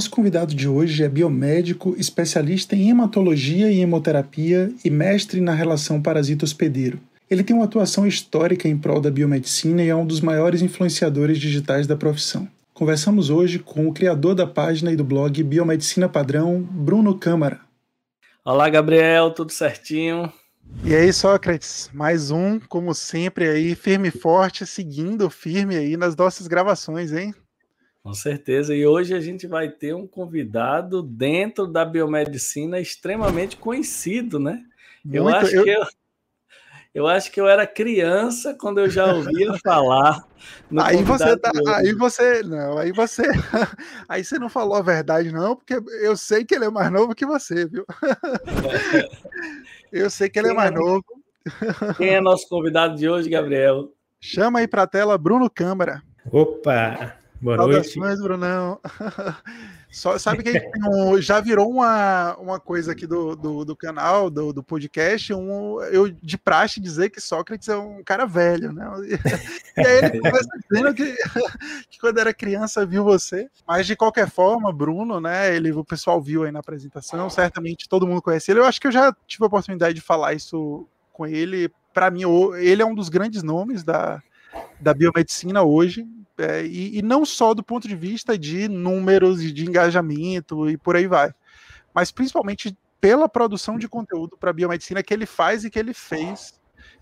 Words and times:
Nosso 0.00 0.12
convidado 0.12 0.54
de 0.54 0.66
hoje 0.66 1.04
é 1.04 1.08
biomédico, 1.10 1.94
especialista 1.98 2.74
em 2.74 2.88
hematologia 2.88 3.70
e 3.70 3.80
hemoterapia 3.80 4.72
e 4.82 4.88
mestre 4.88 5.42
na 5.42 5.52
relação 5.52 6.00
parasito 6.00 6.42
hospedeiro. 6.42 6.98
Ele 7.30 7.44
tem 7.44 7.54
uma 7.54 7.66
atuação 7.66 8.06
histórica 8.06 8.66
em 8.66 8.78
prol 8.78 8.98
da 8.98 9.10
biomedicina 9.10 9.82
e 9.82 9.90
é 9.90 9.94
um 9.94 10.06
dos 10.06 10.22
maiores 10.22 10.62
influenciadores 10.62 11.38
digitais 11.38 11.86
da 11.86 11.96
profissão. 11.96 12.48
Conversamos 12.72 13.28
hoje 13.28 13.58
com 13.58 13.86
o 13.86 13.92
criador 13.92 14.34
da 14.34 14.46
página 14.46 14.90
e 14.90 14.96
do 14.96 15.04
blog 15.04 15.42
Biomedicina 15.42 16.08
Padrão, 16.08 16.62
Bruno 16.62 17.18
Câmara. 17.18 17.60
Olá, 18.42 18.70
Gabriel, 18.70 19.32
tudo 19.32 19.52
certinho? 19.52 20.32
E 20.82 20.94
aí, 20.94 21.12
Sócrates, 21.12 21.90
mais 21.92 22.30
um, 22.30 22.58
como 22.58 22.94
sempre 22.94 23.50
aí, 23.50 23.74
firme 23.74 24.08
e 24.08 24.10
forte, 24.10 24.64
seguindo 24.64 25.28
firme 25.28 25.76
aí 25.76 25.94
nas 25.94 26.16
nossas 26.16 26.46
gravações, 26.46 27.12
hein? 27.12 27.34
Com 28.02 28.14
certeza. 28.14 28.74
E 28.74 28.86
hoje 28.86 29.14
a 29.14 29.20
gente 29.20 29.46
vai 29.46 29.68
ter 29.68 29.94
um 29.94 30.06
convidado 30.06 31.02
dentro 31.02 31.66
da 31.66 31.84
biomedicina 31.84 32.80
extremamente 32.80 33.56
conhecido, 33.56 34.38
né? 34.38 34.64
Muito, 35.04 35.16
eu 35.16 35.28
acho 35.28 35.56
eu... 35.56 35.64
que 35.64 35.70
eu, 35.70 35.86
eu 36.92 37.06
acho 37.06 37.30
que 37.30 37.40
eu 37.40 37.46
era 37.46 37.66
criança 37.66 38.54
quando 38.54 38.80
eu 38.80 38.88
já 38.88 39.12
ouvia 39.12 39.52
falar. 39.62 40.26
aí 40.78 41.02
você 41.02 41.36
tá, 41.36 41.52
aí 41.76 41.92
você 41.92 42.42
não, 42.42 42.78
aí 42.78 42.90
você, 42.90 43.22
aí 44.08 44.24
você 44.24 44.38
não 44.38 44.48
falou 44.48 44.76
a 44.76 44.82
verdade 44.82 45.30
não, 45.30 45.54
porque 45.54 45.74
eu 46.02 46.16
sei 46.16 46.44
que 46.44 46.54
ele 46.54 46.64
é 46.64 46.70
mais 46.70 46.90
novo 46.90 47.14
que 47.14 47.26
você, 47.26 47.66
viu? 47.66 47.84
eu 49.92 50.08
sei 50.08 50.30
que 50.30 50.38
ele 50.38 50.48
é 50.48 50.54
mais 50.54 50.70
é, 50.70 50.74
novo. 50.74 51.04
Quem 51.98 52.14
é 52.14 52.20
nosso 52.20 52.48
convidado 52.48 52.96
de 52.96 53.08
hoje, 53.08 53.28
Gabriel? 53.28 53.92
Chama 54.20 54.58
aí 54.58 54.68
para 54.68 54.82
a 54.82 54.86
tela 54.86 55.16
Bruno 55.16 55.48
Câmara. 55.48 56.02
Opa! 56.30 57.19
Boa 57.40 57.56
Saudações, 57.56 57.96
noite. 57.96 58.22
Brunão. 58.22 58.80
Só, 59.90 60.18
sabe 60.18 60.42
que 60.42 60.62
um, 60.86 61.20
já 61.20 61.40
virou 61.40 61.68
uma, 61.68 62.36
uma 62.36 62.60
coisa 62.60 62.92
aqui 62.92 63.06
do, 63.06 63.34
do, 63.34 63.64
do 63.64 63.74
canal, 63.74 64.30
do, 64.30 64.52
do 64.52 64.62
podcast, 64.62 65.32
um, 65.32 65.82
eu 65.84 66.08
de 66.08 66.38
praxe 66.38 66.78
dizer 66.78 67.10
que 67.10 67.20
Sócrates 67.20 67.68
é 67.68 67.76
um 67.76 68.02
cara 68.04 68.24
velho, 68.26 68.72
né? 68.72 68.86
E 69.76 69.86
aí 69.86 69.98
ele 69.98 70.20
começa 70.20 70.48
dizendo 70.70 70.94
que, 70.94 71.14
que 71.88 71.98
quando 71.98 72.18
era 72.18 72.34
criança 72.34 72.84
viu 72.84 73.02
você. 73.02 73.48
Mas 73.66 73.86
de 73.86 73.96
qualquer 73.96 74.28
forma, 74.28 74.72
Bruno, 74.72 75.18
né? 75.18 75.54
Ele, 75.54 75.72
o 75.72 75.84
pessoal 75.84 76.20
viu 76.20 76.44
aí 76.44 76.52
na 76.52 76.60
apresentação, 76.60 77.30
certamente 77.30 77.88
todo 77.88 78.06
mundo 78.06 78.20
conhece 78.20 78.50
ele. 78.50 78.60
Eu 78.60 78.66
acho 78.66 78.80
que 78.80 78.86
eu 78.86 78.92
já 78.92 79.16
tive 79.26 79.44
a 79.44 79.46
oportunidade 79.46 79.94
de 79.94 80.00
falar 80.00 80.34
isso 80.34 80.86
com 81.12 81.26
ele. 81.26 81.72
Para 81.94 82.10
mim, 82.10 82.22
ele 82.58 82.82
é 82.82 82.86
um 82.86 82.94
dos 82.94 83.08
grandes 83.08 83.42
nomes 83.42 83.82
da, 83.82 84.22
da 84.78 84.92
biomedicina 84.92 85.62
hoje, 85.62 86.06
é, 86.40 86.64
e, 86.64 86.98
e, 86.98 87.02
não 87.02 87.24
só 87.24 87.54
do 87.54 87.62
ponto 87.62 87.86
de 87.86 87.94
vista 87.94 88.36
de 88.38 88.68
números 88.68 89.42
e 89.42 89.52
de 89.52 89.66
engajamento 89.66 90.68
e 90.68 90.76
por 90.76 90.96
aí 90.96 91.06
vai, 91.06 91.32
mas 91.94 92.10
principalmente 92.10 92.76
pela 93.00 93.28
produção 93.28 93.78
de 93.78 93.88
conteúdo 93.88 94.36
para 94.36 94.52
biomedicina 94.52 95.02
que 95.02 95.12
ele 95.12 95.26
faz 95.26 95.64
e 95.64 95.70
que 95.70 95.78
ele 95.78 95.94
fez. 95.94 96.60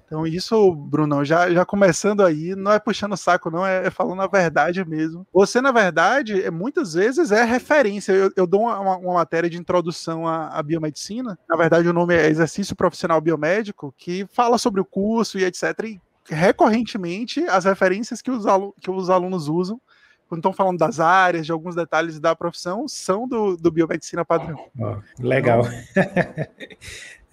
Então, 0.08 0.26
isso, 0.26 0.74
Brunão, 0.74 1.22
já, 1.22 1.50
já 1.50 1.66
começando 1.66 2.24
aí, 2.24 2.56
não 2.56 2.72
é 2.72 2.78
puxando 2.78 3.12
o 3.12 3.16
saco, 3.16 3.50
não, 3.50 3.66
é, 3.66 3.88
é 3.88 3.90
falando 3.90 4.22
a 4.22 4.26
verdade 4.26 4.82
mesmo. 4.82 5.26
Você, 5.30 5.60
na 5.60 5.70
verdade, 5.70 6.42
é, 6.42 6.50
muitas 6.50 6.94
vezes 6.94 7.30
é 7.30 7.44
referência. 7.44 8.12
Eu, 8.12 8.32
eu 8.34 8.46
dou 8.46 8.62
uma, 8.62 8.96
uma, 8.96 9.14
matéria 9.14 9.50
de 9.50 9.58
introdução 9.58 10.26
à, 10.26 10.48
à, 10.48 10.62
biomedicina, 10.62 11.38
na 11.46 11.56
verdade, 11.56 11.86
o 11.88 11.92
nome 11.92 12.14
é 12.14 12.26
Exercício 12.26 12.74
Profissional 12.74 13.20
Biomédico, 13.20 13.92
que 13.98 14.26
fala 14.32 14.56
sobre 14.56 14.80
o 14.80 14.84
curso 14.84 15.38
e 15.38 15.44
etc. 15.44 15.62
E 15.84 16.00
recorrentemente 16.28 17.40
as 17.48 17.64
referências 17.64 18.22
que 18.22 18.30
os, 18.30 18.44
que 18.80 18.90
os 18.90 19.10
alunos 19.10 19.48
usam 19.48 19.80
quando 20.28 20.40
estão 20.40 20.52
falando 20.52 20.78
das 20.78 21.00
áreas, 21.00 21.46
de 21.46 21.52
alguns 21.52 21.74
detalhes 21.74 22.20
da 22.20 22.36
profissão, 22.36 22.86
são 22.86 23.26
do, 23.26 23.56
do 23.56 23.70
biomedicina 23.70 24.24
padrão. 24.26 24.62
Oh, 24.78 24.96
legal. 25.26 25.62
Então, 25.90 26.46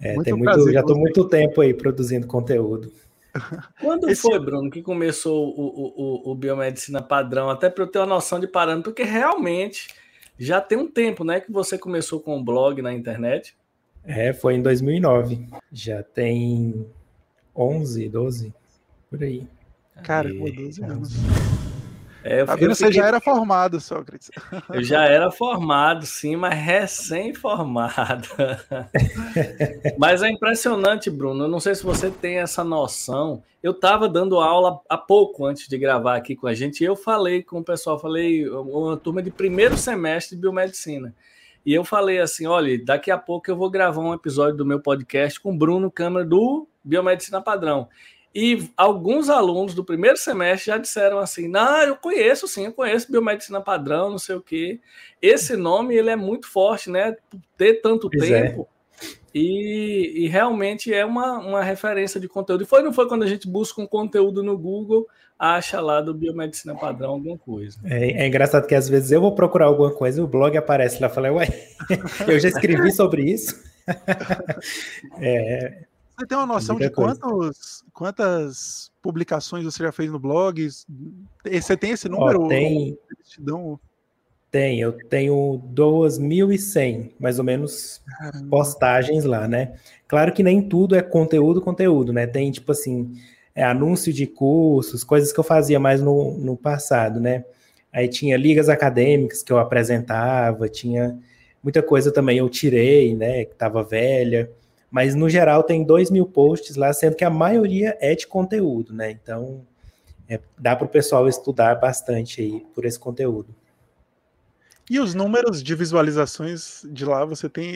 é, 0.00 0.22
tem 0.22 0.32
muito, 0.32 0.72
já 0.72 0.80
estou 0.80 0.96
muito 0.96 1.28
tempo 1.28 1.60
aí 1.60 1.74
produzindo 1.74 2.26
conteúdo. 2.26 2.90
Quando 3.82 4.08
Esse... 4.08 4.22
foi, 4.22 4.38
Bruno, 4.38 4.70
que 4.70 4.82
começou 4.82 5.46
o, 5.46 6.30
o, 6.30 6.32
o, 6.32 6.34
biomedicina 6.34 7.02
padrão? 7.02 7.50
Até 7.50 7.68
para 7.68 7.84
eu 7.84 7.88
ter 7.88 7.98
uma 7.98 8.06
noção 8.06 8.40
de 8.40 8.48
parâmetro, 8.48 8.92
porque 8.92 9.02
realmente 9.02 9.88
já 10.38 10.58
tem 10.58 10.78
um 10.78 10.90
tempo, 10.90 11.22
né, 11.22 11.38
que 11.38 11.52
você 11.52 11.76
começou 11.76 12.18
com 12.18 12.38
um 12.38 12.42
blog 12.42 12.80
na 12.80 12.94
internet. 12.94 13.54
É, 14.04 14.32
foi 14.32 14.54
em 14.54 14.62
2009. 14.62 15.46
Já 15.70 16.02
tem 16.02 16.86
11, 17.54 18.08
12 18.08 18.54
por 19.16 19.24
aí. 19.24 19.46
Cara, 20.02 20.28
por 20.28 20.50
12 20.52 20.84
anos. 20.84 21.14
É, 22.22 22.40
eu, 22.40 22.46
tá 22.46 22.56
vendo? 22.56 22.74
Você 22.74 22.90
já 22.90 23.06
era 23.06 23.20
formado, 23.20 23.80
Sócrates. 23.80 24.30
Eu 24.68 24.82
já 24.82 25.04
era 25.04 25.30
formado, 25.30 26.04
sim, 26.04 26.34
mas 26.34 26.54
recém-formado. 26.54 28.28
mas 29.96 30.24
é 30.24 30.28
impressionante, 30.28 31.08
Bruno. 31.08 31.44
Eu 31.44 31.48
não 31.48 31.60
sei 31.60 31.76
se 31.76 31.84
você 31.84 32.10
tem 32.10 32.38
essa 32.38 32.64
noção. 32.64 33.44
Eu 33.62 33.70
estava 33.70 34.08
dando 34.08 34.40
aula 34.40 34.80
há 34.88 34.98
pouco 34.98 35.46
antes 35.46 35.68
de 35.68 35.78
gravar 35.78 36.16
aqui 36.16 36.34
com 36.34 36.48
a 36.48 36.54
gente, 36.54 36.80
e 36.80 36.84
eu 36.84 36.96
falei 36.96 37.44
com 37.44 37.60
o 37.60 37.64
pessoal, 37.64 37.96
falei, 37.96 38.48
uma 38.48 38.96
turma 38.96 39.22
de 39.22 39.30
primeiro 39.30 39.76
semestre 39.76 40.34
de 40.34 40.42
biomedicina. 40.42 41.14
E 41.64 41.72
eu 41.72 41.84
falei 41.84 42.18
assim: 42.18 42.46
olha, 42.46 42.76
daqui 42.84 43.10
a 43.10 43.18
pouco 43.18 43.48
eu 43.48 43.56
vou 43.56 43.70
gravar 43.70 44.00
um 44.00 44.14
episódio 44.14 44.56
do 44.56 44.66
meu 44.66 44.80
podcast 44.80 45.40
com 45.40 45.52
o 45.52 45.56
Bruno 45.56 45.90
Câmara 45.92 46.24
do 46.24 46.68
Biomedicina 46.82 47.40
Padrão. 47.40 47.88
E 48.38 48.68
alguns 48.76 49.30
alunos 49.30 49.72
do 49.72 49.82
primeiro 49.82 50.18
semestre 50.18 50.66
já 50.66 50.76
disseram 50.76 51.18
assim: 51.18 51.48
"Não, 51.48 51.80
eu 51.80 51.96
conheço 51.96 52.46
sim, 52.46 52.66
eu 52.66 52.72
conheço 52.72 53.10
biomedicina 53.10 53.62
padrão, 53.62 54.10
não 54.10 54.18
sei 54.18 54.36
o 54.36 54.42
quê". 54.42 54.78
Esse 55.22 55.56
nome 55.56 55.96
ele 55.96 56.10
é 56.10 56.16
muito 56.16 56.46
forte, 56.46 56.90
né? 56.90 57.16
Por 57.30 57.40
ter 57.56 57.80
tanto 57.80 58.10
pois 58.10 58.30
é. 58.30 58.42
tempo. 58.42 58.68
É. 59.02 59.06
E, 59.34 60.24
e, 60.24 60.28
realmente 60.28 60.92
é 60.92 61.04
uma, 61.04 61.38
uma 61.38 61.62
referência 61.62 62.20
de 62.20 62.28
conteúdo. 62.28 62.62
E 62.62 62.66
foi 62.66 62.82
não 62.82 62.92
foi 62.92 63.08
quando 63.08 63.22
a 63.22 63.26
gente 63.26 63.48
busca 63.48 63.80
um 63.80 63.86
conteúdo 63.86 64.42
no 64.42 64.56
Google, 64.56 65.06
acha 65.38 65.80
lá 65.80 66.02
do 66.02 66.12
biomedicina 66.12 66.74
padrão 66.74 67.12
alguma 67.12 67.38
coisa. 67.38 67.78
É, 67.84 68.22
é 68.22 68.26
engraçado 68.26 68.66
que 68.66 68.74
às 68.74 68.86
vezes 68.86 69.12
eu 69.12 69.20
vou 69.20 69.34
procurar 69.34 69.66
alguma 69.66 69.90
coisa 69.90 70.20
e 70.20 70.22
o 70.22 70.26
blog 70.26 70.54
aparece 70.58 71.00
lá, 71.00 71.08
falei, 71.08 71.30
ué, 71.30 71.46
eu 72.28 72.38
já 72.38 72.48
escrevi 72.48 72.92
sobre 72.92 73.30
isso. 73.30 73.62
é, 75.20 75.84
você 76.18 76.26
tem 76.26 76.38
uma 76.38 76.46
noção 76.46 76.76
de 76.76 76.88
quantos, 76.88 77.84
quantas 77.92 78.90
publicações 79.02 79.64
você 79.64 79.82
já 79.82 79.92
fez 79.92 80.10
no 80.10 80.18
blog? 80.18 80.66
Você 81.44 81.76
tem 81.76 81.90
esse 81.90 82.08
número? 82.08 82.44
Ó, 82.44 82.48
tem. 82.48 82.98
Tem, 84.50 84.80
eu 84.80 84.92
tenho 84.92 85.60
2.100, 85.74 87.12
mais 87.20 87.38
ou 87.38 87.44
menos, 87.44 88.00
Caramba. 88.18 88.48
postagens 88.48 89.24
lá, 89.24 89.46
né? 89.46 89.74
Claro 90.08 90.32
que 90.32 90.42
nem 90.42 90.66
tudo 90.66 90.94
é 90.94 91.02
conteúdo, 91.02 91.60
conteúdo, 91.60 92.12
né? 92.12 92.26
Tem, 92.26 92.50
tipo 92.50 92.72
assim, 92.72 93.12
é, 93.54 93.62
anúncio 93.62 94.10
de 94.10 94.26
cursos, 94.26 95.04
coisas 95.04 95.32
que 95.32 95.38
eu 95.38 95.44
fazia 95.44 95.78
mais 95.78 96.00
no, 96.00 96.38
no 96.38 96.56
passado, 96.56 97.20
né? 97.20 97.44
Aí 97.92 98.08
tinha 98.08 98.38
ligas 98.38 98.70
acadêmicas 98.70 99.42
que 99.42 99.52
eu 99.52 99.58
apresentava, 99.58 100.66
tinha 100.68 101.18
muita 101.62 101.82
coisa 101.82 102.10
também 102.10 102.38
eu 102.38 102.48
tirei, 102.48 103.14
né? 103.14 103.44
Que 103.44 103.52
estava 103.52 103.82
velha 103.82 104.50
mas 104.90 105.14
no 105.14 105.28
geral 105.28 105.62
tem 105.62 105.84
dois 105.84 106.10
mil 106.10 106.26
posts 106.26 106.76
lá, 106.76 106.92
sendo 106.92 107.16
que 107.16 107.24
a 107.24 107.30
maioria 107.30 107.96
é 108.00 108.14
de 108.14 108.26
conteúdo, 108.26 108.92
né? 108.92 109.10
Então 109.10 109.62
é, 110.28 110.40
dá 110.58 110.74
para 110.74 110.86
o 110.86 110.88
pessoal 110.88 111.28
estudar 111.28 111.74
bastante 111.76 112.40
aí 112.40 112.66
por 112.74 112.84
esse 112.84 112.98
conteúdo. 112.98 113.54
E 114.88 115.00
os 115.00 115.14
números 115.14 115.62
de 115.62 115.74
visualizações 115.74 116.86
de 116.88 117.04
lá, 117.04 117.24
você 117.24 117.48
tem. 117.48 117.74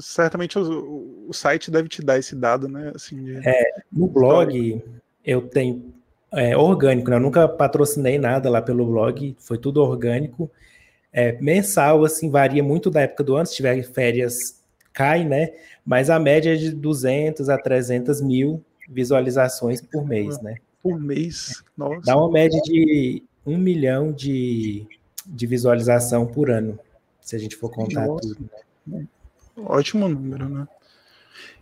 certamente 0.00 0.58
o, 0.58 1.26
o, 1.28 1.32
site 1.34 1.70
deve 1.70 1.88
te 1.88 2.02
dar 2.02 2.18
esse 2.18 2.34
dado, 2.34 2.66
né? 2.66 2.92
Assim, 2.94 3.22
de... 3.22 3.46
é, 3.46 3.82
no 3.92 4.06
blog 4.06 4.82
eu 5.22 5.42
tenho 5.42 5.92
é, 6.32 6.56
orgânico, 6.56 7.10
né? 7.10 7.16
Eu 7.16 7.20
nunca 7.20 7.46
patrocinei 7.46 8.18
nada 8.18 8.48
lá 8.48 8.62
pelo 8.62 8.86
blog, 8.86 9.36
foi 9.38 9.58
tudo 9.58 9.82
orgânico. 9.82 10.50
É, 11.12 11.32
mensal, 11.40 12.02
assim, 12.02 12.30
varia 12.30 12.62
muito 12.62 12.90
da 12.90 13.02
época 13.02 13.24
do 13.24 13.36
ano, 13.36 13.46
se 13.46 13.56
tiver 13.56 13.82
férias 13.82 14.57
cai, 14.98 15.24
né? 15.24 15.52
Mas 15.86 16.10
a 16.10 16.18
média 16.18 16.52
é 16.52 16.56
de 16.56 16.72
200 16.72 17.48
a 17.48 17.56
300 17.56 18.20
mil 18.20 18.60
visualizações 18.88 19.80
por 19.80 20.04
mês, 20.04 20.40
né? 20.42 20.56
Por 20.82 20.98
mês, 20.98 21.62
nossa. 21.76 22.00
Dá 22.04 22.16
uma 22.16 22.28
média 22.28 22.60
de 22.62 23.22
um 23.46 23.56
milhão 23.56 24.10
de, 24.10 24.84
de 25.24 25.46
visualização 25.46 26.26
por 26.26 26.50
ano, 26.50 26.78
se 27.20 27.36
a 27.36 27.38
gente 27.38 27.54
for 27.54 27.70
contar 27.70 28.08
nossa. 28.08 28.28
tudo. 28.28 28.50
Né? 28.84 29.06
Ótimo 29.56 30.08
número, 30.08 30.48
né? 30.48 30.68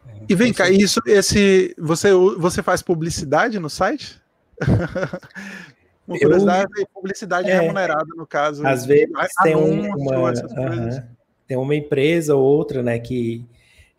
É, 0.08 0.12
e 0.30 0.34
vem 0.34 0.52
cá, 0.52 0.70
isso, 0.70 1.00
esse, 1.06 1.74
você, 1.78 2.12
você 2.38 2.62
faz 2.62 2.80
publicidade 2.80 3.58
no 3.58 3.68
site? 3.68 4.20
publicidade, 6.06 6.70
eu, 6.78 6.86
publicidade 6.94 7.50
é, 7.50 7.60
remunerada, 7.60 8.06
no 8.16 8.26
caso. 8.26 8.66
Às 8.66 8.86
vezes 8.86 9.10
tem 9.42 9.54
uma, 9.54 10.32
tem 11.46 11.56
uma 11.56 11.74
empresa 11.74 12.34
ou 12.34 12.42
outra, 12.42 12.82
né, 12.82 12.98
que, 12.98 13.44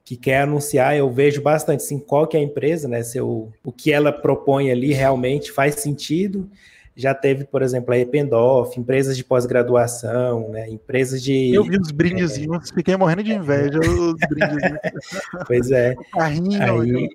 que 0.03 0.15
quer 0.15 0.41
anunciar, 0.41 0.95
eu 0.95 1.09
vejo 1.09 1.41
bastante 1.41 1.83
assim, 1.83 1.99
qual 1.99 2.27
que 2.27 2.37
é 2.37 2.39
a 2.39 2.43
empresa, 2.43 2.87
né, 2.87 3.03
se 3.03 3.17
eu, 3.17 3.51
o 3.63 3.71
que 3.71 3.91
ela 3.91 4.11
propõe 4.11 4.71
ali 4.71 4.93
realmente 4.93 5.51
faz 5.51 5.75
sentido, 5.75 6.49
já 6.95 7.13
teve, 7.13 7.45
por 7.45 7.61
exemplo, 7.61 7.93
a 7.93 7.97
Ependoff, 7.97 8.79
empresas 8.79 9.15
de 9.15 9.23
pós-graduação, 9.23 10.49
né, 10.49 10.69
empresas 10.69 11.21
de... 11.21 11.53
Eu 11.53 11.63
vi 11.63 11.77
os 11.77 11.91
brindezinhos, 11.91 12.71
é, 12.71 12.75
fiquei 12.75 12.95
morrendo 12.95 13.23
de 13.23 13.33
inveja, 13.33 13.79
os 13.79 14.15
brindezinhos. 14.29 14.79
Pois 15.45 15.71
é. 15.71 15.93
O 15.93 16.17
carrinho. 16.17 16.81
Aí, 16.81 17.09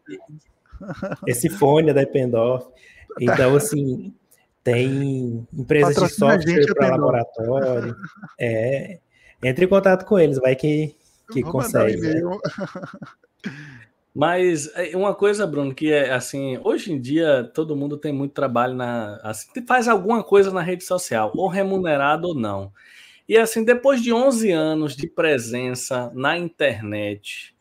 esse 1.27 1.49
fone 1.49 1.91
é 1.91 1.95
da 1.95 2.03
Ependoff. 2.03 2.67
Então, 3.21 3.55
assim, 3.57 4.13
tem 4.65 5.47
empresas 5.53 5.97
de 5.97 6.09
software 6.15 6.75
para 6.75 6.97
laboratório. 6.97 7.97
É, 8.39 8.99
entre 9.43 9.65
em 9.65 9.69
contato 9.69 10.05
com 10.05 10.19
eles, 10.19 10.39
vai 10.39 10.55
que, 10.55 10.95
que 11.33 11.43
consegue. 11.43 12.01
Né? 12.01 12.21
Mas 14.15 14.71
é, 14.75 14.95
uma 14.97 15.15
coisa, 15.15 15.47
Bruno, 15.47 15.75
que 15.75 15.91
é 15.91 16.13
assim, 16.13 16.59
hoje 16.63 16.93
em 16.93 17.01
dia 17.01 17.51
todo 17.55 17.77
mundo 17.77 17.97
tem 17.97 18.13
muito 18.13 18.33
trabalho 18.33 18.75
na, 18.75 19.17
assim, 19.23 19.49
faz 19.67 19.89
alguma 19.89 20.23
coisa 20.23 20.51
na 20.51 20.61
rede 20.61 20.85
social, 20.85 21.33
ou 21.35 21.49
remunerado 21.49 22.29
ou 22.29 22.35
não. 22.35 22.71
E 23.29 23.39
assim, 23.39 23.65
depois 23.65 24.03
de 24.03 24.13
11 24.13 24.51
anos 24.51 24.95
de 24.95 25.07
presença 25.07 26.13
na 26.15 26.37
internet, 26.37 27.55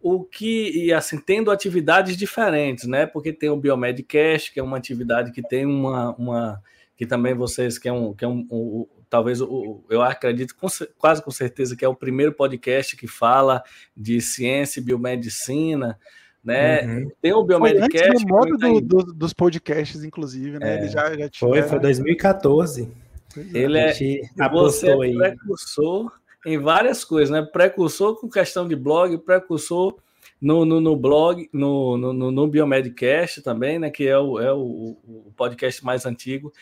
o 0.00 0.22
que 0.22 0.70
e 0.70 0.92
assim 0.92 1.18
tendo 1.18 1.50
atividades 1.50 2.16
diferentes, 2.16 2.86
né? 2.86 3.06
Porque 3.06 3.32
tem 3.32 3.50
o 3.50 3.56
Biomedcast, 3.56 4.52
que 4.52 4.60
é 4.60 4.62
uma 4.62 4.76
atividade 4.76 5.32
que 5.32 5.42
tem 5.42 5.66
uma, 5.66 6.14
uma 6.16 6.62
que 6.96 7.04
também 7.06 7.34
vocês 7.34 7.78
que 7.78 7.88
é 7.88 7.92
um 7.92 8.14
que 8.14 8.24
é 8.24 8.28
um, 8.28 8.46
um 8.50 8.86
talvez 9.10 9.42
o, 9.42 9.84
eu 9.90 10.00
acredito 10.00 10.54
com, 10.56 10.68
quase 10.96 11.22
com 11.22 11.32
certeza 11.32 11.76
que 11.76 11.84
é 11.84 11.88
o 11.88 11.94
primeiro 11.94 12.32
podcast 12.32 12.96
que 12.96 13.08
fala 13.08 13.62
de 13.94 14.20
ciência 14.20 14.80
e 14.80 14.84
biomedicina, 14.84 15.98
né? 16.42 16.82
Uhum. 16.82 17.10
Tem 17.20 17.32
o 17.32 17.44
Biomedcast. 17.44 18.22
Foi 18.22 18.24
modo 18.24 18.56
do, 18.56 18.80
do, 18.80 19.12
dos 19.12 19.34
podcasts, 19.34 20.02
inclusive, 20.04 20.58
né? 20.58 20.76
É. 20.76 20.78
Ele 20.78 20.88
já, 20.88 21.14
já 21.14 21.28
Foi, 21.36 21.62
foi 21.62 21.80
2014. 21.80 22.88
É. 23.36 23.40
Ele 23.52 23.78
é, 23.78 23.92
você 23.92 24.88
é 24.88 24.96
precursor 24.96 26.12
em 26.46 26.58
várias 26.58 27.04
coisas, 27.04 27.30
né? 27.30 27.42
Precursor 27.42 28.18
com 28.18 28.30
questão 28.30 28.66
de 28.66 28.74
blog, 28.74 29.18
precursor 29.18 29.96
no, 30.40 30.64
no, 30.64 30.80
no 30.80 30.96
blog, 30.96 31.48
no, 31.52 31.98
no, 31.98 32.30
no 32.30 32.48
Biomedcast 32.48 33.42
também, 33.42 33.78
né? 33.78 33.90
Que 33.90 34.08
é 34.08 34.18
o, 34.18 34.40
é 34.40 34.52
o, 34.52 34.96
o 35.04 35.32
podcast 35.36 35.84
mais 35.84 36.06
antigo. 36.06 36.52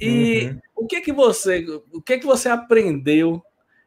E 0.00 0.46
uhum. 0.46 0.60
o 0.76 0.86
que 0.86 1.00
que 1.00 1.12
você, 1.12 1.64
o 1.92 2.00
que 2.00 2.18
que 2.18 2.26
você 2.26 2.48
aprendeu 2.48 3.42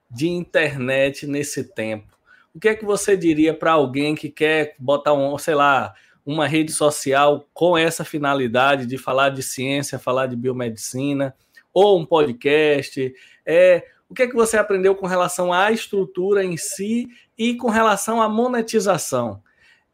de 0.09 0.27
internet 0.27 1.27
nesse 1.27 1.63
tempo? 1.63 2.17
O 2.53 2.59
que 2.59 2.69
é 2.69 2.75
que 2.75 2.85
você 2.85 3.15
diria 3.15 3.53
para 3.53 3.73
alguém 3.73 4.15
que 4.15 4.29
quer 4.29 4.75
botar 4.79 5.13
um, 5.13 5.37
sei 5.37 5.53
lá, 5.53 5.93
uma 6.25 6.47
rede 6.47 6.71
social 6.71 7.47
com 7.53 7.77
essa 7.77 8.03
finalidade 8.03 8.85
de 8.85 8.97
falar 8.97 9.29
de 9.29 9.43
ciência, 9.43 9.99
falar 9.99 10.25
de 10.27 10.35
biomedicina, 10.35 11.35
ou 11.73 11.99
um 11.99 12.05
podcast? 12.05 13.13
É, 13.45 13.85
o 14.09 14.13
que 14.13 14.23
é 14.23 14.27
que 14.27 14.35
você 14.35 14.57
aprendeu 14.57 14.95
com 14.95 15.05
relação 15.05 15.53
à 15.53 15.71
estrutura 15.71 16.43
em 16.43 16.57
si 16.57 17.07
e 17.37 17.55
com 17.55 17.69
relação 17.69 18.21
à 18.21 18.29
monetização? 18.29 19.41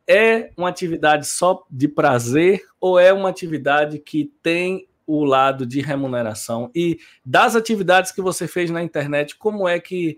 É 0.08 0.52
uma 0.56 0.70
atividade 0.70 1.28
só 1.28 1.66
de 1.70 1.88
prazer 1.88 2.64
ou 2.80 3.00
é 3.00 3.12
uma 3.12 3.30
atividade 3.30 4.00
que 4.00 4.32
tem 4.42 4.88
o 5.06 5.24
lado 5.24 5.66
de 5.66 5.82
remuneração 5.82 6.72
e 6.74 6.98
das 7.26 7.56
atividades 7.56 8.12
que 8.12 8.22
você 8.22 8.48
fez 8.48 8.70
na 8.70 8.84
internet, 8.84 9.36
como 9.36 9.68
é 9.68 9.80
que 9.80 10.18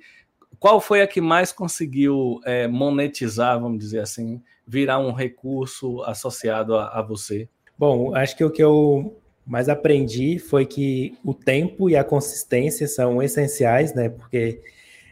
qual 0.59 0.79
foi 0.79 1.01
a 1.01 1.07
que 1.07 1.21
mais 1.21 1.51
conseguiu 1.51 2.39
é, 2.45 2.67
monetizar, 2.67 3.59
vamos 3.59 3.79
dizer 3.79 3.99
assim, 3.99 4.41
virar 4.65 4.99
um 4.99 5.11
recurso 5.11 6.01
associado 6.03 6.75
a, 6.75 6.87
a, 6.99 7.01
você? 7.01 7.47
Bom, 7.77 8.15
acho 8.15 8.35
que 8.35 8.43
o 8.43 8.49
que 8.49 8.63
eu 8.63 9.19
mais 9.45 9.69
aprendi 9.69 10.39
foi 10.39 10.65
que 10.65 11.17
o 11.23 11.33
tempo 11.33 11.89
e 11.89 11.95
a 11.95 12.03
consistência 12.03 12.88
são 12.88 13.21
essenciais, 13.21 13.93
né? 13.93 14.09
Porque 14.09 14.61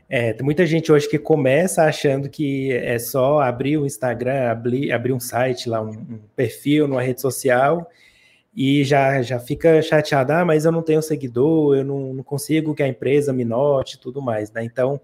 é, 0.10 0.34
tem 0.34 0.44
muita 0.44 0.66
gente 0.66 0.92
hoje 0.92 1.08
que 1.08 1.20
começa 1.20 1.84
achando 1.84 2.30
que 2.30 2.72
é 2.72 2.98
só 2.98 3.40
abrir 3.40 3.78
o 3.78 3.86
Instagram, 3.86 4.50
abrir, 4.50 4.92
abrir 4.92 5.14
um 5.14 5.20
site 5.20 5.70
lá, 5.70 5.82
um, 5.82 5.90
um 5.90 6.20
perfil 6.36 6.88
numa 6.88 7.02
rede 7.02 7.22
social 7.22 7.88
e 8.56 8.84
já, 8.84 9.22
já 9.22 9.40
fica 9.40 9.82
chateado, 9.82 10.32
ah, 10.32 10.46
mas 10.46 10.66
eu 10.66 10.72
não 10.72 10.84
tenho 10.84 11.02
seguidor, 11.02 11.76
eu 11.76 11.84
não, 11.84 12.14
não 12.14 12.24
consigo 12.24 12.76
que 12.76 12.84
a 12.84 12.88
empresa 12.88 13.34
me 13.34 13.44
note 13.44 14.00
tudo 14.00 14.22
mais, 14.22 14.52
né? 14.52 14.64
Então, 14.64 15.02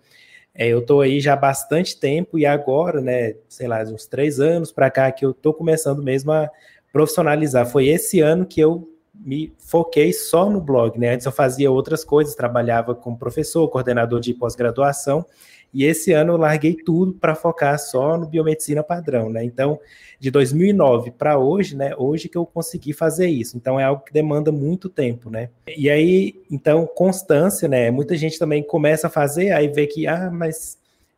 é, 0.54 0.68
eu 0.68 0.80
estou 0.80 1.02
aí 1.02 1.20
já 1.20 1.34
há 1.34 1.38
bastante 1.38 2.00
tempo 2.00 2.38
e 2.38 2.46
agora, 2.46 3.02
né, 3.02 3.36
sei 3.48 3.68
lá, 3.68 3.82
uns 3.84 4.06
três 4.06 4.40
anos 4.40 4.72
para 4.72 4.92
cá 4.92 5.12
que 5.12 5.26
eu 5.26 5.32
estou 5.32 5.54
começando 5.54 6.04
mesmo 6.04 6.32
a 6.32 6.50
profissionalizar. 6.92 7.66
Foi 7.66 7.88
esse 7.88 8.20
ano 8.20 8.46
que 8.46 8.60
eu 8.60 8.88
me 9.14 9.54
foquei 9.58 10.14
só 10.14 10.50
no 10.50 10.62
blog, 10.62 10.98
né? 10.98 11.14
Antes 11.14 11.26
eu 11.26 11.32
fazia 11.32 11.70
outras 11.70 12.04
coisas, 12.04 12.36
trabalhava 12.36 12.96
como 12.96 13.18
professor, 13.18 13.68
coordenador 13.68 14.20
de 14.20 14.34
pós-graduação, 14.34 15.26
e 15.74 15.86
esse 15.86 16.12
ano 16.12 16.34
eu 16.34 16.38
larguei 16.38 16.74
tudo 16.74 17.14
para 17.14 17.36
focar 17.36 17.78
só 17.78 18.18
no 18.18 18.28
biomedicina 18.28 18.84
padrão, 18.84 19.30
né? 19.30 19.44
Então, 19.44 19.80
de 20.20 20.32
2009 20.32 21.12
para 21.12 21.38
hoje, 21.38 21.76
né? 21.76 21.94
Hoje 21.98 22.28
que 22.28 22.38
eu 22.38 22.46
consegui 22.46 22.92
fazer 22.92 23.28
isso. 23.28 23.56
Então 23.56 23.80
é 23.80 23.84
algo 23.84 24.04
que 24.04 24.12
demanda 24.12 24.52
muito 24.52 24.90
tempo, 24.90 25.30
né? 25.30 25.50
E 25.68 25.90
aí, 25.90 26.42
então, 26.50 26.88
constância, 26.88 27.68
né? 27.68 27.92
Muita 27.92 28.18
gente 28.18 28.40
também 28.40 28.64
começa 28.64 29.08
a 29.08 29.10
fazer, 29.10 29.52
aí 29.52 29.68
vê 29.68 29.86
que, 29.86 30.08
ah, 30.08 30.32
mas 30.32 30.78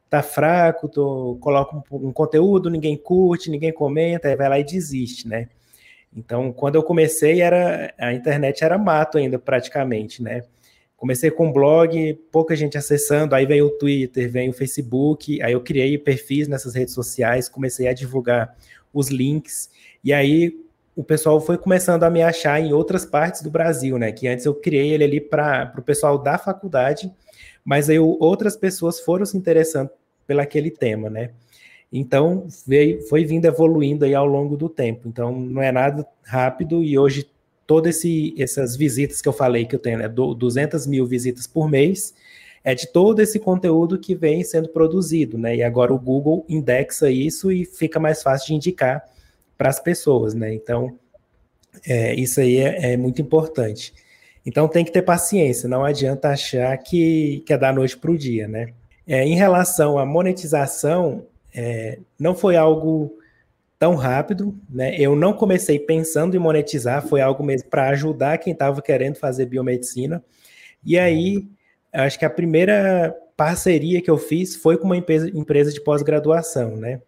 tá 0.09 0.21
fraco, 0.21 0.89
tô, 0.89 1.38
coloca 1.39 1.77
um, 1.89 2.09
um 2.09 2.12
conteúdo, 2.12 2.69
ninguém 2.69 2.97
curte, 2.97 3.50
ninguém 3.50 3.71
comenta, 3.71 4.27
aí 4.27 4.36
vai 4.36 4.50
lá 4.50 4.59
e 4.59 4.63
desiste, 4.65 5.27
né? 5.27 5.47
Então, 6.15 6.51
quando 6.51 6.75
eu 6.75 6.83
comecei, 6.83 7.42
era 7.42 7.94
a 7.97 8.13
internet 8.13 8.63
era 8.63 8.77
mato 8.77 9.18
ainda 9.18 9.39
praticamente, 9.39 10.21
né? 10.21 10.44
Comecei 11.01 11.31
com 11.31 11.48
um 11.48 11.51
blog, 11.51 12.13
pouca 12.31 12.56
gente 12.56 12.77
acessando, 12.77 13.33
aí 13.33 13.44
veio 13.44 13.65
o 13.65 13.69
Twitter, 13.71 14.30
veio 14.30 14.51
o 14.51 14.53
Facebook, 14.53 15.42
aí 15.42 15.51
eu 15.51 15.59
criei 15.59 15.98
perfis 15.98 16.48
nessas 16.48 16.75
redes 16.75 16.94
sociais, 16.94 17.50
comecei 17.50 17.88
a 17.88 17.94
divulgar 17.94 18.56
os 18.94 19.09
links, 19.09 19.71
e 20.03 20.13
aí 20.13 20.56
o 20.95 21.03
pessoal 21.03 21.42
foi 21.42 21.57
começando 21.57 22.03
a 22.03 22.09
me 22.12 22.21
achar 22.21 22.62
em 22.62 22.71
outras 22.71 23.03
partes 23.03 23.42
do 23.42 23.50
Brasil, 23.50 23.98
né? 23.98 24.12
Que 24.12 24.27
antes 24.27 24.45
eu 24.45 24.53
criei 24.53 24.92
ele 24.92 25.03
ali 25.03 25.19
para 25.19 25.74
o 25.75 25.81
pessoal 25.81 26.19
da 26.19 26.38
faculdade, 26.38 27.12
mas 27.66 27.90
aí 27.90 27.97
outras 27.97 28.56
pessoas 28.56 28.99
foram 28.99 29.26
se 29.26 29.35
interessando 29.35 29.90
pelo 30.28 30.42
aquele 30.42 30.69
tema, 30.69 31.09
né? 31.09 31.31
Então 31.92 32.45
veio, 32.68 33.02
foi 33.07 33.26
vindo 33.26 33.45
evoluindo 33.45 34.06
aí 34.06 34.14
ao 34.14 34.28
longo 34.28 34.56
do 34.56 34.69
tempo. 34.69 35.07
Então 35.07 35.31
não 35.31 35.64
é 35.64 35.71
nada 35.71 36.06
rápido 36.23 36.83
e 36.83 36.95
hoje 36.95 37.28
todas 37.71 38.01
essas 38.37 38.75
visitas 38.75 39.21
que 39.21 39.30
eu 39.30 39.31
falei 39.31 39.63
que 39.63 39.73
eu 39.73 39.80
tenho, 39.80 39.99
né, 39.99 40.09
200 40.09 40.85
mil 40.85 41.06
visitas 41.06 41.47
por 41.47 41.69
mês, 41.69 42.13
é 42.66 42.75
de 42.75 42.85
todo 42.85 43.21
esse 43.21 43.40
conteúdo 43.40 43.97
que 43.97 44.13
vem 44.13 44.44
sendo 44.44 44.68
produzido, 44.68 45.37
né? 45.37 45.56
E 45.56 45.63
agora 45.63 45.94
o 45.94 45.97
Google 45.97 46.45
indexa 46.49 47.09
isso 47.09 47.49
e 47.49 47.63
fica 47.63 47.97
mais 47.97 48.21
fácil 48.21 48.47
de 48.47 48.56
indicar 48.56 49.01
para 49.57 49.69
as 49.69 49.80
pessoas, 49.80 50.33
né? 50.33 50.54
Então, 50.54 50.99
é, 51.87 52.13
isso 52.13 52.42
aí 52.42 52.57
é, 52.57 52.92
é, 52.92 52.97
muito 52.97 53.21
importante. 53.21 53.94
Então 54.45 54.68
tem 54.68 54.83
que 54.83 54.92
ter 54.92 55.04
paciência, 55.04 55.69
não 55.69 55.85
adianta 55.85 56.28
achar 56.28 56.78
que, 56.78 57.42
que 57.45 57.54
é 57.54 57.57
da 57.57 57.71
noite 57.71 57.95
para 57.95 58.11
o 58.11 58.18
dia, 58.18 58.49
né? 58.49 58.73
É, 59.07 59.23
em 59.23 59.35
relação 59.35 59.97
à 59.97 60.06
monetização, 60.06 61.25
é, 61.56 61.99
não 62.19 62.35
foi 62.35 62.57
algo 62.57 63.18
tão 63.81 63.95
rápido, 63.95 64.56
né? 64.69 64.95
Eu 64.95 65.16
não 65.16 65.33
comecei 65.33 65.80
pensando 65.80 66.35
em 66.35 66.40
monetizar, 66.40 67.02
foi 67.07 67.19
algo 67.19 67.44
mesmo 67.44 67.68
para 67.68 67.90
ajudar 67.90 68.38
quem 68.38 68.54
estava 68.54 68.80
querendo 68.80 69.16
fazer 69.16 69.47
biomedicina. 69.47 70.23
E 70.85 71.00
aí, 71.00 71.47
acho 71.92 72.19
que 72.19 72.23
a 72.23 72.30
primeira 72.30 73.11
parceria 73.35 74.00
que 74.00 74.11
eu 74.11 74.19
fiz 74.19 74.56
foi 74.56 74.78
com 74.78 74.85
uma 74.85 74.97
empresa, 74.97 75.31
empresa 75.33 75.73
de 75.73 75.81
pós-graduação, 75.81 76.78
né? 76.78 77.02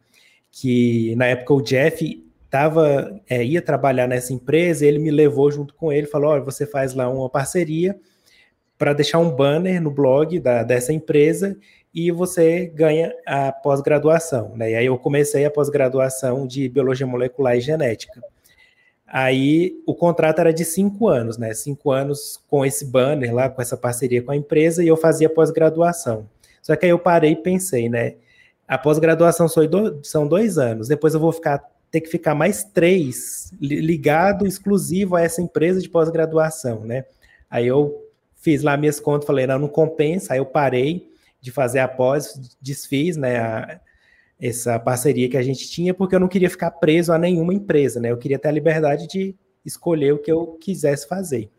Que 0.52 1.16
na 1.16 1.28
época 1.28 1.54
o 1.54 1.62
Jeff 1.62 2.26
tava, 2.50 3.22
é, 3.30 3.46
ia 3.46 3.62
trabalhar 3.62 4.08
nessa 4.08 4.34
empresa, 4.34 4.84
ele 4.84 4.98
me 4.98 5.12
levou 5.12 5.52
junto 5.52 5.76
com 5.76 5.94
ele, 5.94 6.08
falou: 6.08 6.32
olha, 6.32 6.42
você 6.42 6.66
faz 6.66 6.96
lá 6.96 7.08
uma 7.08 7.30
parceria 7.30 7.96
para 8.80 8.94
deixar 8.94 9.20
um 9.20 9.30
banner 9.30 9.80
no 9.80 9.92
blog 9.92 10.40
da, 10.40 10.64
dessa 10.64 10.92
empresa 10.92 11.56
e 11.94 12.12
você 12.12 12.66
ganha 12.66 13.14
a 13.26 13.52
pós-graduação. 13.52 14.54
Né? 14.56 14.72
E 14.72 14.76
aí 14.76 14.86
eu 14.86 14.98
comecei 14.98 15.46
a 15.46 15.52
pós-graduação 15.52 16.48
de 16.48 16.68
Biologia 16.68 17.06
Molecular 17.06 17.56
e 17.56 17.62
Genética. 17.62 18.22
Aí 19.06 19.80
o 19.86 19.94
contrato 19.94 20.40
era 20.40 20.52
de 20.52 20.66
cinco 20.66 21.08
anos, 21.08 21.38
né? 21.38 21.54
Cinco 21.54 21.92
anos 21.92 22.42
com 22.50 22.66
esse 22.66 22.84
banner 22.84 23.32
lá, 23.32 23.48
com 23.48 23.62
essa 23.62 23.78
parceria 23.78 24.24
com 24.24 24.32
a 24.32 24.36
empresa, 24.36 24.84
e 24.84 24.88
eu 24.88 24.98
fazia 24.98 25.30
pós-graduação. 25.30 26.28
Só 26.64 26.76
que 26.76 26.86
aí 26.88 26.92
eu 26.92 26.98
parei 26.98 27.34
e 27.34 27.36
pensei, 27.36 27.88
né? 27.88 28.16
A 28.68 28.76
pós-graduação 28.76 29.48
são 29.48 30.28
dois 30.28 30.58
anos, 30.58 30.88
depois 30.88 31.14
eu 31.14 31.20
vou 31.20 31.32
ficar 31.32 31.64
ter 31.92 32.02
que 32.02 32.10
ficar 32.10 32.34
mais 32.34 32.64
três 32.64 33.54
ligado 33.62 34.48
exclusivo 34.48 35.16
a 35.16 35.22
essa 35.22 35.44
empresa 35.44 35.80
de 35.80 35.88
pós-graduação, 35.88 36.80
né? 36.80 37.06
Aí 37.48 37.68
eu 37.68 38.04
fiz 38.36 38.64
lá 38.64 38.76
minhas 38.76 39.00
contas, 39.00 39.28
falei, 39.28 39.46
não, 39.46 39.60
não 39.60 39.68
compensa, 39.68 40.34
aí 40.34 40.40
eu 40.40 40.46
parei, 40.48 41.08
de 41.44 41.52
fazer 41.52 41.80
após, 41.80 42.40
desfiz 42.62 43.18
né, 43.18 43.38
a, 43.38 43.82
essa 44.40 44.80
parceria 44.80 45.28
que 45.28 45.36
a 45.36 45.42
gente 45.42 45.70
tinha, 45.70 45.94
porque 45.94 46.16
eu 46.16 46.20
não 46.22 46.30
queria 46.30 46.50
ficar 46.50 46.72
preso 46.72 47.12
a 47.12 47.18
nenhuma 47.18 47.54
empresa, 47.54 48.00
né? 48.00 48.10
Eu 48.10 48.18
queria 48.18 48.40
ter 48.40 48.48
a 48.48 48.52
liberdade 48.52 49.08
de 49.08 49.36
escolher 49.66 50.14
o 50.14 50.20
que 50.20 50.32
eu 50.32 50.58
quisesse 50.62 51.06
fazer. 51.06 51.52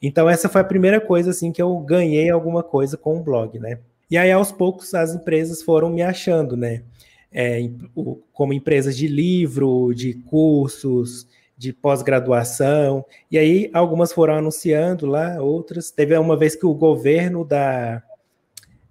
Então 0.00 0.26
essa 0.26 0.48
foi 0.48 0.62
a 0.62 0.64
primeira 0.64 1.02
coisa 1.02 1.32
assim 1.32 1.52
que 1.52 1.60
eu 1.60 1.78
ganhei 1.80 2.30
alguma 2.30 2.62
coisa 2.62 2.96
com 2.96 3.18
o 3.18 3.22
blog, 3.22 3.58
né? 3.58 3.78
E 4.10 4.16
aí 4.16 4.32
aos 4.32 4.50
poucos 4.50 4.94
as 4.94 5.14
empresas 5.14 5.62
foram 5.62 5.90
me 5.90 6.00
achando, 6.00 6.56
né? 6.56 6.82
É, 7.30 7.60
como 8.32 8.54
empresas 8.54 8.96
de 8.96 9.06
livro, 9.06 9.92
de 9.92 10.14
cursos, 10.14 11.26
de 11.58 11.74
pós-graduação. 11.74 13.04
E 13.30 13.36
aí 13.36 13.70
algumas 13.74 14.12
foram 14.14 14.36
anunciando 14.36 15.04
lá, 15.04 15.42
outras. 15.42 15.90
Teve 15.90 16.16
uma 16.16 16.38
vez 16.38 16.56
que 16.56 16.64
o 16.64 16.72
governo 16.72 17.44
da, 17.44 18.02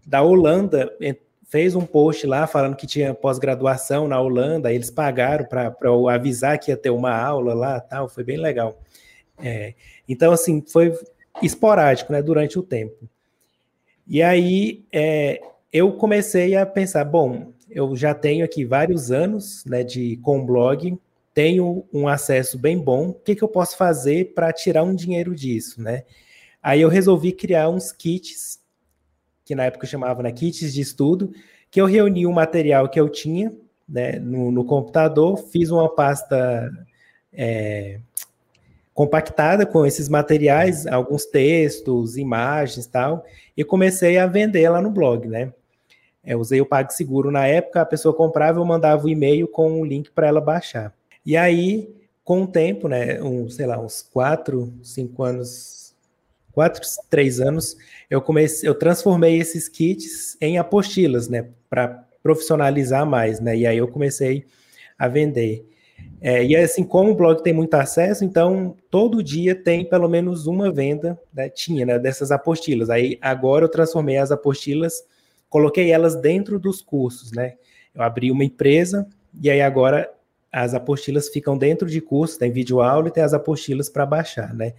da 0.05 0.21
Holanda 0.21 0.91
fez 1.53 1.75
um 1.75 1.85
post 1.85 2.25
lá 2.25 2.47
falando 2.47 2.75
que 2.75 2.87
tinha 2.87 3.13
pós-graduação 3.13 4.07
na 4.07 4.19
Holanda, 4.19 4.73
eles 4.73 4.89
pagaram 4.89 5.45
para 5.45 5.75
avisar 6.11 6.57
que 6.57 6.71
ia 6.71 6.77
ter 6.77 6.89
uma 6.89 7.15
aula 7.15 7.53
lá, 7.53 7.79
tal, 7.79 8.09
foi 8.09 8.23
bem 8.23 8.37
legal. 8.37 8.81
É, 9.37 9.75
então, 10.09 10.31
assim, 10.31 10.63
foi 10.67 10.97
esporádico, 11.43 12.11
né, 12.11 12.23
durante 12.23 12.57
o 12.57 12.63
tempo. 12.63 13.07
E 14.07 14.23
aí, 14.23 14.83
é, 14.91 15.39
eu 15.71 15.91
comecei 15.93 16.55
a 16.55 16.65
pensar, 16.65 17.05
bom, 17.05 17.53
eu 17.69 17.95
já 17.95 18.15
tenho 18.15 18.43
aqui 18.43 18.65
vários 18.65 19.11
anos, 19.11 19.63
né, 19.65 19.83
de 19.83 20.17
com 20.23 20.43
blog, 20.43 20.97
tenho 21.35 21.85
um 21.93 22.07
acesso 22.07 22.57
bem 22.57 22.79
bom, 22.79 23.09
o 23.09 23.13
que, 23.13 23.35
que 23.35 23.43
eu 23.43 23.47
posso 23.47 23.77
fazer 23.77 24.33
para 24.33 24.51
tirar 24.51 24.81
um 24.81 24.95
dinheiro 24.95 25.35
disso, 25.35 25.81
né? 25.81 26.03
Aí 26.61 26.81
eu 26.81 26.89
resolvi 26.89 27.31
criar 27.31 27.69
uns 27.69 27.91
kits 27.91 28.62
que 29.45 29.55
na 29.55 29.65
época 29.65 29.85
eu 29.85 29.89
chamava 29.89 30.23
né, 30.23 30.31
kits 30.31 30.73
de 30.73 30.81
estudo, 30.81 31.31
que 31.69 31.81
eu 31.81 31.85
reuni 31.85 32.25
o 32.25 32.29
um 32.29 32.33
material 32.33 32.87
que 32.87 32.99
eu 32.99 33.09
tinha 33.09 33.51
né, 33.87 34.13
no, 34.19 34.51
no, 34.51 34.63
computador, 34.63 35.37
fiz 35.37 35.69
uma 35.69 35.89
pasta 35.93 36.71
é, 37.31 37.99
compactada 38.93 39.65
com 39.65 39.85
esses 39.85 40.07
materiais, 40.07 40.87
alguns 40.87 41.25
textos, 41.25 42.17
imagens 42.17 42.85
tal, 42.85 43.25
e 43.55 43.63
comecei 43.63 44.17
a 44.17 44.27
vender 44.27 44.69
lá 44.69 44.81
no 44.81 44.91
blog, 44.91 45.27
né? 45.27 45.51
Eu 46.23 46.39
usei 46.39 46.61
o 46.61 46.65
PagSeguro 46.65 47.29
na 47.29 47.45
época, 47.45 47.81
a 47.81 47.85
pessoa 47.85 48.13
comprava, 48.13 48.59
eu 48.59 48.65
mandava 48.65 49.03
o 49.03 49.07
um 49.07 49.09
e-mail 49.09 49.45
com 49.47 49.81
um 49.81 49.83
link 49.83 50.09
para 50.11 50.27
ela 50.27 50.39
baixar. 50.39 50.93
E 51.25 51.35
aí, 51.35 51.93
com 52.23 52.43
o 52.43 52.47
tempo, 52.47 52.87
né, 52.87 53.21
um, 53.21 53.49
sei 53.49 53.65
lá, 53.65 53.77
uns 53.77 54.01
quatro, 54.01 54.73
cinco 54.81 55.23
anos 55.23 55.82
quatro, 56.53 56.81
três 57.09 57.39
anos, 57.39 57.75
eu 58.09 58.21
comecei, 58.21 58.69
eu 58.69 58.75
transformei 58.75 59.37
esses 59.37 59.67
kits 59.67 60.37
em 60.39 60.57
apostilas, 60.57 61.27
né, 61.27 61.47
para 61.69 62.05
profissionalizar 62.21 63.05
mais, 63.05 63.39
né, 63.39 63.57
e 63.57 63.65
aí 63.67 63.77
eu 63.77 63.87
comecei 63.87 64.45
a 64.97 65.07
vender. 65.07 65.65
É, 66.21 66.43
e 66.43 66.55
assim, 66.55 66.83
como 66.83 67.11
o 67.11 67.15
blog 67.15 67.43
tem 67.43 67.53
muito 67.53 67.73
acesso, 67.73 68.23
então 68.23 68.77
todo 68.89 69.21
dia 69.21 69.53
tem 69.53 69.83
pelo 69.83 70.07
menos 70.07 70.47
uma 70.47 70.71
venda, 70.71 71.19
né, 71.33 71.49
tinha, 71.49 71.85
né, 71.85 71.99
dessas 71.99 72.31
apostilas. 72.31 72.89
Aí 72.89 73.17
agora 73.21 73.65
eu 73.65 73.69
transformei 73.69 74.17
as 74.17 74.31
apostilas, 74.31 75.03
coloquei 75.49 75.91
elas 75.91 76.15
dentro 76.15 76.57
dos 76.59 76.81
cursos, 76.81 77.31
né. 77.31 77.55
Eu 77.93 78.01
abri 78.01 78.31
uma 78.31 78.43
empresa 78.43 79.05
e 79.41 79.49
aí 79.49 79.61
agora 79.61 80.09
as 80.51 80.73
apostilas 80.73 81.29
ficam 81.29 81.57
dentro 81.57 81.89
de 81.89 81.99
cursos, 81.99 82.37
tem 82.37 82.51
vídeo 82.51 82.79
aula 82.79 83.09
e 83.09 83.11
tem 83.11 83.23
as 83.23 83.33
apostilas 83.33 83.89
para 83.89 84.05
baixar, 84.05 84.53
né. 84.53 84.73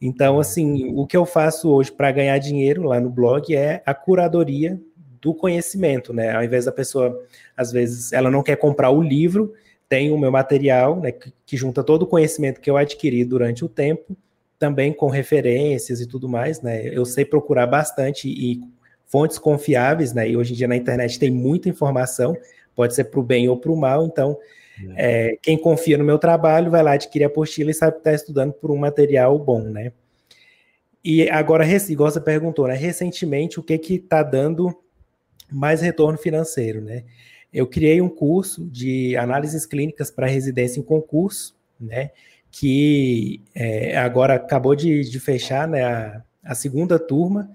Então, 0.00 0.38
assim, 0.38 0.92
o 0.94 1.06
que 1.06 1.16
eu 1.16 1.24
faço 1.24 1.70
hoje 1.70 1.90
para 1.90 2.12
ganhar 2.12 2.38
dinheiro 2.38 2.82
lá 2.82 3.00
no 3.00 3.08
blog 3.08 3.54
é 3.54 3.82
a 3.86 3.94
curadoria 3.94 4.80
do 5.20 5.34
conhecimento, 5.34 6.12
né? 6.12 6.34
Ao 6.34 6.44
invés 6.44 6.66
da 6.66 6.72
pessoa, 6.72 7.18
às 7.56 7.72
vezes, 7.72 8.12
ela 8.12 8.30
não 8.30 8.42
quer 8.42 8.56
comprar 8.56 8.90
o 8.90 9.02
livro, 9.02 9.54
tem 9.88 10.10
o 10.10 10.18
meu 10.18 10.30
material, 10.30 11.00
né, 11.00 11.12
que, 11.12 11.32
que 11.44 11.56
junta 11.56 11.82
todo 11.82 12.02
o 12.02 12.06
conhecimento 12.06 12.60
que 12.60 12.68
eu 12.68 12.76
adquiri 12.76 13.24
durante 13.24 13.64
o 13.64 13.68
tempo, 13.68 14.16
também 14.58 14.92
com 14.92 15.08
referências 15.08 16.00
e 16.00 16.06
tudo 16.06 16.28
mais, 16.28 16.60
né? 16.60 16.86
Eu 16.86 17.04
sei 17.04 17.24
procurar 17.24 17.66
bastante 17.66 18.28
e 18.28 18.60
fontes 19.06 19.38
confiáveis, 19.38 20.12
né? 20.12 20.28
E 20.28 20.36
hoje 20.36 20.52
em 20.52 20.56
dia 20.56 20.68
na 20.68 20.76
internet 20.76 21.18
tem 21.18 21.30
muita 21.30 21.68
informação, 21.68 22.36
pode 22.74 22.94
ser 22.94 23.04
para 23.04 23.20
o 23.20 23.22
bem 23.22 23.48
ou 23.48 23.56
para 23.56 23.72
o 23.72 23.76
mal, 23.76 24.06
então 24.06 24.36
é, 24.96 25.38
quem 25.42 25.58
confia 25.58 25.96
no 25.96 26.04
meu 26.04 26.18
trabalho 26.18 26.70
vai 26.70 26.82
lá 26.82 26.92
adquirir 26.92 27.24
a 27.24 27.28
apostila 27.28 27.70
e 27.70 27.74
sabe 27.74 27.92
que 27.92 27.98
está 27.98 28.12
estudando 28.12 28.52
por 28.52 28.70
um 28.70 28.76
material 28.76 29.38
bom, 29.38 29.62
né? 29.62 29.92
E 31.04 31.30
agora, 31.30 31.64
igual 31.88 32.10
você 32.10 32.20
perguntou, 32.20 32.66
né? 32.66 32.74
Recentemente, 32.74 33.60
o 33.60 33.62
que 33.62 33.78
que 33.78 33.94
está 33.94 34.22
dando 34.22 34.76
mais 35.50 35.80
retorno 35.80 36.18
financeiro, 36.18 36.80
né? 36.80 37.04
Eu 37.52 37.66
criei 37.66 38.00
um 38.00 38.08
curso 38.08 38.64
de 38.68 39.16
análises 39.16 39.64
clínicas 39.64 40.10
para 40.10 40.26
residência 40.26 40.80
em 40.80 40.82
concurso, 40.82 41.56
né? 41.80 42.10
Que 42.50 43.40
é, 43.54 43.96
agora 43.96 44.34
acabou 44.34 44.74
de, 44.74 45.08
de 45.08 45.20
fechar 45.20 45.68
né, 45.68 45.84
a, 45.84 46.22
a, 46.44 46.54
segunda 46.54 46.98
turma. 46.98 47.50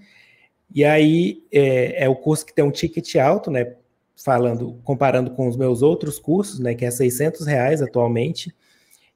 E 0.74 0.86
aí 0.86 1.44
é, 1.52 2.06
é 2.06 2.10
o 2.10 2.16
curso 2.16 2.46
que 2.46 2.54
tem 2.54 2.64
um 2.64 2.72
ticket 2.72 3.16
alto, 3.18 3.52
né? 3.52 3.76
Falando, 4.24 4.80
comparando 4.84 5.32
com 5.32 5.48
os 5.48 5.58
meus 5.58 5.82
outros 5.82 6.20
cursos, 6.20 6.60
né, 6.60 6.74
que 6.74 6.86
é 6.86 6.92
600 6.92 7.46
reais 7.46 7.82
atualmente, 7.82 8.54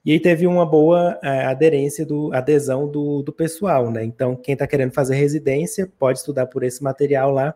e 0.04 0.12
aí 0.12 0.20
teve 0.20 0.46
uma 0.46 0.66
boa 0.66 1.20
é, 1.24 1.46
aderência, 1.46 2.06
do, 2.06 2.32
adesão 2.34 2.88
do, 2.88 3.24
do 3.24 3.32
pessoal, 3.32 3.92
né, 3.92 4.04
então 4.04 4.36
quem 4.36 4.54
está 4.54 4.68
querendo 4.68 4.92
fazer 4.92 5.16
residência 5.16 5.92
pode 6.00 6.20
estudar 6.20 6.48
por 6.48 6.64
esse 6.64 6.84
material 6.84 7.32
lá, 7.32 7.54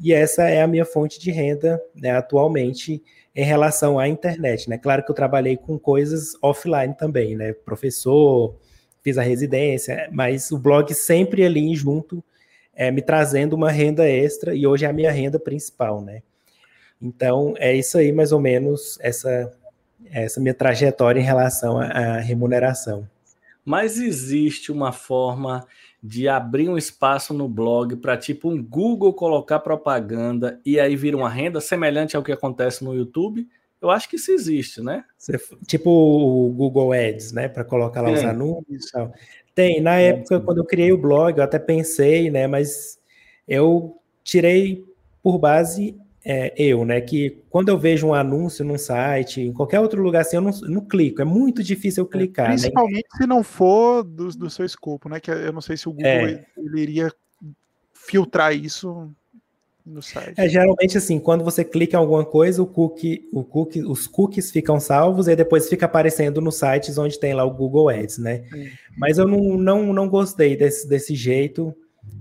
e 0.00 0.12
essa 0.12 0.48
é 0.48 0.62
a 0.62 0.66
minha 0.66 0.84
fonte 0.84 1.20
de 1.20 1.30
renda, 1.30 1.80
né, 1.94 2.10
atualmente, 2.12 3.02
em 3.34 3.44
relação 3.44 3.98
à 3.98 4.08
internet, 4.08 4.68
né, 4.68 4.78
claro 4.78 5.04
que 5.04 5.10
eu 5.10 5.14
trabalhei 5.14 5.56
com 5.56 5.78
coisas 5.78 6.32
offline 6.42 6.94
também, 6.94 7.36
né, 7.36 7.52
professor, 7.52 8.56
fiz 9.02 9.18
a 9.18 9.22
residência, 9.22 10.08
mas 10.12 10.50
o 10.50 10.58
blog 10.58 10.92
sempre 10.94 11.44
ali 11.44 11.74
junto, 11.74 12.24
é, 12.74 12.90
me 12.90 13.02
trazendo 13.02 13.54
uma 13.54 13.70
renda 13.70 14.08
extra, 14.08 14.54
e 14.54 14.66
hoje 14.66 14.84
é 14.84 14.88
a 14.88 14.92
minha 14.92 15.10
renda 15.10 15.38
principal, 15.38 16.00
né. 16.00 16.22
Então, 17.00 17.54
é 17.58 17.74
isso 17.74 17.96
aí, 17.96 18.12
mais 18.12 18.32
ou 18.32 18.40
menos, 18.40 18.98
essa, 19.00 19.52
essa 20.10 20.40
minha 20.40 20.54
trajetória 20.54 21.20
em 21.20 21.24
relação 21.24 21.78
à, 21.78 22.18
remuneração. 22.18 23.08
Mas 23.64 23.98
existe 23.98 24.72
uma 24.72 24.92
forma 24.92 25.66
de 26.02 26.28
abrir 26.28 26.68
um 26.68 26.78
espaço 26.78 27.34
no 27.34 27.48
blog 27.48 27.96
para 27.96 28.16
tipo 28.16 28.50
um 28.50 28.62
Google 28.62 29.12
colocar 29.12 29.58
propaganda 29.58 30.60
e 30.64 30.78
aí 30.78 30.96
vir 30.96 31.14
uma 31.14 31.28
renda 31.28 31.60
semelhante 31.60 32.16
ao 32.16 32.22
que 32.22 32.32
acontece 32.32 32.84
no 32.84 32.94
YouTube? 32.94 33.46
Eu 33.80 33.90
acho 33.90 34.08
que 34.08 34.16
isso 34.16 34.32
existe, 34.32 34.80
né? 34.80 35.04
tipo 35.66 35.90
o 35.90 36.52
Google 36.52 36.92
Ads, 36.92 37.32
né? 37.32 37.48
Para 37.48 37.62
colocar 37.62 38.00
lá 38.00 38.10
é. 38.10 38.14
os 38.14 38.24
anúncios. 38.24 38.90
Tem. 39.54 39.80
Na 39.80 39.96
época, 39.96 40.40
quando 40.40 40.58
eu 40.58 40.64
criei 40.64 40.92
o 40.92 40.98
blog, 40.98 41.36
eu 41.36 41.44
até 41.44 41.58
pensei, 41.58 42.30
né? 42.30 42.46
Mas 42.46 42.98
eu 43.46 43.96
tirei 44.24 44.84
por 45.22 45.38
base 45.38 45.96
é, 46.30 46.52
eu, 46.58 46.84
né? 46.84 47.00
Que 47.00 47.42
quando 47.48 47.70
eu 47.70 47.78
vejo 47.78 48.08
um 48.08 48.12
anúncio 48.12 48.62
num 48.62 48.76
site, 48.76 49.40
em 49.40 49.50
qualquer 49.50 49.80
outro 49.80 50.02
lugar 50.02 50.20
assim, 50.20 50.36
eu 50.36 50.42
não, 50.42 50.52
não 50.68 50.82
clico. 50.82 51.22
É 51.22 51.24
muito 51.24 51.62
difícil 51.62 52.04
eu 52.04 52.08
é, 52.08 52.12
clicar. 52.12 52.46
É, 52.46 52.48
principalmente 52.50 53.08
né? 53.14 53.16
se 53.16 53.26
não 53.26 53.42
for 53.42 54.04
do, 54.04 54.28
do 54.28 54.50
seu 54.50 54.66
escopo, 54.66 55.08
né? 55.08 55.20
Que 55.20 55.30
eu 55.30 55.52
não 55.54 55.62
sei 55.62 55.78
se 55.78 55.88
o 55.88 55.92
Google 55.92 56.06
é. 56.06 56.44
ele 56.58 56.82
iria 56.82 57.10
filtrar 57.94 58.54
isso 58.54 59.10
no 59.86 60.02
site. 60.02 60.38
É, 60.38 60.46
geralmente 60.46 60.98
assim, 60.98 61.18
quando 61.18 61.42
você 61.42 61.64
clica 61.64 61.96
em 61.96 62.00
alguma 62.00 62.26
coisa, 62.26 62.62
o 62.62 62.66
cookie, 62.66 63.26
o 63.32 63.42
cookie, 63.42 63.82
os 63.82 64.06
cookies 64.06 64.50
ficam 64.50 64.78
salvos 64.78 65.28
e 65.28 65.34
depois 65.34 65.66
fica 65.66 65.86
aparecendo 65.86 66.42
nos 66.42 66.56
sites 66.56 66.98
onde 66.98 67.18
tem 67.18 67.32
lá 67.32 67.42
o 67.42 67.54
Google 67.54 67.88
Ads, 67.88 68.18
né? 68.18 68.44
Mas 68.98 69.16
eu 69.16 69.26
não, 69.26 69.56
não, 69.56 69.94
não 69.94 70.06
gostei 70.10 70.58
desse, 70.58 70.86
desse 70.86 71.14
jeito 71.14 71.74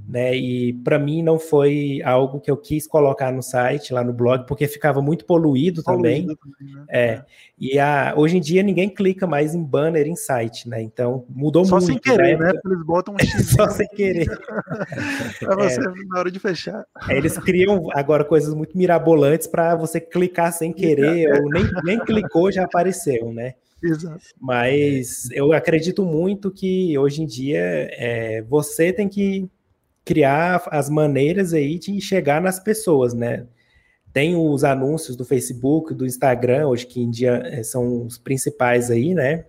né? 0.08 0.36
E 0.36 0.74
para 0.74 0.98
mim 0.98 1.22
não 1.22 1.38
foi 1.38 2.02
algo 2.04 2.40
que 2.40 2.50
eu 2.50 2.56
quis 2.56 2.88
colocar 2.88 3.32
no 3.32 3.44
site, 3.44 3.94
lá 3.94 4.04
no 4.04 4.14
blog, 4.14 4.48
porque 4.48 4.68
ficava 4.68 5.02
muito 5.02 5.26
poluído, 5.26 5.84
poluído 5.84 5.84
também. 5.84 6.22
também 6.26 6.76
né? 6.76 6.86
é. 6.90 7.10
é. 7.10 7.26
E 7.60 7.80
a, 7.80 8.14
hoje 8.16 8.38
em 8.38 8.40
dia 8.40 8.64
ninguém 8.64 8.88
clica 8.88 9.28
mais 9.28 9.54
em 9.54 9.62
banner 9.62 10.08
em 10.08 10.16
site, 10.16 10.70
né? 10.70 10.82
Então 10.82 11.26
mudou 11.28 11.66
Só 11.66 11.80
muito. 11.80 11.88
Só 11.88 11.94
sem 11.94 12.00
querer, 12.00 12.40
né? 12.40 12.54
Eles 12.66 12.86
botam 12.86 13.16
um 13.16 13.18
X. 13.20 13.50
Só 13.50 13.68
sem 13.68 13.88
querer. 13.88 14.28
para 15.40 15.56
você 15.56 15.82
é. 15.82 16.06
na 16.08 16.20
hora 16.20 16.32
de 16.32 16.40
fechar. 16.40 16.86
É, 17.10 17.18
eles 17.18 17.38
criam 17.38 17.90
agora 17.94 18.24
coisas 18.24 18.54
muito 18.54 18.78
mirabolantes 18.78 19.48
para 19.48 19.76
você 19.76 20.00
clicar 20.00 20.54
sem 20.54 20.72
querer, 20.72 21.42
ou 21.42 21.50
nem, 21.50 21.64
nem 21.84 22.00
clicou 22.00 22.52
já 22.52 22.64
apareceu, 22.64 23.34
né? 23.34 23.56
Exato. 23.84 24.22
Mas 24.40 25.30
eu 25.32 25.52
acredito 25.54 26.04
muito 26.04 26.50
que 26.50 26.98
hoje 26.98 27.22
em 27.22 27.26
dia 27.26 27.60
é, 27.92 28.42
você 28.44 28.92
tem 28.92 29.08
que 29.08 29.50
criar 30.08 30.64
as 30.72 30.90
maneiras 30.90 31.54
aí 31.54 31.78
de 31.78 32.00
chegar 32.00 32.42
nas 32.42 32.62
pessoas, 32.62 33.14
né? 33.14 33.46
Tem 34.14 34.38
os 34.38 34.64
anúncios 34.64 35.18
do 35.18 35.26
Facebook, 35.26 35.94
do 35.94 36.06
Instagram, 36.06 36.70
hoje 36.70 36.88
que 36.88 37.02
em 37.02 37.12
dia 37.12 37.42
eh, 37.46 37.62
são 37.62 38.06
os 38.06 38.18
principais 38.18 38.90
aí, 38.90 39.14
né? 39.14 39.44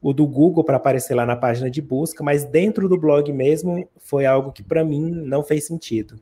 O 0.00 0.12
do 0.12 0.24
Google 0.24 0.62
para 0.62 0.76
aparecer 0.76 1.16
lá 1.16 1.26
na 1.26 1.34
página 1.34 1.68
de 1.68 1.82
busca, 1.82 2.22
mas 2.22 2.44
dentro 2.44 2.88
do 2.88 2.96
blog 2.96 3.32
mesmo 3.32 3.88
foi 3.98 4.24
algo 4.24 4.52
que 4.52 4.62
para 4.62 4.84
mim 4.84 5.10
não 5.10 5.42
fez 5.42 5.66
sentido. 5.66 6.14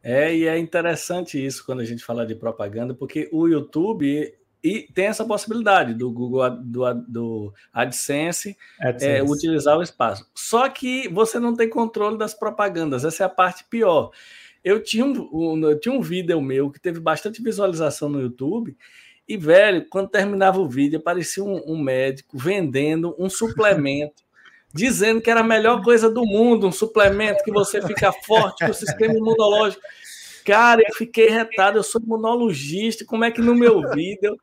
É, 0.00 0.32
e 0.34 0.46
é 0.46 0.56
interessante 0.56 1.44
isso 1.44 1.66
quando 1.66 1.80
a 1.80 1.84
gente 1.84 2.04
fala 2.04 2.24
de 2.24 2.36
propaganda, 2.36 2.94
porque 2.94 3.28
o 3.32 3.48
YouTube 3.48 4.32
e 4.66 4.82
tem 4.92 5.06
essa 5.06 5.24
possibilidade 5.24 5.94
do 5.94 6.10
Google 6.10 6.50
do, 6.50 6.94
do 7.06 7.54
AdSense, 7.72 8.56
AdSense. 8.80 9.12
É, 9.12 9.22
utilizar 9.22 9.78
o 9.78 9.82
espaço. 9.82 10.28
Só 10.34 10.68
que 10.68 11.08
você 11.08 11.38
não 11.38 11.54
tem 11.54 11.70
controle 11.70 12.18
das 12.18 12.34
propagandas, 12.34 13.04
essa 13.04 13.22
é 13.22 13.26
a 13.26 13.30
parte 13.30 13.62
pior. 13.70 14.10
Eu 14.64 14.82
tinha 14.82 15.04
um, 15.04 15.28
um, 15.32 15.70
eu 15.70 15.78
tinha 15.78 15.94
um 15.94 16.00
vídeo 16.00 16.40
meu 16.42 16.68
que 16.68 16.80
teve 16.80 16.98
bastante 16.98 17.40
visualização 17.40 18.08
no 18.08 18.20
YouTube, 18.20 18.76
e, 19.28 19.36
velho, 19.36 19.86
quando 19.88 20.08
terminava 20.08 20.58
o 20.58 20.68
vídeo, 20.68 20.98
aparecia 20.98 21.44
um, 21.44 21.62
um 21.64 21.80
médico 21.80 22.36
vendendo 22.36 23.14
um 23.16 23.30
suplemento, 23.30 24.24
dizendo 24.74 25.20
que 25.20 25.30
era 25.30 25.40
a 25.40 25.44
melhor 25.44 25.80
coisa 25.80 26.10
do 26.10 26.26
mundo, 26.26 26.66
um 26.66 26.72
suplemento 26.72 27.44
que 27.44 27.52
você 27.52 27.80
fica 27.80 28.12
forte, 28.12 28.64
que 28.64 28.70
o 28.70 28.74
sistema 28.74 29.14
imunológico. 29.14 29.82
Cara, 30.44 30.82
eu 30.84 30.94
fiquei 30.94 31.28
retado, 31.28 31.78
eu 31.78 31.84
sou 31.84 32.00
imunologista, 32.00 33.04
como 33.04 33.24
é 33.24 33.30
que 33.30 33.40
no 33.40 33.54
meu 33.54 33.80
vídeo. 33.92 34.36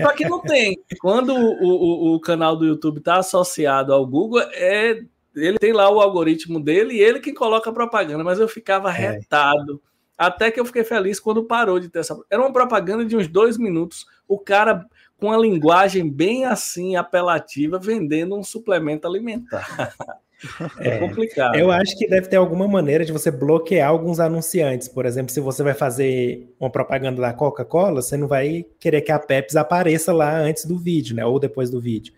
Só 0.00 0.12
que 0.12 0.28
não 0.28 0.40
tem. 0.40 0.78
Quando 1.00 1.34
o, 1.34 2.12
o, 2.12 2.14
o 2.14 2.20
canal 2.20 2.56
do 2.56 2.66
YouTube 2.66 2.98
está 2.98 3.18
associado 3.18 3.92
ao 3.92 4.06
Google, 4.06 4.40
é 4.52 5.00
ele 5.34 5.58
tem 5.58 5.72
lá 5.72 5.88
o 5.90 6.00
algoritmo 6.00 6.58
dele 6.60 6.94
e 6.94 7.00
ele 7.00 7.20
que 7.20 7.32
coloca 7.32 7.70
a 7.70 7.72
propaganda, 7.72 8.24
mas 8.24 8.40
eu 8.40 8.48
ficava 8.48 8.90
é. 8.90 9.12
retado. 9.12 9.80
Até 10.18 10.50
que 10.50 10.60
eu 10.60 10.66
fiquei 10.66 10.84
feliz 10.84 11.18
quando 11.18 11.44
parou 11.44 11.80
de 11.80 11.88
ter 11.88 12.00
essa. 12.00 12.18
Era 12.28 12.42
uma 12.42 12.52
propaganda 12.52 13.04
de 13.04 13.16
uns 13.16 13.26
dois 13.26 13.56
minutos. 13.56 14.06
O 14.28 14.38
cara 14.38 14.84
com 15.18 15.32
a 15.32 15.38
linguagem 15.38 16.10
bem 16.10 16.44
assim 16.44 16.96
apelativa 16.96 17.78
vendendo 17.78 18.36
um 18.36 18.42
suplemento 18.42 19.06
alimentar. 19.06 19.94
É, 20.78 20.88
é, 20.88 20.98
complicado. 20.98 21.56
Eu 21.56 21.70
acho 21.70 21.96
que 21.98 22.08
deve 22.08 22.28
ter 22.28 22.36
alguma 22.36 22.66
maneira 22.66 23.04
de 23.04 23.12
você 23.12 23.30
bloquear 23.30 23.88
alguns 23.88 24.20
anunciantes. 24.20 24.88
Por 24.88 25.04
exemplo, 25.04 25.32
se 25.32 25.40
você 25.40 25.62
vai 25.62 25.74
fazer 25.74 26.54
uma 26.58 26.70
propaganda 26.70 27.20
da 27.20 27.32
Coca-Cola, 27.32 28.02
você 28.02 28.16
não 28.16 28.26
vai 28.26 28.64
querer 28.78 29.02
que 29.02 29.12
a 29.12 29.18
Pepsi 29.18 29.58
apareça 29.58 30.12
lá 30.12 30.38
antes 30.38 30.64
do 30.64 30.78
vídeo, 30.78 31.14
né? 31.14 31.24
Ou 31.24 31.38
depois 31.38 31.70
do 31.70 31.80
vídeo. 31.80 32.12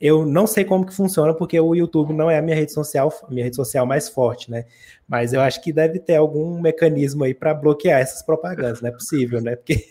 Eu 0.00 0.26
não 0.26 0.46
sei 0.46 0.64
como 0.64 0.84
que 0.84 0.94
funciona, 0.94 1.32
porque 1.32 1.58
o 1.58 1.74
YouTube 1.74 2.12
não 2.12 2.30
é 2.30 2.36
a 2.36 2.42
minha 2.42 2.56
rede 2.56 2.72
social, 2.72 3.12
a 3.22 3.30
minha 3.30 3.44
rede 3.44 3.56
social 3.56 3.86
mais 3.86 4.08
forte, 4.08 4.50
né? 4.50 4.64
Mas 5.08 5.32
eu 5.32 5.40
acho 5.40 5.62
que 5.62 5.72
deve 5.72 5.98
ter 5.98 6.16
algum 6.16 6.60
mecanismo 6.60 7.24
aí 7.24 7.32
para 7.32 7.54
bloquear 7.54 8.00
essas 8.00 8.20
propagandas, 8.22 8.82
não 8.82 8.88
é 8.88 8.92
possível, 8.92 9.40
né? 9.40 9.54
Porque 9.56 9.86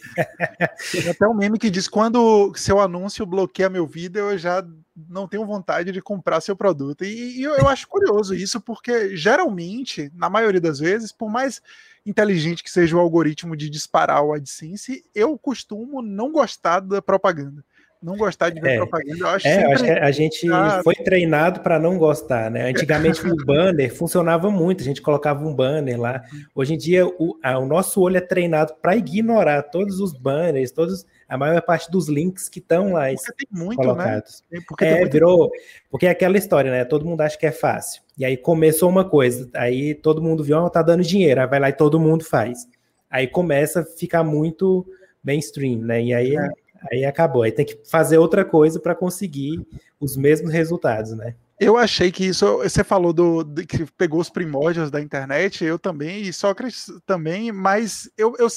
Tem 0.91 1.09
até 1.09 1.27
um 1.27 1.33
meme 1.33 1.57
que 1.57 1.69
diz: 1.69 1.87
quando 1.87 2.51
seu 2.55 2.79
anúncio 2.79 3.25
bloqueia 3.25 3.69
meu 3.69 3.87
vídeo, 3.87 4.29
eu 4.29 4.37
já 4.37 4.63
não 4.95 5.27
tenho 5.27 5.45
vontade 5.45 5.91
de 5.91 6.01
comprar 6.01 6.41
seu 6.41 6.55
produto. 6.55 7.03
E, 7.03 7.39
e 7.39 7.43
eu, 7.43 7.55
eu 7.55 7.67
acho 7.67 7.87
curioso 7.87 8.35
isso, 8.35 8.61
porque 8.61 9.15
geralmente, 9.15 10.11
na 10.13 10.29
maioria 10.29 10.61
das 10.61 10.79
vezes, 10.79 11.11
por 11.11 11.29
mais 11.29 11.61
inteligente 12.05 12.63
que 12.63 12.69
seja 12.69 12.95
o 12.95 12.99
algoritmo 12.99 13.55
de 13.55 13.69
disparar 13.69 14.23
o 14.23 14.33
AdSense, 14.33 15.03
eu 15.15 15.37
costumo 15.37 16.01
não 16.01 16.31
gostar 16.31 16.79
da 16.79 17.01
propaganda 17.01 17.63
não 18.03 18.17
gostar 18.17 18.49
de 18.49 18.59
ver 18.59 18.71
é, 18.71 18.77
propaganda. 18.77 19.17
Eu 19.17 19.27
acho, 19.27 19.47
é, 19.47 19.63
eu 19.63 19.71
acho 19.71 19.83
que 19.85 19.91
a 19.91 20.11
gente 20.11 20.47
foi 20.83 20.95
treinado 20.95 21.61
para 21.61 21.79
não 21.79 21.97
gostar, 21.97 22.51
né? 22.51 22.69
Antigamente 22.69 23.25
o 23.25 23.35
banner 23.45 23.95
funcionava 23.95 24.51
muito, 24.51 24.81
a 24.81 24.83
gente 24.83 25.01
colocava 25.01 25.47
um 25.47 25.55
banner 25.55 25.99
lá. 25.99 26.21
Hoje 26.53 26.73
em 26.73 26.77
dia 26.77 27.07
o, 27.07 27.39
a, 27.41 27.57
o 27.57 27.65
nosso 27.65 28.01
olho 28.01 28.17
é 28.17 28.21
treinado 28.21 28.73
para 28.81 28.97
ignorar 28.97 29.63
todos 29.63 30.01
os 30.01 30.13
banners, 30.13 30.71
todos 30.71 31.05
a 31.33 31.37
maior 31.37 31.61
parte 31.61 31.89
dos 31.89 32.07
links 32.07 32.47
que 32.47 32.59
estão 32.59 32.93
lá 32.93 33.07
porque 33.07 33.45
tem 33.45 33.47
muito, 33.51 33.79
né? 33.79 33.85
colocados. 33.85 34.43
Né? 34.51 34.59
Porque 34.67 34.85
é, 34.85 35.05
virou, 35.05 35.49
porque 35.89 36.05
é 36.05 36.09
aquela 36.09 36.37
história, 36.37 36.69
né? 36.69 36.85
Todo 36.85 37.05
mundo 37.05 37.21
acha 37.21 37.37
que 37.37 37.45
é 37.45 37.51
fácil. 37.51 38.03
E 38.17 38.23
aí 38.23 38.37
começou 38.37 38.89
uma 38.89 39.03
coisa, 39.03 39.49
aí 39.55 39.95
todo 39.95 40.21
mundo 40.21 40.43
viu, 40.43 40.57
oh, 40.59 40.69
tá 40.69 40.81
dando 40.81 41.03
dinheiro, 41.03 41.41
aí 41.41 41.47
vai 41.47 41.59
lá 41.59 41.69
e 41.69 41.73
todo 41.73 41.99
mundo 41.99 42.23
faz. 42.23 42.67
Aí 43.09 43.27
começa 43.27 43.81
a 43.81 43.85
ficar 43.85 44.23
muito 44.23 44.85
mainstream, 45.23 45.79
né? 45.79 46.03
E 46.03 46.13
aí 46.13 46.35
é 46.35 46.49
Aí 46.91 47.05
acabou. 47.05 47.43
Aí 47.43 47.51
tem 47.51 47.65
que 47.65 47.79
fazer 47.85 48.17
outra 48.17 48.43
coisa 48.43 48.79
para 48.79 48.95
conseguir 48.95 49.65
os 49.99 50.17
mesmos 50.17 50.51
resultados, 50.51 51.13
né? 51.13 51.35
Eu 51.63 51.77
achei 51.77 52.11
que 52.11 52.25
isso. 52.25 52.57
Você 52.57 52.83
falou 52.83 53.13
do, 53.13 53.45
que 53.65 53.85
pegou 53.97 54.19
os 54.19 54.29
primórdios 54.29 54.91
da 54.91 55.01
internet, 55.01 55.63
eu 55.63 55.79
também, 55.79 56.23
e 56.23 56.33
Sócrates 56.33 56.91
também, 57.05 57.51
mas 57.51 58.09
eu, 58.17 58.35
eu 58.37 58.47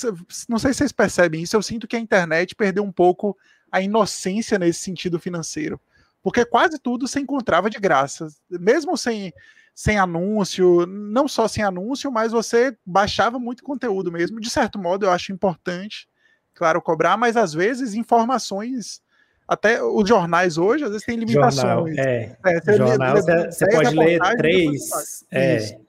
não 0.48 0.58
sei 0.58 0.72
se 0.72 0.78
vocês 0.78 0.92
percebem 0.92 1.42
isso, 1.42 1.56
eu 1.56 1.62
sinto 1.62 1.86
que 1.86 1.96
a 1.96 2.00
internet 2.00 2.54
perdeu 2.54 2.82
um 2.82 2.92
pouco 2.92 3.36
a 3.70 3.80
inocência 3.80 4.58
nesse 4.58 4.80
sentido 4.80 5.18
financeiro. 5.18 5.80
Porque 6.22 6.44
quase 6.44 6.78
tudo 6.78 7.06
se 7.06 7.20
encontrava 7.20 7.70
de 7.70 7.78
graça. 7.78 8.28
Mesmo 8.50 8.96
sem, 8.96 9.32
sem 9.74 9.98
anúncio, 9.98 10.84
não 10.86 11.28
só 11.28 11.46
sem 11.46 11.62
anúncio, 11.62 12.10
mas 12.10 12.32
você 12.32 12.76
baixava 12.84 13.38
muito 13.38 13.62
conteúdo 13.62 14.10
mesmo. 14.10 14.40
De 14.40 14.50
certo 14.50 14.78
modo, 14.78 15.06
eu 15.06 15.10
acho 15.10 15.32
importante 15.32 16.08
claro, 16.56 16.82
cobrar, 16.82 17.16
mas 17.16 17.36
às 17.36 17.52
vezes 17.52 17.94
informações. 17.94 19.00
Até 19.48 19.82
os 19.82 20.08
jornais 20.08 20.58
hoje, 20.58 20.84
às 20.84 20.90
vezes, 20.90 21.06
têm 21.06 21.16
limitações. 21.16 21.56
Jornal, 21.56 21.88
é. 21.88 22.36
é 22.46 22.60
você 22.60 22.76
jornal, 22.76 23.16
você, 23.16 23.46
você 23.46 23.70
pode 23.70 23.94
ler 23.94 24.20
três. 24.36 25.24
É. 25.30 25.56
Isso. 25.56 25.86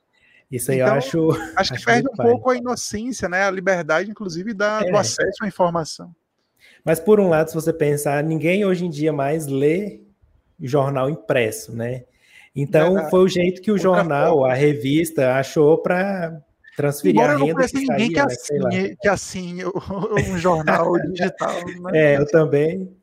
Isso 0.50 0.72
aí 0.72 0.80
então, 0.80 0.88
eu 0.88 0.98
acho. 0.98 1.32
Acho 1.56 1.70
que 1.72 1.76
acho 1.78 1.86
perde 1.86 2.08
um 2.08 2.16
pai. 2.16 2.28
pouco 2.28 2.50
a 2.50 2.56
inocência, 2.56 3.28
né? 3.28 3.44
A 3.44 3.52
liberdade, 3.52 4.10
inclusive, 4.10 4.54
da, 4.54 4.82
é. 4.82 4.90
do 4.90 4.98
acesso 4.98 5.44
à 5.44 5.48
informação. 5.48 6.16
Mas 6.86 7.00
por 7.00 7.20
um 7.20 7.28
lado, 7.28 7.50
se 7.50 7.56
você 7.56 7.74
pensar, 7.74 8.24
ninguém 8.24 8.64
hoje 8.64 8.86
em 8.86 8.90
dia 8.90 9.12
mais 9.12 9.48
lê 9.48 10.02
jornal 10.60 11.10
impresso, 11.10 11.76
né? 11.76 12.04
Então 12.56 12.94
Verdade. 12.94 13.12
foi 13.12 13.20
o 13.20 13.28
jeito 13.28 13.62
que 13.62 13.70
o 13.70 13.74
Outra 13.74 13.90
jornal, 13.90 14.38
forma. 14.38 14.54
a 14.54 14.56
revista, 14.56 15.36
achou 15.36 15.78
para 15.78 16.42
transferir 16.78 17.16
Embora 17.16 17.34
a 17.34 17.38
renda 17.38 17.68
que 17.68 17.80
ninguém 17.80 18.10
que, 18.10 18.16
né, 18.16 18.22
assine, 18.22 18.96
que 19.02 19.08
assine 19.08 19.66
um 19.66 20.38
jornal 20.38 20.94
digital. 21.12 21.56
Né? 21.82 22.14
É, 22.14 22.18
eu 22.20 22.28
também. 22.28 22.96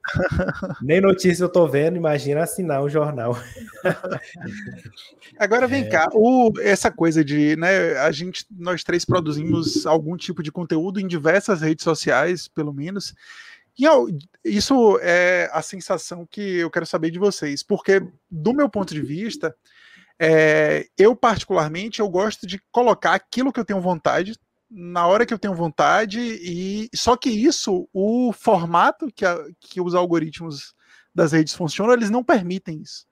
Nem 0.81 1.01
notícia 1.01 1.43
eu 1.43 1.49
tô 1.49 1.67
vendo, 1.67 1.97
imagina 1.97 2.45
assinar 2.45 2.85
um 2.85 2.89
jornal. 2.89 3.37
Agora 5.37 5.67
vem 5.67 5.83
é. 5.83 5.89
cá, 5.89 6.09
o, 6.15 6.53
essa 6.61 6.89
coisa 6.89 7.25
de, 7.25 7.57
né, 7.57 7.99
a 7.99 8.13
gente, 8.13 8.47
nós 8.49 8.85
três 8.85 9.05
produzimos 9.05 9.85
algum 9.87 10.17
tipo 10.17 10.41
de 10.41 10.53
conteúdo 10.53 11.01
em 11.01 11.09
diversas 11.09 11.61
redes 11.61 11.83
sociais, 11.83 12.47
pelo 12.47 12.73
menos. 12.73 13.13
E 13.77 13.87
isso 14.45 15.01
é 15.03 15.51
a 15.53 15.61
sensação 15.61 16.25
que 16.31 16.59
eu 16.59 16.71
quero 16.71 16.87
saber 16.87 17.11
de 17.11 17.19
vocês, 17.19 17.61
porque 17.61 18.07
do 18.31 18.55
meu 18.55 18.69
ponto 18.69 18.95
de 18.95 19.03
vista, 19.03 19.53
é, 20.25 20.87
eu, 20.97 21.15
particularmente, 21.15 22.01
eu 22.01 22.09
gosto 22.09 22.47
de 22.47 22.61
colocar 22.73 23.15
aquilo 23.15 23.53
que 23.53 23.61
eu 23.61 23.65
tenho 23.65 23.81
vontade 23.81 24.35
na 24.71 25.07
hora 25.07 25.25
que 25.25 25.33
eu 25.33 25.39
tenho 25.39 25.55
vontade 25.55 26.19
e 26.21 26.89
só 26.95 27.17
que 27.17 27.31
isso, 27.31 27.89
o 27.93 28.33
formato 28.33 29.09
que, 29.15 29.25
a, 29.25 29.39
que 29.61 29.81
os 29.81 29.95
algoritmos 29.95 30.75
das 31.15 31.33
redes 31.33 31.55
funcionam, 31.55 31.93
eles 31.93 32.11
não 32.11 32.25
permitem 32.25 32.81
isso. 32.81 33.07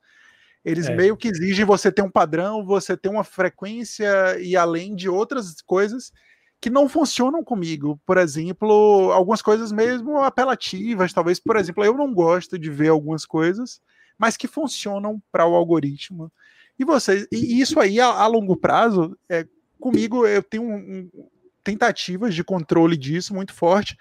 Eles 0.64 0.86
é. 0.86 0.94
meio 0.94 1.16
que 1.16 1.28
exigem 1.28 1.64
você 1.64 1.92
ter 1.92 2.02
um 2.02 2.10
padrão, 2.10 2.64
você 2.64 2.96
ter 2.96 3.08
uma 3.08 3.24
frequência 3.24 4.38
e 4.40 4.56
além 4.56 4.94
de 4.94 5.08
outras 5.08 5.60
coisas 5.60 6.12
que 6.60 6.70
não 6.70 6.88
funcionam 6.88 7.44
comigo. 7.44 8.00
Por 8.06 8.16
exemplo, 8.16 9.10
algumas 9.12 9.42
coisas 9.42 9.70
mesmo 9.70 10.18
apelativas, 10.18 11.12
talvez, 11.12 11.40
por 11.40 11.56
exemplo, 11.56 11.84
eu 11.84 11.96
não 11.96 12.14
gosto 12.14 12.58
de 12.58 12.70
ver 12.70 12.88
algumas 12.88 13.26
coisas, 13.26 13.80
mas 14.16 14.36
que 14.36 14.46
funcionam 14.46 15.20
para 15.30 15.46
o 15.46 15.54
algoritmo. 15.54 16.32
E 16.78 16.84
vocês, 16.84 17.26
e 17.30 17.60
isso 17.60 17.78
aí 17.78 18.00
a, 18.00 18.06
a 18.06 18.26
longo 18.26 18.56
prazo, 18.56 19.16
é, 19.28 19.46
comigo 19.80 20.26
eu 20.26 20.42
tenho 20.42 20.64
um, 20.64 20.76
um, 20.76 21.28
tentativas 21.62 22.34
de 22.34 22.42
controle 22.42 22.96
disso 22.96 23.34
muito 23.34 23.52
forte. 23.52 23.96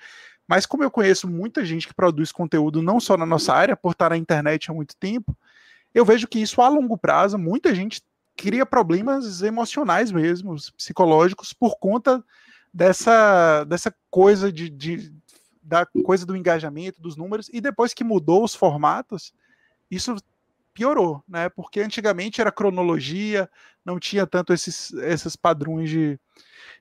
Mas 0.48 0.66
como 0.66 0.84
eu 0.84 0.92
conheço 0.92 1.30
muita 1.30 1.64
gente 1.64 1.88
que 1.88 1.94
produz 1.94 2.32
conteúdo 2.32 2.82
não 2.82 3.00
só 3.00 3.16
na 3.16 3.26
nossa 3.26 3.54
área, 3.54 3.78
por 3.78 3.94
estar 3.94 4.10
na 4.10 4.18
internet 4.18 4.70
há 4.70 4.74
muito 4.74 4.96
tempo, 4.98 5.36
eu 5.94 6.04
vejo 6.04 6.28
que 6.28 6.40
isso 6.40 6.62
a 6.62 6.68
longo 6.68 6.98
prazo, 6.98 7.38
muita 7.38 7.74
gente 7.74 8.02
cria 8.36 8.66
problemas 8.66 9.42
emocionais 9.42 10.12
mesmo, 10.12 10.56
psicológicos, 10.76 11.54
por 11.54 11.78
conta 11.78 12.24
dessa, 12.74 13.64
dessa 13.66 13.94
coisa 14.10 14.52
de, 14.52 14.70
de, 14.70 15.14
da 15.62 15.86
coisa 16.04 16.26
do 16.26 16.36
engajamento, 16.36 17.02
dos 17.02 17.16
números, 17.16 17.50
e 17.54 17.62
depois 17.62 17.94
que 17.94 18.04
mudou 18.04 18.44
os 18.44 18.56
formatos, 18.56 19.34
isso 19.90 20.16
piorou, 20.74 21.24
né? 21.28 21.50
Porque 21.50 21.80
antigamente 21.80 22.42
era 22.42 22.52
cronologia, 22.52 23.50
não 23.86 24.00
tinha 24.00 24.26
tanto 24.26 24.54
esses, 24.54 24.94
esses 24.94 25.36
padrões 25.36 25.90
de, 25.90 26.20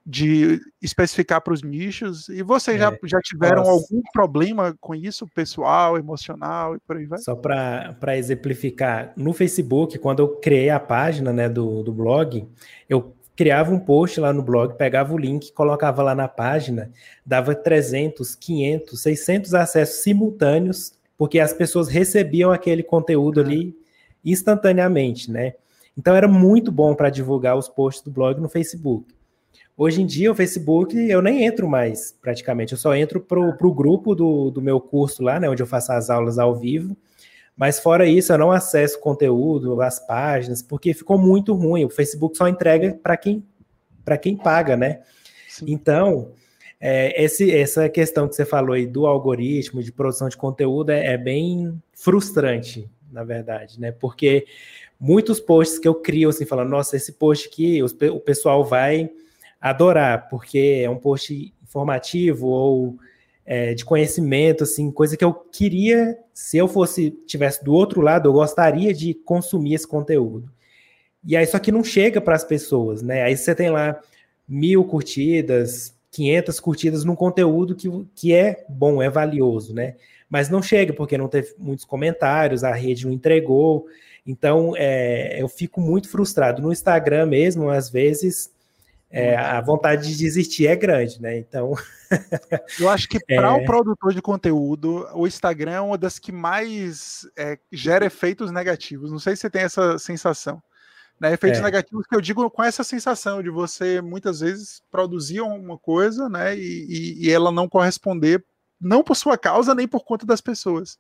de 0.05 0.61
especificar 0.81 1.41
para 1.41 1.53
os 1.53 1.63
nichos. 1.63 2.29
E 2.29 2.43
vocês 2.43 2.77
é, 2.77 2.81
já, 2.81 2.99
já 3.05 3.21
tiveram 3.21 3.63
nossa. 3.63 3.71
algum 3.71 4.03
problema 4.13 4.77
com 4.81 4.95
isso, 4.95 5.27
pessoal, 5.35 5.97
emocional 5.97 6.77
e 6.77 6.81
por 6.81 6.97
aí 6.97 7.07
vai? 7.07 7.19
Só 7.19 7.35
para 7.35 8.17
exemplificar, 8.17 9.13
no 9.17 9.33
Facebook, 9.33 9.99
quando 9.99 10.21
eu 10.21 10.29
criei 10.37 10.71
a 10.71 10.81
página 10.81 11.33
né, 11.33 11.49
do, 11.49 11.83
do 11.83 11.93
blog, 11.93 12.49
eu 12.89 13.15
criava 13.37 13.73
um 13.73 13.79
post 13.79 14.21
lá 14.21 14.33
no 14.33 14.43
blog, 14.43 14.77
pegava 14.77 15.15
o 15.15 15.19
link, 15.19 15.53
colocava 15.53 16.03
lá 16.03 16.15
na 16.15 16.29
página, 16.29 16.91
dava 17.25 17.55
300, 17.55 18.35
500, 18.35 19.01
600 19.01 19.55
acessos 19.55 20.03
simultâneos, 20.03 20.93
porque 21.17 21.39
as 21.39 21.53
pessoas 21.53 21.89
recebiam 21.89 22.53
aquele 22.53 22.83
conteúdo 22.83 23.41
ali 23.41 23.80
instantaneamente, 24.25 25.31
né? 25.31 25.55
Então 25.97 26.15
era 26.15 26.29
muito 26.29 26.71
bom 26.71 26.95
para 26.95 27.11
divulgar 27.11 27.57
os 27.57 27.69
posts 27.69 28.03
do 28.03 28.11
blog 28.11 28.41
no 28.41 28.49
Facebook. 28.49 29.15
Hoje 29.77 30.03
em 30.03 30.07
dia, 30.07 30.31
o 30.31 30.35
Facebook, 30.35 30.95
eu 30.95 31.23
nem 31.23 31.45
entro 31.45 31.67
mais, 31.69 32.15
praticamente. 32.21 32.73
Eu 32.73 32.79
só 32.79 32.95
entro 32.95 33.21
para 33.21 33.39
o 33.41 33.75
grupo 33.75 34.15
do, 34.15 34.51
do 34.51 34.61
meu 34.61 34.79
curso 34.79 35.23
lá, 35.23 35.41
né, 35.41 35.49
onde 35.49 35.63
eu 35.63 35.67
faço 35.67 35.93
as 35.93 36.11
aulas 36.11 36.39
ao 36.39 36.55
vivo. 36.55 36.97
Mas 37.57 37.79
fora 37.81 38.07
isso, 38.07 38.33
eu 38.33 38.39
não 38.39 38.53
acesso 38.53 38.99
o 38.99 39.01
conteúdo, 39.01 39.81
as 39.83 39.99
páginas, 39.99 40.63
porque 40.63 40.95
ficou 40.95 41.19
muito 41.19 41.55
ruim. 41.55 41.85
O 41.85 41.91
Facebook 41.91 42.37
só 42.37 42.49
entrega 42.49 42.99
para 43.03 43.17
quem, 43.17 43.43
quem 44.21 44.37
paga, 44.37 44.77
né? 44.77 45.01
Sim. 45.49 45.67
Então, 45.69 46.33
é, 46.81 47.23
esse, 47.23 47.55
essa 47.55 47.89
questão 47.89 48.29
que 48.29 48.35
você 48.35 48.47
falou 48.47 48.75
aí 48.75 48.87
do 48.87 49.07
algoritmo, 49.07 49.83
de 49.83 49.93
produção 49.93 50.29
de 50.29 50.37
conteúdo, 50.37 50.91
é, 50.91 51.15
é 51.15 51.19
bem 51.19 51.79
frustrante, 51.93 52.89
na 53.11 53.25
verdade, 53.25 53.81
né? 53.81 53.93
Porque 53.93 54.47
muitos 54.99 55.41
posts 55.41 55.79
que 55.79 55.89
eu 55.89 55.95
crio, 55.95 56.29
assim, 56.29 56.45
falando, 56.45 56.71
nossa, 56.71 56.97
esse 56.97 57.13
post 57.13 57.49
aqui, 57.49 57.83
o 57.83 58.21
pessoal 58.21 58.65
vai 58.65 59.11
adorar, 59.61 60.29
porque 60.29 60.83
é 60.85 60.91
um 60.91 60.97
post 60.97 61.53
informativo 61.63 62.47
ou 62.47 62.99
é, 63.45 63.75
de 63.75 63.85
conhecimento, 63.85 64.65
assim, 64.65 64.91
coisa 64.91 65.17
que 65.17 65.25
eu 65.25 65.33
queria, 65.33 66.19
se 66.33 66.57
eu 66.57 66.69
fosse 66.69 67.11
tivesse 67.27 67.65
do 67.65 67.73
outro 67.73 68.01
lado, 68.01 68.29
eu 68.29 68.33
gostaria 68.33 68.95
de 68.95 69.15
consumir 69.15 69.75
esse 69.75 69.87
conteúdo. 69.87 70.51
E 71.25 71.37
aí 71.37 71.47
só 71.47 71.59
que 71.59 71.73
não 71.73 71.85
chega 71.85 72.21
para 72.21 72.35
as 72.35 72.45
pessoas, 72.45 73.03
né? 73.03 73.23
Aí 73.23 73.37
você 73.37 73.55
tem 73.55 73.71
lá 73.71 74.01
mil 74.49 74.85
curtidas, 74.85 75.95
500 76.11 76.61
curtidas 76.61 77.05
num 77.05 77.15
conteúdo 77.15 77.75
que, 77.75 77.89
que 78.15 78.33
é 78.33 78.65
bom, 78.69 79.03
é 79.03 79.09
valioso, 79.11 79.75
né? 79.75 79.97
Mas 80.31 80.49
não 80.49 80.63
chega 80.63 80.93
porque 80.93 81.19
não 81.19 81.29
teve 81.29 81.55
muitos 81.59 81.85
comentários, 81.85 82.63
a 82.63 82.73
rede 82.73 83.05
não 83.05 83.13
entregou. 83.13 83.87
Então, 84.25 84.75
é, 84.77 85.43
eu 85.43 85.49
fico 85.49 85.81
muito 85.81 86.09
frustrado. 86.09 86.63
No 86.63 86.73
Instagram 86.73 87.27
mesmo, 87.27 87.69
às 87.69 87.91
vezes, 87.91 88.51
é, 89.11 89.35
a 89.37 89.61
vontade 89.61 90.07
de 90.07 90.17
desistir 90.17 90.69
é 90.69 90.77
grande, 90.77 91.21
né? 91.21 91.37
Então. 91.37 91.75
Eu 92.79 92.89
acho 92.89 93.09
que 93.09 93.19
para 93.19 93.49
é... 93.51 93.53
o 93.53 93.65
produtor 93.65 94.15
de 94.15 94.23
conteúdo, 94.23 95.09
o 95.15 95.27
Instagram 95.27 95.73
é 95.73 95.81
uma 95.81 95.99
das 95.99 96.19
que 96.19 96.31
mais 96.31 97.29
é, 97.37 97.59
gera 97.73 98.07
efeitos 98.07 98.53
negativos. 98.53 99.11
Não 99.11 99.19
sei 99.19 99.35
se 99.35 99.43
você 99.43 99.51
tem 99.51 99.63
essa 99.63 99.99
sensação. 99.99 100.63
Né? 101.21 101.33
Efeitos 101.33 101.61
é. 101.61 101.63
negativos 101.63 102.07
que 102.07 102.15
eu 102.15 102.21
digo 102.21 102.49
com 102.51 102.63
essa 102.63 102.85
sensação 102.85 103.43
de 103.43 103.51
você 103.51 104.01
muitas 104.01 104.41
vezes 104.41 104.81
produzir 104.91 105.41
uma 105.41 105.77
coisa, 105.77 106.29
né? 106.29 106.57
E, 106.57 106.87
e, 106.89 107.27
e 107.27 107.31
ela 107.31 107.51
não 107.51 107.69
corresponder, 107.69 108.45
não 108.81 109.03
por 109.03 109.17
sua 109.17 109.37
causa, 109.37 109.75
nem 109.75 109.87
por 109.87 110.05
conta 110.05 110.25
das 110.25 110.41
pessoas, 110.41 110.99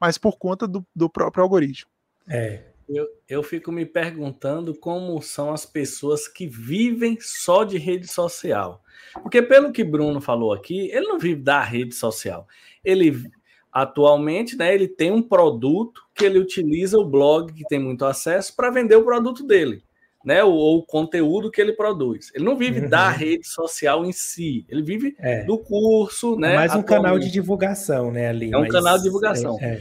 mas 0.00 0.18
por 0.18 0.36
conta 0.38 0.66
do, 0.66 0.84
do 0.94 1.08
próprio 1.08 1.42
algoritmo. 1.42 1.90
É. 2.28 2.64
Eu, 2.88 3.08
eu 3.28 3.42
fico 3.42 3.72
me 3.72 3.86
perguntando 3.86 4.74
como 4.74 5.20
são 5.22 5.52
as 5.52 5.64
pessoas 5.64 6.28
que 6.28 6.46
vivem 6.46 7.16
só 7.20 7.64
de 7.64 7.78
rede 7.78 8.06
social. 8.06 8.82
Porque, 9.22 9.40
pelo 9.40 9.72
que 9.72 9.84
Bruno 9.84 10.20
falou 10.20 10.52
aqui, 10.52 10.90
ele 10.90 11.06
não 11.06 11.18
vive 11.18 11.40
da 11.40 11.62
rede 11.62 11.94
social. 11.94 12.46
Ele 12.84 13.30
atualmente, 13.72 14.56
né, 14.56 14.74
ele 14.74 14.86
tem 14.86 15.10
um 15.10 15.22
produto 15.22 16.02
que 16.14 16.26
ele 16.26 16.38
utiliza 16.38 16.98
o 16.98 17.08
blog 17.08 17.54
que 17.54 17.64
tem 17.64 17.78
muito 17.78 18.04
acesso 18.04 18.54
para 18.54 18.70
vender 18.70 18.96
o 18.96 19.04
produto 19.04 19.46
dele, 19.46 19.82
né, 20.24 20.42
ou, 20.44 20.54
ou, 20.54 20.78
o 20.78 20.82
conteúdo 20.82 21.50
que 21.50 21.60
ele 21.60 21.72
produz. 21.72 22.30
Ele 22.34 22.44
não 22.44 22.56
vive 22.56 22.80
uhum. 22.80 22.88
da 22.88 23.08
rede 23.10 23.46
social 23.46 24.04
em 24.04 24.12
si, 24.12 24.64
ele 24.68 24.82
vive 24.82 25.16
é. 25.18 25.44
do 25.44 25.58
curso, 25.58 26.36
né? 26.36 26.52
É 26.52 26.56
mais 26.56 26.74
um 26.74 26.82
canal 26.82 27.18
de 27.18 27.30
divulgação, 27.30 28.10
né, 28.10 28.28
ali. 28.28 28.52
É 28.52 28.56
um 28.56 28.68
canal 28.68 28.96
de 28.96 29.04
divulgação. 29.04 29.58
É, 29.60 29.74
é. 29.74 29.80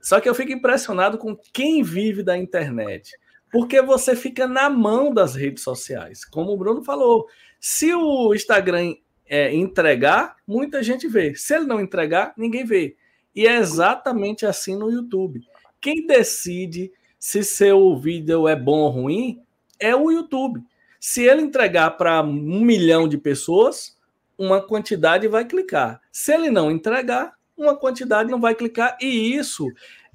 Só 0.00 0.20
que 0.20 0.28
eu 0.28 0.34
fico 0.34 0.52
impressionado 0.52 1.18
com 1.18 1.36
quem 1.52 1.82
vive 1.82 2.22
da 2.22 2.36
internet, 2.36 3.12
porque 3.50 3.82
você 3.82 4.16
fica 4.16 4.46
na 4.46 4.70
mão 4.70 5.12
das 5.12 5.34
redes 5.34 5.62
sociais. 5.62 6.24
Como 6.24 6.52
o 6.52 6.56
Bruno 6.56 6.82
falou, 6.82 7.26
se 7.58 7.92
o 7.92 8.32
Instagram 8.34 8.94
é, 9.28 9.54
entregar, 9.54 10.36
muita 10.46 10.82
gente 10.82 11.06
vê. 11.06 11.34
Se 11.34 11.54
ele 11.54 11.66
não 11.66 11.80
entregar, 11.80 12.32
ninguém 12.36 12.64
vê. 12.64 12.96
E 13.34 13.46
é 13.46 13.56
exatamente 13.56 14.46
assim 14.46 14.76
no 14.76 14.90
YouTube. 14.90 15.40
Quem 15.80 16.06
decide 16.06 16.90
se 17.18 17.44
seu 17.44 17.96
vídeo 17.96 18.48
é 18.48 18.56
bom 18.56 18.78
ou 18.80 18.90
ruim 18.90 19.42
é 19.80 19.94
o 19.96 20.10
YouTube. 20.10 20.62
Se 20.98 21.24
ele 21.24 21.42
entregar 21.42 21.92
para 21.92 22.22
um 22.22 22.60
milhão 22.60 23.08
de 23.08 23.16
pessoas, 23.16 23.96
uma 24.36 24.60
quantidade 24.60 25.26
vai 25.28 25.44
clicar. 25.44 26.00
Se 26.12 26.32
ele 26.32 26.50
não 26.50 26.70
entregar, 26.70 27.34
uma 27.56 27.76
quantidade 27.76 28.30
não 28.30 28.40
vai 28.40 28.54
clicar, 28.54 28.96
e 29.00 29.34
isso 29.34 29.66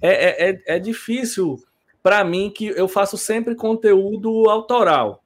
é, 0.01 0.09
é, 0.09 0.49
é, 0.49 0.61
é 0.75 0.79
difícil 0.79 1.57
para 2.05 2.23
mim, 2.23 2.51
que 2.51 2.67
eu 2.67 2.87
faço 2.87 3.17
sempre 3.17 3.55
conteúdo 3.55 4.47
autoral. 4.47 5.23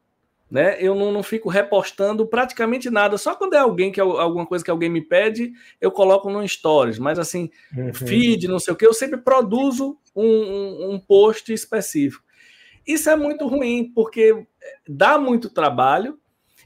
Né? 0.50 0.78
Eu 0.80 0.96
não, 0.96 1.12
não 1.12 1.22
fico 1.22 1.50
repostando 1.50 2.26
praticamente 2.26 2.90
nada, 2.90 3.18
só 3.18 3.36
quando 3.36 3.54
é 3.54 3.58
alguém 3.58 3.92
que 3.92 4.00
alguma 4.00 4.46
coisa 4.46 4.64
que 4.64 4.72
alguém 4.72 4.90
me 4.90 5.02
pede, 5.02 5.52
eu 5.82 5.92
coloco 5.92 6.30
no 6.30 6.48
stories, 6.48 6.98
mas 6.98 7.20
assim, 7.20 7.52
uhum. 7.76 7.94
feed, 7.94 8.48
não 8.48 8.60
sei 8.60 8.74
o 8.74 8.78
que, 8.78 8.88
eu 8.88 8.94
sempre 8.94 9.18
produzo 9.18 9.98
um, 10.16 10.26
um, 10.26 10.94
um 10.94 11.00
post 11.00 11.52
específico. 11.52 12.24
Isso 12.86 13.10
é 13.10 13.16
muito 13.16 13.48
ruim, 13.48 13.92
porque 13.94 14.46
dá 14.88 15.18
muito 15.18 15.50
trabalho 15.50 16.20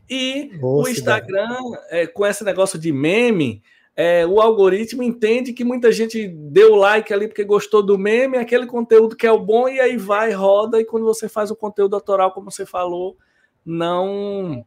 e 0.10 0.52
Nossa, 0.60 0.90
o 0.90 0.92
Instagram, 0.92 1.58
é, 1.90 2.08
com 2.08 2.26
esse 2.26 2.44
negócio 2.44 2.78
de 2.78 2.92
meme, 2.92 3.64
é, 3.96 4.26
o 4.26 4.42
algoritmo 4.42 5.04
entende 5.04 5.54
que 5.54 5.64
muita 5.64 5.92
gente 5.92 6.28
deu 6.28 6.76
like 6.76 7.14
ali 7.14 7.28
porque 7.28 7.44
gostou 7.44 7.84
do 7.84 7.98
meme, 7.98 8.38
aquele 8.38 8.66
conteúdo 8.66 9.16
que 9.16 9.28
é 9.28 9.32
o 9.32 9.40
bom, 9.40 9.70
e 9.70 9.80
aí 9.80 9.98
vai, 9.98 10.32
roda, 10.32 10.80
e 10.80 10.86
quando 10.86 11.06
você 11.06 11.30
faz 11.30 11.52
o 11.52 11.56
conteúdo 11.56 11.96
autoral, 11.96 12.32
como 12.32 12.52
você 12.52 12.66
falou, 12.66 13.18
não. 13.66 14.66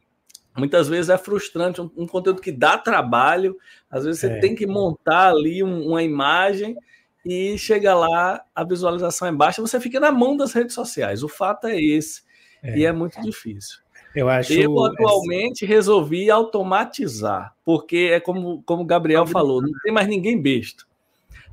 Muitas 0.57 0.87
vezes 0.87 1.09
é 1.09 1.17
frustrante, 1.17 1.81
um, 1.81 1.91
um 1.95 2.07
conteúdo 2.07 2.41
que 2.41 2.51
dá 2.51 2.77
trabalho, 2.77 3.55
às 3.91 4.05
vezes 4.05 4.21
você 4.21 4.27
é. 4.27 4.39
tem 4.39 4.55
que 4.55 4.65
montar 4.65 5.29
ali 5.29 5.61
um, 5.61 5.87
uma 5.89 6.01
imagem 6.01 6.75
e 7.27 7.57
chega 7.57 7.93
lá, 7.93 8.41
a 8.55 8.63
visualização 8.63 9.27
é 9.27 9.31
baixa, 9.31 9.61
você 9.61 9.79
fica 9.79 9.99
na 9.99 10.11
mão 10.11 10.37
das 10.37 10.53
redes 10.53 10.73
sociais. 10.73 11.23
O 11.23 11.27
fato 11.27 11.67
é 11.67 11.79
esse, 11.79 12.21
é. 12.63 12.77
e 12.77 12.85
é 12.85 12.91
muito 12.91 13.21
difícil. 13.21 13.79
Eu 14.15 14.29
acho. 14.29 14.53
Eu 14.53 14.83
atualmente 14.83 15.65
resolvi 15.65 16.31
automatizar, 16.31 17.53
porque 17.65 18.09
é 18.13 18.19
como, 18.19 18.63
como 18.63 18.83
o 18.83 18.85
Gabriel 18.85 19.27
falou, 19.27 19.61
não 19.61 19.71
tem 19.83 19.91
mais 19.91 20.07
ninguém 20.07 20.41
besta. 20.41 20.85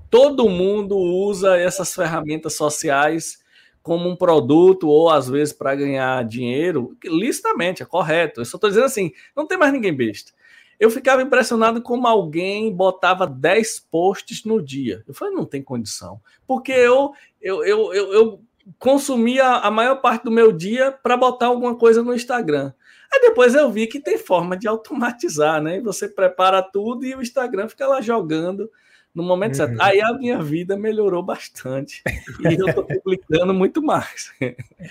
Todo 0.08 0.48
mundo 0.48 0.96
usa 0.96 1.56
essas 1.56 1.92
ferramentas 1.92 2.54
sociais 2.54 3.42
como 3.82 4.08
um 4.08 4.16
produto 4.16 4.88
ou 4.88 5.10
às 5.10 5.28
vezes 5.28 5.52
para 5.52 5.74
ganhar 5.74 6.24
dinheiro, 6.24 6.96
licitamente, 7.04 7.82
é 7.82 7.86
correto. 7.86 8.40
Eu 8.40 8.44
só 8.44 8.56
estou 8.56 8.70
dizendo 8.70 8.86
assim, 8.86 9.12
não 9.36 9.46
tem 9.46 9.58
mais 9.58 9.72
ninguém 9.72 9.92
besta. 9.94 10.32
Eu 10.78 10.90
ficava 10.90 11.22
impressionado 11.22 11.80
como 11.80 12.06
alguém 12.06 12.74
botava 12.74 13.26
10 13.26 13.80
posts 13.90 14.44
no 14.44 14.62
dia. 14.62 15.02
Eu 15.06 15.14
falei, 15.14 15.34
não 15.34 15.44
tem 15.44 15.62
condição. 15.62 16.20
Porque 16.46 16.72
eu, 16.72 17.12
eu, 17.40 17.64
eu, 17.64 17.94
eu, 17.94 18.12
eu 18.12 18.40
consumia 18.78 19.46
a 19.46 19.70
maior 19.70 19.96
parte 19.96 20.24
do 20.24 20.30
meu 20.30 20.52
dia 20.52 20.90
para 20.90 21.16
botar 21.16 21.46
alguma 21.46 21.76
coisa 21.76 22.02
no 22.02 22.14
Instagram. 22.14 22.72
Aí 23.12 23.20
depois 23.20 23.54
eu 23.54 23.70
vi 23.70 23.86
que 23.86 24.00
tem 24.00 24.18
forma 24.18 24.56
de 24.56 24.66
automatizar, 24.66 25.62
né? 25.62 25.80
Você 25.80 26.08
prepara 26.08 26.62
tudo 26.62 27.04
e 27.04 27.14
o 27.14 27.22
Instagram 27.22 27.68
fica 27.68 27.86
lá 27.86 28.00
jogando 28.00 28.70
no 29.14 29.22
momento 29.22 29.52
uhum. 29.52 29.66
certo. 29.66 29.80
Aí 29.80 30.00
a 30.00 30.12
minha 30.12 30.42
vida 30.42 30.76
melhorou 30.76 31.22
bastante. 31.22 32.02
E 32.40 32.60
eu 32.60 32.68
estou 32.68 32.84
publicando 32.84 33.54
muito 33.54 33.80
mais. 33.82 34.32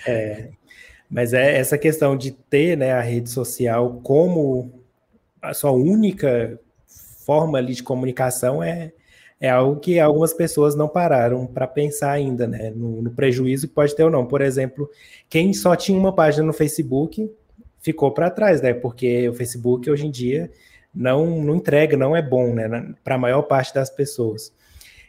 É, 0.06 0.50
mas 1.10 1.34
é 1.34 1.58
essa 1.58 1.76
questão 1.76 2.16
de 2.16 2.30
ter 2.30 2.76
né, 2.76 2.92
a 2.92 3.00
rede 3.00 3.28
social 3.28 4.00
como 4.02 4.83
a 5.44 5.54
sua 5.54 5.70
única 5.70 6.58
forma 7.24 7.58
ali 7.58 7.74
de 7.74 7.82
comunicação 7.82 8.62
é, 8.62 8.92
é 9.40 9.48
algo 9.48 9.80
que 9.80 9.98
algumas 9.98 10.32
pessoas 10.32 10.74
não 10.74 10.88
pararam 10.88 11.46
para 11.46 11.66
pensar 11.66 12.12
ainda, 12.12 12.46
né? 12.46 12.70
No, 12.74 13.02
no, 13.02 13.10
prejuízo 13.10 13.68
que 13.68 13.74
pode 13.74 13.94
ter 13.94 14.04
ou 14.04 14.10
não. 14.10 14.26
Por 14.26 14.40
exemplo, 14.40 14.88
quem 15.28 15.52
só 15.52 15.76
tinha 15.76 15.98
uma 15.98 16.14
página 16.14 16.46
no 16.46 16.52
Facebook 16.52 17.30
ficou 17.80 18.10
para 18.12 18.30
trás, 18.30 18.62
né? 18.62 18.72
Porque 18.72 19.28
o 19.28 19.34
Facebook 19.34 19.90
hoje 19.90 20.06
em 20.06 20.10
dia 20.10 20.50
não, 20.94 21.42
não 21.42 21.56
entrega, 21.56 21.96
não 21.96 22.16
é 22.16 22.22
bom, 22.22 22.54
né? 22.54 22.94
Para 23.02 23.16
a 23.16 23.18
maior 23.18 23.42
parte 23.42 23.74
das 23.74 23.90
pessoas. 23.90 24.52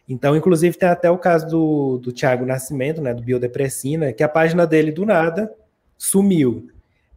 Então, 0.07 0.35
inclusive, 0.35 0.77
tem 0.77 0.89
até 0.89 1.09
o 1.09 1.17
caso 1.17 1.47
do, 1.47 1.97
do 1.97 2.11
Tiago 2.11 2.45
Nascimento, 2.45 3.01
né? 3.01 3.13
Do 3.13 3.23
Biodepressina, 3.23 4.13
que 4.13 4.23
a 4.23 4.29
página 4.29 4.67
dele 4.67 4.91
do 4.91 5.05
nada 5.05 5.51
sumiu. 5.97 6.67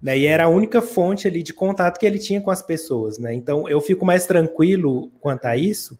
Né, 0.01 0.17
e 0.17 0.27
era 0.27 0.45
a 0.45 0.49
única 0.49 0.81
fonte 0.81 1.27
ali 1.27 1.43
de 1.43 1.53
contato 1.53 1.99
que 1.99 2.07
ele 2.07 2.21
tinha 2.21 2.41
com 2.41 2.53
as 2.53 2.63
pessoas, 2.63 3.19
né? 3.19 3.35
Então 3.35 3.69
eu 3.69 3.81
fico 3.81 4.07
mais 4.07 4.27
tranquilo 4.27 5.11
quanto 5.21 5.47
a 5.47 5.57
isso, 5.57 5.99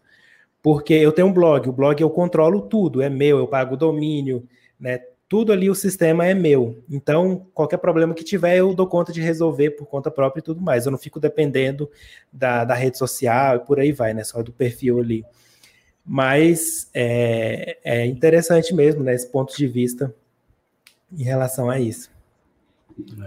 porque 0.61 0.93
eu 0.93 1.11
tenho 1.11 1.27
um 1.27 1.33
blog, 1.33 1.67
o 1.67 1.73
blog 1.73 2.01
eu 2.01 2.09
controlo 2.09 2.61
tudo, 2.61 3.01
é 3.01 3.09
meu, 3.09 3.37
eu 3.37 3.47
pago 3.47 3.73
o 3.73 3.77
domínio, 3.77 4.47
né? 4.79 5.01
Tudo 5.27 5.53
ali 5.53 5.69
o 5.69 5.75
sistema 5.75 6.25
é 6.25 6.33
meu. 6.33 6.83
Então, 6.89 7.45
qualquer 7.53 7.77
problema 7.77 8.15
que 8.15 8.23
tiver, 8.23 8.57
eu 8.57 8.73
dou 8.73 8.87
conta 8.87 9.13
de 9.13 9.21
resolver 9.21 9.71
por 9.71 9.85
conta 9.85 10.09
própria 10.09 10.39
e 10.39 10.43
tudo 10.43 10.59
mais. 10.59 10.85
Eu 10.85 10.91
não 10.91 10.97
fico 10.97 11.19
dependendo 11.19 11.87
da, 12.33 12.65
da 12.65 12.73
rede 12.73 12.97
social 12.97 13.57
e 13.57 13.59
por 13.59 13.79
aí 13.79 13.91
vai, 13.91 14.11
né? 14.11 14.23
Só 14.23 14.41
do 14.41 14.51
perfil 14.51 14.99
ali. 14.99 15.23
Mas 16.03 16.89
é, 16.95 17.77
é 17.83 18.05
interessante 18.07 18.73
mesmo, 18.73 19.03
né? 19.03 19.13
Esse 19.13 19.31
ponto 19.31 19.55
de 19.55 19.67
vista 19.67 20.13
em 21.15 21.23
relação 21.23 21.69
a 21.69 21.79
isso. 21.79 22.09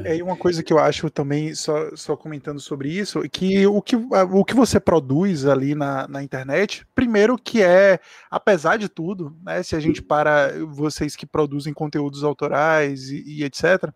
É. 0.05 0.17
E 0.17 0.23
uma 0.23 0.37
coisa 0.37 0.63
que 0.63 0.73
eu 0.73 0.79
acho 0.79 1.11
também, 1.11 1.55
só, 1.55 1.95
só 1.95 2.17
comentando 2.17 2.61
sobre 2.61 2.91
isso, 2.91 3.21
que 3.31 3.67
o 3.67 3.81
que, 3.81 3.97
o 3.97 4.45
que 4.45 4.55
você 4.55 4.81
produz 4.81 5.47
ali 5.47 5.75
na, 5.75 6.07
na 6.09 6.23
internet, 6.23 6.87
primeiro 6.95 7.37
que 7.39 7.63
é, 7.63 7.99
apesar 8.31 8.77
de 8.77 8.89
tudo, 8.89 9.37
né, 9.43 9.63
se 9.63 9.77
a 9.77 9.81
gente 9.81 10.03
para 10.03 10.53
vocês 10.67 11.17
que 11.17 11.27
produzem 11.27 11.73
conteúdos 11.73 12.25
autorais 12.25 13.11
e, 13.11 13.23
e 13.27 13.45
etc., 13.45 13.93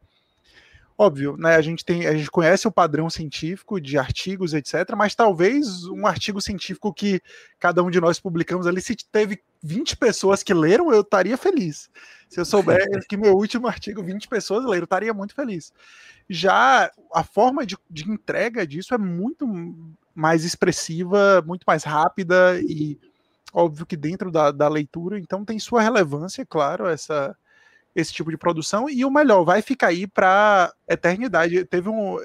óbvio, 0.98 1.36
né, 1.36 1.56
a 1.56 1.60
gente 1.60 1.84
tem, 1.84 2.06
a 2.06 2.16
gente 2.16 2.30
conhece 2.30 2.66
o 2.66 2.72
padrão 2.72 3.10
científico 3.10 3.80
de 3.80 3.98
artigos, 3.98 4.54
etc, 4.54 4.94
mas 4.96 5.14
talvez 5.14 5.84
um 5.84 6.06
artigo 6.06 6.40
científico 6.40 6.92
que 6.92 7.20
cada 7.58 7.82
um 7.82 7.90
de 7.90 8.00
nós 8.00 8.18
publicamos 8.18 8.66
ali, 8.66 8.80
se 8.80 8.96
teve 9.12 9.42
20 9.62 9.96
pessoas 9.96 10.42
que 10.42 10.54
leram, 10.54 10.92
eu 10.92 11.02
estaria 11.02 11.36
feliz. 11.36 11.90
Se 12.28 12.40
eu 12.40 12.44
souber 12.44 12.78
que 13.08 13.16
meu 13.16 13.34
último 13.34 13.66
artigo 13.66 14.02
20 14.02 14.26
pessoas 14.28 14.64
leram, 14.64 14.78
eu 14.78 14.84
estaria 14.84 15.12
muito 15.12 15.34
feliz. 15.34 15.72
Já 16.28 16.90
a 17.12 17.22
forma 17.22 17.66
de, 17.66 17.76
de 17.90 18.10
entrega 18.10 18.66
disso 18.66 18.94
é 18.94 18.98
muito 18.98 19.46
mais 20.14 20.44
expressiva, 20.44 21.42
muito 21.46 21.64
mais 21.66 21.84
rápida 21.84 22.58
e 22.60 22.98
óbvio 23.52 23.86
que 23.86 23.96
dentro 23.96 24.30
da, 24.30 24.50
da 24.50 24.68
leitura, 24.68 25.18
então 25.18 25.44
tem 25.44 25.58
sua 25.58 25.82
relevância, 25.82 26.44
claro, 26.44 26.86
essa 26.86 27.36
esse 27.96 28.12
tipo 28.12 28.30
de 28.30 28.36
produção 28.36 28.90
e 28.90 29.06
o 29.06 29.10
melhor 29.10 29.42
vai 29.42 29.62
ficar 29.62 29.88
aí 29.88 30.06
para 30.06 30.70
eternidade. 30.86 31.64
Teve 31.64 31.88
um 31.88 32.18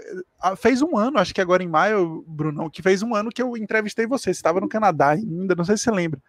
fez 0.57 0.81
um 0.81 0.97
ano, 0.97 1.17
acho 1.17 1.33
que 1.33 1.39
agora 1.39 1.63
em 1.63 1.67
maio, 1.67 2.25
Brunão, 2.27 2.69
que 2.69 2.81
fez 2.81 3.01
um 3.01 3.15
ano 3.15 3.31
que 3.31 3.41
eu 3.41 3.55
entrevistei 3.55 4.05
você. 4.05 4.25
Você 4.25 4.31
estava 4.31 4.59
no 4.59 4.67
Canadá 4.67 5.11
ainda, 5.11 5.55
não 5.55 5.63
sei 5.63 5.77
se 5.77 5.83
você 5.83 5.91
lembra. 5.91 6.19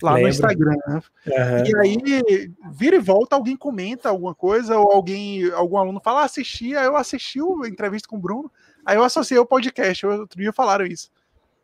Lá 0.00 0.12
Lembro. 0.12 0.22
no 0.22 0.28
Instagram. 0.28 0.76
Né? 0.86 1.02
Uhum. 1.26 1.64
E 1.66 1.76
aí, 1.76 2.52
vira 2.72 2.96
e 2.96 3.00
volta, 3.00 3.34
alguém 3.34 3.56
comenta 3.56 4.08
alguma 4.08 4.34
coisa, 4.34 4.78
ou 4.78 4.92
alguém, 4.92 5.50
algum 5.50 5.76
aluno 5.76 6.00
fala, 6.02 6.22
ah, 6.22 6.24
assisti, 6.24 6.76
aí 6.76 6.86
eu 6.86 6.96
assisti 6.96 7.40
a 7.40 7.68
entrevista 7.68 8.08
com 8.08 8.16
o 8.16 8.20
Bruno, 8.20 8.50
aí 8.84 8.96
eu 8.96 9.04
associei 9.04 9.38
o 9.38 9.46
podcast, 9.46 10.06
outro 10.06 10.40
dia 10.40 10.52
falaram 10.52 10.86
isso. 10.86 11.10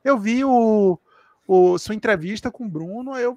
Eu 0.05 0.19
vi 0.19 0.45
o, 0.45 0.99
o, 1.53 1.77
sua 1.79 1.97
entrevista 1.97 2.49
com 2.49 2.65
o 2.65 2.69
Bruno, 2.69 3.17
eu, 3.17 3.37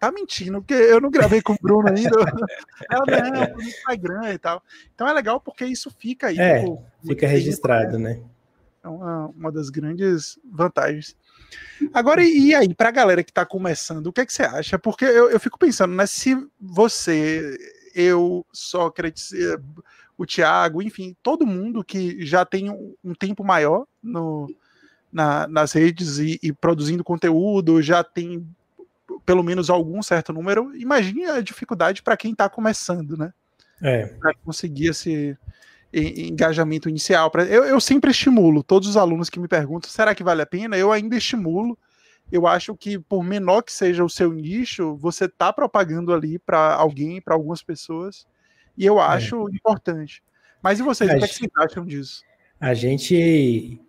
tá 0.00 0.10
mentindo, 0.10 0.60
porque 0.60 0.74
eu 0.74 1.00
não 1.00 1.08
gravei 1.08 1.40
com 1.40 1.52
o 1.52 1.58
Bruno 1.62 1.88
ainda. 1.88 2.10
Ela, 2.90 3.30
não, 3.30 3.54
no 3.54 3.62
Instagram 3.62 4.32
e 4.32 4.38
tal. 4.38 4.60
Então 4.92 5.08
é 5.08 5.12
legal 5.12 5.40
porque 5.40 5.64
isso 5.64 5.88
fica 5.88 6.26
aí. 6.26 6.36
É, 6.40 6.58
tipo, 6.58 6.84
fica 7.06 7.28
registrado, 7.28 8.00
né? 8.00 8.20
É 8.82 8.88
uma, 8.88 9.26
uma 9.28 9.52
das 9.52 9.70
grandes 9.70 10.36
vantagens. 10.44 11.16
Agora, 11.94 12.20
e 12.24 12.52
aí, 12.52 12.74
para 12.74 12.88
a 12.88 12.92
galera 12.92 13.22
que 13.22 13.30
está 13.30 13.46
começando, 13.46 14.08
o 14.08 14.12
que 14.12 14.22
é 14.22 14.26
que 14.26 14.32
você 14.32 14.42
acha? 14.42 14.76
Porque 14.76 15.04
eu, 15.04 15.30
eu 15.30 15.38
fico 15.38 15.56
pensando, 15.56 15.94
né? 15.94 16.04
Se 16.04 16.36
você, 16.60 17.56
eu, 17.94 18.44
Sócrates, 18.52 19.32
eh, 19.32 19.56
o 20.18 20.26
Tiago, 20.26 20.82
enfim, 20.82 21.16
todo 21.22 21.46
mundo 21.46 21.84
que 21.84 22.26
já 22.26 22.44
tem 22.44 22.70
um, 22.70 22.92
um 23.04 23.14
tempo 23.14 23.44
maior 23.44 23.86
no, 24.02 24.48
na, 25.16 25.48
nas 25.48 25.72
redes 25.72 26.18
e, 26.18 26.38
e, 26.42 26.52
produzindo 26.52 27.02
conteúdo, 27.02 27.80
já 27.80 28.04
tem 28.04 28.46
pelo 29.24 29.42
menos 29.42 29.70
algum 29.70 30.02
certo 30.02 30.30
número. 30.30 30.76
Imagine 30.76 31.24
a 31.24 31.40
dificuldade 31.40 32.02
para 32.02 32.18
quem 32.18 32.32
está 32.32 32.50
começando, 32.50 33.16
né? 33.16 33.32
É. 33.82 34.08
Para 34.08 34.34
conseguir 34.44 34.88
esse 34.88 35.36
engajamento 35.90 36.90
inicial. 36.90 37.30
Pra, 37.30 37.44
eu, 37.44 37.64
eu 37.64 37.80
sempre 37.80 38.10
estimulo 38.10 38.62
todos 38.62 38.90
os 38.90 38.96
alunos 38.96 39.30
que 39.30 39.40
me 39.40 39.48
perguntam: 39.48 39.90
será 39.90 40.14
que 40.14 40.22
vale 40.22 40.42
a 40.42 40.46
pena? 40.46 40.76
Eu 40.76 40.92
ainda 40.92 41.16
estimulo. 41.16 41.78
Eu 42.30 42.46
acho 42.46 42.76
que, 42.76 42.98
por 42.98 43.22
menor 43.22 43.62
que 43.62 43.72
seja 43.72 44.04
o 44.04 44.10
seu 44.10 44.32
nicho, 44.32 44.96
você 44.96 45.24
está 45.24 45.50
propagando 45.50 46.12
ali 46.12 46.38
para 46.38 46.74
alguém, 46.74 47.22
para 47.22 47.34
algumas 47.34 47.62
pessoas, 47.62 48.26
e 48.76 48.84
eu 48.84 49.00
é. 49.00 49.04
acho 49.04 49.48
é. 49.48 49.52
importante. 49.54 50.22
Mas 50.60 50.78
e 50.78 50.82
vocês, 50.82 51.08
o 51.08 51.16
que, 51.16 51.24
é 51.24 51.28
que 51.28 51.34
vocês 51.34 51.50
acham 51.56 51.86
disso? 51.86 52.22
A 52.58 52.74
gente 52.74 53.80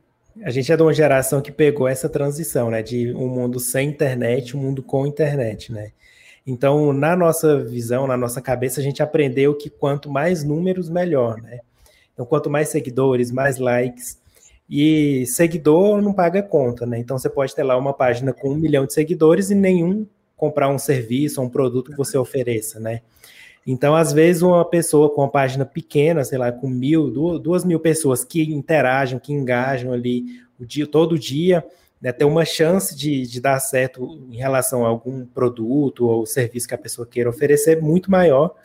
a 0.43 0.49
gente 0.49 0.71
é 0.71 0.75
de 0.75 0.81
uma 0.81 0.93
geração 0.93 1.41
que 1.41 1.51
pegou 1.51 1.87
essa 1.87 2.07
transição, 2.07 2.69
né, 2.69 2.81
de 2.81 3.13
um 3.13 3.27
mundo 3.27 3.59
sem 3.59 3.89
internet, 3.89 4.55
um 4.55 4.59
mundo 4.59 4.83
com 4.83 5.05
internet, 5.05 5.71
né? 5.71 5.91
Então, 6.45 6.93
na 6.93 7.15
nossa 7.15 7.61
visão, 7.61 8.07
na 8.07 8.15
nossa 8.15 8.41
cabeça, 8.41 8.79
a 8.79 8.83
gente 8.83 9.03
aprendeu 9.03 9.53
que 9.53 9.69
quanto 9.69 10.09
mais 10.09 10.45
números, 10.45 10.89
melhor, 10.89 11.41
né? 11.41 11.59
Então, 12.13 12.25
quanto 12.25 12.49
mais 12.49 12.69
seguidores, 12.69 13.31
mais 13.31 13.57
likes. 13.57 14.17
E 14.69 15.25
seguidor 15.27 16.01
não 16.01 16.13
paga 16.13 16.41
conta, 16.41 16.85
né? 16.85 16.97
Então, 16.99 17.17
você 17.17 17.29
pode 17.29 17.53
ter 17.53 17.63
lá 17.63 17.75
uma 17.75 17.93
página 17.93 18.31
com 18.31 18.51
um 18.51 18.55
milhão 18.55 18.85
de 18.85 18.93
seguidores 18.93 19.51
e 19.51 19.55
nenhum 19.55 20.07
comprar 20.37 20.69
um 20.69 20.77
serviço 20.77 21.41
ou 21.41 21.47
um 21.47 21.49
produto 21.49 21.91
que 21.91 21.97
você 21.97 22.17
ofereça, 22.17 22.79
né? 22.79 23.01
Então, 23.67 23.93
às 23.93 24.13
vezes, 24.13 24.41
uma 24.41 24.63
pessoa 24.63 25.13
com 25.13 25.19
uma 25.19 25.29
página 25.29 25.65
pequena, 25.65 26.23
sei 26.23 26.37
lá, 26.37 26.53
com 26.53 26.69
mil, 26.69 27.11
duas, 27.11 27.41
duas 27.41 27.65
mil 27.65 27.81
pessoas 27.81 28.23
que 28.23 28.41
interagem, 28.41 29.19
que 29.19 29.33
engajam 29.33 29.91
ali 29.91 30.23
o 30.57 30.65
dia, 30.65 30.87
todo 30.87 31.19
dia, 31.19 31.65
né, 32.01 32.13
ter 32.13 32.23
uma 32.23 32.45
chance 32.45 32.95
de, 32.95 33.27
de 33.27 33.41
dar 33.41 33.59
certo 33.59 34.25
em 34.31 34.37
relação 34.37 34.85
a 34.85 34.87
algum 34.87 35.25
produto 35.25 36.07
ou 36.07 36.25
serviço 36.25 36.65
que 36.65 36.75
a 36.75 36.77
pessoa 36.77 37.05
queira 37.05 37.29
oferecer 37.29 37.81
muito 37.81 38.09
maior 38.09 38.55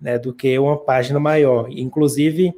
né, 0.00 0.18
do 0.20 0.32
que 0.32 0.56
uma 0.56 0.78
página 0.78 1.18
maior. 1.18 1.66
Inclusive, 1.68 2.54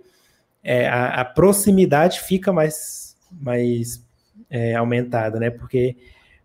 é, 0.63 0.87
a, 0.89 1.21
a, 1.21 1.25
proximidade 1.25 2.21
fica 2.21 2.53
mais, 2.53 3.17
mais 3.31 4.05
é, 4.51 4.75
aumentada, 4.75 5.41
né? 5.41 5.49
Porque 5.49 5.97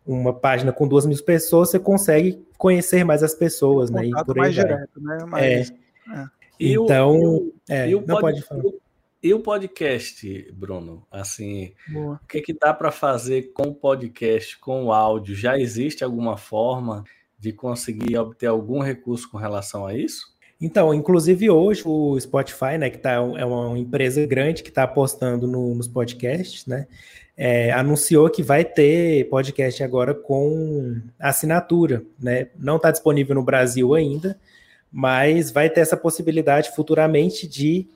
uma 0.05 0.33
página 0.33 0.71
com 0.71 0.87
duas 0.87 1.05
mil 1.05 1.21
pessoas, 1.23 1.71
você 1.71 1.79
consegue 1.79 2.41
conhecer 2.61 3.03
mais 3.03 3.23
as 3.23 3.33
pessoas, 3.33 3.89
né? 3.89 4.05
E 4.05 4.11
por 4.23 4.35
mais 4.35 4.53
direto, 4.53 5.01
né? 5.01 5.17
É. 5.37 5.61
é. 5.61 6.25
Então, 6.59 7.51
é, 7.67 7.89
não 7.89 8.03
pode, 8.03 8.21
pode 8.21 8.41
falar. 8.43 8.63
E 9.23 9.33
o 9.33 9.39
podcast, 9.39 10.51
Bruno? 10.53 11.03
Assim, 11.09 11.73
Boa. 11.91 12.19
o 12.23 12.27
que, 12.27 12.39
que 12.39 12.53
dá 12.53 12.71
para 12.71 12.91
fazer 12.91 13.51
com 13.53 13.69
o 13.69 13.73
podcast, 13.73 14.59
com 14.59 14.85
o 14.85 14.93
áudio? 14.93 15.33
Já 15.33 15.57
existe 15.57 16.03
alguma 16.03 16.37
forma 16.37 17.03
de 17.39 17.51
conseguir 17.51 18.15
obter 18.15 18.45
algum 18.45 18.79
recurso 18.79 19.27
com 19.31 19.39
relação 19.39 19.87
a 19.87 19.95
isso? 19.95 20.31
Então, 20.61 20.93
inclusive 20.93 21.49
hoje 21.49 21.81
o 21.83 22.19
Spotify, 22.19 22.77
né, 22.77 22.91
que 22.91 22.99
tá, 22.99 23.13
é 23.13 23.43
uma 23.43 23.75
empresa 23.79 24.23
grande 24.27 24.61
que 24.61 24.69
está 24.69 24.83
apostando 24.83 25.47
no, 25.47 25.73
nos 25.73 25.87
podcasts, 25.87 26.67
né, 26.67 26.85
é, 27.37 27.71
anunciou 27.71 28.29
que 28.29 28.43
vai 28.43 28.63
ter 28.63 29.27
podcast 29.29 29.83
agora 29.83 30.13
com 30.13 30.97
assinatura, 31.19 32.03
né? 32.19 32.47
Não 32.57 32.75
está 32.75 32.91
disponível 32.91 33.35
no 33.35 33.43
Brasil 33.43 33.93
ainda, 33.93 34.37
mas 34.91 35.51
vai 35.51 35.69
ter 35.69 35.81
essa 35.81 35.97
possibilidade 35.97 36.71
futuramente 36.75 37.47
de 37.47 37.87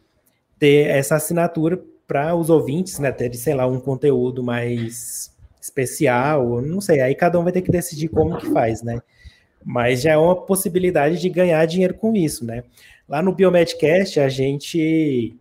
ter 0.58 0.88
essa 0.88 1.15
assinatura 1.15 1.80
para 2.08 2.36
os 2.36 2.50
ouvintes, 2.50 3.00
né? 3.00 3.12
Ter, 3.12 3.34
sei 3.36 3.54
lá, 3.54 3.67
um 3.67 3.80
conteúdo 3.80 4.43
mais 4.43 5.32
especial, 5.60 6.62
não 6.62 6.80
sei. 6.80 7.02
Aí 7.02 7.15
cada 7.15 7.39
um 7.39 7.43
vai 7.43 7.52
ter 7.52 7.62
que 7.62 7.71
decidir 7.71 8.08
como 8.08 8.38
que 8.38 8.50
faz, 8.52 8.82
né? 8.82 9.02
Mas 9.63 10.02
já 10.02 10.12
é 10.12 10.17
uma 10.17 10.36
possibilidade 10.36 11.19
de 11.19 11.28
ganhar 11.28 11.65
dinheiro 11.65 11.95
com 11.95 12.15
isso, 12.15 12.45
né? 12.45 12.63
Lá 13.10 13.21
no 13.21 13.34
Biomedcast 13.34 14.19
a 14.19 14.30
gente 14.30 15.36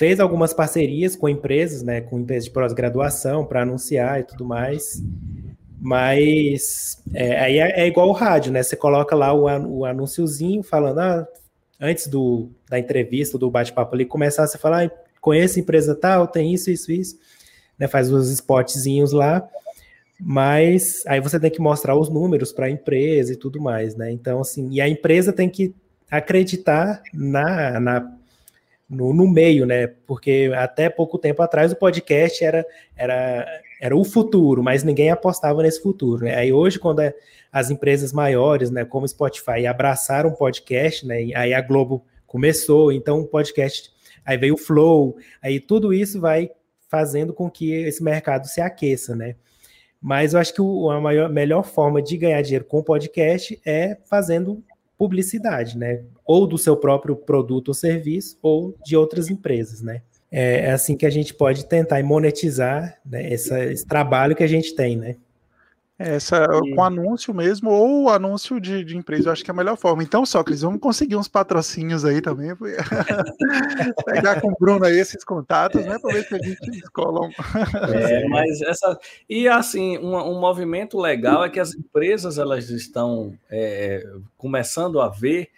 fez 0.00 0.18
algumas 0.18 0.54
parcerias 0.54 1.14
com 1.14 1.28
empresas, 1.28 1.82
né, 1.82 2.00
com 2.00 2.18
empresas 2.18 2.46
de 2.46 2.50
pós-graduação 2.52 3.44
para 3.44 3.60
anunciar 3.60 4.18
e 4.18 4.22
tudo 4.22 4.46
mais. 4.46 5.02
Mas 5.78 7.02
é, 7.12 7.38
aí 7.38 7.58
é, 7.58 7.82
é, 7.82 7.86
igual 7.86 8.08
o 8.08 8.12
rádio, 8.12 8.50
né? 8.50 8.62
Você 8.62 8.76
coloca 8.76 9.14
lá 9.14 9.34
o, 9.34 9.42
o 9.42 9.84
anúnciozinho 9.84 10.62
falando, 10.62 11.00
ah, 11.00 11.28
antes 11.78 12.06
do, 12.06 12.48
da 12.70 12.78
entrevista, 12.78 13.36
do 13.36 13.50
bate-papo 13.50 13.94
ali, 13.94 14.06
começar 14.06 14.46
você 14.46 14.56
falar, 14.56 14.86
ah, 14.86 14.90
conheço 15.20 15.58
a 15.58 15.62
empresa 15.62 15.94
tal, 15.94 16.26
tem 16.26 16.54
isso, 16.54 16.70
isso, 16.70 16.90
isso, 16.90 17.18
né? 17.78 17.86
Faz 17.86 18.10
os 18.10 18.30
spotzinhos 18.30 19.12
lá, 19.12 19.46
mas 20.18 21.04
aí 21.06 21.20
você 21.20 21.38
tem 21.38 21.50
que 21.50 21.60
mostrar 21.60 21.94
os 21.94 22.08
números 22.08 22.52
para 22.52 22.64
a 22.64 22.70
empresa 22.70 23.34
e 23.34 23.36
tudo 23.36 23.60
mais, 23.60 23.94
né? 23.94 24.10
Então, 24.10 24.40
assim, 24.40 24.70
e 24.70 24.80
a 24.80 24.88
empresa 24.88 25.30
tem 25.30 25.50
que 25.50 25.74
acreditar 26.10 27.02
na, 27.12 27.78
na 27.78 28.19
no, 28.90 29.14
no 29.14 29.28
meio, 29.28 29.64
né? 29.64 29.86
Porque 29.86 30.50
até 30.56 30.90
pouco 30.90 31.16
tempo 31.16 31.40
atrás 31.40 31.70
o 31.70 31.76
podcast 31.76 32.44
era, 32.44 32.66
era, 32.96 33.46
era 33.80 33.96
o 33.96 34.04
futuro, 34.04 34.64
mas 34.64 34.82
ninguém 34.82 35.10
apostava 35.10 35.62
nesse 35.62 35.80
futuro. 35.80 36.24
Né? 36.24 36.34
Aí 36.34 36.52
hoje, 36.52 36.76
quando 36.76 37.00
é, 37.00 37.14
as 37.52 37.70
empresas 37.70 38.12
maiores, 38.12 38.68
né, 38.70 38.84
como 38.84 39.06
Spotify, 39.06 39.66
abraçaram 39.68 40.30
o 40.30 40.36
podcast, 40.36 41.06
né? 41.06 41.28
Aí 41.36 41.54
a 41.54 41.60
Globo 41.60 42.04
começou, 42.26 42.90
então 42.90 43.20
o 43.20 43.26
podcast, 43.26 43.90
aí 44.24 44.36
veio 44.36 44.54
o 44.54 44.58
Flow, 44.58 45.16
aí 45.40 45.60
tudo 45.60 45.94
isso 45.94 46.20
vai 46.20 46.50
fazendo 46.88 47.32
com 47.32 47.48
que 47.48 47.72
esse 47.72 48.02
mercado 48.02 48.46
se 48.46 48.60
aqueça, 48.60 49.14
né? 49.14 49.36
Mas 50.00 50.34
eu 50.34 50.40
acho 50.40 50.52
que 50.52 50.62
o, 50.62 50.90
a 50.90 51.00
maior, 51.00 51.28
melhor 51.28 51.62
forma 51.62 52.02
de 52.02 52.16
ganhar 52.16 52.42
dinheiro 52.42 52.64
com 52.64 52.82
podcast 52.82 53.60
é 53.64 53.96
fazendo 54.08 54.64
publicidade, 54.98 55.78
né? 55.78 56.02
Ou 56.30 56.46
do 56.46 56.56
seu 56.56 56.76
próprio 56.76 57.16
produto 57.16 57.68
ou 57.68 57.74
serviço, 57.74 58.38
ou 58.40 58.76
de 58.84 58.96
outras 58.96 59.28
empresas, 59.28 59.82
né? 59.82 60.02
É, 60.30 60.66
é 60.66 60.70
assim 60.70 60.96
que 60.96 61.04
a 61.04 61.10
gente 61.10 61.34
pode 61.34 61.66
tentar 61.66 62.00
monetizar 62.04 63.00
né, 63.04 63.32
essa, 63.32 63.64
esse 63.64 63.84
trabalho 63.84 64.36
que 64.36 64.44
a 64.44 64.46
gente 64.46 64.76
tem, 64.76 64.96
né? 64.96 65.16
Essa, 65.98 66.46
e... 66.64 66.74
com 66.74 66.84
anúncio 66.84 67.34
mesmo, 67.34 67.68
ou 67.68 68.08
anúncio 68.08 68.60
de, 68.60 68.84
de 68.84 68.96
empresa, 68.96 69.28
eu 69.28 69.32
acho 69.32 69.44
que 69.44 69.50
é 69.50 69.52
a 69.52 69.56
melhor 69.56 69.76
forma. 69.76 70.04
Então, 70.04 70.24
Sócrates, 70.24 70.62
vamos 70.62 70.80
conseguir 70.80 71.16
uns 71.16 71.26
patrocínios 71.26 72.04
aí 72.04 72.22
também. 72.22 72.52
Pegar 74.06 74.40
com 74.40 74.52
o 74.52 74.56
Bruno 74.58 74.84
aí 74.86 74.98
esses 74.98 75.24
contatos, 75.24 75.84
né? 75.84 75.98
Para 75.98 76.14
ver 76.14 76.24
se 76.26 76.34
a 76.34 76.38
gente 76.38 76.70
escola. 76.78 77.28
É, 77.92 78.26
mas 78.28 78.62
essa. 78.62 78.98
E 79.28 79.48
assim, 79.48 79.98
um, 79.98 80.16
um, 80.16 80.40
movimento 80.40 80.98
legal 80.98 81.44
é 81.44 81.50
que 81.50 81.58
as 81.58 81.74
empresas 81.74 82.38
elas 82.38 82.70
estão 82.70 83.36
é, 83.50 84.02
começando 84.38 85.00
a 85.00 85.08
ver 85.08 85.50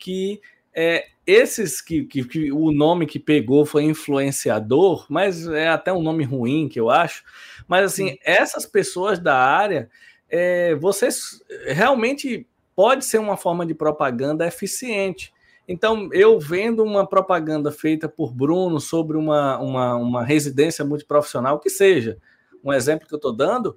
que 0.00 0.40
é, 0.74 1.06
esses 1.26 1.80
que, 1.80 2.04
que, 2.04 2.24
que, 2.24 2.50
o 2.52 2.72
nome 2.72 3.06
que 3.06 3.18
pegou 3.18 3.64
foi 3.64 3.84
influenciador, 3.84 5.06
mas 5.08 5.46
é 5.46 5.68
até 5.68 5.92
um 5.92 6.02
nome 6.02 6.24
ruim 6.24 6.68
que 6.68 6.80
eu 6.80 6.90
acho. 6.90 7.22
Mas 7.68 7.84
assim, 7.84 8.16
essas 8.24 8.66
pessoas 8.66 9.18
da 9.18 9.36
área, 9.36 9.88
é, 10.28 10.74
vocês 10.74 11.42
realmente 11.66 12.46
pode 12.74 13.04
ser 13.04 13.18
uma 13.18 13.36
forma 13.36 13.66
de 13.66 13.74
propaganda 13.74 14.46
eficiente. 14.46 15.32
Então, 15.68 16.08
eu 16.12 16.40
vendo 16.40 16.82
uma 16.82 17.06
propaganda 17.06 17.70
feita 17.70 18.08
por 18.08 18.32
Bruno 18.32 18.80
sobre 18.80 19.16
uma, 19.16 19.58
uma, 19.58 19.94
uma 19.94 20.24
residência 20.24 20.84
multiprofissional, 20.84 21.60
que 21.60 21.70
seja, 21.70 22.18
um 22.64 22.72
exemplo 22.72 23.06
que 23.06 23.14
eu 23.14 23.18
estou 23.18 23.32
dando, 23.32 23.76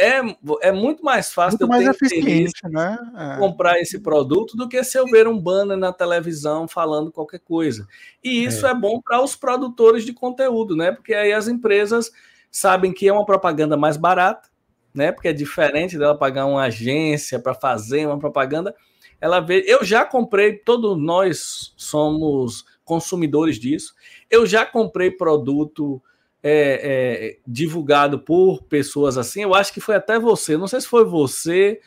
é, 0.00 0.22
é 0.62 0.72
muito 0.72 1.04
mais 1.04 1.32
fácil 1.32 1.58
muito 1.60 1.70
mais 1.70 1.86
eficiente, 1.86 2.60
né? 2.64 2.98
É. 3.16 3.38
comprar 3.38 3.78
esse 3.78 4.00
produto 4.00 4.56
do 4.56 4.66
que 4.66 4.82
se 4.82 4.98
eu 4.98 5.04
ver 5.04 5.28
um 5.28 5.38
banner 5.38 5.76
na 5.76 5.92
televisão 5.92 6.66
falando 6.66 7.12
qualquer 7.12 7.40
coisa. 7.40 7.86
E 8.24 8.42
isso 8.44 8.66
é, 8.66 8.70
é 8.70 8.74
bom 8.74 9.00
para 9.00 9.22
os 9.22 9.36
produtores 9.36 10.04
de 10.04 10.14
conteúdo, 10.14 10.74
né? 10.74 10.90
Porque 10.92 11.12
aí 11.12 11.32
as 11.32 11.48
empresas 11.48 12.10
sabem 12.50 12.92
que 12.92 13.06
é 13.06 13.12
uma 13.12 13.26
propaganda 13.26 13.76
mais 13.76 13.98
barata, 13.98 14.48
né? 14.94 15.12
Porque 15.12 15.28
é 15.28 15.32
diferente 15.34 15.98
dela 15.98 16.16
pagar 16.16 16.46
uma 16.46 16.62
agência 16.62 17.38
para 17.38 17.52
fazer 17.52 18.06
uma 18.06 18.18
propaganda. 18.18 18.74
Ela 19.20 19.38
vê, 19.40 19.62
eu 19.66 19.84
já 19.84 20.04
comprei, 20.04 20.54
todos 20.54 20.96
nós 20.96 21.74
somos 21.76 22.64
consumidores 22.84 23.58
disso. 23.58 23.94
Eu 24.30 24.46
já 24.46 24.64
comprei 24.64 25.10
produto 25.10 26.02
é, 26.42 26.80
é, 27.32 27.38
divulgado 27.46 28.18
por 28.18 28.62
pessoas 28.64 29.18
assim, 29.18 29.42
eu 29.42 29.54
acho 29.54 29.72
que 29.72 29.80
foi 29.80 29.94
até 29.94 30.18
você, 30.18 30.56
não 30.56 30.66
sei 30.66 30.80
se 30.80 30.86
foi 30.86 31.04
você 31.04 31.80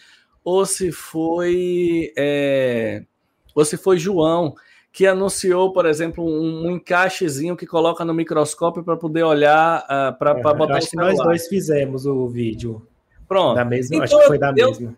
ou 0.44 0.66
se 0.66 0.92
foi 0.92 2.14
é, 2.18 3.04
ou 3.56 3.66
se 3.66 3.78
foi 3.78 3.98
João 3.98 4.56
que 4.92 5.08
anunciou, 5.08 5.74
por 5.74 5.88
exemplo, 5.88 6.24
um, 6.24 6.68
um 6.68 6.72
encaixezinho 6.72 7.58
que 7.58 7.66
coloca 7.66 8.06
no 8.06 8.14
microscópio 8.14 8.84
para 8.84 8.96
poder 8.96 9.24
olhar 9.24 9.80
uh, 9.86 10.18
para 10.20 10.40
é, 10.40 10.44
botar 10.54 10.78
acho 10.78 10.92
que 10.92 10.96
nós 10.96 11.18
dois 11.18 11.48
fizemos 11.48 12.06
o 12.06 12.28
vídeo. 12.28 12.88
Pronto. 13.28 13.56
Da 13.56 13.66
mesma, 13.66 13.96
então, 13.96 14.04
acho 14.04 14.20
que 14.20 14.28
foi 14.28 14.38
da 14.38 14.54
eu, 14.56 14.70
mesma. 14.70 14.96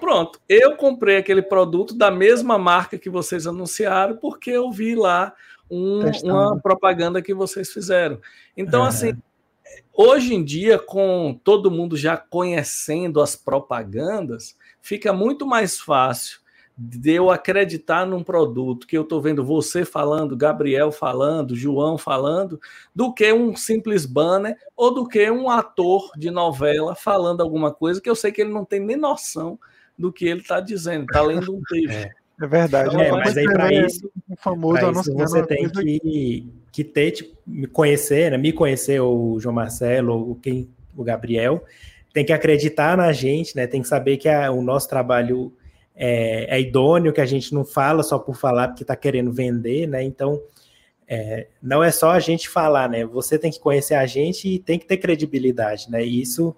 Pronto, 0.00 0.40
eu 0.48 0.76
comprei 0.76 1.16
aquele 1.16 1.42
produto 1.42 1.96
da 1.96 2.10
mesma 2.10 2.58
marca 2.58 2.98
que 2.98 3.08
vocês 3.08 3.46
anunciaram 3.46 4.16
porque 4.16 4.50
eu 4.50 4.72
vi 4.72 4.96
lá 4.96 5.32
um, 5.70 6.00
uma 6.22 6.58
propaganda 6.60 7.22
que 7.22 7.34
vocês 7.34 7.72
fizeram. 7.72 8.20
Então, 8.56 8.82
uhum. 8.82 8.86
assim, 8.86 9.16
hoje 9.92 10.34
em 10.34 10.44
dia, 10.44 10.78
com 10.78 11.38
todo 11.42 11.70
mundo 11.70 11.96
já 11.96 12.16
conhecendo 12.16 13.20
as 13.20 13.36
propagandas, 13.36 14.56
fica 14.80 15.12
muito 15.12 15.46
mais 15.46 15.80
fácil 15.80 16.44
de 16.76 17.12
eu 17.12 17.30
acreditar 17.30 18.04
num 18.04 18.22
produto 18.22 18.86
que 18.86 18.98
eu 18.98 19.02
estou 19.02 19.20
vendo 19.20 19.44
você 19.44 19.84
falando, 19.84 20.36
Gabriel 20.36 20.90
falando, 20.90 21.54
João 21.54 21.96
falando, 21.96 22.60
do 22.92 23.14
que 23.14 23.32
um 23.32 23.54
simples 23.54 24.04
banner 24.04 24.56
ou 24.76 24.92
do 24.92 25.06
que 25.06 25.30
um 25.30 25.48
ator 25.48 26.10
de 26.16 26.32
novela 26.32 26.96
falando 26.96 27.42
alguma 27.42 27.72
coisa 27.72 28.00
que 28.00 28.10
eu 28.10 28.16
sei 28.16 28.32
que 28.32 28.40
ele 28.40 28.52
não 28.52 28.64
tem 28.64 28.80
nem 28.80 28.96
noção 28.96 29.58
do 29.96 30.12
que 30.12 30.26
ele 30.26 30.40
está 30.40 30.58
dizendo, 30.58 31.04
está 31.04 31.22
lendo 31.22 31.54
um 31.54 31.62
texto. 31.70 32.08
É. 32.08 32.23
É 32.40 32.46
verdade. 32.46 32.96
É, 33.00 33.12
mas 33.12 33.36
aí 33.36 33.44
para 33.44 33.72
isso, 33.72 34.10
famoso 34.38 34.90
isso 34.90 35.14
você 35.14 35.46
tem 35.46 35.68
que, 35.68 36.52
que 36.72 36.84
ter, 36.84 37.12
tipo, 37.12 37.36
me 37.46 37.66
conhecer, 37.66 38.30
né? 38.30 38.36
me 38.36 38.52
conhecer, 38.52 39.00
o 39.00 39.38
João 39.38 39.54
Marcelo, 39.54 40.28
ou 40.28 40.34
quem, 40.34 40.68
o 40.96 41.04
Gabriel, 41.04 41.64
tem 42.12 42.24
que 42.24 42.32
acreditar 42.32 42.96
na 42.96 43.12
gente, 43.12 43.56
né? 43.56 43.66
Tem 43.66 43.82
que 43.82 43.88
saber 43.88 44.16
que 44.16 44.28
a, 44.28 44.50
o 44.50 44.62
nosso 44.62 44.88
trabalho 44.88 45.52
é, 45.94 46.56
é, 46.56 46.60
idôneo, 46.60 47.12
que 47.12 47.20
a 47.20 47.26
gente 47.26 47.54
não 47.54 47.64
fala 47.64 48.02
só 48.02 48.18
por 48.18 48.36
falar 48.36 48.68
porque 48.68 48.82
está 48.82 48.96
querendo 48.96 49.32
vender, 49.32 49.86
né? 49.86 50.02
Então, 50.02 50.40
é, 51.06 51.46
não 51.62 51.82
é 51.82 51.90
só 51.90 52.10
a 52.10 52.20
gente 52.20 52.48
falar, 52.48 52.88
né? 52.88 53.04
Você 53.04 53.38
tem 53.38 53.50
que 53.50 53.60
conhecer 53.60 53.94
a 53.94 54.06
gente 54.06 54.48
e 54.48 54.58
tem 54.58 54.78
que 54.78 54.86
ter 54.86 54.96
credibilidade, 54.96 55.90
né? 55.90 56.04
E 56.04 56.20
isso 56.20 56.54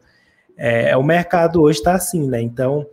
é, 0.56 0.96
o 0.96 1.02
mercado 1.02 1.60
hoje 1.60 1.78
está 1.78 1.94
assim, 1.94 2.26
né? 2.28 2.40
Então 2.40 2.86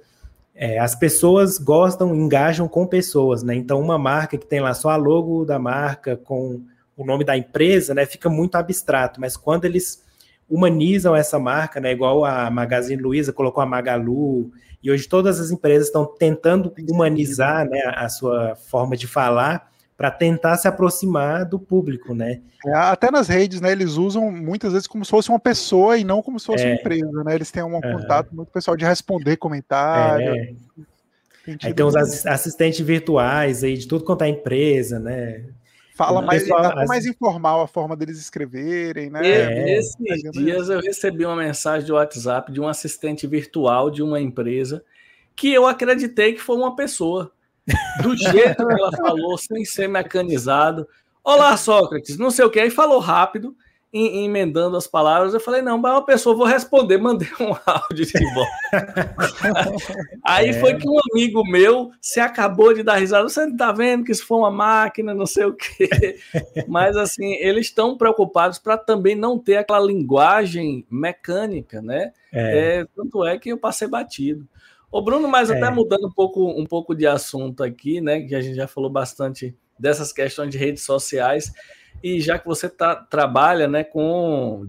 é, 0.56 0.78
as 0.80 0.96
pessoas 0.96 1.58
gostam, 1.58 2.16
engajam 2.16 2.68
com 2.68 2.86
pessoas, 2.86 3.42
né? 3.44 3.56
Então, 3.56 3.80
uma 3.80 3.98
marca 3.98 4.38
que 4.38 4.46
tem 4.46 4.60
lá 4.60 4.74
só 4.74 4.90
a 4.90 4.96
logo 4.96 5.46
da 5.46 5.58
marca 5.58 6.16
com 6.16 6.62
o 6.96 7.06
nome 7.06 7.24
da 7.24 7.36
empresa, 7.36 7.94
né, 7.94 8.06
fica 8.06 8.30
muito 8.30 8.56
abstrato, 8.56 9.20
mas 9.20 9.36
quando 9.36 9.66
eles 9.66 10.04
humanizam 10.48 11.16
essa 11.16 11.40
marca, 11.40 11.80
né, 11.80 11.92
igual 11.92 12.24
a 12.24 12.50
Magazine 12.52 13.02
Luiza 13.02 13.34
colocou 13.34 13.64
a 13.64 13.66
Magalu, 13.66 14.52
e 14.82 14.92
hoje 14.92 15.08
todas 15.08 15.40
as 15.40 15.50
empresas 15.50 15.88
estão 15.88 16.06
tentando 16.06 16.72
humanizar 16.88 17.68
né, 17.68 17.82
a 17.96 18.08
sua 18.10 18.56
forma 18.56 18.96
de 18.96 19.08
falar, 19.08 19.72
para 20.04 20.12
tentar 20.12 20.58
se 20.58 20.68
aproximar 20.68 21.46
do 21.46 21.58
público, 21.58 22.14
né? 22.14 22.42
É, 22.66 22.74
até 22.74 23.10
nas 23.10 23.30
redes, 23.30 23.62
né? 23.62 23.72
Eles 23.72 23.94
usam 23.94 24.30
muitas 24.30 24.74
vezes 24.74 24.86
como 24.86 25.06
se 25.06 25.10
fosse 25.10 25.30
uma 25.30 25.40
pessoa 25.40 25.98
e 25.98 26.04
não 26.04 26.22
como 26.22 26.38
se 26.38 26.46
fosse 26.46 26.66
é. 26.66 26.68
uma 26.68 26.76
empresa, 26.76 27.24
né? 27.24 27.36
Eles 27.36 27.50
têm 27.52 27.64
um 27.64 27.80
contato 27.80 28.36
muito 28.36 28.52
pessoal 28.52 28.76
de 28.76 28.84
responder 28.84 29.38
comentário. 29.38 30.36
É. 30.36 30.54
Aí 31.64 31.74
tem 31.74 31.86
os 31.86 31.96
assistentes 32.26 32.82
virtuais 32.82 33.64
aí 33.64 33.78
de 33.78 33.88
tudo 33.88 34.04
quanto 34.04 34.26
é 34.26 34.28
empresa, 34.28 35.00
né? 35.00 35.46
Fala 35.96 36.22
mais, 36.22 36.44
pessoal, 36.44 36.86
mais 36.86 37.06
informal 37.06 37.62
a 37.62 37.68
forma 37.68 37.96
deles 37.96 38.20
escreverem, 38.20 39.10
né? 39.10 39.26
É. 39.26 39.78
Esses 39.78 39.96
dias 40.34 40.68
eu 40.68 40.82
recebi 40.82 41.26
uma 41.26 41.38
mensagem 41.38 41.86
de 41.86 41.94
WhatsApp 41.94 42.52
de 42.52 42.60
um 42.60 42.68
assistente 42.68 43.26
virtual 43.26 43.90
de 43.90 44.04
uma 44.04 44.20
empresa 44.20 44.84
que 45.34 45.54
eu 45.54 45.66
acreditei 45.66 46.34
que 46.34 46.42
foi 46.42 46.58
uma 46.58 46.76
pessoa 46.76 47.32
do 48.02 48.16
jeito 48.16 48.68
que 48.68 48.74
ela 48.74 48.92
falou, 48.92 49.38
sem 49.38 49.64
ser 49.64 49.88
mecanizado. 49.88 50.88
Olá, 51.24 51.56
Sócrates, 51.56 52.18
não 52.18 52.30
sei 52.30 52.46
o 52.46 52.50
que, 52.50 52.60
aí 52.60 52.70
falou 52.70 53.00
rápido, 53.00 53.56
em, 53.94 54.26
emendando 54.26 54.76
as 54.76 54.88
palavras. 54.88 55.34
Eu 55.34 55.40
falei, 55.40 55.62
não, 55.62 55.78
mas 55.78 55.94
uma 55.94 56.06
pessoa, 56.06 56.36
vou 56.36 56.46
responder, 56.46 56.98
mandei 56.98 57.30
um 57.40 57.56
áudio 57.66 58.06
de 58.06 58.34
volta. 58.34 59.16
aí 60.26 60.50
é. 60.50 60.54
foi 60.54 60.76
que 60.76 60.90
um 60.90 60.98
amigo 61.14 61.44
meu 61.46 61.92
se 62.02 62.20
acabou 62.20 62.74
de 62.74 62.84
dar 62.84 62.96
risada. 62.96 63.30
Você 63.30 63.46
não 63.46 63.56
tá 63.56 63.72
vendo 63.72 64.04
que 64.04 64.12
isso 64.12 64.26
foi 64.26 64.40
uma 64.40 64.52
máquina, 64.52 65.14
não 65.14 65.28
sei 65.28 65.46
o 65.46 65.54
quê. 65.54 66.20
mas 66.68 66.98
assim, 66.98 67.34
eles 67.36 67.68
estão 67.68 67.96
preocupados 67.96 68.58
para 68.58 68.78
também 68.78 69.16
não 69.16 69.38
ter 69.38 69.58
aquela 69.58 69.86
linguagem 69.86 70.86
mecânica, 70.90 71.82
né? 71.82 72.12
É. 72.34 72.80
É, 72.80 72.86
tanto 72.96 73.24
é 73.24 73.38
que 73.38 73.50
eu 73.50 73.58
passei 73.58 73.88
batido. 73.88 74.48
Ô, 74.94 75.02
Bruno, 75.02 75.28
mas 75.28 75.50
até 75.50 75.66
é. 75.66 75.72
mudando 75.72 76.06
um 76.06 76.12
pouco, 76.12 76.52
um 76.52 76.68
pouco 76.68 76.94
de 76.94 77.08
assunto 77.08 77.64
aqui, 77.64 78.00
né? 78.00 78.22
Que 78.22 78.36
a 78.36 78.42
gente 78.42 78.54
já 78.54 78.68
falou 78.68 78.92
bastante 78.92 79.58
dessas 79.80 80.14
questões 80.14 80.52
de 80.52 80.58
redes 80.60 80.84
sociais, 80.84 81.52
e 82.04 82.22
já 82.22 82.38
que 82.38 82.46
você 82.46 82.70
tá, 82.70 82.96
trabalha 82.96 83.68
né, 83.68 83.84
com 83.84 84.68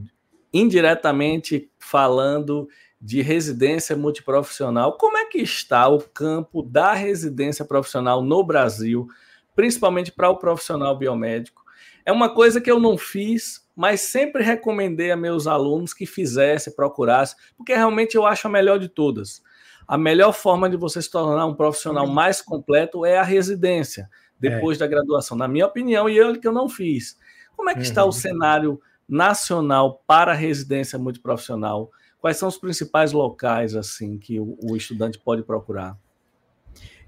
indiretamente 0.51 1.71
falando 1.79 2.67
de 2.99 3.21
residência 3.21 3.95
multiprofissional, 3.95 4.97
como 4.97 5.19
é 5.19 5.27
que 5.27 5.43
está 5.43 5.89
o 5.89 6.01
campo 6.01 6.63
da 6.63 6.95
residência 6.95 7.63
profissional 7.63 8.23
no 8.23 8.43
Brasil, 8.43 9.07
principalmente 9.55 10.11
para 10.11 10.31
o 10.31 10.39
profissional 10.39 10.97
biomédico? 10.97 11.63
É 12.03 12.11
uma 12.11 12.33
coisa 12.35 12.63
que 12.63 12.71
eu 12.71 12.81
não 12.81 12.97
fiz, 12.97 13.69
mas 13.77 14.01
sempre 14.01 14.43
recomendei 14.43 15.11
a 15.11 15.19
meus 15.19 15.47
alunos 15.47 15.93
que 15.93 16.07
fizessem, 16.07 16.75
procurassem, 16.75 17.37
porque 17.59 17.75
realmente 17.75 18.15
eu 18.15 18.25
acho 18.25 18.47
a 18.47 18.51
melhor 18.51 18.79
de 18.79 18.89
todas 18.89 19.44
a 19.87 19.99
melhor 19.99 20.33
forma 20.33 20.69
de 20.69 20.77
você 20.77 21.01
se 21.01 21.11
tornar 21.11 21.47
um 21.47 21.55
profissional 21.55 22.07
mais 22.07 22.41
completo 22.41 23.05
é 23.05 23.19
a 23.19 23.23
residência, 23.23 24.09
depois 24.39 24.79
é. 24.79 24.81
da 24.81 24.87
graduação, 24.87 25.37
na 25.37 25.49
minha 25.49 25.67
opinião, 25.67 26.09
e 26.09 26.17
eu 26.17 26.39
que 26.39 26.47
eu 26.47 26.53
não 26.53 26.69
fiz. 26.69 27.17
Como 27.57 27.71
é 27.71 27.75
que 27.75 27.81
uhum. 27.81 27.85
está 27.85 28.03
o 28.03 28.07
uhum. 28.07 28.13
cenário 28.13 28.81
nacional 29.09 30.03
para 30.07 30.33
a 30.33 30.35
residência 30.35 30.99
multiprofissional? 30.99 31.91
Quais 32.21 32.37
são 32.37 32.49
os 32.49 32.57
principais 32.57 33.13
locais 33.13 33.77
assim 33.77 34.19
que 34.19 34.41
o, 34.41 34.57
o 34.63 34.77
estudante 34.77 35.19
pode 35.19 35.43
procurar? 35.43 35.97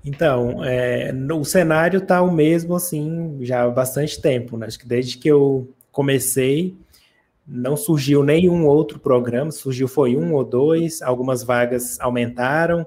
Então, 0.05 0.65
é, 0.65 1.13
o 1.33 1.45
cenário 1.45 1.99
está 1.99 2.23
o 2.23 2.31
mesmo 2.31 2.77
assim 2.77 3.39
já 3.41 3.65
há 3.65 3.71
bastante 3.71 4.21
tempo, 4.21 4.57
né? 4.57 4.67
Acho 4.67 4.79
que 4.79 4.87
desde 4.87 5.19
que 5.19 5.27
eu 5.27 5.69
comecei, 5.91 6.77
não 7.47 7.77
surgiu 7.77 8.25
nenhum 8.25 8.67
outro 8.67 8.99
programa, 8.99 9.51
surgiu 9.53 9.87
foi 9.87 10.17
um 10.17 10.35
ou 10.35 10.45
dois, 10.45 11.01
algumas 11.01 11.45
vagas 11.45 12.01
aumentaram, 12.01 12.87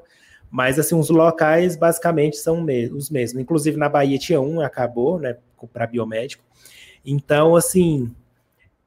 mas 0.52 0.78
assim, 0.78 0.96
os 0.96 1.10
locais 1.10 1.76
basicamente 1.76 2.38
são 2.38 2.66
os 2.94 3.10
mesmos. 3.10 3.42
Inclusive 3.42 3.78
na 3.78 3.88
Bahia 3.88 4.18
tinha 4.18 4.42
um, 4.42 4.60
acabou, 4.60 5.20
né, 5.20 5.38
para 5.72 5.88
biomédico. 5.88 6.44
Então, 7.06 7.56
assim, 7.56 8.12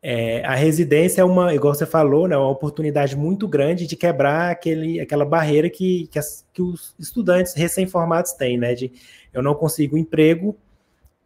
é, 0.02 0.44
a 0.44 0.54
residência 0.54 1.20
é 1.22 1.24
uma, 1.24 1.54
igual 1.54 1.74
você 1.74 1.86
falou, 1.86 2.26
né, 2.26 2.36
uma 2.36 2.50
oportunidade 2.50 3.16
muito 3.16 3.46
grande 3.46 3.86
de 3.86 3.96
quebrar 3.96 4.50
aquele, 4.50 5.00
aquela 5.00 5.24
barreira 5.24 5.70
que, 5.70 6.08
que, 6.08 6.18
as, 6.18 6.44
que 6.52 6.60
os 6.60 6.94
estudantes 6.98 7.54
recém-formados 7.54 8.32
têm, 8.32 8.58
né? 8.58 8.74
De 8.74 8.92
eu 9.32 9.42
não 9.42 9.54
consigo 9.54 9.96
emprego 9.96 10.56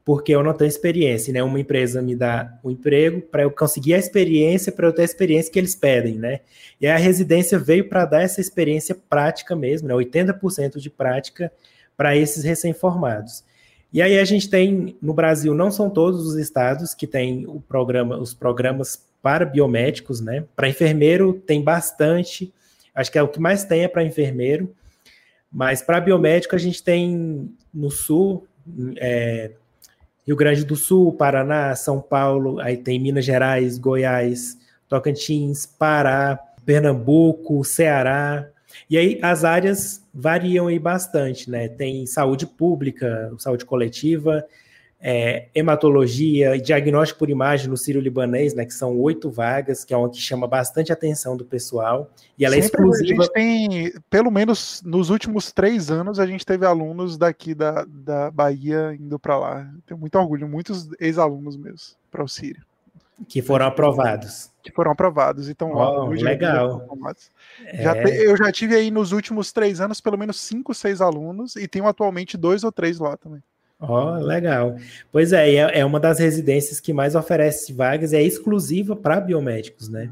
porque 0.07 0.33
eu 0.33 0.41
não 0.41 0.55
tenho 0.55 0.69
experiência, 0.69 1.33
né? 1.33 1.43
Uma 1.43 1.59
empresa 1.59 2.01
me 2.01 2.15
dá 2.15 2.57
um 2.63 2.71
emprego 2.71 3.21
para 3.21 3.43
eu 3.43 3.51
conseguir 3.51 3.93
a 3.93 3.99
experiência, 3.99 4.71
para 4.71 4.87
eu 4.87 4.93
ter 4.93 5.03
a 5.03 5.05
experiência 5.05 5.53
que 5.53 5.59
eles 5.59 5.75
pedem, 5.75 6.15
né? 6.15 6.43
E 6.81 6.87
a 6.87 6.97
residência 6.97 7.59
veio 7.59 7.89
para 7.89 8.05
dar 8.05 8.23
essa 8.23 8.41
experiência 8.41 8.95
prática 8.95 9.57
mesmo, 9.57 9.89
né? 9.89 9.95
80% 9.95 10.79
de 10.79 10.89
prática 10.89 11.51
para 11.97 12.17
esses 12.17 12.45
recém-formados. 12.45 13.43
E 13.93 14.01
aí 14.01 14.17
a 14.17 14.25
gente 14.25 14.49
tem 14.49 14.97
no 15.03 15.13
Brasil 15.13 15.53
não 15.53 15.73
são 15.73 15.91
todos 15.91 16.25
os 16.25 16.37
estados 16.37 16.95
que 16.95 17.09
têm 17.09 17.45
o 17.49 17.61
programa, 17.61 18.17
os 18.17 18.33
programas 18.33 19.05
para 19.21 19.45
biomédicos, 19.45 20.21
né? 20.21 20.45
Para 20.55 20.69
enfermeiro 20.69 21.33
tem 21.33 21.65
bastante, 21.65 22.55
acho 22.95 23.11
que 23.11 23.19
é 23.19 23.23
o 23.25 23.29
que 23.29 23.41
mais 23.41 23.65
tem 23.65 23.83
é 23.83 23.89
para 23.89 24.05
enfermeiro, 24.05 24.73
mas 25.51 25.83
para 25.83 26.01
biomédico 26.01 26.55
a 26.55 26.59
gente 26.59 26.81
tem 26.81 27.53
no 27.75 27.91
sul, 27.91 28.47
é, 28.99 29.51
Rio 30.27 30.37
Grande 30.37 30.65
do 30.65 30.75
Sul, 30.75 31.13
Paraná, 31.13 31.75
São 31.77 32.01
Paulo, 32.01 32.59
aí 32.61 32.77
tem 32.77 32.99
Minas 32.99 33.25
Gerais, 33.25 33.79
Goiás, 33.79 34.59
Tocantins, 34.89 35.67
Pará, 35.67 36.39
Pernambuco, 36.65 37.63
Ceará, 37.65 38.49
e 38.91 38.99
aí 38.99 39.19
as 39.23 39.45
áreas 39.45 40.03
variam 40.13 40.67
aí 40.67 40.79
bastante, 40.79 41.51
né? 41.51 41.69
Tem 41.69 42.07
saúde 42.07 42.47
pública, 42.47 43.33
saúde 43.39 43.65
coletiva, 43.65 44.45
é, 45.01 45.49
hematologia 45.55 46.57
e 46.57 46.61
diagnóstico 46.61 47.19
por 47.19 47.31
imagem 47.31 47.69
no 47.69 47.77
Sírio-Libanês, 47.77 48.55
né? 48.55 48.65
Que 48.65 48.73
são 48.73 48.99
oito 48.99 49.31
vagas, 49.31 49.85
que 49.85 49.93
é 49.93 49.97
uma 49.97 50.11
que 50.11 50.19
chama 50.19 50.47
bastante 50.47 50.93
atenção 50.93 51.37
do 51.37 51.45
pessoal. 51.45 52.11
E 52.39 52.45
ela 52.45 52.57
é 52.57 52.63
Sempre 52.63 52.81
é 52.81 52.85
exclusiva. 52.85 53.23
A 53.23 53.25
gente 53.25 53.33
tem, 53.33 53.93
pelo 54.09 54.31
menos 54.31 54.83
nos 54.85 55.11
últimos 55.11 55.53
três 55.53 55.91
anos, 55.91 56.19
a 56.19 56.27
gente 56.27 56.45
teve 56.45 56.65
alunos 56.65 57.17
daqui 57.17 57.55
da, 57.55 57.85
da 57.89 58.31
Bahia 58.31 58.97
indo 58.99 59.19
para 59.19 59.39
lá. 59.39 59.71
Tenho 59.87 60.01
muito 60.01 60.19
orgulho, 60.19 60.49
muitos 60.49 60.89
ex-alunos 60.99 61.57
meus 61.57 61.97
para 62.11 62.25
o 62.25 62.29
Sírio. 62.29 62.65
Que 63.29 63.41
foram 63.41 63.67
aprovados. 63.67 64.51
Que 64.63 64.71
foram 64.71 64.91
aprovados. 64.91 65.49
Então, 65.49 65.73
oh, 65.73 66.07
legal. 66.11 66.87
Já 67.75 67.97
é... 67.97 68.05
te, 68.05 68.11
eu 68.11 68.37
já 68.37 68.53
tive 68.53 68.75
aí 68.75 68.91
nos 68.91 69.13
últimos 69.13 69.53
três 69.53 69.81
anos 69.81 70.01
pelo 70.01 70.19
menos 70.19 70.39
cinco, 70.39 70.75
seis 70.75 71.01
alunos 71.01 71.57
e 71.57 71.67
tenho 71.67 71.87
atualmente 71.87 72.37
dois 72.37 72.63
ou 72.63 72.71
três 72.71 72.99
lá 72.99 73.17
também. 73.17 73.43
Ó, 73.79 74.17
oh, 74.17 74.19
legal. 74.19 74.77
Pois 75.13 75.33
é, 75.33 75.55
é, 75.55 75.81
é 75.81 75.85
uma 75.85 76.01
das 76.01 76.19
residências 76.19 76.81
que 76.81 76.93
mais 76.93 77.15
oferece 77.15 77.73
vagas, 77.73 78.13
é 78.13 78.23
exclusiva 78.23 78.97
para 78.97 79.21
biomédicos, 79.21 79.89
né? 79.89 80.11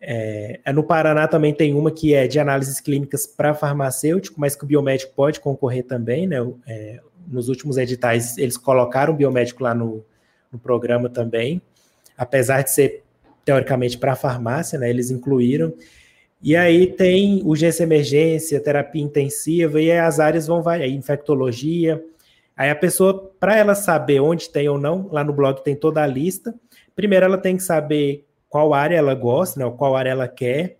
É, 0.00 0.60
é, 0.64 0.72
no 0.72 0.84
Paraná 0.84 1.26
também 1.26 1.54
tem 1.54 1.74
uma 1.74 1.90
que 1.90 2.14
é 2.14 2.26
de 2.26 2.38
análises 2.38 2.80
clínicas 2.80 3.26
para 3.26 3.54
farmacêutico, 3.54 4.38
mas 4.38 4.54
que 4.54 4.64
o 4.64 4.66
biomédico 4.66 5.14
pode 5.14 5.40
concorrer 5.40 5.84
também, 5.84 6.26
né? 6.26 6.36
É, 6.66 7.00
nos 7.26 7.48
últimos 7.48 7.78
editais 7.78 8.36
eles 8.36 8.56
colocaram 8.56 9.14
o 9.14 9.16
biomédico 9.16 9.62
lá 9.62 9.74
no, 9.74 10.04
no 10.52 10.58
programa 10.58 11.08
também 11.08 11.62
apesar 12.16 12.62
de 12.62 12.70
ser 12.70 13.02
teoricamente 13.44 13.98
para 13.98 14.16
farmácia, 14.16 14.78
né? 14.78 14.88
Eles 14.88 15.10
incluíram. 15.10 15.72
E 16.42 16.56
aí 16.56 16.86
tem 16.86 17.42
urgência 17.44 17.82
emergência, 17.82 18.60
terapia 18.60 19.02
intensiva, 19.02 19.80
e 19.80 19.90
as 19.90 20.20
áreas 20.20 20.46
vão 20.46 20.62
variar, 20.62 20.88
infectologia. 20.88 22.02
Aí 22.56 22.70
a 22.70 22.76
pessoa, 22.76 23.32
para 23.40 23.56
ela 23.56 23.74
saber 23.74 24.20
onde 24.20 24.50
tem 24.50 24.68
ou 24.68 24.78
não, 24.78 25.08
lá 25.10 25.24
no 25.24 25.32
blog 25.32 25.62
tem 25.62 25.74
toda 25.74 26.02
a 26.02 26.06
lista. 26.06 26.54
Primeiro 26.94 27.24
ela 27.24 27.38
tem 27.38 27.56
que 27.56 27.62
saber 27.62 28.24
qual 28.48 28.72
área 28.72 28.96
ela 28.96 29.14
gosta, 29.14 29.58
né, 29.58 29.74
qual 29.76 29.96
área 29.96 30.10
ela 30.10 30.28
quer. 30.28 30.76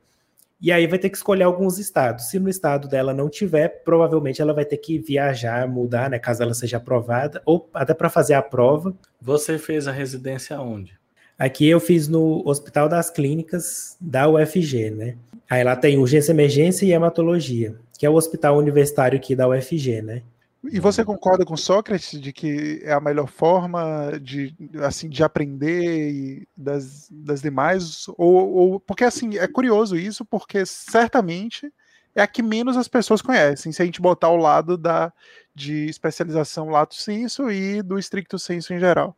E 0.61 0.71
aí 0.71 0.87
vai 0.87 0.99
ter 0.99 1.11
que 1.11 1.17
escolher 1.17 1.43
alguns 1.43 1.79
estados. 1.79 2.31
Se 2.31 2.39
no 2.39 2.49
estado 2.49 2.89
dela 2.89 3.13
não 3.13 3.29
tiver, 3.29 3.83
provavelmente 3.85 4.41
ela 4.41 4.55
vai 4.55 4.65
ter 4.65 4.77
que 4.77 4.99
viajar, 4.99 5.69
mudar, 5.69 6.09
né, 6.09 6.19
caso 6.19 6.43
ela 6.43 6.55
seja 6.55 6.77
aprovada, 6.77 7.43
ou 7.45 7.69
até 7.75 7.93
para 7.93 8.09
fazer 8.09 8.35
a 8.35 8.43
prova. 8.43 8.95
Você 9.21 9.59
fez 9.59 9.89
a 9.89 9.93
residência 9.93 10.59
onde? 10.61 10.97
Aqui 11.37 11.69
eu 11.69 11.81
fiz 11.81 12.07
no 12.07 12.49
Hospital 12.49 12.89
das 12.89 13.11
Clínicas 13.11 13.97
da 14.01 14.29
UFG, 14.29 14.91
né? 14.91 15.17
Aí 15.51 15.65
lá 15.65 15.75
tem 15.75 15.99
urgência, 15.99 16.31
emergência 16.31 16.87
e 16.87 16.93
hematologia, 16.93 17.75
que 17.99 18.07
é 18.07 18.09
o 18.09 18.15
hospital 18.15 18.57
universitário 18.57 19.19
aqui 19.19 19.35
da 19.35 19.49
UFG, 19.49 20.01
né? 20.01 20.23
E 20.71 20.81
você 20.81 21.05
concorda 21.05 21.45
com 21.45 21.57
Sócrates 21.57 22.19
de 22.21 22.33
que 22.33 22.81
é 22.83 22.93
a 22.93 23.01
melhor 23.01 23.29
forma 23.29 24.19
de 24.21 24.55
assim 24.83 25.09
de 25.09 25.23
aprender 25.23 26.11
e 26.11 26.49
das, 26.57 27.09
das 27.11 27.43
demais 27.43 28.07
ou, 28.17 28.55
ou 28.55 28.81
porque 28.81 29.05
assim 29.05 29.37
é 29.37 29.47
curioso 29.47 29.97
isso 29.97 30.25
porque 30.25 30.65
certamente 30.65 31.73
é 32.15 32.23
a 32.23 32.27
que 32.27 32.43
menos 32.43 32.77
as 32.77 32.89
pessoas 32.89 33.21
conhecem 33.21 33.73
se 33.73 33.83
a 33.83 33.85
gente 33.85 34.01
botar 34.01 34.29
ao 34.29 34.37
lado 34.37 34.79
da 34.79 35.13
de 35.55 35.87
especialização 35.87 36.71
lato 36.71 36.95
senso 36.95 37.51
e 37.51 37.83
do 37.83 37.99
estricto 37.99 38.39
senso 38.39 38.73
em 38.73 38.79
geral. 38.79 39.17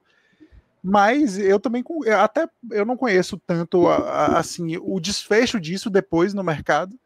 Mas 0.82 1.38
eu 1.38 1.60
também 1.60 1.84
até 2.20 2.48
eu 2.70 2.84
não 2.84 2.96
conheço 2.96 3.40
tanto 3.46 3.88
assim 3.88 4.76
o 4.80 4.98
desfecho 5.00 5.60
disso 5.60 5.90
depois 5.90 6.34
no 6.34 6.42
mercado, 6.42 6.98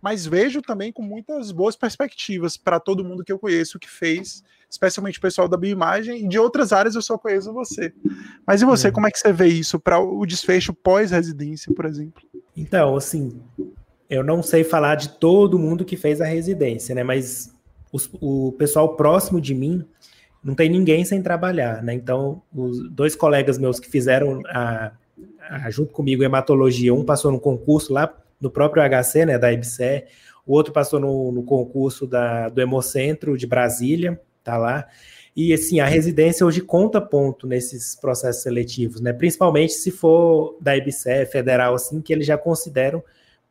mas 0.00 0.26
vejo 0.26 0.62
também 0.62 0.92
com 0.92 1.02
muitas 1.02 1.50
boas 1.50 1.74
perspectivas 1.74 2.56
para 2.56 2.78
todo 2.78 3.04
mundo 3.04 3.24
que 3.24 3.32
eu 3.32 3.38
conheço 3.38 3.78
que 3.78 3.88
fez, 3.88 4.42
especialmente 4.70 5.18
o 5.18 5.22
pessoal 5.22 5.48
da 5.48 5.56
bioimagem 5.56 6.24
e 6.24 6.28
de 6.28 6.38
outras 6.38 6.72
áreas 6.72 6.94
eu 6.94 7.02
só 7.02 7.16
conheço 7.16 7.52
você. 7.52 7.92
Mas 8.46 8.62
e 8.62 8.64
você, 8.64 8.88
uhum. 8.88 8.92
como 8.92 9.06
é 9.06 9.10
que 9.10 9.18
você 9.18 9.32
vê 9.32 9.46
isso 9.46 9.80
para 9.80 9.98
o 9.98 10.24
desfecho 10.26 10.72
pós-residência, 10.74 11.72
por 11.74 11.86
exemplo? 11.86 12.22
Então, 12.56 12.96
assim, 12.96 13.40
eu 14.08 14.22
não 14.22 14.42
sei 14.42 14.64
falar 14.64 14.96
de 14.96 15.08
todo 15.08 15.58
mundo 15.58 15.84
que 15.84 15.96
fez 15.96 16.20
a 16.20 16.26
residência, 16.26 16.94
né? 16.94 17.02
Mas 17.02 17.52
os, 17.92 18.08
o 18.20 18.52
pessoal 18.52 18.96
próximo 18.96 19.40
de 19.40 19.54
mim 19.54 19.84
não 20.42 20.54
tem 20.54 20.68
ninguém 20.68 21.04
sem 21.04 21.22
trabalhar, 21.22 21.82
né? 21.82 21.94
Então, 21.94 22.42
os 22.54 22.88
dois 22.90 23.16
colegas 23.16 23.58
meus 23.58 23.80
que 23.80 23.90
fizeram 23.90 24.42
a, 24.46 24.92
a, 25.40 25.70
junto 25.70 25.92
comigo 25.92 26.22
hematologia, 26.22 26.94
um 26.94 27.04
passou 27.04 27.32
no 27.32 27.40
concurso 27.40 27.92
lá 27.92 28.14
no 28.40 28.50
próprio 28.50 28.82
HC, 28.82 29.26
né, 29.26 29.38
da 29.38 29.52
IBCE, 29.52 30.04
o 30.46 30.52
outro 30.52 30.72
passou 30.72 31.00
no, 31.00 31.32
no 31.32 31.42
concurso 31.42 32.06
da, 32.06 32.48
do 32.48 32.60
Hemocentro 32.60 33.36
de 33.36 33.46
Brasília, 33.46 34.20
tá 34.44 34.56
lá. 34.56 34.86
E 35.34 35.52
assim, 35.52 35.80
a 35.80 35.86
residência 35.86 36.46
hoje 36.46 36.62
conta 36.62 37.00
ponto 37.00 37.46
nesses 37.46 37.94
processos 37.94 38.42
seletivos, 38.42 39.00
né? 39.00 39.12
Principalmente 39.12 39.74
se 39.74 39.90
for 39.90 40.56
da 40.60 40.76
IBCE 40.76 41.26
federal, 41.30 41.74
assim, 41.74 42.00
que 42.00 42.12
eles 42.12 42.26
já 42.26 42.38
consideram, 42.38 43.02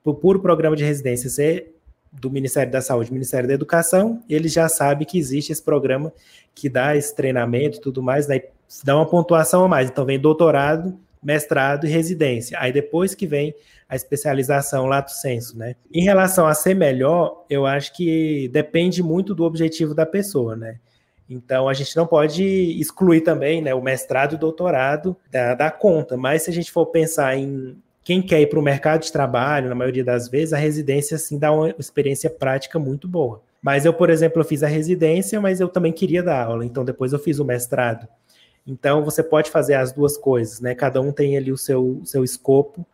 por 0.04 0.16
puro 0.16 0.40
programa 0.40 0.76
de 0.76 0.84
residência, 0.84 1.30
ser 1.30 1.76
do 2.12 2.32
Ministério 2.32 2.72
da 2.72 2.82
Saúde, 2.82 3.12
Ministério 3.12 3.48
da 3.48 3.54
Educação, 3.54 4.24
eles 4.30 4.54
já 4.54 4.70
sabem 4.70 5.06
que 5.06 5.18
existe 5.20 5.52
esse 5.52 5.62
programa 5.62 6.14
que 6.54 6.70
dá 6.70 6.96
esse 6.96 7.14
treinamento 7.14 7.78
e 7.78 7.82
tudo 7.82 8.02
mais, 8.02 8.26
daí 8.26 8.42
dá 8.84 8.96
uma 8.96 9.06
pontuação 9.06 9.64
a 9.64 9.68
mais. 9.68 9.90
Então 9.90 10.06
vem 10.06 10.20
doutorado, 10.20 10.98
mestrado 11.26 11.88
e 11.88 11.90
residência. 11.90 12.58
Aí 12.60 12.72
depois 12.72 13.16
que 13.16 13.26
vem 13.26 13.54
a 13.90 13.96
especialização 13.96 14.86
lato 14.86 15.12
senso, 15.12 15.58
né? 15.58 15.76
Em 15.94 16.04
relação 16.04 16.46
a 16.46 16.54
ser 16.54 16.76
melhor, 16.76 17.46
eu 17.50 17.66
acho 17.66 17.94
que 17.94 18.48
depende 18.50 19.02
muito 19.02 19.34
do 19.34 19.44
objetivo 19.44 19.94
da 19.94 20.06
pessoa, 20.06 20.56
né? 20.56 20.78
Então 21.28 21.68
a 21.68 21.74
gente 21.74 21.96
não 21.96 22.06
pode 22.06 22.44
excluir 22.80 23.22
também 23.22 23.60
né, 23.62 23.74
o 23.74 23.82
mestrado 23.82 24.34
e 24.34 24.36
o 24.36 24.40
doutorado 24.40 25.18
da, 25.32 25.56
da 25.56 25.72
conta, 25.72 26.16
mas 26.16 26.44
se 26.44 26.52
a 26.52 26.54
gente 26.54 26.72
for 26.72 26.86
pensar 26.86 27.36
em 27.36 27.76
quem 28.04 28.22
quer 28.22 28.40
ir 28.42 28.48
para 28.48 28.60
o 28.60 28.62
mercado 28.62 29.02
de 29.02 29.12
trabalho, 29.12 29.68
na 29.68 29.74
maioria 29.74 30.04
das 30.04 30.30
vezes, 30.30 30.54
a 30.54 30.58
residência 30.58 31.16
assim 31.16 31.40
dá 31.40 31.52
uma 31.52 31.74
experiência 31.80 32.30
prática 32.30 32.78
muito 32.78 33.08
boa. 33.08 33.42
Mas 33.60 33.84
eu, 33.84 33.94
por 33.94 34.12
exemplo, 34.12 34.40
eu 34.40 34.46
fiz 34.46 34.62
a 34.62 34.68
residência, 34.68 35.42
mas 35.42 35.60
eu 35.60 35.68
também 35.68 35.92
queria 35.92 36.22
dar 36.22 36.46
aula, 36.46 36.64
então 36.64 36.86
depois 36.86 37.14
eu 37.14 37.18
fiz 37.18 37.40
o 37.40 37.46
mestrado. 37.46 38.08
Então 38.66 39.04
você 39.04 39.22
pode 39.22 39.52
fazer 39.52 39.76
as 39.76 39.92
duas 39.92 40.18
coisas, 40.18 40.60
né? 40.60 40.74
Cada 40.74 41.02
um 41.02 41.12
tem 41.12 41.38
ali 41.38 41.52
o 41.52 41.58
seu, 41.58 42.02
seu 42.04 42.24
escopo 42.24 42.86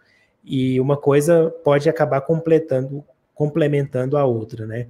e 0.44 0.80
uma 0.80 0.98
coisa 0.98 1.54
pode 1.64 1.90
acabar 1.90 2.22
completando, 2.22 3.04
complementando 3.34 4.18
a 4.18 4.26
outra, 4.26 4.66
né? 4.66 4.88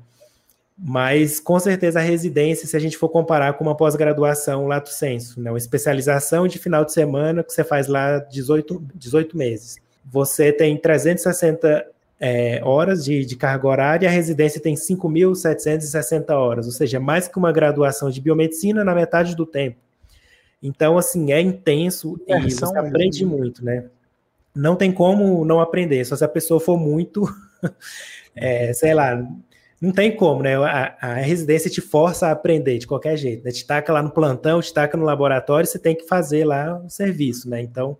Mas 0.77 1.39
com 1.39 1.59
certeza 1.59 1.99
a 1.99 2.01
residência, 2.01 2.67
se 2.67 2.75
a 2.75 2.79
gente 2.79 2.97
for 2.97 3.09
comparar 3.09 3.53
com 3.53 3.63
uma 3.63 3.77
pós-graduação 3.77 4.67
lato 4.67 4.89
senso, 4.89 5.39
né? 5.39 5.51
Uma 5.51 5.57
especialização 5.57 6.47
de 6.47 6.57
final 6.57 6.83
de 6.83 6.93
semana 6.93 7.43
que 7.43 7.53
você 7.53 7.63
faz 7.63 7.87
lá 7.87 8.17
18, 8.19 8.81
18 8.95 9.37
meses 9.37 9.77
você 10.05 10.51
tem 10.51 10.77
360 10.77 11.85
é, 12.19 12.61
horas 12.63 13.03
de, 13.03 13.25
de, 13.25 13.35
carga 13.35 13.67
horária, 13.67 14.07
a 14.07 14.11
residência 14.11 14.61
tem 14.61 14.75
5.760 14.75 16.29
horas, 16.31 16.65
ou 16.65 16.71
seja, 16.71 16.99
mais 16.99 17.27
que 17.27 17.37
uma 17.37 17.51
graduação 17.51 18.09
de 18.09 18.21
biomedicina 18.21 18.83
na 18.83 18.93
metade 18.93 19.35
do 19.35 19.45
tempo. 19.45 19.77
Então, 20.61 20.97
assim, 20.97 21.31
é 21.31 21.41
intenso 21.41 22.19
é, 22.27 22.37
e 22.39 22.51
você 22.51 22.77
aprende 22.77 23.25
muito, 23.25 23.65
né? 23.65 23.85
Não 24.55 24.75
tem 24.75 24.91
como 24.91 25.43
não 25.43 25.59
aprender, 25.59 26.05
só 26.05 26.15
se 26.15 26.23
a 26.23 26.27
pessoa 26.27 26.59
for 26.59 26.77
muito, 26.77 27.23
é, 28.35 28.71
sei 28.73 28.93
lá, 28.93 29.27
não 29.81 29.91
tem 29.91 30.15
como, 30.15 30.43
né? 30.43 30.55
A, 30.57 30.95
a, 31.01 31.13
residência 31.15 31.69
te 31.69 31.81
força 31.81 32.27
a 32.27 32.31
aprender 32.31 32.77
de 32.77 32.85
qualquer 32.85 33.17
jeito, 33.17 33.43
né? 33.43 33.51
Te 33.51 33.65
taca 33.65 33.91
lá 33.91 34.03
no 34.03 34.11
plantão, 34.11 34.61
te 34.61 34.71
taca 34.71 34.95
no 34.95 35.03
laboratório, 35.05 35.67
você 35.67 35.79
tem 35.79 35.95
que 35.95 36.07
fazer 36.07 36.45
lá 36.45 36.79
o 36.85 36.89
serviço, 36.89 37.49
né? 37.49 37.61
Então, 37.61 37.97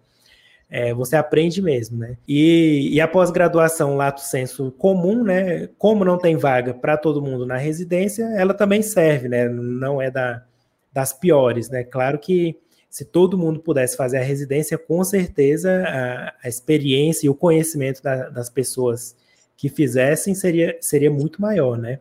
é, 0.70 0.93
você 0.93 1.16
aprende 1.16 1.62
mesmo, 1.62 1.97
né? 1.97 2.16
E, 2.28 2.89
e 2.93 3.01
a 3.01 3.07
pós-graduação 3.07 3.97
lato 3.97 4.22
senso 4.22 4.72
comum, 4.74 5.24
né? 5.24 5.68
Como 5.80 6.05
não 6.05 6.20
tem 6.20 6.38
vaga 6.38 6.74
para 6.74 6.95
todo 6.95 7.22
mundo 7.22 7.45
na 7.47 7.57
residência, 7.57 8.26
ela 8.36 8.53
também 8.53 8.84
serve, 8.84 9.28
né? 9.28 9.49
Não 9.49 9.99
é 9.99 10.12
da, 10.12 10.43
das 10.92 11.14
piores, 11.14 11.70
né? 11.70 11.84
Claro 11.84 12.20
que 12.20 12.58
se 12.89 13.06
todo 13.06 13.38
mundo 13.38 13.60
pudesse 13.60 13.96
fazer 13.96 14.18
a 14.18 14.24
residência, 14.24 14.78
com 14.78 15.04
certeza 15.04 15.84
a, 15.88 16.34
a 16.44 16.50
experiência 16.50 17.26
e 17.26 17.30
o 17.30 17.36
conhecimento 17.36 18.04
da, 18.04 18.30
das 18.30 18.50
pessoas 18.50 19.16
que 19.56 19.70
fizessem 19.70 20.36
seria, 20.36 20.78
seria 20.82 21.10
muito 21.10 21.42
maior, 21.42 21.78
né? 21.78 22.00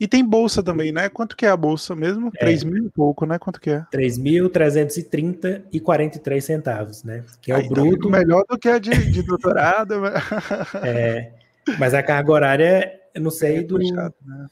E 0.00 0.08
tem 0.08 0.24
bolsa 0.24 0.62
também, 0.62 0.90
né? 0.90 1.10
Quanto 1.10 1.36
que 1.36 1.44
é 1.44 1.50
a 1.50 1.56
bolsa 1.56 1.94
mesmo? 1.94 2.32
É. 2.36 2.40
3 2.40 2.64
mil 2.64 2.86
e 2.86 2.90
pouco, 2.90 3.26
né? 3.26 3.38
Quanto 3.38 3.60
que 3.60 3.68
é? 3.68 3.84
3.330 3.92 5.64
e 5.70 5.78
43 5.78 6.42
centavos, 6.42 7.04
né? 7.04 7.22
Que 7.42 7.52
é 7.52 7.56
Aí, 7.56 7.66
o 7.66 7.68
tá 7.68 7.74
bruto. 7.74 8.10
Tá 8.10 8.18
melhor 8.18 8.44
do 8.48 8.58
que 8.58 8.68
a 8.68 8.78
de, 8.78 8.90
de 8.90 9.22
doutorado. 9.22 10.00
Né? 10.00 10.12
é, 10.82 11.32
mas 11.78 11.92
a 11.92 12.02
carga 12.02 12.32
horária, 12.32 13.00
eu 13.14 13.20
não 13.20 13.30
sei 13.30 13.58
é 13.58 13.62
do... 13.62 13.78
Puxado, 13.78 14.14
né? 14.24 14.46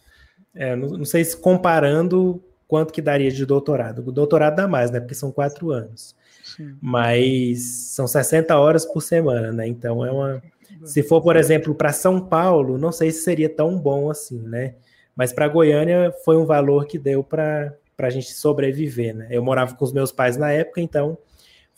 É, 0.55 0.77
não, 0.77 0.89
não, 0.89 1.05
sei 1.05 1.25
se 1.25 1.37
comparando 1.37 2.43
quanto 2.69 2.93
que 2.93 3.03
daria 3.03 3.31
de 3.31 3.45
doutorado. 3.47 4.07
O 4.07 4.13
doutorado 4.13 4.57
dá 4.57 4.69
mais, 4.69 4.91
né? 4.91 5.01
Porque 5.01 5.15
são 5.15 5.33
quatro 5.33 5.71
anos. 5.73 6.15
Sim. 6.45 6.77
Mas 6.81 7.63
são 7.63 8.07
60 8.07 8.57
horas 8.57 8.85
por 8.85 9.01
semana, 9.01 9.51
né? 9.51 9.67
Então 9.67 10.05
é 10.05 10.13
uma... 10.13 10.43
Se 10.85 11.03
for, 11.03 11.21
por 11.21 11.35
exemplo, 11.35 11.75
para 11.75 11.93
São 11.93 12.21
Paulo, 12.21 12.79
não 12.79 12.93
sei 12.93 13.11
se 13.11 13.23
seria 13.23 13.49
tão 13.49 13.77
bom 13.77 14.11
assim, 14.11 14.39
né? 14.39 14.75
Mas 15.17 15.33
para 15.33 15.49
Goiânia 15.49 16.15
foi 16.25 16.37
um 16.37 16.45
valor 16.45 16.87
que 16.87 16.99
deu 16.99 17.25
para 17.25 17.75
a 17.99 18.11
gente 18.11 18.33
sobreviver, 18.33 19.17
né? 19.17 19.27
Eu 19.31 19.43
morava 19.43 19.75
com 19.75 19.85
os 19.85 19.93
meus 19.93 20.13
pais 20.13 20.37
na 20.37 20.53
época, 20.53 20.81
então 20.81 21.19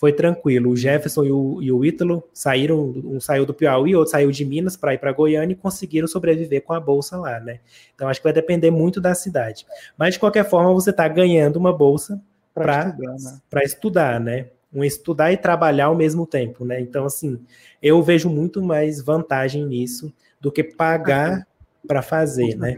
foi 0.01 0.15
tranquilo. 0.15 0.71
O 0.71 0.77
Jefferson 0.77 1.25
e 1.25 1.31
o, 1.31 1.61
e 1.61 1.71
o 1.71 1.85
Ítalo 1.85 2.25
saíram, 2.33 2.81
um 3.05 3.21
saiu 3.21 3.45
do 3.45 3.53
Piauí, 3.53 3.95
outro 3.95 4.13
saiu 4.13 4.31
de 4.31 4.47
Minas 4.47 4.75
para 4.75 4.95
ir 4.95 4.99
para 4.99 5.13
Goiânia 5.13 5.53
e 5.53 5.57
conseguiram 5.57 6.09
sobreviver 6.09 6.63
com 6.63 6.73
a 6.73 6.81
bolsa 6.81 7.19
lá, 7.19 7.39
né? 7.39 7.61
Então 7.95 8.09
acho 8.09 8.19
que 8.19 8.25
vai 8.25 8.33
depender 8.33 8.71
muito 8.71 8.99
da 8.99 9.15
cidade. 9.15 9.67
Mas 9.99 10.15
de 10.15 10.21
qualquer 10.21 10.49
forma, 10.49 10.73
você 10.73 10.89
está 10.89 11.07
ganhando 11.07 11.57
uma 11.57 11.71
bolsa 11.71 12.19
para 12.55 12.89
estudar, 12.89 13.19
né? 13.19 13.63
estudar, 13.63 14.21
né? 14.21 14.47
Um 14.73 14.83
estudar 14.83 15.33
e 15.33 15.37
trabalhar 15.37 15.87
ao 15.87 15.95
mesmo 15.95 16.27
tempo, 16.27 16.65
né? 16.65 16.81
Então, 16.81 17.05
assim, 17.05 17.39
eu 17.83 18.03
vejo 18.03 18.31
muito 18.31 18.63
mais 18.63 19.03
vantagem 19.03 19.67
nisso 19.67 20.11
do 20.41 20.51
que 20.51 20.65
pagar 20.65 21.47
para 21.87 22.01
fazer, 22.01 22.57
né? 22.57 22.75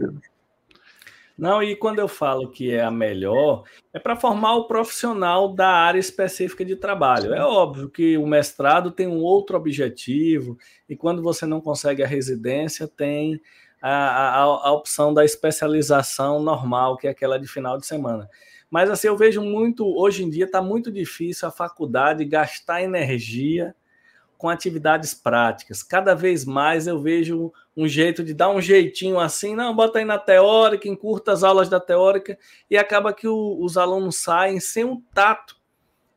Não, 1.37 1.63
e 1.63 1.75
quando 1.75 1.99
eu 1.99 2.07
falo 2.07 2.49
que 2.49 2.71
é 2.71 2.81
a 2.81 2.91
melhor, 2.91 3.63
é 3.91 3.99
para 3.99 4.15
formar 4.15 4.55
o 4.55 4.67
profissional 4.67 5.53
da 5.53 5.67
área 5.67 5.99
específica 5.99 6.63
de 6.63 6.75
trabalho. 6.75 7.33
É 7.33 7.43
óbvio 7.43 7.89
que 7.89 8.17
o 8.17 8.27
mestrado 8.27 8.91
tem 8.91 9.07
um 9.07 9.21
outro 9.21 9.57
objetivo, 9.57 10.57
e 10.87 10.95
quando 10.95 11.23
você 11.23 11.45
não 11.45 11.59
consegue 11.59 12.03
a 12.03 12.07
residência, 12.07 12.87
tem 12.87 13.41
a, 13.81 13.89
a, 13.89 14.41
a 14.41 14.71
opção 14.71 15.13
da 15.13 15.25
especialização 15.25 16.41
normal, 16.41 16.97
que 16.97 17.07
é 17.07 17.09
aquela 17.09 17.39
de 17.39 17.47
final 17.47 17.77
de 17.77 17.85
semana. 17.85 18.29
Mas 18.69 18.89
assim, 18.89 19.07
eu 19.07 19.17
vejo 19.17 19.41
muito, 19.41 19.85
hoje 19.85 20.23
em 20.23 20.29
dia 20.29 20.45
está 20.45 20.61
muito 20.61 20.91
difícil 20.91 21.47
a 21.47 21.51
faculdade 21.51 22.25
gastar 22.25 22.81
energia 22.81 23.75
com 24.43 24.49
atividades 24.49 25.13
práticas. 25.13 25.81
Cada 25.81 26.13
vez 26.13 26.43
mais 26.43 26.85
eu 26.85 26.99
vejo 26.99 27.53
um 27.77 27.87
jeito 27.87 28.21
de 28.21 28.33
dar 28.33 28.49
um 28.49 28.59
jeitinho 28.59 29.17
assim, 29.17 29.55
não, 29.55 29.73
bota 29.73 29.99
aí 29.99 30.03
na 30.03 30.19
teórica, 30.19 30.85
encurta 30.89 31.31
as 31.31 31.45
aulas 31.45 31.69
da 31.69 31.79
teórica, 31.79 32.37
e 32.69 32.77
acaba 32.77 33.13
que 33.13 33.25
o, 33.25 33.57
os 33.61 33.77
alunos 33.77 34.17
saem 34.17 34.59
sem 34.59 34.83
um 34.83 35.01
tato. 35.13 35.55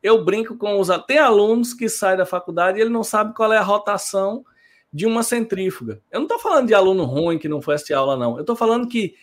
Eu 0.03 0.25
brinco 0.25 0.57
com 0.57 0.77
os 0.77 0.89
tem 1.07 1.17
alunos 1.17 1.73
que 1.73 1.87
saem 1.87 2.17
da 2.17 2.25
faculdade 2.25 2.77
e 2.77 2.81
ele 2.81 2.89
não 2.89 3.01
sabe 3.01 3.33
qual 3.33 3.53
é 3.53 3.57
a 3.57 3.63
rotação 3.63 4.43
de 4.91 5.05
uma 5.05 5.23
centrífuga. 5.23 6.01
Eu 6.11 6.19
não 6.19 6.25
estou 6.25 6.37
falando 6.37 6.67
de 6.67 6.73
aluno 6.73 7.05
ruim 7.05 7.39
que 7.39 7.47
não 7.47 7.61
foi 7.61 7.75
assistir 7.75 7.93
aula, 7.93 8.17
não. 8.17 8.35
Eu 8.35 8.41
estou 8.41 8.57
falando 8.57 8.89
que 8.89 9.15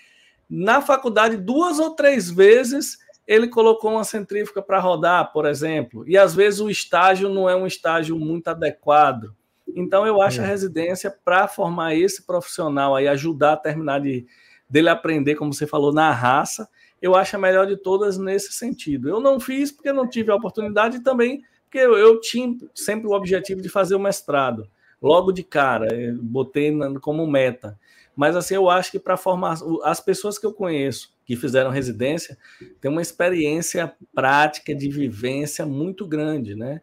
na 0.49 0.81
faculdade, 0.81 1.37
duas 1.37 1.79
ou 1.79 1.91
três 1.91 2.31
vezes, 2.31 2.97
ele 3.27 3.49
colocou 3.49 3.93
uma 3.93 4.05
centrífuga 4.05 4.61
para 4.61 4.79
rodar, 4.79 5.33
por 5.33 5.47
exemplo, 5.47 6.07
e 6.07 6.16
às 6.16 6.35
vezes 6.35 6.61
o 6.61 6.68
estágio 6.68 7.29
não 7.29 7.49
é 7.49 7.57
um 7.57 7.66
estágio 7.66 8.18
muito 8.18 8.49
adequado. 8.49 9.35
Então, 9.75 10.07
eu 10.07 10.20
acho 10.20 10.41
é. 10.41 10.45
a 10.45 10.47
residência 10.47 11.11
para 11.25 11.49
formar 11.49 11.95
esse 11.95 12.22
profissional 12.27 12.95
aí, 12.95 13.09
ajudar 13.09 13.55
a 13.55 13.57
terminar 13.57 14.01
de, 14.01 14.27
dele 14.68 14.89
aprender, 14.91 15.37
como 15.37 15.53
você 15.53 15.66
falou, 15.66 15.93
na 15.93 16.12
raça, 16.12 16.68
eu 17.01 17.14
acho 17.14 17.37
a 17.37 17.39
melhor 17.39 17.66
de 17.66 17.77
todas 17.77 18.18
nesse 18.18 18.53
sentido. 18.53 19.09
Eu 19.09 19.20
não 19.20 19.41
fiz 19.41 19.72
porque 19.72 19.93
não 19.93 20.09
tive 20.09 20.31
a 20.31 20.37
oportunidade 20.37 20.99
e 20.99 21.03
também 21.03 21.43
porque 21.64 21.79
eu, 21.79 21.99
eu 21.99 22.20
tinha 22.20 22.57
sempre 22.75 23.09
o 23.09 23.12
objetivo 23.12 23.61
de 23.61 23.68
fazer 23.68 23.95
o 23.95 24.01
mestrado. 24.01 24.68
Logo 25.03 25.33
de 25.33 25.43
cara, 25.43 25.89
botei 26.20 26.72
como 27.01 27.27
meta. 27.27 27.79
Mas 28.14 28.37
assim, 28.37 28.55
eu 28.55 28.70
acho 28.70 28.93
que 28.93 28.99
para 28.99 29.16
formar 29.16 29.57
as 29.83 30.01
pessoas 30.01 30.39
que 30.39 30.47
eu 30.47 30.53
conheço 30.53 31.14
que 31.25 31.37
fizeram 31.37 31.70
residência 31.70 32.37
têm 32.81 32.91
uma 32.91 33.03
experiência 33.03 33.93
prática 34.14 34.75
de 34.75 34.89
vivência 34.89 35.64
muito 35.64 36.07
grande, 36.07 36.55
né? 36.55 36.81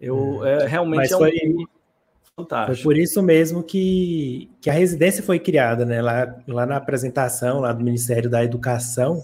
Eu 0.00 0.16
hum. 0.16 0.46
é, 0.46 0.66
realmente 0.66 0.98
Mas 0.98 1.12
é 1.12 1.16
um 1.16 1.18
foi, 1.18 1.32
Fantástico. 2.34 2.76
Foi 2.76 2.82
por 2.82 2.96
isso 2.96 3.22
mesmo 3.22 3.62
que, 3.62 4.50
que 4.60 4.70
a 4.70 4.72
residência 4.72 5.22
foi 5.22 5.38
criada, 5.38 5.84
né? 5.84 6.00
Lá, 6.00 6.34
lá 6.48 6.66
na 6.66 6.76
apresentação 6.76 7.60
lá 7.60 7.72
do 7.72 7.84
Ministério 7.84 8.30
da 8.30 8.42
Educação, 8.42 9.22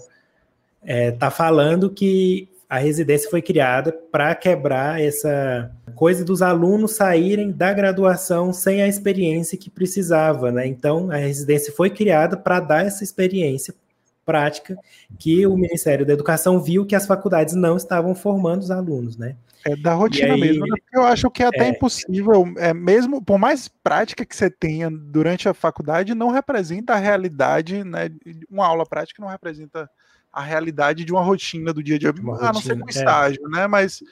é, 0.83 1.11
tá 1.11 1.31
falando 1.31 1.89
que 1.89 2.47
a 2.69 2.77
residência 2.77 3.27
foi 3.31 3.41
criada 3.41 3.91
para 3.91 4.35
quebrar 4.35 5.01
essa 5.01 5.71
coisa 5.95 6.23
dos 6.23 6.43
alunos 6.43 6.91
saírem 6.91 7.51
da 7.51 7.73
graduação 7.73 8.53
sem 8.53 8.83
a 8.83 8.87
experiência 8.87 9.57
que 9.57 9.71
precisava, 9.71 10.51
né? 10.51 10.67
Então, 10.67 11.09
a 11.09 11.15
residência 11.15 11.73
foi 11.73 11.89
criada 11.89 12.37
para 12.37 12.59
dar 12.59 12.85
essa 12.85 13.03
experiência 13.03 13.73
prática 14.29 14.77
que 15.17 15.47
o 15.47 15.55
Ministério 15.55 16.05
da 16.05 16.13
Educação 16.13 16.61
viu 16.61 16.85
que 16.85 16.95
as 16.95 17.07
faculdades 17.07 17.55
não 17.55 17.77
estavam 17.77 18.13
formando 18.13 18.61
os 18.61 18.69
alunos, 18.69 19.17
né? 19.17 19.35
É 19.65 19.75
da 19.75 19.95
rotina 19.95 20.35
aí, 20.35 20.39
mesmo. 20.39 20.67
Né? 20.67 20.75
Eu 20.93 21.01
acho 21.01 21.31
que 21.31 21.41
é 21.41 21.47
até 21.47 21.65
é, 21.65 21.69
impossível, 21.69 22.45
é, 22.57 22.71
mesmo 22.71 23.23
por 23.23 23.39
mais 23.39 23.67
prática 23.67 24.23
que 24.23 24.35
você 24.35 24.51
tenha 24.51 24.87
durante 24.87 25.49
a 25.49 25.53
faculdade, 25.53 26.13
não 26.13 26.29
representa 26.29 26.93
a 26.93 26.97
realidade, 26.97 27.83
né? 27.83 28.11
Uma 28.47 28.67
aula 28.67 28.85
prática 28.85 29.19
não 29.19 29.29
representa 29.29 29.89
a 30.31 30.43
realidade 30.43 31.03
de 31.03 31.11
uma 31.11 31.23
rotina 31.23 31.73
do 31.73 31.81
dia 31.81 31.95
a 31.95 31.99
dia, 31.99 32.11
uma 32.11 32.37
a 32.37 32.53
não 32.53 32.61
ser 32.61 32.77
com 32.77 32.87
é. 32.87 32.91
estágio, 32.91 33.41
é. 33.47 33.49
né? 33.49 33.67
Mas 33.67 34.03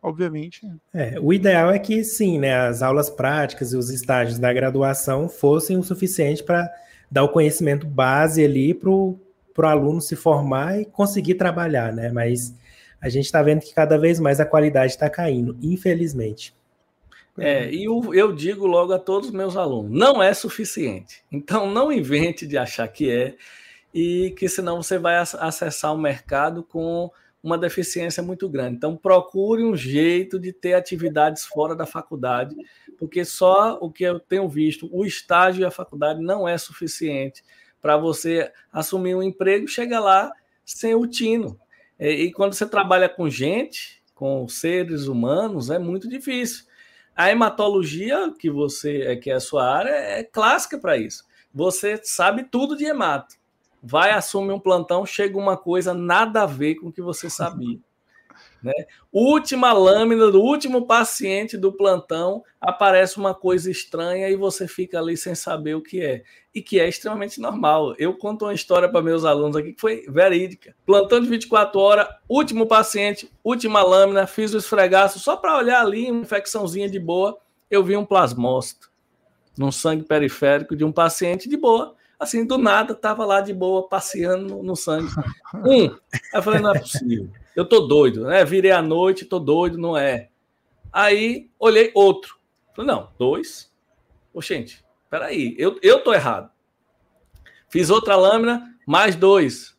obviamente. 0.00 0.60
É, 0.94 1.18
o 1.20 1.32
ideal 1.32 1.72
é 1.72 1.78
que 1.80 2.04
sim, 2.04 2.38
né? 2.38 2.54
As 2.54 2.82
aulas 2.82 3.10
práticas 3.10 3.72
e 3.72 3.76
os 3.76 3.90
estágios 3.90 4.38
da 4.38 4.52
graduação 4.52 5.28
fossem 5.28 5.76
o 5.76 5.82
suficiente 5.82 6.44
para 6.44 6.70
dar 7.10 7.24
o 7.24 7.28
conhecimento 7.28 7.86
base 7.86 8.44
ali 8.44 8.74
para 8.74 8.90
o 8.90 9.18
aluno 9.64 10.00
se 10.00 10.16
formar 10.16 10.80
e 10.80 10.84
conseguir 10.84 11.34
trabalhar, 11.34 11.92
né? 11.92 12.10
Mas 12.10 12.54
a 13.00 13.08
gente 13.08 13.26
está 13.26 13.42
vendo 13.42 13.60
que 13.60 13.72
cada 13.72 13.98
vez 13.98 14.18
mais 14.18 14.40
a 14.40 14.44
qualidade 14.44 14.92
está 14.92 15.08
caindo, 15.08 15.56
infelizmente. 15.62 16.54
É, 17.38 17.70
e 17.70 17.84
eu, 17.84 18.14
eu 18.14 18.32
digo 18.32 18.66
logo 18.66 18.92
a 18.92 18.98
todos 18.98 19.28
os 19.28 19.34
meus 19.34 19.56
alunos: 19.56 19.90
não 19.90 20.22
é 20.22 20.32
suficiente. 20.32 21.22
Então, 21.30 21.70
não 21.70 21.92
invente 21.92 22.46
de 22.46 22.56
achar 22.56 22.88
que 22.88 23.10
é, 23.10 23.36
e 23.92 24.34
que 24.36 24.48
senão 24.48 24.82
você 24.82 24.98
vai 24.98 25.16
acessar 25.16 25.94
o 25.94 25.98
mercado 25.98 26.62
com 26.62 27.10
uma 27.42 27.56
deficiência 27.56 28.22
muito 28.22 28.48
grande. 28.48 28.76
Então, 28.76 28.96
procure 28.96 29.62
um 29.62 29.76
jeito 29.76 30.38
de 30.38 30.52
ter 30.52 30.74
atividades 30.74 31.44
fora 31.44 31.76
da 31.76 31.86
faculdade, 31.86 32.56
porque 32.98 33.24
só 33.24 33.78
o 33.80 33.90
que 33.90 34.02
eu 34.02 34.18
tenho 34.18 34.48
visto, 34.48 34.88
o 34.90 35.04
estágio 35.04 35.62
e 35.62 35.64
a 35.64 35.70
faculdade 35.70 36.20
não 36.20 36.48
é 36.48 36.58
suficiente 36.58 37.44
para 37.86 37.96
você 37.96 38.50
assumir 38.72 39.14
um 39.14 39.22
emprego, 39.22 39.68
chega 39.68 40.00
lá 40.00 40.32
sem 40.64 40.92
o 40.96 41.06
tino. 41.06 41.56
E, 42.00 42.08
e 42.08 42.32
quando 42.32 42.52
você 42.52 42.66
trabalha 42.66 43.08
com 43.08 43.30
gente, 43.30 44.02
com 44.12 44.48
seres 44.48 45.06
humanos, 45.06 45.70
é 45.70 45.78
muito 45.78 46.08
difícil. 46.08 46.64
A 47.14 47.30
hematologia, 47.30 48.34
que 48.36 48.50
você 48.50 49.02
é 49.02 49.14
que 49.14 49.30
é 49.30 49.34
a 49.34 49.40
sua 49.40 49.72
área, 49.72 49.90
é 49.90 50.24
clássica 50.24 50.76
para 50.80 50.96
isso. 50.96 51.22
Você 51.54 51.96
sabe 52.02 52.42
tudo 52.50 52.76
de 52.76 52.84
hemato. 52.84 53.36
Vai 53.80 54.10
assumir 54.10 54.52
um 54.52 54.58
plantão, 54.58 55.06
chega 55.06 55.38
uma 55.38 55.56
coisa 55.56 55.94
nada 55.94 56.42
a 56.42 56.46
ver 56.46 56.74
com 56.74 56.88
o 56.88 56.92
que 56.92 57.00
você 57.00 57.30
sabia. 57.30 57.78
Né? 58.62 58.72
Última 59.12 59.72
lâmina 59.72 60.30
do 60.30 60.40
último 60.40 60.86
paciente 60.86 61.56
do 61.56 61.72
plantão, 61.72 62.42
aparece 62.60 63.18
uma 63.18 63.34
coisa 63.34 63.70
estranha 63.70 64.28
e 64.28 64.36
você 64.36 64.66
fica 64.66 64.98
ali 64.98 65.16
sem 65.16 65.34
saber 65.34 65.74
o 65.74 65.82
que 65.82 66.02
é. 66.02 66.22
E 66.54 66.62
que 66.62 66.80
é 66.80 66.88
extremamente 66.88 67.40
normal. 67.40 67.94
Eu 67.98 68.14
conto 68.16 68.44
uma 68.44 68.54
história 68.54 68.88
para 68.88 69.02
meus 69.02 69.24
alunos 69.24 69.56
aqui 69.56 69.72
que 69.72 69.80
foi 69.80 70.04
verídica. 70.08 70.74
Plantão 70.84 71.20
de 71.20 71.28
24 71.28 71.78
horas, 71.78 72.08
último 72.28 72.66
paciente, 72.66 73.30
última 73.44 73.82
lâmina, 73.82 74.26
fiz 74.26 74.54
o 74.54 74.58
esfregaço 74.58 75.18
só 75.18 75.36
para 75.36 75.56
olhar 75.56 75.80
ali, 75.80 76.10
uma 76.10 76.22
infecçãozinha 76.22 76.88
de 76.88 76.98
boa. 76.98 77.38
Eu 77.70 77.84
vi 77.84 77.96
um 77.96 78.04
plasmócito 78.04 78.90
num 79.56 79.72
sangue 79.72 80.04
periférico 80.04 80.76
de 80.76 80.84
um 80.84 80.92
paciente 80.92 81.48
de 81.48 81.56
boa 81.56 81.96
assim, 82.18 82.44
do 82.44 82.58
nada, 82.58 82.94
tava 82.94 83.24
lá 83.24 83.40
de 83.40 83.52
boa, 83.52 83.88
passeando 83.88 84.62
no 84.62 84.76
sangue. 84.76 85.08
Um, 85.54 85.84
aí 85.84 85.90
eu 86.34 86.42
falei, 86.42 86.60
não 86.60 86.74
é 86.74 86.78
possível. 86.78 87.30
Eu 87.56 87.66
tô 87.66 87.80
doido, 87.80 88.24
né? 88.24 88.44
Virei 88.44 88.70
à 88.70 88.82
noite, 88.82 89.24
tô 89.24 89.38
doido, 89.38 89.78
não 89.78 89.96
é. 89.96 90.28
Aí 90.92 91.50
olhei 91.58 91.90
outro. 91.94 92.38
Falei, 92.74 92.92
não, 92.92 93.08
dois. 93.18 93.72
Oxente, 94.34 94.84
peraí, 95.08 95.54
eu, 95.58 95.78
eu 95.82 96.04
tô 96.04 96.12
errado. 96.12 96.50
Fiz 97.70 97.88
outra 97.88 98.14
lâmina, 98.14 98.76
mais 98.86 99.16
dois. 99.16 99.74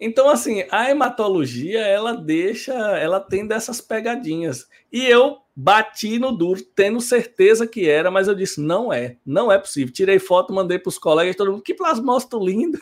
Então, 0.00 0.28
assim, 0.28 0.64
a 0.70 0.90
hematologia, 0.90 1.80
ela 1.80 2.12
deixa, 2.12 2.72
ela 2.72 3.18
tem 3.18 3.46
dessas 3.46 3.80
pegadinhas. 3.80 4.68
E 4.92 5.04
eu 5.06 5.38
bati 5.56 6.18
no 6.18 6.32
duro, 6.32 6.60
tendo 6.74 7.00
certeza 7.00 7.66
que 7.66 7.88
era, 7.88 8.10
mas 8.10 8.26
eu 8.26 8.34
disse, 8.34 8.60
não 8.60 8.92
é, 8.92 9.16
não 9.24 9.50
é 9.50 9.58
possível. 9.58 9.92
Tirei 9.92 10.18
foto, 10.18 10.52
mandei 10.52 10.78
para 10.78 10.88
os 10.88 10.98
colegas, 10.98 11.36
todo 11.36 11.52
mundo, 11.52 11.62
que 11.62 11.74
plasmócito 11.74 12.38
lindo. 12.38 12.78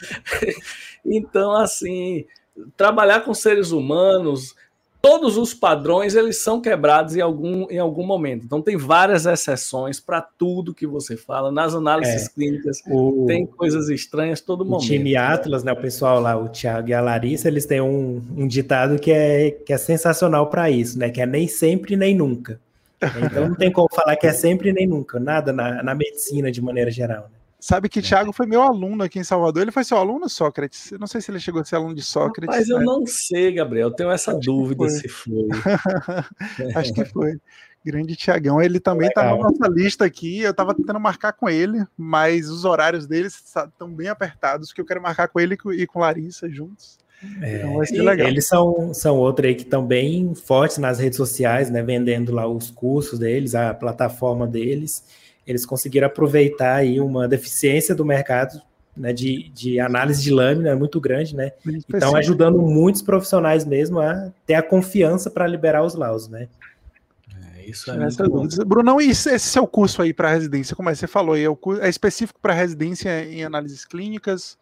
então, 1.06 1.52
assim, 1.52 2.24
trabalhar 2.76 3.20
com 3.20 3.34
seres 3.34 3.70
humanos, 3.70 4.54
todos 5.06 5.36
os 5.36 5.54
padrões 5.54 6.16
eles 6.16 6.42
são 6.42 6.60
quebrados 6.60 7.14
em 7.14 7.20
algum, 7.20 7.70
em 7.70 7.78
algum 7.78 8.04
momento. 8.04 8.44
Então 8.44 8.60
tem 8.60 8.76
várias 8.76 9.24
exceções 9.24 10.00
para 10.00 10.20
tudo 10.20 10.74
que 10.74 10.86
você 10.86 11.16
fala. 11.16 11.52
Nas 11.52 11.76
análises 11.76 12.26
é, 12.26 12.30
clínicas 12.30 12.82
o, 12.88 13.24
tem 13.26 13.46
coisas 13.46 13.88
estranhas 13.88 14.40
todo 14.40 14.62
o 14.62 14.64
momento. 14.64 14.84
O 14.84 14.86
time 14.88 15.16
Atlas, 15.16 15.62
né, 15.62 15.72
o 15.72 15.80
pessoal 15.80 16.20
lá, 16.20 16.36
o 16.36 16.48
Thiago 16.48 16.88
e 16.88 16.94
a 16.94 17.00
Larissa, 17.00 17.46
eles 17.46 17.66
têm 17.66 17.80
um, 17.80 18.20
um 18.36 18.48
ditado 18.48 18.98
que 18.98 19.12
é, 19.12 19.52
que 19.52 19.72
é 19.72 19.78
sensacional 19.78 20.48
para 20.48 20.68
isso, 20.70 20.98
né? 20.98 21.08
Que 21.08 21.20
é 21.20 21.26
nem 21.26 21.46
sempre 21.46 21.96
nem 21.96 22.14
nunca. 22.14 22.60
Então 23.26 23.50
não 23.50 23.54
tem 23.54 23.70
como 23.70 23.88
falar 23.94 24.16
que 24.16 24.26
é 24.26 24.32
sempre 24.32 24.72
nem 24.72 24.86
nunca, 24.86 25.20
nada 25.20 25.52
na, 25.52 25.82
na 25.82 25.94
medicina 25.94 26.50
de 26.50 26.62
maneira 26.62 26.90
geral. 26.90 27.24
Né? 27.30 27.38
Sabe 27.58 27.88
que 27.88 28.02
Thiago 28.02 28.32
foi 28.32 28.46
meu 28.46 28.62
aluno 28.62 29.02
aqui 29.02 29.18
em 29.18 29.24
Salvador. 29.24 29.62
Ele 29.62 29.70
foi 29.70 29.82
seu 29.82 29.96
aluno, 29.96 30.28
Sócrates? 30.28 30.92
Eu 30.92 30.98
não 30.98 31.06
sei 31.06 31.20
se 31.20 31.30
ele 31.30 31.40
chegou 31.40 31.62
a 31.62 31.64
ser 31.64 31.76
aluno 31.76 31.94
de 31.94 32.02
Sócrates. 32.02 32.54
Mas 32.54 32.68
eu 32.68 32.78
né? 32.78 32.84
não 32.84 33.06
sei, 33.06 33.52
Gabriel. 33.52 33.88
Eu 33.88 33.94
tenho 33.94 34.10
essa 34.10 34.32
Acho 34.32 34.40
dúvida 34.40 34.76
foi. 34.76 34.90
se 34.90 35.08
foi. 35.08 35.48
Acho 36.76 36.92
que 36.92 37.04
foi. 37.06 37.40
Grande 37.84 38.14
Tiagão. 38.14 38.60
Ele 38.60 38.78
também 38.78 39.08
está 39.08 39.24
na 39.24 39.36
nossa 39.36 39.68
lista 39.68 40.04
aqui. 40.04 40.40
Eu 40.40 40.50
estava 40.50 40.74
tentando 40.74 41.00
marcar 41.00 41.32
com 41.32 41.48
ele, 41.48 41.84
mas 41.96 42.50
os 42.50 42.64
horários 42.64 43.06
dele 43.06 43.28
estão 43.28 43.88
bem 43.90 44.08
apertados, 44.08 44.72
que 44.72 44.80
eu 44.80 44.84
quero 44.84 45.00
marcar 45.00 45.28
com 45.28 45.40
ele 45.40 45.56
e 45.74 45.86
com 45.86 46.00
Larissa 46.00 46.48
juntos. 46.50 46.98
É, 47.40 47.58
então 47.58 47.76
vai 47.76 47.86
ser 47.86 48.02
legal. 48.02 48.28
Eles 48.28 48.46
são, 48.46 48.92
são 48.92 49.16
outro 49.16 49.46
aí 49.46 49.54
que 49.54 49.62
estão 49.62 49.84
bem 49.86 50.34
fortes 50.34 50.76
nas 50.76 50.98
redes 50.98 51.16
sociais, 51.16 51.70
né? 51.70 51.82
Vendendo 51.82 52.32
lá 52.32 52.46
os 52.46 52.70
cursos 52.70 53.18
deles, 53.18 53.54
a 53.54 53.72
plataforma 53.72 54.46
deles 54.46 55.02
eles 55.46 55.64
conseguiram 55.64 56.06
aproveitar 56.06 56.76
aí 56.76 57.00
uma 57.00 57.28
deficiência 57.28 57.94
do 57.94 58.04
mercado 58.04 58.60
né, 58.96 59.12
de, 59.12 59.50
de 59.50 59.78
análise 59.78 60.22
de 60.22 60.30
lâmina 60.30 60.74
muito 60.74 61.00
grande, 61.00 61.36
né? 61.36 61.52
Então 61.88 62.16
ajudando 62.16 62.60
muitos 62.62 63.02
profissionais 63.02 63.64
mesmo 63.64 64.00
a 64.00 64.32
ter 64.46 64.54
a 64.54 64.62
confiança 64.62 65.30
para 65.30 65.46
liberar 65.46 65.84
os 65.84 65.94
laus, 65.94 66.28
né? 66.28 66.48
É, 67.56 67.68
isso 67.68 67.90
é 67.90 68.28
muito 68.28 68.64
Brunão, 68.64 69.00
e 69.00 69.10
esse 69.10 69.38
seu 69.38 69.66
curso 69.66 70.00
aí 70.00 70.14
para 70.14 70.30
residência, 70.30 70.74
como 70.74 70.88
é 70.88 70.92
que 70.92 70.98
você 70.98 71.06
falou 71.06 71.34
aí, 71.34 71.44
é, 71.44 71.48
é 71.82 71.88
específico 71.88 72.40
para 72.40 72.54
residência 72.54 73.24
em 73.24 73.44
análises 73.44 73.84
clínicas? 73.84 74.56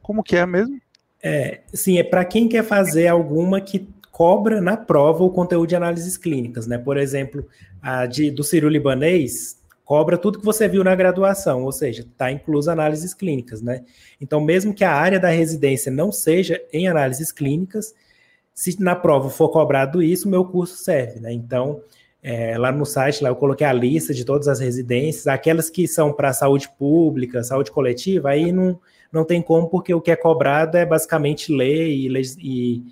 Como 0.00 0.22
que 0.22 0.36
é 0.36 0.46
mesmo? 0.46 0.80
É, 1.20 1.62
sim, 1.74 1.98
é 1.98 2.04
para 2.04 2.24
quem 2.24 2.48
quer 2.48 2.62
fazer 2.62 3.08
alguma 3.08 3.60
que 3.60 3.88
cobra 4.12 4.60
na 4.60 4.76
prova 4.76 5.24
o 5.24 5.30
conteúdo 5.30 5.68
de 5.68 5.76
análises 5.76 6.16
clínicas, 6.16 6.68
né? 6.68 6.78
Por 6.78 6.96
exemplo, 6.96 7.46
a 7.82 8.06
de, 8.06 8.30
do 8.30 8.44
Ciro 8.44 8.68
Libanês, 8.68 9.60
cobra 9.86 10.18
tudo 10.18 10.40
que 10.40 10.44
você 10.44 10.66
viu 10.66 10.82
na 10.82 10.96
graduação, 10.96 11.62
ou 11.62 11.70
seja, 11.70 12.02
está 12.02 12.30
incluso 12.30 12.68
análises 12.68 13.14
clínicas, 13.14 13.62
né? 13.62 13.84
Então, 14.20 14.40
mesmo 14.40 14.74
que 14.74 14.82
a 14.82 14.92
área 14.92 15.20
da 15.20 15.28
residência 15.28 15.92
não 15.92 16.10
seja 16.10 16.60
em 16.72 16.88
análises 16.88 17.30
clínicas, 17.30 17.94
se 18.52 18.82
na 18.82 18.96
prova 18.96 19.30
for 19.30 19.48
cobrado 19.48 20.02
isso, 20.02 20.28
meu 20.28 20.44
curso 20.44 20.76
serve, 20.76 21.20
né? 21.20 21.32
Então, 21.32 21.80
é, 22.20 22.58
lá 22.58 22.72
no 22.72 22.84
site, 22.84 23.22
lá 23.22 23.28
eu 23.28 23.36
coloquei 23.36 23.64
a 23.64 23.72
lista 23.72 24.12
de 24.12 24.24
todas 24.24 24.48
as 24.48 24.58
residências, 24.58 25.28
aquelas 25.28 25.70
que 25.70 25.86
são 25.86 26.12
para 26.12 26.32
saúde 26.32 26.68
pública, 26.76 27.44
saúde 27.44 27.70
coletiva, 27.70 28.30
aí 28.30 28.50
não, 28.50 28.80
não 29.12 29.24
tem 29.24 29.40
como, 29.40 29.68
porque 29.68 29.94
o 29.94 30.00
que 30.00 30.10
é 30.10 30.16
cobrado 30.16 30.76
é 30.76 30.84
basicamente 30.84 31.52
lei 31.52 32.08
e, 32.08 32.22
e, 32.40 32.82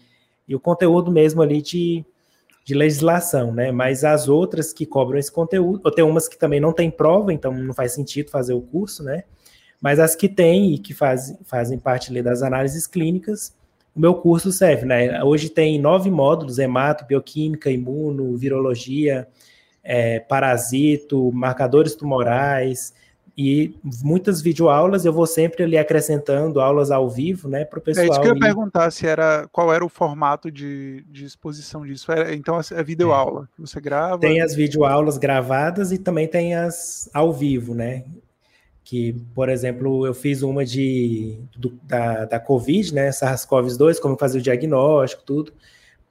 e 0.47 0.55
o 0.55 0.61
conteúdo 0.61 1.11
mesmo 1.11 1.43
ali 1.43 1.61
de 1.61 2.05
de 2.65 2.75
legislação, 2.75 3.53
né? 3.53 3.71
Mas 3.71 4.05
as 4.05 4.27
outras 4.27 4.73
que 4.73 4.87
cobram 4.87 5.19
esse 5.19 5.31
conteúdo, 5.31 5.83
ou 5.85 5.91
tem 5.91 6.05
umas 6.05 6.27
que 6.27 6.39
também 6.39 6.61
não 6.61 6.73
tem 6.73 6.91
prova, 6.91 7.33
então 7.33 7.53
não 7.53 7.75
faz 7.75 7.93
sentido 7.93 8.31
fazer 8.31 8.55
o 8.55 8.62
curso, 8.62 9.03
né? 9.03 9.25
Mas 9.81 10.01
as 10.01 10.17
que 10.17 10.29
têm 10.29 10.73
e 10.75 10.79
que 10.79 10.95
faz, 10.95 11.37
fazem 11.45 11.79
parte 11.79 12.11
ali 12.11 12.23
das 12.23 12.43
análises 12.43 12.87
clínicas, 12.87 13.55
o 13.95 14.01
meu 14.01 14.15
curso 14.15 14.51
serve, 14.51 14.87
né? 14.87 15.23
Hoje 15.23 15.51
tem 15.51 15.79
nove 15.79 16.11
módulos: 16.11 16.59
hemato, 16.59 17.05
bioquímica, 17.05 17.71
imuno, 17.71 18.37
virologia, 18.37 19.29
é, 19.83 20.19
parasito, 20.21 21.31
marcadores 21.33 21.95
tumorais, 21.95 22.95
e 23.37 23.74
muitas 24.03 24.41
videoaulas 24.41 25.05
eu 25.05 25.12
vou 25.12 25.26
sempre 25.26 25.64
ali 25.64 25.76
acrescentando 25.76 26.61
aulas 26.61 26.93
ao 26.93 27.11
vivo, 27.11 27.49
né, 27.49 27.64
para 27.64 27.80
o 27.80 27.82
pessoal. 27.82 28.07
É 28.07 28.09
isso 28.09 28.20
que 28.20 28.28
eu 28.28 28.35
ia 28.35 28.41
perguntar 28.41 28.91
se 28.93 29.07
era 29.07 29.49
qual 29.51 29.72
era 29.74 29.85
o 29.85 29.89
formato 29.89 30.51
de, 30.53 31.05
de 31.09 31.24
exposição 31.24 31.85
disso. 31.85 32.12
Era, 32.12 32.32
então 32.32 32.59
é 32.59 32.82
videoaula 32.85 33.49
que 33.55 33.61
você 33.61 33.80
grava. 33.80 34.20
Tem 34.20 34.41
as 34.41 34.55
videoaulas 34.55 35.18
gravadas 35.18 35.91
e 35.91 35.99
também 35.99 36.28
tem 36.28 36.55
as 36.55 37.11
ao 37.12 37.32
vivo, 37.32 37.74
né? 37.74 38.05
Que, 38.85 39.14
por 39.35 39.49
exemplo, 39.49 40.07
eu 40.07 40.14
fiz 40.14 40.43
uma 40.43 40.64
de 40.64 41.39
do, 41.57 41.70
da, 41.82 42.26
da 42.26 42.39
Covid, 42.39 42.95
né? 42.95 43.09
SARS-CoV-2, 43.11 43.99
como 43.99 44.16
fazer 44.16 44.39
o 44.39 44.43
diagnóstico, 44.43 45.22
tudo 45.24 45.53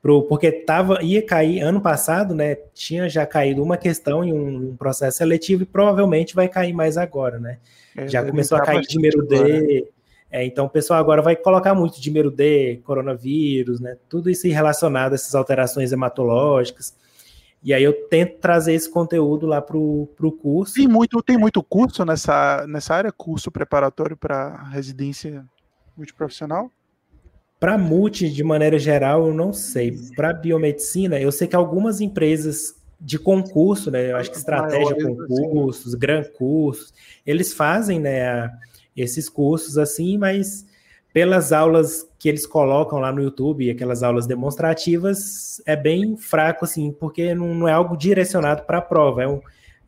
pro, 0.04 0.24
porque 0.24 0.52
tava, 0.52 1.02
ia 1.02 1.26
cair 1.26 1.62
ano 1.62 1.80
passado, 1.80 2.36
né? 2.36 2.56
Tinha 2.74 3.08
já 3.08 3.26
caído 3.26 3.64
uma 3.64 3.78
questão 3.78 4.22
em 4.22 4.34
um, 4.34 4.72
um 4.72 4.76
processo 4.76 5.20
seletivo 5.20 5.64
e 5.64 5.66
provavelmente 5.66 6.36
vai 6.36 6.50
cair 6.50 6.74
mais 6.74 6.98
agora, 6.98 7.40
né? 7.40 7.58
É, 7.96 8.10
já 8.10 8.22
começou 8.24 8.58
a 8.58 8.62
cair 8.62 8.82
de 8.82 8.96
número 8.96 9.26
D. 9.26 9.88
É, 10.30 10.44
então 10.46 10.66
o 10.66 10.70
pessoal 10.70 11.00
agora 11.00 11.22
vai 11.22 11.38
colocar 11.38 11.74
muito 11.74 12.02
de 12.02 12.10
número 12.10 12.30
D, 12.30 12.82
coronavírus, 12.84 13.80
né? 13.80 13.96
Tudo 14.10 14.30
isso 14.30 14.46
relacionado 14.48 15.14
a 15.14 15.16
essas 15.16 15.34
alterações 15.36 15.94
hematológicas. 15.94 16.94
E 17.64 17.74
aí 17.74 17.82
eu 17.82 17.94
tento 18.10 18.40
trazer 18.40 18.74
esse 18.74 18.92
conteúdo 18.92 19.46
lá 19.46 19.62
para 19.62 19.78
o 19.78 20.38
curso. 20.42 20.74
Tem 20.74 20.88
muito, 20.88 21.24
tem 21.24 21.38
muito 21.38 21.64
curso 21.64 22.04
nessa, 22.04 22.68
nessa 22.68 22.94
área, 22.94 23.10
curso 23.10 23.50
preparatório 23.50 24.18
para 24.18 24.64
residência 24.64 25.46
multiprofissional? 25.96 26.70
Para 27.64 27.78
multi, 27.78 28.30
de 28.30 28.44
maneira 28.44 28.78
geral, 28.78 29.26
eu 29.26 29.34
não 29.34 29.54
sei. 29.54 29.98
Para 30.18 30.34
biomedicina, 30.34 31.18
eu 31.18 31.32
sei 31.32 31.48
que 31.48 31.56
algumas 31.56 32.02
empresas 32.02 32.76
de 33.00 33.18
concurso, 33.18 33.90
né? 33.90 34.12
Eu 34.12 34.18
acho 34.18 34.32
que 34.32 34.38
estratégia 34.38 34.94
concursos, 35.02 35.94
gran 35.94 36.26
cursos, 36.26 36.94
eles 37.26 37.54
fazem, 37.54 38.02
né, 38.02 38.52
esses 38.98 39.30
cursos 39.30 39.78
assim, 39.78 40.18
mas 40.18 40.66
pelas 41.14 41.54
aulas 41.54 42.06
que 42.20 42.28
eles 42.28 42.46
colocam 42.46 43.00
lá 43.00 43.14
no 43.14 43.24
YouTube, 43.24 43.72
aquelas 43.72 44.04
aulas 44.04 44.28
demonstrativas, 44.28 45.62
é 45.66 45.78
bem 45.78 46.18
fraco, 46.18 46.66
assim, 46.66 46.92
porque 46.92 47.34
não, 47.34 47.56
não 47.56 47.66
é 47.66 47.72
algo 47.72 47.96
direcionado 47.96 48.64
para 48.64 48.80
a 48.80 48.82
prova, 48.82 49.24
é, 49.24 49.28
um, 49.30 49.40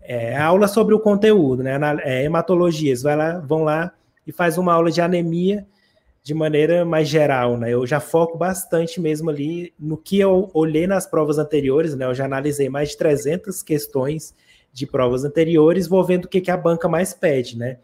é 0.01 0.37
aula 0.37 0.69
sobre 0.69 0.95
o 0.95 0.99
conteúdo, 1.01 1.61
né? 1.61 1.77
É 2.05 2.23
hematologias, 2.23 3.01
vai 3.01 3.17
lá, 3.17 3.37
vão 3.39 3.65
lá 3.65 3.91
e 4.25 4.31
faz 4.31 4.57
uma 4.57 4.71
aula 4.71 4.89
de 4.89 5.01
anemia 5.01 5.67
de 6.25 6.33
maneira 6.33 6.83
mais 6.83 7.07
geral, 7.07 7.55
né? 7.55 7.71
Eu 7.71 7.85
já 7.85 7.99
foco 7.99 8.35
bastante 8.35 8.99
mesmo 8.99 9.29
ali 9.29 9.71
no 9.77 9.95
que 9.95 10.19
eu 10.19 10.49
olhei 10.55 10.87
nas 10.87 11.05
provas 11.05 11.37
anteriores, 11.37 11.95
né? 11.95 12.03
Eu 12.03 12.15
já 12.15 12.25
analisei 12.25 12.67
mais 12.67 12.89
de 12.89 12.97
300 12.97 13.61
questões 13.61 14.33
de 14.73 14.87
provas 14.87 15.23
anteriores, 15.23 15.87
vou 15.87 16.03
vendo 16.03 16.25
o 16.25 16.27
que, 16.27 16.41
que 16.41 16.49
a 16.49 16.57
banca 16.57 16.89
mais 16.89 17.13
pede, 17.13 17.55
né? 17.55 17.77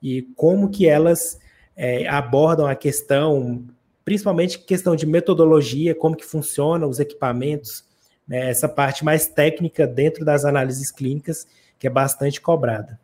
E 0.00 0.22
como 0.36 0.70
que 0.70 0.86
elas 0.86 1.40
é, 1.76 2.06
abordam 2.06 2.68
a 2.68 2.76
questão, 2.76 3.64
principalmente 4.04 4.60
questão 4.60 4.94
de 4.94 5.04
metodologia, 5.04 5.92
como 5.92 6.16
que 6.16 6.24
funcionam 6.24 6.88
os 6.88 7.00
equipamentos, 7.00 7.84
né? 8.28 8.48
essa 8.48 8.68
parte 8.68 9.04
mais 9.04 9.26
técnica 9.26 9.88
dentro 9.88 10.24
das 10.24 10.44
análises 10.44 10.92
clínicas, 10.92 11.48
que 11.76 11.88
é 11.88 11.90
bastante 11.90 12.40
cobrada. 12.40 12.96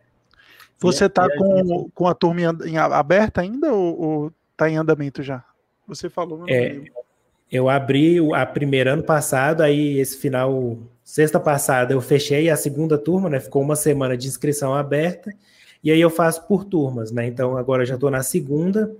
Você 0.79 1.07
está 1.07 1.27
com, 1.37 1.91
com 1.93 2.07
a 2.07 2.15
turma 2.15 2.57
aberta 2.93 3.41
ainda 3.41 3.73
ou, 3.73 4.01
ou 4.01 4.33
está 4.55 4.71
em 4.71 4.77
andamento 4.77 5.23
já? 5.23 5.45
Você 5.87 6.09
falou. 6.09 6.45
É, 6.49 6.81
eu 7.53 7.69
abri 7.69 8.19
a 8.33 8.47
primeira 8.47 8.95
ano 8.95 9.03
passado, 9.03 9.63
aí 9.63 9.99
esse 9.99 10.17
final, 10.17 10.79
sexta 11.03 11.39
passada, 11.39 11.93
eu 11.93 12.01
fechei 12.01 12.49
a 12.49 12.57
segunda 12.57 12.97
turma, 12.97 13.29
né? 13.29 13.39
Ficou 13.39 13.63
uma 13.63 13.77
semana 13.77 14.17
de 14.17 14.27
inscrição 14.27 14.75
aberta, 14.75 15.31
e 15.83 15.91
aí 15.91 16.01
eu 16.01 16.11
faço 16.11 16.47
por 16.47 16.65
turmas, 16.65 17.11
né? 17.13 17.27
Então 17.27 17.57
agora 17.57 17.83
eu 17.83 17.87
já 17.87 17.95
estou 17.95 18.11
na 18.11 18.23
segunda. 18.23 18.95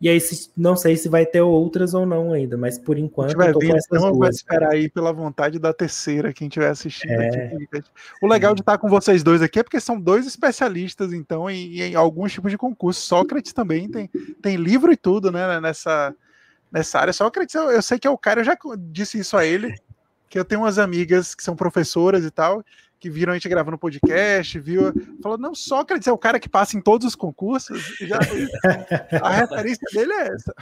E 0.00 0.08
aí, 0.08 0.18
não 0.56 0.76
sei 0.76 0.96
se 0.96 1.08
vai 1.08 1.26
ter 1.26 1.40
outras 1.40 1.92
ou 1.92 2.06
não 2.06 2.32
ainda, 2.32 2.56
mas 2.56 2.78
por 2.78 2.96
enquanto 2.96 3.40
eu 3.40 3.52
tô 3.52 3.58
com 3.58 3.76
essas 3.76 3.86
então 3.86 4.12
duas. 4.12 4.18
vai 4.18 4.30
esperar 4.30 4.70
aí 4.70 4.88
pela 4.88 5.12
vontade 5.12 5.58
da 5.58 5.72
terceira, 5.72 6.32
quem 6.32 6.46
estiver 6.46 6.70
assistindo 6.70 7.20
é... 7.20 7.46
aqui. 7.46 7.82
O 8.22 8.28
legal 8.28 8.54
de 8.54 8.60
estar 8.60 8.78
com 8.78 8.88
vocês 8.88 9.24
dois 9.24 9.42
aqui 9.42 9.58
é 9.58 9.62
porque 9.64 9.80
são 9.80 10.00
dois 10.00 10.24
especialistas, 10.24 11.12
então, 11.12 11.50
em, 11.50 11.80
em 11.80 11.94
alguns 11.96 12.32
tipos 12.32 12.52
de 12.52 12.56
concurso. 12.56 13.00
Sócrates 13.00 13.52
também 13.52 13.88
tem, 13.88 14.08
tem 14.40 14.56
livro 14.56 14.92
e 14.92 14.96
tudo, 14.96 15.32
né, 15.32 15.60
nessa, 15.60 16.14
nessa 16.70 17.00
área. 17.00 17.12
Sócrates, 17.12 17.56
eu, 17.56 17.68
eu 17.68 17.82
sei 17.82 17.98
que 17.98 18.06
é 18.06 18.10
o 18.10 18.18
cara, 18.18 18.40
eu 18.40 18.44
já 18.44 18.56
disse 18.78 19.18
isso 19.18 19.36
a 19.36 19.44
ele, 19.44 19.74
que 20.28 20.38
eu 20.38 20.44
tenho 20.44 20.60
umas 20.60 20.78
amigas 20.78 21.34
que 21.34 21.42
são 21.42 21.56
professoras 21.56 22.24
e 22.24 22.30
tal, 22.30 22.64
que 22.98 23.08
viram 23.08 23.32
a 23.32 23.36
gente 23.36 23.48
gravando 23.48 23.78
podcast, 23.78 24.58
viu, 24.58 24.92
falou, 25.22 25.38
não, 25.38 25.54
Sócrates 25.54 26.08
é 26.08 26.12
o 26.12 26.18
cara 26.18 26.40
que 26.40 26.48
passa 26.48 26.76
em 26.76 26.80
todos 26.80 27.06
os 27.06 27.14
concursos, 27.14 27.96
já, 28.00 28.18
a 29.22 29.30
referência 29.30 29.86
dele 29.92 30.12
é 30.12 30.28
essa. 30.28 30.54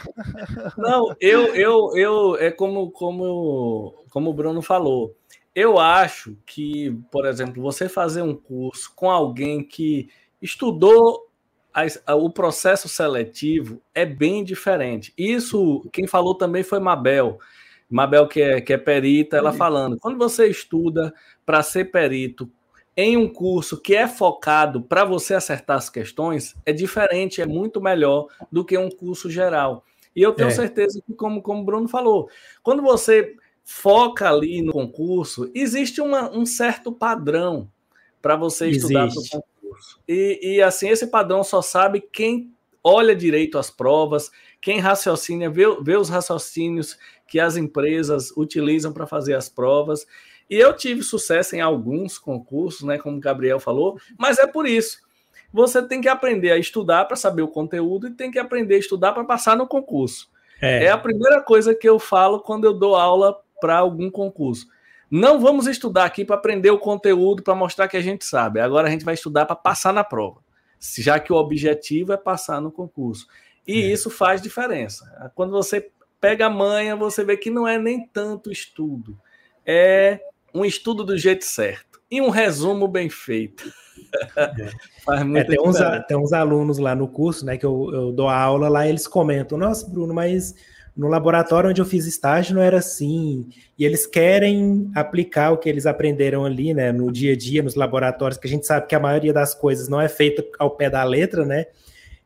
Não, 0.77 1.15
eu, 1.21 1.55
eu, 1.55 1.97
eu, 1.97 2.37
é 2.37 2.51
como, 2.51 2.91
como, 2.91 4.05
como 4.11 4.31
o 4.31 4.35
Bruno 4.35 4.61
falou, 4.61 5.17
eu 5.55 5.79
acho 5.79 6.37
que, 6.45 6.91
por 7.11 7.25
exemplo, 7.25 7.63
você 7.63 7.89
fazer 7.89 8.21
um 8.21 8.35
curso 8.35 8.93
com 8.95 9.11
alguém 9.11 9.63
que 9.63 10.11
estudou 10.41 11.27
a, 11.73 11.83
a, 12.13 12.15
o 12.15 12.31
processo 12.31 12.89
seletivo 12.89 13.81
é 13.95 14.05
bem 14.05 14.45
diferente. 14.45 15.15
Isso, 15.17 15.89
quem 15.93 16.07
falou 16.07 16.35
também 16.35 16.63
foi 16.63 16.79
Mabel. 16.79 17.39
Mabel, 17.89 18.27
que 18.27 18.43
é, 18.43 18.61
que 18.61 18.73
é 18.73 18.79
perita, 18.79 19.37
ela 19.37 19.53
falando. 19.53 19.99
Quando 19.99 20.19
você 20.19 20.47
estuda 20.49 21.15
para 21.47 21.63
ser 21.63 21.87
perito 21.87 22.51
em 22.97 23.17
um 23.17 23.29
curso 23.29 23.81
que 23.81 23.95
é 23.95 24.09
focado 24.09 24.83
para 24.83 25.05
você 25.05 25.35
acertar 25.35 25.77
as 25.77 25.89
questões, 25.89 26.57
é 26.65 26.73
diferente, 26.73 27.41
é 27.41 27.47
muito 27.47 27.81
melhor 27.81 28.27
do 28.51 28.65
que 28.65 28.77
um 28.77 28.91
curso 28.91 29.31
geral. 29.31 29.85
E 30.15 30.23
eu 30.23 30.33
tenho 30.33 30.49
é. 30.49 30.53
certeza 30.53 31.01
que, 31.07 31.15
como, 31.15 31.43
como 31.43 31.61
o 31.61 31.65
Bruno 31.65 31.89
falou, 31.89 32.29
quando 32.63 32.83
você 32.83 33.37
foca 33.63 34.31
ali 34.31 34.63
no 34.63 34.73
concurso, 34.73 35.51
existe 35.55 36.01
uma, 36.01 36.31
um 36.31 36.47
certo 36.47 36.91
padrão 36.91 37.71
para 38.23 38.35
você 38.35 38.69
estudar 38.69 39.09
para 39.09 39.21
o 39.21 39.43
concurso. 39.43 40.01
E, 40.09 40.41
e 40.43 40.63
assim, 40.63 40.89
esse 40.89 41.09
padrão 41.09 41.45
só 41.45 41.61
sabe 41.61 42.01
quem 42.01 42.51
olha 42.83 43.15
direito 43.15 43.59
as 43.59 43.71
provas, 43.71 44.31
quem 44.61 44.79
raciocina, 44.79 45.51
vê, 45.51 45.65
vê 45.83 45.97
os 45.97 46.09
raciocínios 46.09 46.97
que 47.29 47.39
as 47.39 47.57
empresas 47.57 48.31
utilizam 48.37 48.93
para 48.93 49.07
fazer 49.07 49.35
as 49.35 49.49
provas. 49.49 50.07
E 50.49 50.57
eu 50.57 50.73
tive 50.73 51.03
sucesso 51.03 51.57
em 51.57 51.61
alguns 51.61 52.19
concursos, 52.19 52.83
né, 52.83 52.99
como 52.99 53.17
o 53.17 53.21
Gabriel 53.21 53.59
falou, 53.59 53.99
mas 54.19 54.39
é 54.39 54.47
por 54.47 54.67
isso. 54.67 54.99
Você 55.53 55.83
tem 55.83 56.01
que 56.01 56.09
aprender 56.09 56.51
a 56.51 56.59
estudar 56.59 57.05
para 57.07 57.17
saber 57.17 57.43
o 57.43 57.49
conteúdo 57.49 58.09
e 58.09 58.15
tem 58.15 58.31
que 58.31 58.39
aprender 58.39 58.77
a 58.77 58.79
estudar 58.79 59.13
para 59.13 59.25
passar 59.25 59.57
no 59.57 59.67
concurso. 59.67 60.29
É. 60.61 60.85
é 60.85 60.91
a 60.91 60.99
primeira 60.99 61.41
coisa 61.43 61.75
que 61.75 61.89
eu 61.89 61.99
falo 61.99 62.41
quando 62.41 62.65
eu 62.65 62.73
dou 62.73 62.97
aula 62.97 63.37
para 63.61 63.79
algum 63.79 64.11
concurso. 64.11 64.67
Não 65.11 65.39
vamos 65.41 65.67
estudar 65.67 66.05
aqui 66.05 66.25
para 66.25 66.37
aprender 66.37 66.71
o 66.71 66.79
conteúdo, 66.79 67.43
para 67.43 67.55
mostrar 67.55 67.89
que 67.89 67.97
a 67.97 68.03
gente 68.03 68.25
sabe. 68.25 68.61
Agora 68.61 68.89
a 68.89 68.91
gente 68.91 69.05
vai 69.05 69.15
estudar 69.15 69.47
para 69.47 69.55
passar 69.55 69.93
na 69.93 70.03
prova, 70.03 70.41
já 70.99 71.21
que 71.21 71.33
o 71.33 71.37
objetivo 71.37 72.13
é 72.13 72.17
passar 72.17 72.61
no 72.61 72.73
concurso. 72.73 73.27
E 73.67 73.83
é. 73.83 73.87
isso 73.87 74.11
faz 74.11 74.43
diferença. 74.43 75.31
Quando 75.35 75.53
você 75.53 75.91
pega 76.21 76.47
a 76.47 76.51
manha, 76.51 76.97
você 76.97 77.25
vê 77.25 77.37
que 77.37 77.51
não 77.51 77.69
é 77.69 77.79
nem 77.79 78.07
tanto 78.07 78.51
estudo, 78.51 79.19
é 79.65 80.21
um 80.57 80.65
estudo 80.65 81.05
do 81.05 81.17
jeito 81.17 81.45
certo 81.45 82.01
e 82.11 82.21
um 82.21 82.31
resumo 82.31 82.89
bem 82.89 83.09
feito. 83.09 83.73
É. 85.09 85.45
tem, 85.45 85.61
uns, 85.61 85.77
tem 86.09 86.17
uns 86.17 86.33
alunos 86.33 86.79
lá 86.79 86.93
no 86.95 87.07
curso, 87.07 87.47
né, 87.47 87.57
que 87.57 87.65
eu, 87.65 87.91
eu 87.93 88.13
dou 88.13 88.29
aula 88.29 88.69
lá, 88.69 88.89
eles 88.89 89.07
comentam: 89.07 89.57
Nossa, 89.57 89.89
Bruno, 89.89 90.13
mas 90.13 90.55
no 90.97 91.07
laboratório 91.09 91.71
onde 91.71 91.81
eu 91.81 91.85
fiz 91.85 92.07
estágio 92.07 92.55
não 92.55 92.63
era 92.63 92.79
assim. 92.79 93.49
E 93.79 93.85
eles 93.85 94.07
querem 94.07 94.91
aplicar 94.95 95.53
o 95.53 95.59
que 95.59 95.69
eles 95.69 95.87
aprenderam 95.87 96.45
ali, 96.45 96.75
né, 96.75 96.91
no 96.91 97.13
dia 97.13 97.35
a 97.35 97.37
dia, 97.37 97.63
nos 97.63 97.75
laboratórios, 97.75 98.39
que 98.39 98.47
a 98.47 98.51
gente 98.51 98.67
sabe 98.67 98.87
que 98.87 98.95
a 98.95 99.01
maioria 99.01 99.33
das 99.33 99.55
coisas 99.55 99.89
não 99.89 100.01
é 100.01 100.09
feita 100.09 100.45
ao 100.59 100.71
pé 100.71 100.89
da 100.89 101.05
letra, 101.05 101.45
né? 101.45 101.67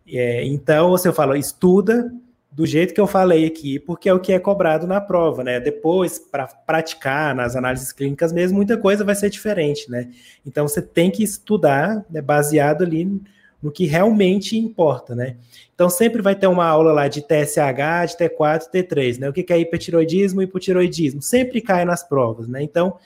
É, 0.07 0.45
então, 0.45 0.91
você 0.91 1.13
fala, 1.13 1.37
estuda 1.37 2.11
do 2.53 2.67
jeito 2.67 2.93
que 2.93 3.01
eu 3.01 3.07
falei 3.07 3.47
aqui, 3.47 3.79
porque 3.79 4.09
é 4.09 4.15
o 4.15 4.19
que 4.19 4.33
é 4.33 4.39
cobrado 4.39 4.87
na 4.87 5.01
prova, 5.01 5.45
né? 5.45 5.61
Depois, 5.61 6.19
para 6.19 6.47
praticar 6.47 7.35
nas 7.35 7.55
análises 7.55 7.93
clínicas 7.93 8.33
mesmo, 8.33 8.57
muita 8.57 8.77
coisa 8.77 9.05
vai 9.05 9.15
ser 9.15 9.31
diferente, 9.31 9.89
né? 9.89 10.11
Então, 10.45 10.67
você 10.67 10.83
tem 10.83 11.11
que 11.11 11.23
estudar 11.23 12.05
né, 12.11 12.21
baseado 12.21 12.83
ali 12.83 13.21
no 13.63 13.71
que 13.71 13.87
realmente 13.87 14.59
importa, 14.59 15.15
né? 15.15 15.37
Então, 15.75 15.89
sempre 15.89 16.21
vai 16.21 16.35
ter 16.35 16.49
uma 16.49 16.67
aula 16.67 16.93
lá 16.93 17.07
de 17.07 17.23
TSH, 17.23 18.17
de 18.17 18.25
T4, 18.25 18.71
T3, 18.73 19.19
né? 19.19 19.29
O 19.29 19.33
que 19.33 19.53
é 19.53 19.59
hipertiroidismo 19.59 20.43
e 20.43 20.45
hipotiroidismo? 20.45 21.23
Sempre 21.23 21.61
cai 21.61 21.85
nas 21.85 22.03
provas, 22.03 22.49
né? 22.49 22.63
Então, 22.63 22.97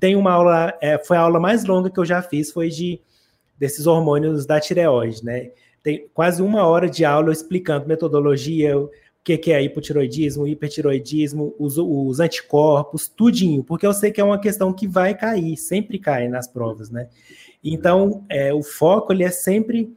tem 0.00 0.16
uma 0.16 0.32
aula, 0.32 0.72
é, 0.80 0.98
foi 0.98 1.16
a 1.16 1.20
aula 1.20 1.38
mais 1.38 1.64
longa 1.64 1.90
que 1.90 2.00
eu 2.00 2.04
já 2.04 2.22
fiz, 2.22 2.50
foi 2.50 2.68
de 2.68 3.00
desses 3.58 3.86
hormônios 3.86 4.46
da 4.46 4.60
tireoide, 4.60 5.24
né? 5.24 5.50
Tem 5.84 6.08
quase 6.14 6.42
uma 6.42 6.66
hora 6.66 6.88
de 6.88 7.04
aula 7.04 7.30
explicando 7.30 7.86
metodologia, 7.86 8.76
o 8.76 8.90
que, 9.22 9.36
que 9.36 9.52
é 9.52 9.62
hipotiroidismo, 9.62 10.46
hipertiroidismo, 10.46 11.54
os, 11.58 11.76
os, 11.76 12.20
anticorpos, 12.20 13.06
tudinho, 13.06 13.62
porque 13.62 13.86
eu 13.86 13.92
sei 13.92 14.10
que 14.10 14.20
é 14.20 14.24
uma 14.24 14.40
questão 14.40 14.72
que 14.72 14.88
vai 14.88 15.14
cair, 15.14 15.56
sempre 15.58 15.98
cai 15.98 16.26
nas 16.26 16.48
provas, 16.48 16.90
né? 16.90 17.08
Então, 17.62 18.24
é, 18.30 18.52
o 18.52 18.62
foco 18.62 19.12
ele 19.12 19.24
é 19.24 19.30
sempre 19.30 19.94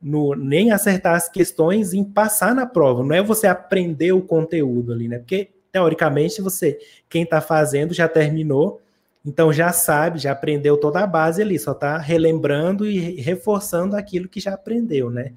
no 0.00 0.34
nem 0.34 0.72
acertar 0.72 1.14
as 1.14 1.28
questões 1.28 1.92
em 1.92 2.02
passar 2.02 2.54
na 2.54 2.66
prova, 2.66 3.04
não 3.04 3.14
é 3.14 3.22
você 3.22 3.46
aprender 3.46 4.12
o 4.12 4.22
conteúdo 4.22 4.92
ali, 4.92 5.06
né? 5.06 5.18
Porque 5.18 5.50
teoricamente 5.70 6.40
você, 6.40 6.78
quem 7.10 7.24
está 7.24 7.42
fazendo 7.42 7.92
já 7.92 8.08
terminou, 8.08 8.80
então 9.26 9.52
já 9.52 9.72
sabe, 9.72 10.20
já 10.20 10.30
aprendeu 10.30 10.76
toda 10.76 11.00
a 11.00 11.06
base 11.06 11.42
ali, 11.42 11.58
só 11.58 11.72
está 11.72 11.98
relembrando 11.98 12.86
e 12.86 13.20
reforçando 13.20 13.96
aquilo 13.96 14.28
que 14.28 14.38
já 14.38 14.54
aprendeu, 14.54 15.10
né? 15.10 15.32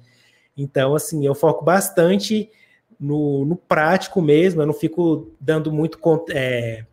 Então, 0.56 0.94
assim, 0.94 1.26
eu 1.26 1.34
foco 1.34 1.64
bastante 1.64 2.48
no, 2.98 3.44
no 3.44 3.56
prático 3.56 4.22
mesmo, 4.22 4.62
eu 4.62 4.66
não 4.66 4.74
fico 4.74 5.32
dando 5.40 5.72
muito 5.72 5.98
é, 6.30 6.84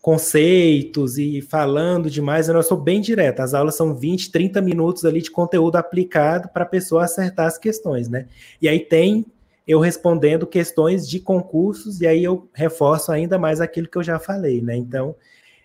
conceitos 0.00 1.18
e 1.18 1.40
falando 1.42 2.08
demais, 2.08 2.48
eu 2.48 2.62
sou 2.62 2.78
bem 2.78 3.00
direto. 3.00 3.40
As 3.40 3.52
aulas 3.52 3.74
são 3.74 3.94
20, 3.94 4.30
30 4.30 4.60
minutos 4.60 5.04
ali 5.04 5.20
de 5.20 5.30
conteúdo 5.30 5.76
aplicado 5.76 6.48
para 6.50 6.62
a 6.62 6.68
pessoa 6.68 7.04
acertar 7.04 7.46
as 7.46 7.58
questões, 7.58 8.08
né? 8.08 8.26
E 8.62 8.68
aí 8.68 8.80
tem 8.80 9.26
eu 9.66 9.78
respondendo 9.78 10.46
questões 10.46 11.08
de 11.08 11.20
concursos, 11.20 12.00
e 12.00 12.06
aí 12.06 12.24
eu 12.24 12.48
reforço 12.52 13.12
ainda 13.12 13.38
mais 13.38 13.60
aquilo 13.60 13.88
que 13.88 13.96
eu 13.96 14.02
já 14.02 14.18
falei, 14.18 14.60
né? 14.60 14.76
Então, 14.76 15.14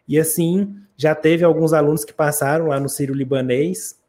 e 0.08 0.20
assim, 0.20 0.76
já 0.97 1.14
teve 1.14 1.43
alguns 1.43 1.74
alunos 1.74 2.06
que 2.06 2.14
passaram 2.14 2.68
lá 2.68 2.80
no 2.80 2.89
Sírio 2.89 3.14
Libanês, 3.14 3.99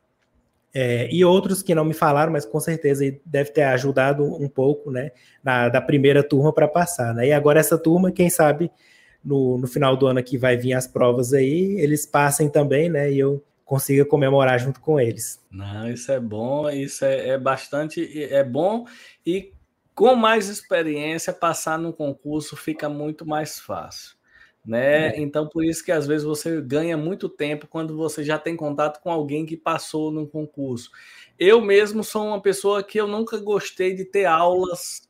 é, 0.79 1.09
e 1.11 1.25
outros 1.25 1.63
que 1.63 1.75
não 1.75 1.87
me 1.87 1.95
falaram, 1.95 2.31
mas 2.31 2.45
com 2.45 2.61
certeza 2.61 3.03
deve 3.25 3.51
ter 3.51 3.63
ajudado 3.63 4.23
um 4.25 4.47
pouco, 4.47 4.91
né, 4.91 5.11
na, 5.43 5.71
da 5.71 5.81
primeira 5.81 6.23
turma 6.23 6.53
para 6.53 6.69
passar, 6.69 7.15
né? 7.15 7.29
E 7.29 7.33
agora 7.33 7.59
essa 7.59 7.79
turma, 7.79 8.13
quem 8.13 8.29
sabe, 8.29 8.71
no, 9.25 9.57
no 9.57 9.67
final 9.67 9.97
do 9.97 10.07
ano 10.07 10.19
aqui 10.19 10.37
vai 10.37 10.55
vir 10.55 10.75
as 10.75 10.87
provas 10.87 11.33
aí, 11.33 11.81
eles 11.81 12.05
passem 12.05 12.51
também, 12.51 12.91
né, 12.91 13.11
e 13.11 13.19
eu 13.19 13.43
consiga 13.65 14.05
comemorar 14.05 14.61
junto 14.61 14.79
com 14.79 15.01
eles. 15.01 15.41
Não, 15.51 15.91
isso 15.91 16.13
é 16.13 16.21
bom, 16.21 16.69
isso 16.69 17.07
é, 17.07 17.31
é 17.31 17.39
bastante, 17.39 18.25
é 18.31 18.45
bom, 18.45 18.85
e 19.25 19.53
com 19.95 20.15
mais 20.15 20.51
experiência, 20.51 21.33
passar 21.33 21.79
no 21.79 21.91
concurso 21.91 22.55
fica 22.55 22.87
muito 22.87 23.25
mais 23.25 23.59
fácil 23.59 24.16
né? 24.67 25.09
É. 25.09 25.21
Então, 25.21 25.49
por 25.49 25.64
isso 25.64 25.85
que 25.85 25.93
às 25.93 26.07
vezes 26.07 26.25
você 26.25 26.61
ganha 26.61 26.97
muito 26.97 27.29
tempo 27.29 27.69
quando 27.69 27.97
você 27.97 28.25
já 28.25 28.39
tem 28.39 28.57
contato 28.57 29.01
com 29.01 29.11
alguém 29.11 29.47
que 29.47 29.57
passou 29.57 30.11
num 30.11 30.27
concurso. 30.27 30.91
Eu 31.39 31.61
mesmo 31.61 32.03
sou 32.03 32.27
uma 32.27 32.41
pessoa 32.43 32.83
que 32.83 32.99
eu 32.99 33.07
nunca 33.07 33.39
gostei 33.39 33.95
de 33.95 34.05
ter 34.05 34.25
aulas 34.25 35.07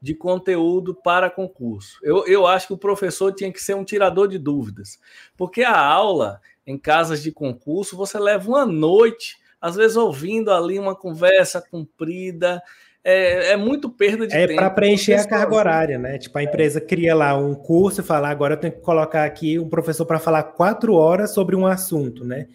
de 0.00 0.14
conteúdo 0.14 0.94
para 0.94 1.28
concurso. 1.28 1.98
Eu, 2.02 2.26
eu 2.26 2.46
acho 2.46 2.68
que 2.68 2.72
o 2.72 2.78
professor 2.78 3.34
tinha 3.34 3.52
que 3.52 3.62
ser 3.62 3.74
um 3.74 3.84
tirador 3.84 4.28
de 4.28 4.38
dúvidas, 4.38 4.98
porque 5.36 5.62
a 5.62 5.78
aula 5.78 6.40
em 6.66 6.78
casas 6.78 7.22
de 7.22 7.32
concurso 7.32 7.96
você 7.96 8.18
leva 8.18 8.48
uma 8.48 8.64
noite, 8.64 9.38
às 9.60 9.76
vezes 9.76 9.96
ouvindo 9.96 10.50
ali 10.50 10.78
uma 10.78 10.94
conversa 10.94 11.60
comprida, 11.60 12.62
é, 13.02 13.52
é 13.52 13.56
muito 13.56 13.88
perda 13.88 14.26
de 14.26 14.34
é 14.34 14.46
tempo. 14.46 14.52
É 14.52 14.56
para 14.56 14.70
preencher 14.70 15.14
a 15.14 15.26
carga 15.26 15.54
horária, 15.54 15.98
né? 15.98 16.18
Tipo, 16.18 16.38
a 16.38 16.42
empresa 16.42 16.80
cria 16.80 17.14
lá 17.14 17.36
um 17.36 17.54
curso 17.54 18.00
e 18.00 18.04
fala, 18.04 18.28
agora 18.28 18.54
eu 18.54 18.58
tenho 18.58 18.72
que 18.72 18.80
colocar 18.80 19.24
aqui 19.24 19.58
um 19.58 19.68
professor 19.68 20.04
para 20.04 20.18
falar 20.18 20.42
quatro 20.42 20.94
horas 20.94 21.32
sobre 21.32 21.56
um 21.56 21.66
assunto, 21.66 22.24
né? 22.24 22.46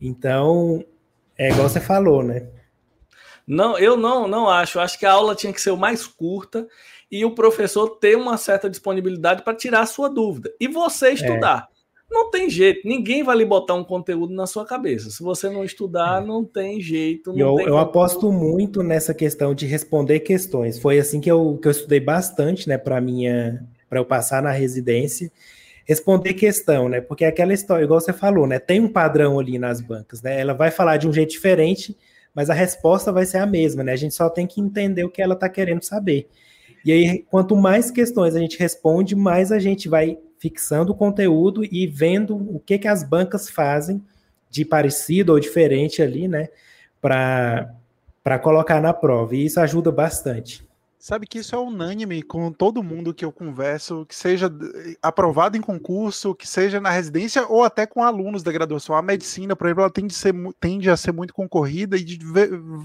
Então, 0.00 0.84
é 1.36 1.50
igual 1.50 1.68
você 1.68 1.80
falou, 1.80 2.22
né? 2.22 2.46
Não, 3.46 3.78
eu 3.78 3.96
não, 3.96 4.28
não 4.28 4.48
acho. 4.48 4.78
Acho 4.78 4.98
que 4.98 5.06
a 5.06 5.12
aula 5.12 5.34
tinha 5.34 5.52
que 5.52 5.60
ser 5.60 5.70
o 5.70 5.76
mais 5.76 6.06
curta 6.06 6.66
e 7.10 7.24
o 7.24 7.34
professor 7.34 7.88
ter 7.98 8.14
uma 8.14 8.36
certa 8.36 8.68
disponibilidade 8.68 9.42
para 9.42 9.56
tirar 9.56 9.80
a 9.80 9.86
sua 9.86 10.10
dúvida. 10.10 10.52
E 10.60 10.68
você 10.68 11.12
estudar. 11.12 11.68
É. 11.72 11.77
Não 12.10 12.30
tem 12.30 12.48
jeito, 12.48 12.88
ninguém 12.88 13.22
vai 13.22 13.36
lhe 13.36 13.44
botar 13.44 13.74
um 13.74 13.84
conteúdo 13.84 14.32
na 14.32 14.46
sua 14.46 14.64
cabeça. 14.64 15.10
Se 15.10 15.22
você 15.22 15.50
não 15.50 15.62
estudar, 15.62 16.22
é. 16.22 16.26
não 16.26 16.42
tem 16.42 16.80
jeito. 16.80 17.32
Não 17.32 17.38
eu, 17.38 17.56
tem 17.56 17.66
eu 17.66 17.76
aposto 17.76 18.32
muito 18.32 18.82
nessa 18.82 19.12
questão 19.12 19.54
de 19.54 19.66
responder 19.66 20.20
questões. 20.20 20.78
Foi 20.78 20.98
assim 20.98 21.20
que 21.20 21.30
eu, 21.30 21.58
que 21.60 21.68
eu 21.68 21.72
estudei 21.72 22.00
bastante, 22.00 22.66
né, 22.66 22.78
para 22.78 22.98
minha, 23.00 23.62
para 23.90 24.00
eu 24.00 24.06
passar 24.06 24.42
na 24.42 24.50
residência, 24.50 25.30
responder 25.84 26.32
questão, 26.34 26.88
né? 26.88 27.00
Porque 27.00 27.24
é 27.24 27.28
aquela 27.28 27.52
história, 27.52 27.84
igual 27.84 28.00
você 28.00 28.12
falou, 28.12 28.46
né? 28.46 28.58
Tem 28.58 28.80
um 28.80 28.88
padrão 28.88 29.38
ali 29.38 29.58
nas 29.58 29.80
bancas, 29.80 30.22
né? 30.22 30.40
Ela 30.40 30.54
vai 30.54 30.70
falar 30.70 30.96
de 30.96 31.06
um 31.06 31.12
jeito 31.12 31.30
diferente, 31.30 31.96
mas 32.34 32.48
a 32.48 32.54
resposta 32.54 33.12
vai 33.12 33.26
ser 33.26 33.38
a 33.38 33.46
mesma, 33.46 33.82
né? 33.82 33.92
A 33.92 33.96
gente 33.96 34.14
só 34.14 34.30
tem 34.30 34.46
que 34.46 34.60
entender 34.60 35.04
o 35.04 35.10
que 35.10 35.20
ela 35.20 35.34
está 35.34 35.48
querendo 35.48 35.82
saber. 35.82 36.26
E 36.84 36.92
aí, 36.92 37.24
quanto 37.30 37.56
mais 37.56 37.90
questões 37.90 38.34
a 38.34 38.38
gente 38.38 38.58
responde, 38.58 39.14
mais 39.16 39.52
a 39.52 39.58
gente 39.58 39.88
vai 39.88 40.18
fixando 40.38 40.92
o 40.92 40.94
conteúdo 40.94 41.64
e 41.64 41.86
vendo 41.86 42.36
o 42.36 42.60
que, 42.60 42.78
que 42.78 42.88
as 42.88 43.02
bancas 43.02 43.48
fazem 43.48 44.02
de 44.50 44.64
parecido 44.64 45.32
ou 45.32 45.40
diferente 45.40 46.02
ali, 46.02 46.26
né, 46.26 46.48
para 47.00 48.38
colocar 48.42 48.80
na 48.80 48.92
prova. 48.92 49.36
E 49.36 49.44
isso 49.44 49.60
ajuda 49.60 49.92
bastante. 49.92 50.68
Sabe 51.00 51.28
que 51.28 51.38
isso 51.38 51.54
é 51.54 51.58
unânime 51.58 52.24
com 52.24 52.50
todo 52.50 52.82
mundo 52.82 53.14
que 53.14 53.24
eu 53.24 53.30
converso, 53.30 54.04
que 54.04 54.16
seja 54.16 54.50
aprovado 55.00 55.56
em 55.56 55.60
concurso, 55.60 56.34
que 56.34 56.46
seja 56.46 56.80
na 56.80 56.90
residência 56.90 57.46
ou 57.46 57.62
até 57.62 57.86
com 57.86 58.02
alunos 58.02 58.42
da 58.42 58.50
graduação. 58.50 58.96
A 58.96 59.02
medicina, 59.02 59.54
por 59.54 59.68
exemplo, 59.68 59.82
ela 59.82 59.92
tende, 59.92 60.12
a 60.12 60.18
ser, 60.18 60.34
tende 60.58 60.90
a 60.90 60.96
ser 60.96 61.12
muito 61.12 61.32
concorrida 61.32 61.96
e 61.96 62.02
de 62.02 62.18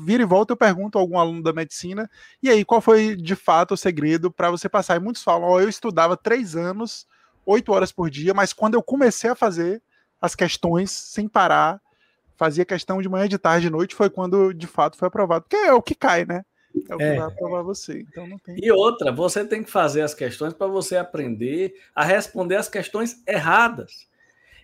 vir 0.05 0.19
e 0.19 0.25
volta 0.25 0.53
eu 0.53 0.57
pergunto 0.57 0.99
a 0.99 1.01
algum 1.01 1.17
aluno 1.17 1.41
da 1.41 1.51
medicina, 1.51 2.07
e 2.41 2.49
aí, 2.51 2.63
qual 2.63 2.81
foi 2.81 3.15
de 3.15 3.35
fato 3.35 3.73
o 3.73 3.77
segredo 3.77 4.29
para 4.29 4.51
você 4.51 4.69
passar? 4.69 4.95
E 4.97 4.99
muitos 4.99 5.23
falam, 5.23 5.49
oh, 5.49 5.59
eu 5.59 5.67
estudava 5.67 6.15
três 6.15 6.55
anos, 6.55 7.07
oito 7.45 7.71
horas 7.71 7.91
por 7.91 8.09
dia, 8.09 8.33
mas 8.33 8.53
quando 8.53 8.75
eu 8.75 8.83
comecei 8.83 9.29
a 9.29 9.35
fazer 9.35 9.81
as 10.21 10.35
questões 10.35 10.91
sem 10.91 11.27
parar, 11.27 11.81
fazia 12.35 12.65
questão 12.65 13.01
de 13.01 13.09
manhã, 13.09 13.27
de 13.27 13.37
tarde, 13.37 13.67
de 13.67 13.71
noite, 13.71 13.95
foi 13.95 14.09
quando 14.09 14.53
de 14.53 14.67
fato 14.67 14.97
foi 14.97 15.07
aprovado, 15.07 15.45
porque 15.45 15.55
é 15.55 15.73
o 15.73 15.81
que 15.81 15.95
cai, 15.95 16.25
né? 16.25 16.43
É 16.89 16.95
o 16.95 16.97
que 16.97 17.03
é. 17.03 17.17
vai 17.17 17.27
aprovar 17.27 17.61
você. 17.61 17.99
Então 18.09 18.27
não 18.27 18.39
tem... 18.39 18.55
E 18.59 18.71
outra, 18.71 19.11
você 19.11 19.45
tem 19.45 19.63
que 19.63 19.69
fazer 19.69 20.01
as 20.01 20.13
questões 20.13 20.53
para 20.53 20.67
você 20.67 20.97
aprender 20.97 21.75
a 21.93 22.03
responder 22.03 22.55
as 22.55 22.67
questões 22.67 23.21
erradas. 23.27 24.07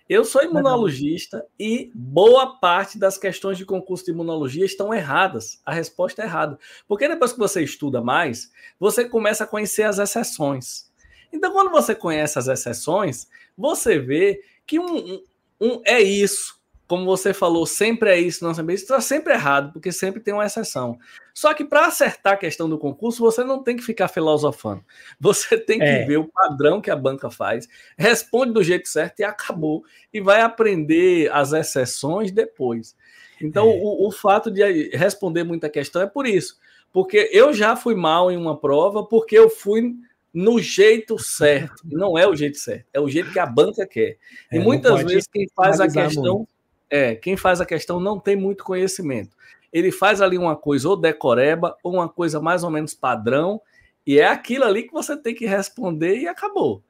Eu 0.09 0.25
sou 0.25 0.43
imunologista 0.43 1.45
e 1.59 1.91
boa 1.93 2.59
parte 2.59 2.97
das 2.97 3.15
questões 3.15 3.59
de 3.59 3.65
concurso 3.65 4.05
de 4.05 4.11
imunologia 4.11 4.65
estão 4.65 4.91
erradas. 4.91 5.61
A 5.63 5.71
resposta 5.71 6.23
é 6.23 6.25
errada. 6.25 6.57
Porque 6.87 7.07
depois 7.07 7.31
que 7.31 7.37
você 7.37 7.61
estuda 7.61 8.01
mais, 8.01 8.51
você 8.79 9.07
começa 9.07 9.43
a 9.43 9.47
conhecer 9.47 9.83
as 9.83 9.99
exceções. 9.99 10.88
Então, 11.31 11.51
quando 11.51 11.71
você 11.71 11.93
conhece 11.93 12.37
as 12.39 12.47
exceções, 12.47 13.27
você 13.57 13.99
vê 13.99 14.41
que 14.65 14.79
um, 14.79 14.97
um, 14.97 15.23
um 15.61 15.81
é 15.85 16.01
isso, 16.01 16.59
como 16.89 17.05
você 17.05 17.35
falou, 17.35 17.67
sempre 17.67 18.09
é 18.09 18.19
isso, 18.19 18.43
não 18.43 18.51
sempre 18.51 18.73
é 18.73 18.75
isso, 18.75 18.85
está 18.85 18.99
sempre 18.99 19.31
errado, 19.33 19.71
porque 19.71 19.91
sempre 19.91 20.19
tem 20.19 20.33
uma 20.33 20.47
exceção. 20.47 20.97
Só 21.35 21.53
que 21.53 21.63
para 21.63 21.85
acertar 21.85 22.33
a 22.33 22.37
questão 22.37 22.67
do 22.67 22.79
concurso, 22.79 23.21
você 23.21 23.43
não 23.43 23.61
tem 23.61 23.77
que 23.77 23.83
ficar 23.83 24.07
filosofando. 24.07 24.83
Você 25.21 25.55
tem 25.55 25.77
que 25.77 25.85
é. 25.85 26.03
ver 26.05 26.17
o 26.17 26.27
padrão 26.27 26.81
que 26.81 26.89
a 26.89 26.95
banca 26.95 27.29
faz, 27.29 27.67
responde 27.95 28.53
do 28.53 28.63
jeito 28.63 28.89
certo 28.89 29.19
e 29.19 29.23
acabou. 29.23 29.83
E 30.11 30.19
vai 30.19 30.41
aprender 30.41 31.31
as 31.31 31.53
exceções 31.53 32.31
depois. 32.31 32.95
Então, 33.39 33.69
é. 33.69 33.79
o, 33.81 34.07
o 34.07 34.11
fato 34.11 34.49
de 34.49 34.89
responder 34.89 35.43
muita 35.43 35.69
questão 35.69 36.01
é 36.01 36.07
por 36.07 36.25
isso. 36.25 36.57
Porque 36.91 37.29
eu 37.31 37.53
já 37.53 37.75
fui 37.75 37.93
mal 37.93 38.31
em 38.31 38.37
uma 38.37 38.59
prova, 38.59 39.05
porque 39.05 39.37
eu 39.37 39.47
fui 39.47 39.95
no 40.33 40.59
jeito 40.59 41.17
certo. 41.17 41.81
Não 41.83 42.17
é 42.17 42.27
o 42.27 42.35
jeito 42.35 42.57
certo, 42.57 42.85
é 42.93 42.99
o 42.99 43.09
jeito 43.09 43.31
que 43.31 43.39
a 43.39 43.45
banca 43.45 43.85
quer. 43.87 44.17
E 44.51 44.57
é, 44.57 44.59
muitas 44.59 45.03
vezes 45.03 45.27
quem 45.31 45.47
faz 45.55 45.79
a 45.79 45.87
questão. 45.87 46.37
Muito 46.37 46.59
é, 46.89 47.15
quem 47.15 47.37
faz 47.37 47.61
a 47.61 47.65
questão 47.65 47.99
não 47.99 48.19
tem 48.19 48.35
muito 48.35 48.63
conhecimento. 48.63 49.37
Ele 49.71 49.91
faz 49.91 50.21
ali 50.21 50.37
uma 50.37 50.55
coisa 50.55 50.89
ou 50.89 50.97
decoreba, 50.97 51.77
ou 51.83 51.93
uma 51.93 52.09
coisa 52.09 52.41
mais 52.41 52.63
ou 52.63 52.71
menos 52.71 52.93
padrão, 52.93 53.61
e 54.05 54.19
é 54.19 54.27
aquilo 54.27 54.65
ali 54.65 54.83
que 54.83 54.93
você 54.93 55.15
tem 55.15 55.35
que 55.35 55.45
responder 55.45 56.17
e 56.17 56.27
acabou. 56.27 56.81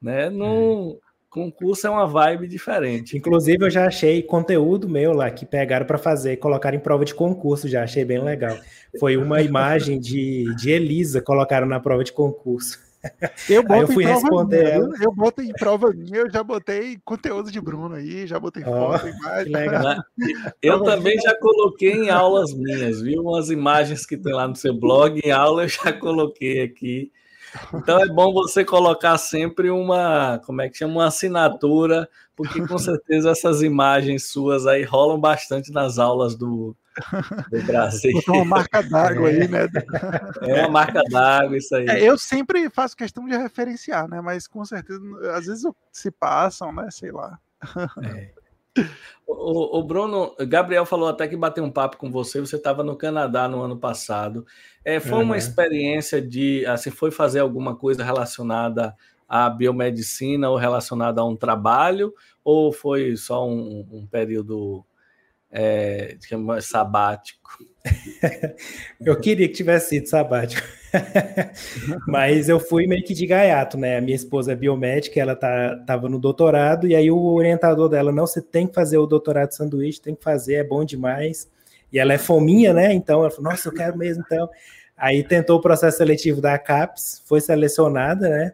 Né? 0.00 0.30
No 0.30 0.98
é. 0.98 1.11
Concurso 1.32 1.86
é 1.86 1.90
uma 1.90 2.06
vibe 2.06 2.46
diferente. 2.46 3.16
Inclusive, 3.16 3.64
eu 3.64 3.70
já 3.70 3.86
achei 3.86 4.22
conteúdo 4.22 4.86
meu 4.86 5.14
lá 5.14 5.30
que 5.30 5.46
pegaram 5.46 5.86
para 5.86 5.96
fazer, 5.96 6.36
colocaram 6.36 6.76
em 6.76 6.80
prova 6.80 7.06
de 7.06 7.14
concurso, 7.14 7.66
já 7.66 7.82
achei 7.82 8.04
bem 8.04 8.22
legal. 8.22 8.54
Foi 9.00 9.16
uma 9.16 9.40
imagem 9.40 9.98
de, 9.98 10.44
de 10.56 10.70
Elisa, 10.70 11.22
colocaram 11.22 11.66
na 11.66 11.80
prova 11.80 12.04
de 12.04 12.12
concurso. 12.12 12.78
Eu, 13.48 13.64
boto 13.64 13.80
eu 13.80 13.88
fui 13.88 14.04
responder 14.04 14.62
minha, 14.62 14.74
ela. 14.74 14.90
Eu 15.00 15.12
boto 15.12 15.42
em 15.42 15.52
prova 15.52 15.90
minha, 15.90 16.18
eu 16.18 16.30
já 16.30 16.42
botei 16.42 16.98
conteúdo 17.04 17.50
de 17.50 17.60
Bruno 17.60 17.94
aí, 17.94 18.26
já 18.26 18.38
botei 18.38 18.62
oh, 18.64 18.70
foto, 18.70 19.08
imagem. 19.08 20.02
Eu 20.62 20.84
também 20.84 21.18
já 21.18 21.34
coloquei 21.40 21.92
em 21.92 22.10
aulas 22.10 22.54
minhas, 22.54 23.00
viu? 23.00 23.22
Umas 23.22 23.50
imagens 23.50 24.06
que 24.06 24.16
tem 24.16 24.32
lá 24.32 24.46
no 24.46 24.54
seu 24.54 24.72
blog, 24.72 25.20
em 25.24 25.32
aula 25.32 25.64
eu 25.64 25.68
já 25.68 25.92
coloquei 25.92 26.62
aqui. 26.62 27.10
Então 27.74 28.00
é 28.00 28.06
bom 28.06 28.32
você 28.32 28.64
colocar 28.64 29.18
sempre 29.18 29.70
uma, 29.70 30.40
como 30.44 30.62
é 30.62 30.68
que 30.68 30.78
chama, 30.78 30.94
uma 30.94 31.06
assinatura, 31.06 32.08
porque 32.36 32.66
com 32.66 32.78
certeza 32.78 33.30
essas 33.30 33.62
imagens 33.62 34.28
suas 34.30 34.66
aí 34.66 34.82
rolam 34.82 35.20
bastante 35.20 35.70
nas 35.72 35.98
aulas 35.98 36.34
do, 36.34 36.76
do 37.50 37.62
Brasil. 37.64 38.12
Botou 38.12 38.36
uma 38.36 38.44
marca 38.44 38.82
d'água 38.82 39.28
aí, 39.28 39.48
né? 39.48 39.68
É 40.42 40.60
uma 40.60 40.68
marca 40.68 41.02
d'água, 41.10 41.56
isso 41.56 41.74
aí. 41.74 41.86
É, 41.88 42.02
eu 42.02 42.18
sempre 42.18 42.68
faço 42.70 42.96
questão 42.96 43.26
de 43.26 43.36
referenciar, 43.36 44.08
né? 44.08 44.20
Mas 44.20 44.46
com 44.46 44.64
certeza, 44.64 45.00
às 45.34 45.46
vezes 45.46 45.64
se 45.90 46.10
passam, 46.10 46.72
né? 46.72 46.88
Sei 46.90 47.10
lá. 47.10 47.38
É. 48.02 48.32
O, 49.26 49.78
o, 49.78 49.82
Bruno, 49.82 50.34
Gabriel 50.48 50.86
falou 50.86 51.08
até 51.08 51.28
que 51.28 51.36
bateu 51.36 51.62
um 51.62 51.70
papo 51.70 51.96
com 51.96 52.10
você. 52.10 52.40
Você 52.40 52.56
estava 52.56 52.82
no 52.82 52.96
Canadá 52.96 53.48
no 53.48 53.60
ano 53.60 53.76
passado. 53.76 54.46
É, 54.84 54.98
foi 54.98 55.18
uhum. 55.18 55.24
uma 55.24 55.38
experiência 55.38 56.20
de, 56.20 56.66
assim, 56.66 56.90
foi 56.90 57.10
fazer 57.10 57.40
alguma 57.40 57.76
coisa 57.76 58.04
relacionada 58.04 58.94
à 59.28 59.48
biomedicina 59.48 60.50
ou 60.50 60.56
relacionada 60.56 61.20
a 61.20 61.24
um 61.24 61.36
trabalho, 61.36 62.12
ou 62.44 62.72
foi 62.72 63.16
só 63.16 63.48
um, 63.48 63.86
um 63.90 64.06
período 64.06 64.84
é, 65.50 66.16
sabático. 66.60 67.50
eu 69.00 69.18
queria 69.20 69.46
que 69.48 69.54
tivesse 69.54 69.90
sido 69.90 70.08
sabático. 70.08 70.66
Mas 72.06 72.48
eu 72.48 72.58
fui 72.58 72.86
meio 72.86 73.04
que 73.04 73.14
de 73.14 73.26
gaiato, 73.26 73.78
né? 73.78 73.98
A 73.98 74.00
minha 74.00 74.16
esposa 74.16 74.52
é 74.52 74.56
biomédica, 74.56 75.20
ela 75.20 75.36
tá, 75.36 75.76
tava 75.86 76.08
no 76.08 76.18
doutorado, 76.18 76.86
e 76.86 76.94
aí 76.94 77.10
o 77.10 77.18
orientador 77.18 77.88
dela, 77.88 78.12
não, 78.12 78.26
você 78.26 78.40
tem 78.40 78.66
que 78.66 78.74
fazer 78.74 78.98
o 78.98 79.06
doutorado 79.06 79.50
de 79.50 79.56
sanduíche, 79.56 80.00
tem 80.00 80.14
que 80.14 80.24
fazer, 80.24 80.54
é 80.54 80.64
bom 80.64 80.84
demais. 80.84 81.50
E 81.92 81.98
ela 81.98 82.12
é 82.12 82.18
fominha, 82.18 82.72
né? 82.72 82.92
Então 82.92 83.20
ela 83.20 83.30
falou, 83.30 83.50
nossa, 83.50 83.68
eu 83.68 83.74
quero 83.74 83.96
mesmo, 83.96 84.22
então. 84.24 84.48
Aí 84.96 85.22
tentou 85.22 85.58
o 85.58 85.60
processo 85.60 85.98
seletivo 85.98 86.40
da 86.40 86.58
CAPES, 86.58 87.22
foi 87.26 87.40
selecionada, 87.40 88.28
né? 88.28 88.52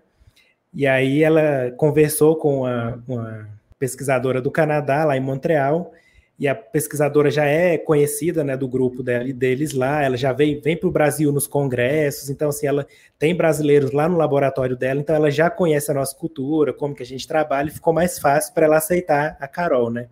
E 0.72 0.86
aí 0.86 1.22
ela 1.22 1.70
conversou 1.76 2.36
com 2.36 2.60
uma, 2.60 3.02
uma 3.06 3.48
pesquisadora 3.78 4.40
do 4.40 4.50
Canadá, 4.50 5.04
lá 5.04 5.16
em 5.16 5.20
Montreal, 5.20 5.92
e 6.38 6.46
a 6.46 6.54
pesquisadora 6.54 7.30
já 7.30 7.44
é 7.46 7.76
conhecida 7.76 8.44
né, 8.44 8.56
do 8.56 8.68
grupo 8.68 9.02
dela 9.02 9.24
deles 9.32 9.72
lá, 9.72 10.02
ela 10.02 10.16
já 10.16 10.32
vem, 10.32 10.60
vem 10.60 10.76
para 10.76 10.88
o 10.88 10.92
Brasil 10.92 11.32
nos 11.32 11.48
congressos, 11.48 12.30
então 12.30 12.50
assim, 12.50 12.66
ela 12.66 12.86
tem 13.18 13.34
brasileiros 13.34 13.90
lá 13.90 14.08
no 14.08 14.16
laboratório 14.16 14.76
dela, 14.76 15.00
então 15.00 15.16
ela 15.16 15.30
já 15.30 15.50
conhece 15.50 15.90
a 15.90 15.94
nossa 15.94 16.14
cultura, 16.14 16.72
como 16.72 16.94
que 16.94 17.02
a 17.02 17.06
gente 17.06 17.26
trabalha, 17.26 17.68
e 17.68 17.72
ficou 17.72 17.92
mais 17.92 18.18
fácil 18.18 18.54
para 18.54 18.66
ela 18.66 18.76
aceitar 18.76 19.36
a 19.40 19.48
Carol, 19.48 19.90
né? 19.90 20.08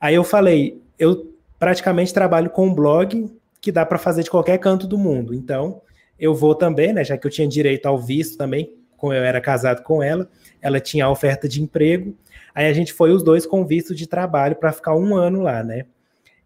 Aí 0.00 0.14
eu 0.14 0.24
falei, 0.24 0.80
eu 0.98 1.30
praticamente 1.60 2.12
trabalho 2.12 2.50
com 2.50 2.66
um 2.66 2.74
blog 2.74 3.32
que 3.60 3.70
dá 3.70 3.86
para 3.86 3.98
fazer 3.98 4.24
de 4.24 4.30
qualquer 4.30 4.58
canto 4.58 4.88
do 4.88 4.98
mundo, 4.98 5.32
então 5.32 5.80
eu 6.18 6.34
vou 6.34 6.56
também, 6.56 6.92
né, 6.92 7.04
já 7.04 7.16
que 7.16 7.24
eu 7.24 7.30
tinha 7.30 7.46
direito 7.46 7.86
ao 7.86 7.96
visto 7.96 8.36
também, 8.36 8.74
como 8.96 9.12
eu 9.12 9.22
era 9.22 9.40
casado 9.40 9.82
com 9.84 10.02
ela, 10.02 10.28
ela 10.60 10.80
tinha 10.80 11.04
a 11.04 11.10
oferta 11.10 11.48
de 11.48 11.62
emprego, 11.62 12.16
Aí 12.54 12.66
a 12.66 12.72
gente 12.72 12.92
foi 12.92 13.12
os 13.12 13.22
dois 13.22 13.46
com 13.46 13.64
visto 13.64 13.94
de 13.94 14.06
trabalho 14.06 14.56
para 14.56 14.72
ficar 14.72 14.94
um 14.94 15.14
ano 15.14 15.42
lá, 15.42 15.62
né? 15.62 15.86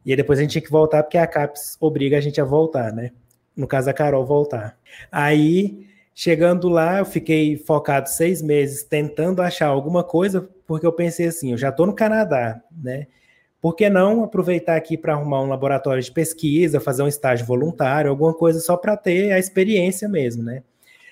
E 0.04 0.10
aí 0.10 0.16
depois 0.16 0.38
a 0.38 0.42
gente 0.42 0.52
tinha 0.52 0.62
que 0.62 0.70
voltar 0.70 1.02
porque 1.02 1.16
a 1.16 1.26
CAPES 1.26 1.76
obriga 1.80 2.18
a 2.18 2.20
gente 2.20 2.40
a 2.40 2.44
voltar, 2.44 2.92
né? 2.92 3.10
No 3.56 3.66
caso, 3.66 3.88
a 3.88 3.92
Carol 3.92 4.24
voltar. 4.26 4.76
Aí, 5.10 5.86
chegando 6.14 6.68
lá, 6.68 6.98
eu 6.98 7.04
fiquei 7.04 7.56
focado 7.56 8.08
seis 8.08 8.42
meses 8.42 8.82
tentando 8.82 9.40
achar 9.40 9.68
alguma 9.68 10.02
coisa, 10.02 10.48
porque 10.66 10.86
eu 10.86 10.92
pensei 10.92 11.26
assim, 11.26 11.52
eu 11.52 11.58
já 11.58 11.70
estou 11.70 11.86
no 11.86 11.94
Canadá, 11.94 12.60
né? 12.70 13.06
Por 13.64 13.74
que 13.74 13.88
não 13.88 14.22
aproveitar 14.22 14.76
aqui 14.76 14.94
para 14.94 15.14
arrumar 15.14 15.40
um 15.40 15.48
laboratório 15.48 16.02
de 16.02 16.12
pesquisa, 16.12 16.80
fazer 16.80 17.02
um 17.02 17.08
estágio 17.08 17.46
voluntário, 17.46 18.10
alguma 18.10 18.34
coisa 18.34 18.60
só 18.60 18.76
para 18.76 18.94
ter 18.94 19.32
a 19.32 19.38
experiência 19.38 20.06
mesmo, 20.06 20.42
né? 20.42 20.62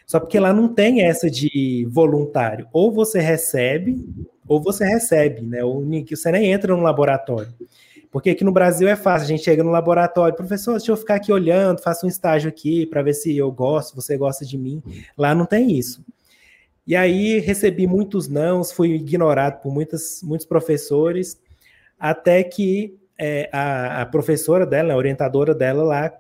Só 0.07 0.21
porque 0.21 0.39
lá 0.39 0.53
não 0.53 0.69
tem 0.69 1.01
essa 1.01 1.31
de 1.31 1.89
voluntário. 1.91 2.69
Ou 2.71 2.93
você 2.93 3.21
recebe, 3.21 4.07
ou 4.47 4.61
você 4.61 4.85
recebe, 4.85 5.41
né? 5.41 5.65
Ou 5.65 5.83
você 6.11 6.31
nem 6.31 6.53
entra 6.53 6.77
no 6.77 6.83
laboratório. 6.83 7.55
Porque 8.11 8.29
aqui 8.29 8.45
no 8.45 8.53
Brasil 8.53 8.87
é 8.87 8.97
fácil, 8.97 9.25
a 9.25 9.29
gente 9.29 9.45
chega 9.45 9.65
no 9.65 9.71
laboratório, 9.71 10.37
professor, 10.37 10.73
deixa 10.73 10.93
eu 10.93 10.97
ficar 10.99 11.15
aqui 11.15 11.33
olhando, 11.33 11.81
faço 11.81 12.05
um 12.05 12.09
estágio 12.11 12.51
aqui 12.51 12.85
para 12.85 13.01
ver 13.01 13.15
se 13.15 13.35
eu 13.35 13.51
gosto, 13.51 13.97
você 13.97 14.15
gosta 14.19 14.45
de 14.45 14.59
mim. 14.59 14.83
Lá 15.17 15.35
não 15.35 15.47
tem 15.47 15.73
isso. 15.73 16.05
E 16.87 16.95
aí 16.95 17.39
recebi 17.39 17.87
muitos 17.87 18.29
nãos, 18.29 18.71
fui 18.71 18.91
ignorado 18.91 19.63
por 19.63 19.73
muitas, 19.73 20.21
muitos 20.23 20.47
professores, 20.47 21.41
até 22.03 22.43
que 22.43 22.99
é, 23.17 23.49
a, 23.53 24.03
a, 24.03 24.07
professora 24.07 24.67
dela, 24.67 24.93
a 24.93 24.97
orientadora 24.97 25.55
dela 25.55 25.85
lá, 25.85 26.13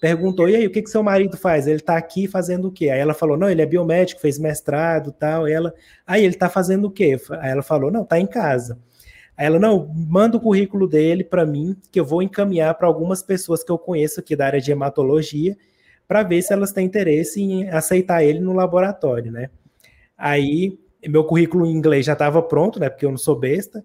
perguntou: 0.00 0.48
e 0.48 0.54
aí, 0.54 0.64
o 0.64 0.70
que, 0.70 0.80
que 0.80 0.88
seu 0.88 1.02
marido 1.02 1.36
faz? 1.36 1.66
Ele 1.66 1.78
está 1.78 1.96
aqui 1.96 2.28
fazendo 2.28 2.68
o 2.68 2.70
quê? 2.70 2.88
Aí 2.88 3.00
ela 3.00 3.12
falou: 3.12 3.36
não, 3.36 3.50
ele 3.50 3.60
é 3.60 3.66
biomédico, 3.66 4.20
fez 4.20 4.38
mestrado 4.38 5.10
tal. 5.10 5.48
E 5.48 5.52
ela, 5.52 5.74
aí 6.06 6.24
ele 6.24 6.34
está 6.34 6.48
fazendo 6.48 6.84
o 6.84 6.90
quê? 6.90 7.16
Aí 7.40 7.50
ela 7.50 7.64
falou: 7.64 7.90
não, 7.90 8.02
está 8.02 8.16
em 8.16 8.28
casa. 8.28 8.78
Aí 9.36 9.44
ela, 9.46 9.58
não, 9.58 9.92
manda 9.92 10.36
o 10.36 10.40
currículo 10.40 10.86
dele 10.86 11.24
para 11.24 11.44
mim, 11.44 11.76
que 11.90 11.98
eu 11.98 12.04
vou 12.04 12.22
encaminhar 12.22 12.72
para 12.76 12.86
algumas 12.86 13.20
pessoas 13.20 13.64
que 13.64 13.72
eu 13.72 13.78
conheço 13.78 14.20
aqui 14.20 14.36
da 14.36 14.46
área 14.46 14.60
de 14.60 14.70
hematologia, 14.70 15.56
para 16.06 16.22
ver 16.22 16.42
se 16.42 16.52
elas 16.52 16.70
têm 16.70 16.86
interesse 16.86 17.42
em 17.42 17.68
aceitar 17.70 18.22
ele 18.22 18.38
no 18.38 18.52
laboratório, 18.52 19.32
né? 19.32 19.50
Aí 20.16 20.78
meu 21.08 21.24
currículo 21.24 21.66
em 21.66 21.72
inglês 21.72 22.06
já 22.06 22.12
estava 22.12 22.40
pronto, 22.40 22.78
né? 22.78 22.88
Porque 22.88 23.04
eu 23.04 23.10
não 23.10 23.18
sou 23.18 23.36
besta. 23.36 23.84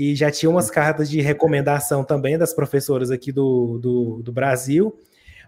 E 0.00 0.14
já 0.14 0.30
tinha 0.30 0.48
umas 0.48 0.70
cartas 0.70 1.10
de 1.10 1.20
recomendação 1.20 2.02
também 2.02 2.38
das 2.38 2.54
professoras 2.54 3.10
aqui 3.10 3.30
do, 3.30 3.76
do, 3.76 4.22
do 4.22 4.32
Brasil. 4.32 4.98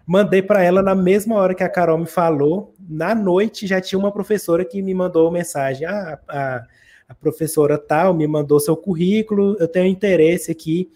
Mandei 0.05 0.43
para 0.43 0.61
ela 0.61 0.83
na 0.83 0.93
mesma 0.93 1.33
hora 1.37 1.55
que 1.55 1.63
a 1.63 1.69
Carol 1.69 1.97
me 1.97 2.05
falou. 2.05 2.71
Na 2.79 3.15
noite 3.15 3.65
já 3.65 3.81
tinha 3.81 3.97
uma 3.97 4.11
professora 4.11 4.63
que 4.63 4.79
me 4.79 4.93
mandou 4.93 5.31
mensagem. 5.31 5.87
Ah, 5.87 6.19
a, 6.27 6.63
a 7.09 7.15
professora 7.15 7.79
tal 7.79 8.13
me 8.13 8.27
mandou 8.27 8.59
seu 8.59 8.77
currículo, 8.77 9.57
eu 9.59 9.67
tenho 9.67 9.87
interesse 9.87 10.51
aqui 10.51 10.87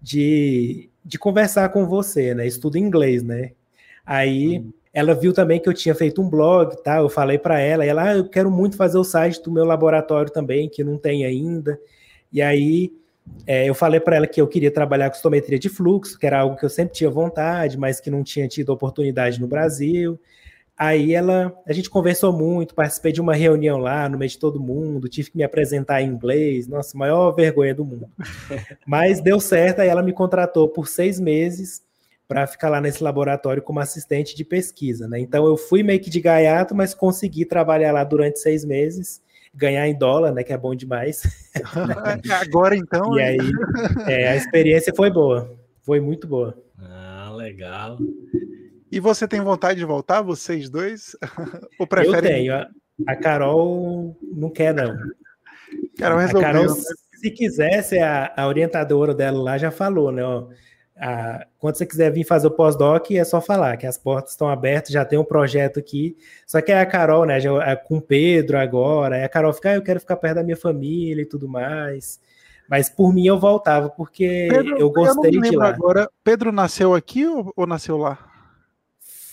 de, 0.00 0.88
de 1.04 1.18
conversar 1.18 1.70
com 1.70 1.88
você, 1.88 2.36
né? 2.36 2.46
Estudo 2.46 2.78
inglês, 2.78 3.24
né? 3.24 3.50
Aí 4.06 4.60
hum. 4.60 4.72
ela 4.94 5.12
viu 5.12 5.32
também 5.32 5.58
que 5.58 5.68
eu 5.68 5.74
tinha 5.74 5.94
feito 5.96 6.22
um 6.22 6.30
blog, 6.30 6.80
tá? 6.84 6.98
Eu 6.98 7.08
falei 7.08 7.36
para 7.36 7.58
ela, 7.58 7.84
e 7.84 7.88
ela, 7.88 8.10
ah, 8.10 8.16
eu 8.16 8.28
quero 8.28 8.48
muito 8.48 8.76
fazer 8.76 8.98
o 8.98 9.02
site 9.02 9.42
do 9.42 9.50
meu 9.50 9.64
laboratório 9.64 10.30
também, 10.30 10.68
que 10.68 10.84
não 10.84 10.96
tem 10.96 11.24
ainda. 11.24 11.80
E 12.32 12.40
aí 12.40 12.92
é, 13.46 13.68
eu 13.68 13.74
falei 13.74 14.00
para 14.00 14.16
ela 14.16 14.26
que 14.26 14.40
eu 14.40 14.46
queria 14.46 14.70
trabalhar 14.70 15.10
com 15.10 15.16
estometria 15.16 15.58
de 15.58 15.68
fluxo, 15.68 16.18
que 16.18 16.26
era 16.26 16.40
algo 16.40 16.56
que 16.56 16.64
eu 16.64 16.68
sempre 16.68 16.94
tinha 16.94 17.10
vontade, 17.10 17.78
mas 17.78 18.00
que 18.00 18.10
não 18.10 18.22
tinha 18.22 18.48
tido 18.48 18.70
oportunidade 18.70 19.40
no 19.40 19.46
Brasil. 19.46 20.18
Aí 20.76 21.14
ela, 21.14 21.54
a 21.66 21.72
gente 21.72 21.90
conversou 21.90 22.32
muito, 22.32 22.74
participei 22.74 23.12
de 23.12 23.20
uma 23.20 23.34
reunião 23.34 23.78
lá 23.78 24.08
no 24.08 24.18
meio 24.18 24.30
de 24.30 24.38
todo 24.38 24.58
mundo, 24.58 25.08
tive 25.08 25.30
que 25.30 25.36
me 25.36 25.44
apresentar 25.44 26.02
em 26.02 26.08
inglês, 26.08 26.66
nossa, 26.66 26.96
maior 26.96 27.30
vergonha 27.32 27.74
do 27.74 27.84
mundo. 27.84 28.08
Mas 28.86 29.20
deu 29.20 29.38
certo, 29.38 29.80
aí 29.80 29.88
ela 29.88 30.02
me 30.02 30.12
contratou 30.12 30.68
por 30.68 30.88
seis 30.88 31.20
meses 31.20 31.82
para 32.26 32.46
ficar 32.46 32.70
lá 32.70 32.80
nesse 32.80 33.02
laboratório 33.02 33.62
como 33.62 33.78
assistente 33.78 34.34
de 34.34 34.44
pesquisa, 34.44 35.06
né? 35.06 35.20
Então 35.20 35.46
eu 35.46 35.56
fui 35.56 35.82
meio 35.82 36.00
que 36.00 36.08
de 36.08 36.20
gaiato, 36.20 36.74
mas 36.74 36.94
consegui 36.94 37.44
trabalhar 37.44 37.92
lá 37.92 38.02
durante 38.04 38.38
seis 38.38 38.64
meses 38.64 39.20
ganhar 39.54 39.86
em 39.86 39.96
dólar, 39.96 40.32
né? 40.32 40.42
Que 40.42 40.52
é 40.52 40.58
bom 40.58 40.74
demais. 40.74 41.22
Agora 42.40 42.76
então. 42.76 43.18
E 43.18 43.22
aí, 43.22 43.38
é, 44.06 44.28
a 44.28 44.36
experiência 44.36 44.92
foi 44.94 45.10
boa, 45.10 45.56
foi 45.82 46.00
muito 46.00 46.26
boa. 46.26 46.56
Ah, 46.78 47.32
legal. 47.36 47.98
E 48.90 49.00
você 49.00 49.26
tem 49.26 49.40
vontade 49.40 49.78
de 49.78 49.84
voltar, 49.84 50.22
vocês 50.22 50.68
dois? 50.68 51.16
Ou 51.78 51.86
prefere... 51.86 52.16
Eu 52.16 52.22
tenho. 52.22 52.54
A, 52.54 52.68
a 53.06 53.16
Carol 53.16 54.16
não 54.22 54.50
quer, 54.50 54.74
não. 54.74 54.94
Carol 55.98 56.18
resolveu. 56.18 56.48
A 56.48 56.52
Carol, 56.52 56.68
se 56.68 57.30
quisesse, 57.30 57.98
a, 57.98 58.32
a 58.36 58.46
orientadora 58.46 59.14
dela 59.14 59.40
lá 59.40 59.58
já 59.58 59.70
falou, 59.70 60.12
né? 60.12 60.22
Ó, 60.22 60.48
ah, 60.96 61.46
quando 61.58 61.76
você 61.76 61.86
quiser 61.86 62.12
vir 62.12 62.24
fazer 62.24 62.46
o 62.46 62.50
pós-doc, 62.50 63.10
é 63.10 63.24
só 63.24 63.40
falar 63.40 63.76
que 63.76 63.86
as 63.86 63.96
portas 63.96 64.32
estão 64.32 64.48
abertas, 64.48 64.92
já 64.92 65.04
tem 65.04 65.18
um 65.18 65.24
projeto 65.24 65.78
aqui. 65.78 66.16
Só 66.46 66.60
que 66.60 66.70
é 66.70 66.80
a 66.80 66.86
Carol, 66.86 67.24
né, 67.24 67.40
já, 67.40 67.50
é 67.64 67.76
com 67.76 67.96
o 67.96 68.02
Pedro 68.02 68.58
agora, 68.58 69.16
aí 69.16 69.24
a 69.24 69.28
Carol 69.28 69.52
fica, 69.52 69.70
ah, 69.70 69.74
eu 69.74 69.82
quero 69.82 70.00
ficar 70.00 70.16
perto 70.16 70.36
da 70.36 70.42
minha 70.42 70.56
família 70.56 71.22
e 71.22 71.26
tudo 71.26 71.48
mais. 71.48 72.20
Mas 72.68 72.88
por 72.88 73.12
mim 73.12 73.26
eu 73.26 73.38
voltava, 73.38 73.90
porque 73.90 74.48
Pedro, 74.50 74.78
eu 74.78 74.90
gostei 74.90 75.36
eu 75.36 75.42
de 75.42 75.56
lá. 75.56 75.68
Agora, 75.68 76.08
Pedro 76.22 76.52
nasceu 76.52 76.94
aqui 76.94 77.26
ou, 77.26 77.52
ou, 77.56 77.66
nasceu 77.66 77.96
lá? 77.96 78.18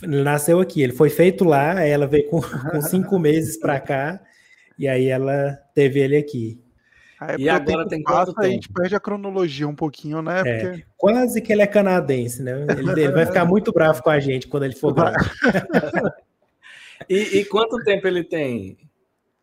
Nasceu 0.01 0.59
aqui, 0.59 0.81
ele 0.81 0.93
foi 0.93 1.09
feito 1.09 1.43
lá, 1.43 1.83
ela 1.83 2.07
veio 2.07 2.27
com, 2.29 2.41
com 2.41 2.81
cinco 2.81 3.19
meses 3.19 3.57
para 3.57 3.79
cá, 3.79 4.19
e 4.77 4.87
aí 4.87 5.07
ela 5.07 5.59
teve 5.75 5.99
ele 5.99 6.15
aqui. 6.15 6.59
E 7.37 7.49
agora 7.49 7.87
tem 7.87 8.01
quanto 8.01 8.33
tempo? 8.33 8.41
A 8.41 8.49
gente 8.49 8.69
perde 8.69 8.95
a 8.95 8.99
cronologia 8.99 9.67
um 9.67 9.75
pouquinho, 9.75 10.21
né? 10.21 10.41
É, 10.45 10.59
Porque... 10.59 10.85
Quase 10.95 11.41
que 11.41 11.51
ele 11.51 11.61
é 11.61 11.67
canadense, 11.67 12.41
né? 12.41 12.65
Ele, 12.69 12.91
ele, 12.91 13.11
vai 13.11 13.25
ficar 13.25 13.43
muito 13.45 13.73
bravo 13.73 14.01
com 14.01 14.09
a 14.09 14.19
gente 14.19 14.47
quando 14.47 14.63
ele 14.63 14.75
for 14.75 14.93
grande. 14.93 15.17
e, 17.09 17.39
e, 17.39 17.45
quanto 17.45 17.83
tempo 17.83 18.07
ele 18.07 18.23
tem? 18.23 18.77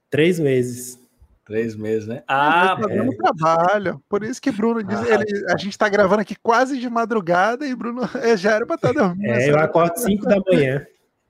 Três 0.09 0.39
meses. 0.39 0.99
Três 1.45 1.77
meses, 1.77 2.09
né? 2.09 2.25
Ah, 2.27 2.77
tá 2.81 2.93
é. 2.93 3.17
trabalho. 3.17 4.03
Por 4.09 4.25
isso 4.25 4.41
que 4.41 4.51
Bruno 4.51 4.83
diz, 4.83 4.99
ah, 4.99 5.15
ele, 5.15 5.47
a 5.53 5.57
gente 5.57 5.71
está 5.71 5.89
gravando 5.89 6.23
aqui 6.23 6.35
quase 6.35 6.79
de 6.79 6.89
madrugada 6.89 7.67
e 7.67 7.75
Bruno 7.75 8.03
é, 8.21 8.37
já 8.37 8.55
era 8.55 8.67
para 8.67 8.77
estar 8.77 8.95
tá 8.95 9.01
dormindo. 9.01 9.33
É, 9.33 9.51
eu 9.51 9.59
acordo 9.59 9.97
cinco 9.99 10.25
da 10.25 10.41
manhã. 10.41 10.85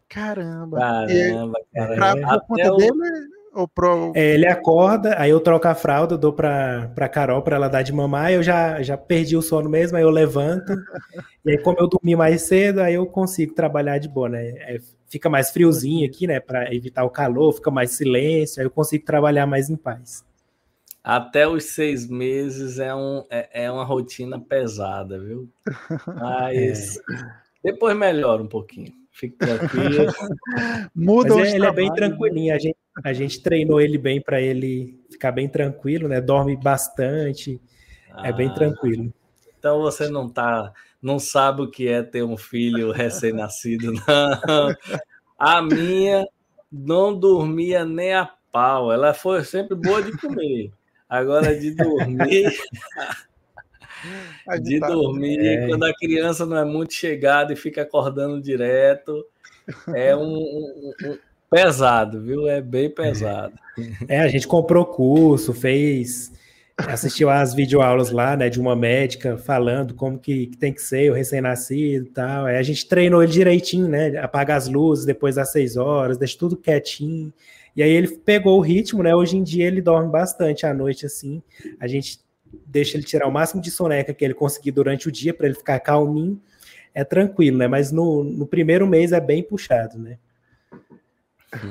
Caramba. 0.09 0.79
Caramba, 0.79 1.61
caramba. 1.75 1.97
Pra, 1.97 2.39
por 2.39 2.47
conta 2.47 2.73
o... 2.73 2.77
dele, 2.77 3.29
ou 3.57 3.67
pro... 3.67 4.13
É, 4.15 4.35
ele 4.35 4.47
acorda, 4.47 5.19
aí 5.19 5.31
eu 5.31 5.41
troco 5.41 5.67
a 5.67 5.75
fralda, 5.75 6.19
dou 6.19 6.33
pra, 6.33 6.93
pra 6.95 7.09
Carol 7.09 7.41
pra 7.41 7.57
ela 7.57 7.69
dar 7.69 7.83
de 7.83 7.93
mamar, 7.93 8.31
eu 8.31 8.43
já, 8.43 8.83
já 8.83 8.97
perdi 8.99 9.35
o 9.35 9.41
sono 9.41 9.71
mesmo, 9.71 9.97
aí 9.97 10.03
eu 10.03 10.11
levanto. 10.11 10.73
e 11.45 11.53
aí, 11.53 11.59
como 11.59 11.79
eu 11.81 11.89
dormi 11.89 12.15
mais 12.15 12.43
cedo, 12.43 12.81
aí 12.81 12.95
eu 12.95 13.07
consigo 13.07 13.55
trabalhar 13.55 13.97
de 13.97 14.09
boa, 14.09 14.29
né? 14.29 14.47
É, 14.49 14.79
fica 15.09 15.31
mais 15.31 15.51
friozinho 15.51 16.07
aqui, 16.07 16.27
né? 16.27 16.39
Pra 16.39 16.73
evitar 16.75 17.05
o 17.05 17.11
calor, 17.11 17.55
fica 17.55 17.71
mais 17.71 17.93
silêncio, 17.93 18.61
aí 18.61 18.67
eu 18.67 18.71
consigo 18.71 19.05
trabalhar 19.07 19.47
mais 19.47 19.71
em 19.71 19.77
paz. 19.77 20.23
Até 21.03 21.49
os 21.49 21.65
seis 21.65 22.07
meses 22.07 22.79
é, 22.79 22.95
um, 22.95 23.25
é, 23.31 23.65
é 23.65 23.71
uma 23.71 23.85
rotina 23.85 24.39
pesada, 24.39 25.19
viu? 25.19 25.49
Mas 26.21 26.97
é. 26.99 27.01
depois 27.65 27.97
melhora 27.97 28.43
um 28.43 28.49
pouquinho. 28.49 28.93
Fique 29.13 29.37
tranquilo. 29.39 30.13
Muda 30.95 31.37
Mas 31.37 31.55
ele 31.55 31.65
é 31.65 31.73
bem 31.73 31.91
tranquilinho. 31.95 32.55
A 32.55 32.59
gente, 32.59 32.77
a 33.05 33.13
gente 33.13 33.43
treinou 33.43 33.81
ele 33.81 33.99
bem 33.99 34.21
para 34.21 34.41
ele 34.41 34.99
ficar 35.11 35.33
bem 35.33 35.49
tranquilo, 35.49 36.09
né? 36.09 36.21
Dorme 36.21 36.57
bastante. 36.57 37.61
Ah, 38.11 38.29
é 38.29 38.33
bem 38.33 38.49
ah. 38.49 38.55
tranquilo. 38.55 39.13
Então 39.59 39.81
você 39.81 40.09
não 40.09 40.29
tá, 40.29 40.73
não 41.03 41.19
sabe 41.19 41.63
o 41.63 41.71
que 41.71 41.89
é 41.89 42.03
ter 42.03 42.23
um 42.23 42.37
filho 42.37 42.93
recém-nascido, 42.93 43.93
não. 44.07 44.75
A 45.39 45.61
minha 45.61 46.27
não 46.71 47.19
dormia 47.19 47.85
nem 47.85 48.15
a 48.15 48.31
pau. 48.51 48.93
Ela 48.93 49.13
foi 49.13 49.45
sempre 49.45 49.77
boa 49.77 50.03
de 50.03 50.17
comer. 50.17 50.73
Agora 51.09 51.55
de 51.55 51.73
dormir. 51.73 52.53
de 54.63 54.81
dormir, 54.81 55.39
é. 55.39 55.69
quando 55.69 55.85
a 55.85 55.95
criança 55.95 56.47
não 56.47 56.57
é 56.57 56.65
muito 56.65 56.95
chegada 56.95 57.53
e 57.53 57.57
fica 57.57 57.83
acordando 57.83 58.41
direto, 58.41 59.25
é 59.95 60.17
um, 60.17 60.37
um, 60.37 60.95
um 61.05 61.19
pesado, 61.51 62.21
viu? 62.23 62.49
É 62.49 62.61
bem 62.61 62.91
pesado. 62.91 63.55
É, 64.09 64.21
a 64.21 64.29
gente 64.29 64.47
comprou 64.47 64.85
curso, 64.85 65.53
fez, 65.53 66.33
assistiu 66.77 67.31
às 67.31 67.55
videoaulas 67.55 68.11
lá, 68.11 68.37
né, 68.37 68.49
de 68.49 68.61
uma 68.61 68.77
médica 68.77 69.37
falando 69.37 69.95
como 69.95 70.19
que, 70.19 70.47
que 70.47 70.57
tem 70.57 70.73
que 70.73 70.83
ser 70.83 71.11
o 71.11 71.15
recém-nascido 71.15 72.07
e 72.07 72.11
tal. 72.11 72.47
Aí 72.47 72.57
a 72.57 72.63
gente 72.63 72.87
treinou 72.87 73.23
ele 73.23 73.33
direitinho, 73.33 73.89
né? 73.89 74.19
Apaga 74.19 74.55
as 74.55 74.69
luzes 74.69 75.05
depois 75.05 75.37
das 75.37 75.53
seis 75.53 75.77
horas, 75.77 76.19
deixa 76.19 76.39
tudo 76.39 76.57
quietinho. 76.57 77.33
E 77.75 77.83
aí 77.83 77.91
ele 77.91 78.09
pegou 78.09 78.59
o 78.59 78.63
ritmo, 78.63 79.03
né? 79.03 79.15
Hoje 79.15 79.37
em 79.37 79.43
dia 79.43 79.67
ele 79.67 79.83
dorme 79.83 80.11
bastante 80.11 80.67
à 80.67 80.73
noite, 80.73 81.05
assim. 81.05 81.43
A 81.79 81.87
gente 81.87 82.21
deixa 82.67 82.97
ele 82.97 83.05
tirar 83.05 83.27
o 83.27 83.33
máximo 83.33 83.61
de 83.61 83.71
soneca 83.71 84.15
que 84.15 84.25
ele 84.25 84.35
conseguir 84.35 84.71
durante 84.71 85.09
o 85.09 85.13
dia 85.13 85.35
para 85.35 85.47
ele 85.47 85.55
ficar 85.55 85.79
calminho, 85.81 86.41
é 86.95 87.05
tranquilo, 87.05 87.59
né? 87.59 87.69
Mas 87.69 87.93
no, 87.93 88.25
no 88.25 88.47
primeiro 88.47 88.87
mês 88.87 89.13
é 89.13 89.21
bem 89.21 89.43
puxado, 89.43 89.99
né? 89.99 90.19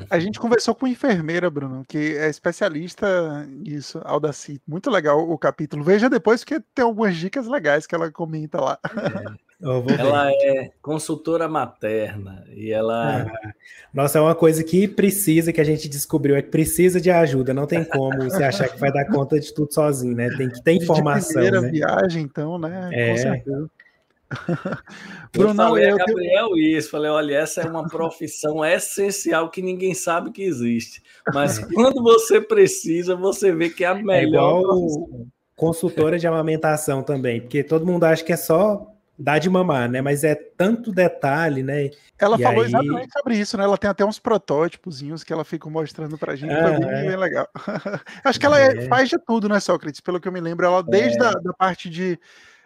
A 0.10 0.20
gente 0.20 0.40
conversou 0.40 0.74
com 0.74 0.88
enfermeira, 0.88 1.50
Bruno, 1.50 1.84
que 1.88 2.18
é 2.18 2.30
especialista 2.30 3.46
nisso, 3.46 4.00
Aldaci. 4.04 4.62
Muito 4.68 4.90
legal 4.90 5.30
o 5.30 5.38
capítulo. 5.38 5.84
Veja 5.84 6.10
depois, 6.10 6.42
porque 6.44 6.64
tem 6.74 6.86
algumas 6.86 7.16
dicas 7.16 7.48
legais 7.48 7.86
que 7.86 7.94
ela 7.94 8.12
comenta 8.12 8.60
lá. 8.60 8.80
É. 8.84 9.46
Ela 9.98 10.32
é 10.32 10.72
consultora 10.82 11.48
materna 11.48 12.44
e 12.54 12.72
ela. 12.72 13.24
Ah, 13.24 13.52
nossa, 13.94 14.20
é 14.20 14.22
uma 14.22 14.36
coisa 14.36 14.64
que 14.64 14.86
precisa, 14.86 15.54
que 15.54 15.62
a 15.62 15.64
gente 15.64 15.88
descobriu, 15.88 16.36
é 16.36 16.42
que 16.42 16.50
precisa 16.50 17.00
de 17.00 17.10
ajuda. 17.10 17.54
Não 17.54 17.66
tem 17.66 17.84
como 17.84 18.24
você 18.24 18.44
achar 18.44 18.68
que 18.68 18.78
vai 18.78 18.92
dar 18.92 19.06
conta 19.06 19.40
de 19.40 19.54
tudo 19.54 19.74
sozinho, 19.74 20.14
né? 20.14 20.30
Tem 20.36 20.50
que 20.50 20.62
ter 20.62 20.74
informação. 20.74 21.42
De 21.42 21.50
primeira 21.50 21.62
né? 21.62 21.72
viagem, 21.72 22.24
então, 22.24 22.60
né? 22.60 22.90
É. 22.92 23.10
Com 23.12 23.18
certeza. 23.18 23.70
Bruno, 25.32 25.50
eu 25.52 25.56
falei 25.56 25.90
eu, 25.90 25.96
a 25.96 25.98
Gabriel 25.98 26.50
eu... 26.50 26.58
isso, 26.58 26.90
falei, 26.90 27.12
olha, 27.12 27.36
essa 27.38 27.62
é 27.62 27.66
uma 27.66 27.88
profissão 27.88 28.66
essencial 28.66 29.50
que 29.50 29.62
ninguém 29.62 29.94
sabe 29.94 30.32
que 30.32 30.44
existe. 30.44 31.02
Mas 31.34 31.60
é. 31.60 31.68
quando 31.74 32.02
você 32.02 32.42
precisa, 32.42 33.16
você 33.16 33.52
vê 33.52 33.70
que 33.70 33.84
é 33.84 33.88
a 33.88 33.98
é 33.98 34.02
melhor 34.02 34.62
é 34.62 35.26
consultora 35.56 36.20
de 36.20 36.28
amamentação 36.28 37.02
também, 37.02 37.42
porque 37.42 37.64
todo 37.64 37.86
mundo 37.86 38.04
acha 38.04 38.24
que 38.24 38.34
é 38.34 38.38
só 38.38 38.92
dar 39.18 39.40
de 39.40 39.50
mamar, 39.50 39.90
né? 39.90 40.02
Mas 40.02 40.24
é 40.24 40.36
tanto 40.36 40.92
detalhe, 40.92 41.64
né? 41.64 41.90
Ela 42.20 42.38
e 42.38 42.44
falou 42.44 42.62
aí... 42.62 42.68
exatamente 42.68 43.14
sobre 43.14 43.38
isso, 43.38 43.58
né? 43.58 43.64
Ela 43.64 43.78
tem 43.78 43.90
até 43.90 44.04
uns 44.04 44.20
protótipozinhos 44.20 45.24
que 45.24 45.32
ela 45.32 45.46
fica 45.46 45.70
mostrando 45.70 46.18
pra 46.18 46.36
gente, 46.36 46.54
ah, 46.54 46.68
foi 46.70 46.80
bem, 46.80 46.90
é. 46.90 47.08
bem 47.08 47.16
legal. 47.16 47.48
Acho 48.24 48.40
que 48.40 48.46
ela 48.46 48.60
é. 48.60 48.88
faz 48.88 49.10
de 49.10 49.18
tudo, 49.18 49.48
né, 49.48 49.60
Sócrates? 49.60 50.02
Pelo 50.02 50.20
que 50.20 50.28
eu 50.28 50.32
me 50.32 50.42
lembro, 50.42 50.66
ela 50.66 50.84
desde 50.84 51.24
é. 51.24 51.28
a 51.28 51.32
da 51.32 51.54
parte 51.54 51.90
de 51.90 52.20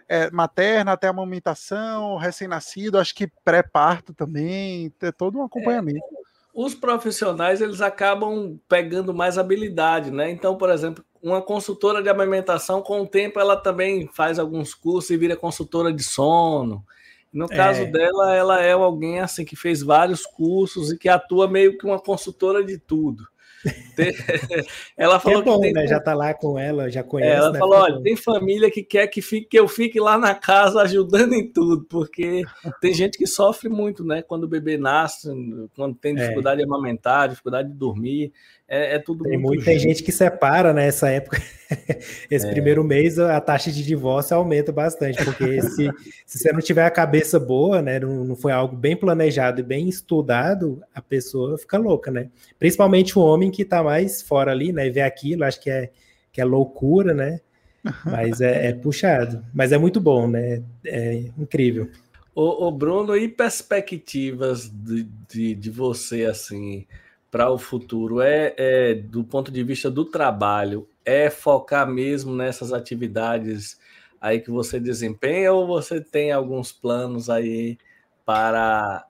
é, 0.10 0.32
materna 0.32 0.94
até 0.94 1.06
a 1.06 1.12
amamentação, 1.12 2.18
recém-nascido, 2.18 2.98
acho 2.98 3.14
que 3.14 3.32
pré-parto 3.46 4.12
também, 4.14 4.92
é 5.02 5.12
todo 5.12 5.38
um 5.38 5.44
acompanhamento. 5.44 6.00
É, 6.00 6.20
os 6.52 6.74
profissionais 6.74 7.62
eles 7.62 7.80
acabam 7.80 8.60
pegando 8.68 9.14
mais 9.14 9.38
habilidade, 9.38 10.10
né? 10.10 10.32
Então, 10.32 10.58
por 10.58 10.72
exemplo, 10.72 11.06
uma 11.22 11.42
consultora 11.42 12.02
de 12.02 12.10
amamentação, 12.10 12.82
com 12.82 13.02
o 13.02 13.08
tempo, 13.08 13.40
ela 13.40 13.56
também 13.56 14.10
faz 14.12 14.40
alguns 14.40 14.74
cursos 14.74 15.12
e 15.12 15.18
vira 15.18 15.36
consultora 15.36 15.94
de 15.94 16.04
sono. 16.04 16.84
No 17.32 17.48
caso 17.48 17.82
é. 17.82 17.86
dela, 17.86 18.36
ela 18.36 18.62
é 18.62 18.72
alguém 18.72 19.20
assim 19.20 19.46
que 19.46 19.56
fez 19.56 19.84
vários 19.84 20.26
cursos 20.26 20.92
e 20.92 20.98
que 20.98 21.08
atua 21.08 21.48
meio 21.48 21.78
que 21.78 21.86
uma 21.86 22.00
consultora 22.00 22.64
de 22.64 22.80
tudo. 22.80 23.28
ela 24.96 25.20
falou 25.20 25.44
que, 25.44 25.50
é 25.50 25.52
bom, 25.52 25.60
que 25.60 25.68
tem... 25.68 25.74
né? 25.74 25.88
já 25.88 26.00
tá 26.00 26.14
lá 26.14 26.34
com 26.34 26.58
ela, 26.58 26.90
já 26.90 27.04
conhece. 27.04 27.36
ela 27.36 27.52
né? 27.52 27.60
falou: 27.60 27.80
olha, 27.80 28.02
tem 28.02 28.16
família 28.16 28.72
que 28.72 28.84
quer 28.84 29.08
que, 29.08 29.22
fique, 29.22 29.48
que 29.48 29.60
eu 29.60 29.68
fique 29.68 30.00
lá 30.00 30.18
na 30.18 30.34
casa 30.34 30.82
ajudando 30.82 31.34
em 31.34 31.52
tudo, 31.52 31.86
porque 31.90 32.44
tem 32.80 32.94
gente 32.94 33.18
que 33.18 33.28
sofre 33.28 33.70
muito, 33.70 34.04
né? 34.04 34.22
Quando 34.22 34.46
o 34.46 34.48
bebê 34.48 34.78
nasce, 34.78 35.30
quando 35.76 35.96
tem 35.96 36.14
é. 36.14 36.22
dificuldade 36.22 36.62
é. 36.62 36.66
de 36.66 36.70
amamentar, 36.70 37.30
dificuldade 37.30 37.70
de 37.70 37.76
dormir. 37.76 38.32
É, 38.70 38.96
é 38.96 39.00
tudo 39.00 39.24
tem 39.24 39.36
muito. 39.36 39.66
Tem 39.66 39.80
gente 39.80 40.04
que 40.04 40.12
separa 40.12 40.72
nessa 40.72 41.08
né, 41.08 41.16
época. 41.16 41.42
Esse 42.30 42.46
é. 42.46 42.52
primeiro 42.52 42.84
mês 42.84 43.18
a 43.18 43.42
taxa 43.42 43.72
de 43.72 43.84
divórcio 43.84 44.38
aumenta 44.38 44.72
bastante, 44.72 45.24
porque 45.26 45.60
se, 45.64 45.90
se 46.26 46.38
você 46.38 46.54
não 46.54 46.60
tiver 46.60 46.86
a 46.86 46.92
cabeça 46.92 47.40
boa, 47.40 47.82
né? 47.82 48.00
Não, 48.00 48.24
não 48.24 48.36
foi 48.36 48.52
algo 48.52 48.76
bem 48.76 48.96
planejado 48.96 49.60
e 49.60 49.64
bem 49.64 49.90
estudado, 49.90 50.84
a 50.94 51.02
pessoa 51.02 51.58
fica 51.58 51.80
louca, 51.80 52.12
né? 52.12 52.30
Principalmente 52.60 53.18
o 53.18 53.24
homem 53.24 53.50
que 53.50 53.66
tá 53.66 53.82
mais 53.82 54.22
fora 54.22 54.52
ali, 54.52 54.72
né? 54.72 54.86
E 54.86 54.92
vê 54.92 55.02
aquilo, 55.02 55.46
acho 55.46 55.60
que 55.60 55.72
é, 55.72 55.90
que 56.32 56.40
é 56.40 56.46
loucura, 56.46 57.12
né? 57.12 57.42
Mas 58.06 58.40
é, 58.40 58.68
é 58.68 58.74
puxado. 58.74 59.44
Mas 59.52 59.72
é 59.72 59.80
muito 59.80 60.00
bom, 60.00 60.28
né? 60.28 60.62
É 60.86 61.24
incrível. 61.40 61.90
Ô, 62.36 62.68
ô 62.68 62.72
Bruno, 62.72 63.18
e 63.18 63.28
perspectivas 63.28 64.70
de, 64.70 65.08
de, 65.28 65.56
de 65.56 65.70
você, 65.72 66.26
assim, 66.26 66.86
para 67.32 67.50
o 67.52 67.58
futuro 67.58 68.22
é, 68.22 68.54
é, 68.58 68.94
do 68.94 69.24
ponto 69.24 69.52
de 69.52 69.64
vista 69.64 69.90
do 69.90 70.06
trabalho, 70.06 70.88
é 71.06 71.30
focar 71.30 71.88
mesmo 71.88 72.36
nessas 72.36 72.74
atividades 72.74 73.80
aí 74.20 74.40
que 74.40 74.52
você 74.52 74.80
desempenha 74.80 75.54
ou 75.54 75.66
você 75.66 76.02
tem 76.02 76.32
alguns 76.32 76.72
planos 76.72 77.30
aí 77.30 77.78
para 78.26 79.06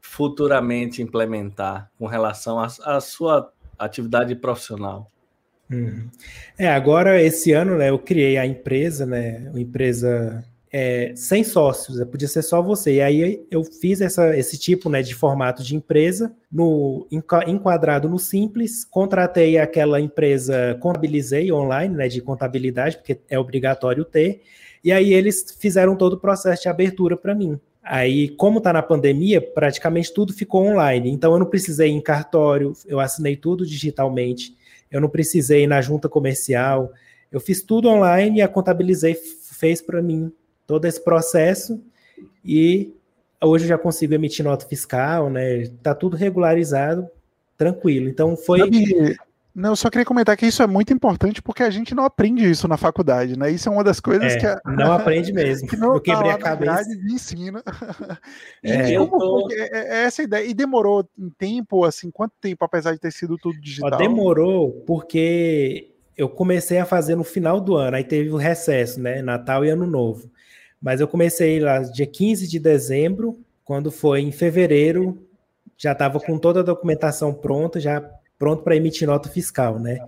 futuramente 0.00 1.02
implementar 1.02 1.90
com 1.98 2.06
relação 2.06 2.58
à 2.60 3.00
sua 3.00 3.52
atividade 3.78 4.34
profissional? 4.34 5.10
Uhum. 5.70 6.08
É, 6.58 6.68
agora 6.68 7.20
esse 7.20 7.52
ano, 7.52 7.76
né, 7.76 7.90
eu 7.90 7.98
criei 7.98 8.38
a 8.38 8.46
empresa, 8.46 9.04
né, 9.04 9.48
uma 9.50 9.60
empresa 9.60 10.44
é, 10.70 11.12
sem 11.16 11.42
sócios, 11.42 12.02
podia 12.04 12.28
ser 12.28 12.42
só 12.42 12.62
você. 12.62 12.96
E 12.96 13.00
aí 13.00 13.46
eu 13.50 13.64
fiz 13.64 14.00
essa, 14.00 14.36
esse 14.36 14.58
tipo 14.58 14.90
né, 14.90 15.02
de 15.02 15.14
formato 15.14 15.62
de 15.62 15.74
empresa, 15.74 16.34
no 16.50 17.06
enquadrado 17.46 18.08
no 18.08 18.18
Simples, 18.18 18.84
contratei 18.84 19.58
aquela 19.58 20.00
empresa, 20.00 20.76
contabilizei 20.80 21.50
online, 21.52 21.94
né, 21.94 22.08
de 22.08 22.20
contabilidade, 22.20 22.98
porque 22.98 23.18
é 23.28 23.38
obrigatório 23.38 24.04
ter, 24.04 24.42
e 24.84 24.92
aí 24.92 25.12
eles 25.12 25.56
fizeram 25.58 25.96
todo 25.96 26.14
o 26.14 26.20
processo 26.20 26.62
de 26.62 26.68
abertura 26.68 27.16
para 27.16 27.34
mim. 27.34 27.58
Aí, 27.82 28.28
como 28.28 28.58
está 28.58 28.70
na 28.70 28.82
pandemia, 28.82 29.40
praticamente 29.40 30.12
tudo 30.12 30.34
ficou 30.34 30.66
online. 30.66 31.10
Então, 31.10 31.32
eu 31.32 31.38
não 31.38 31.46
precisei 31.46 31.88
ir 31.88 31.94
em 31.94 32.02
cartório, 32.02 32.74
eu 32.86 33.00
assinei 33.00 33.34
tudo 33.34 33.64
digitalmente, 33.64 34.54
eu 34.90 35.00
não 35.00 35.08
precisei 35.08 35.64
ir 35.64 35.66
na 35.66 35.80
junta 35.80 36.06
comercial, 36.06 36.92
eu 37.32 37.40
fiz 37.40 37.62
tudo 37.62 37.88
online 37.88 38.38
e 38.38 38.42
a 38.42 38.48
contabilizei 38.48 39.14
fez 39.14 39.80
para 39.80 40.02
mim 40.02 40.30
todo 40.68 40.84
esse 40.84 41.02
processo 41.02 41.82
e 42.44 42.92
hoje 43.42 43.64
eu 43.64 43.70
já 43.70 43.78
consigo 43.78 44.14
emitir 44.14 44.44
nota 44.44 44.66
fiscal, 44.66 45.30
né? 45.30 45.66
Tá 45.82 45.94
tudo 45.94 46.16
regularizado, 46.16 47.08
tranquilo. 47.56 48.08
Então 48.08 48.36
foi. 48.36 48.70
Não, 49.54 49.70
eu 49.70 49.76
só 49.76 49.90
queria 49.90 50.04
comentar 50.04 50.36
que 50.36 50.46
isso 50.46 50.62
é 50.62 50.68
muito 50.68 50.92
importante 50.92 51.42
porque 51.42 51.64
a 51.64 51.70
gente 51.70 51.92
não 51.92 52.04
aprende 52.04 52.48
isso 52.48 52.68
na 52.68 52.76
faculdade, 52.76 53.36
né? 53.36 53.50
Isso 53.50 53.68
é 53.68 53.72
uma 53.72 53.82
das 53.82 53.98
coisas 53.98 54.34
é, 54.34 54.38
que 54.38 54.46
a... 54.46 54.60
não 54.66 54.92
aprende 54.92 55.32
mesmo. 55.32 55.66
que 55.66 55.76
não, 55.76 55.94
eu 55.94 56.00
quebrei 56.00 56.30
a 56.30 56.38
cabeça. 56.38 56.88
Me 57.02 57.14
ensina. 57.14 57.62
É, 58.62 58.92
e 58.92 58.98
como, 58.98 59.48
é, 59.50 59.68
é, 59.72 60.04
essa 60.04 60.22
ideia. 60.22 60.44
E 60.44 60.52
demorou 60.52 61.08
um 61.18 61.30
tempo, 61.30 61.84
assim, 61.84 62.10
quanto 62.10 62.34
tempo, 62.40 62.64
apesar 62.64 62.92
de 62.92 63.00
ter 63.00 63.12
sido 63.12 63.38
tudo 63.38 63.58
digital? 63.60 63.90
Ó, 63.94 63.96
demorou 63.96 64.72
porque 64.86 65.92
eu 66.16 66.28
comecei 66.28 66.78
a 66.78 66.84
fazer 66.84 67.14
no 67.14 67.24
final 67.24 67.60
do 67.60 67.76
ano, 67.76 67.96
aí 67.96 68.04
teve 68.04 68.30
o 68.30 68.36
recesso, 68.36 69.00
né? 69.00 69.22
Natal 69.22 69.64
e 69.64 69.70
Ano 69.70 69.86
Novo. 69.86 70.30
Mas 70.80 71.00
eu 71.00 71.08
comecei 71.08 71.58
lá 71.60 71.80
dia 71.80 72.06
15 72.06 72.46
de 72.46 72.58
dezembro, 72.58 73.38
quando 73.64 73.90
foi 73.90 74.20
em 74.20 74.32
fevereiro, 74.32 75.26
já 75.76 75.92
estava 75.92 76.18
com 76.18 76.38
toda 76.38 76.60
a 76.60 76.64
documentação 76.64 77.32
pronta, 77.32 77.78
já 77.78 78.00
pronto 78.38 78.62
para 78.62 78.76
emitir 78.76 79.06
nota 79.06 79.28
fiscal, 79.28 79.78
né? 79.78 79.98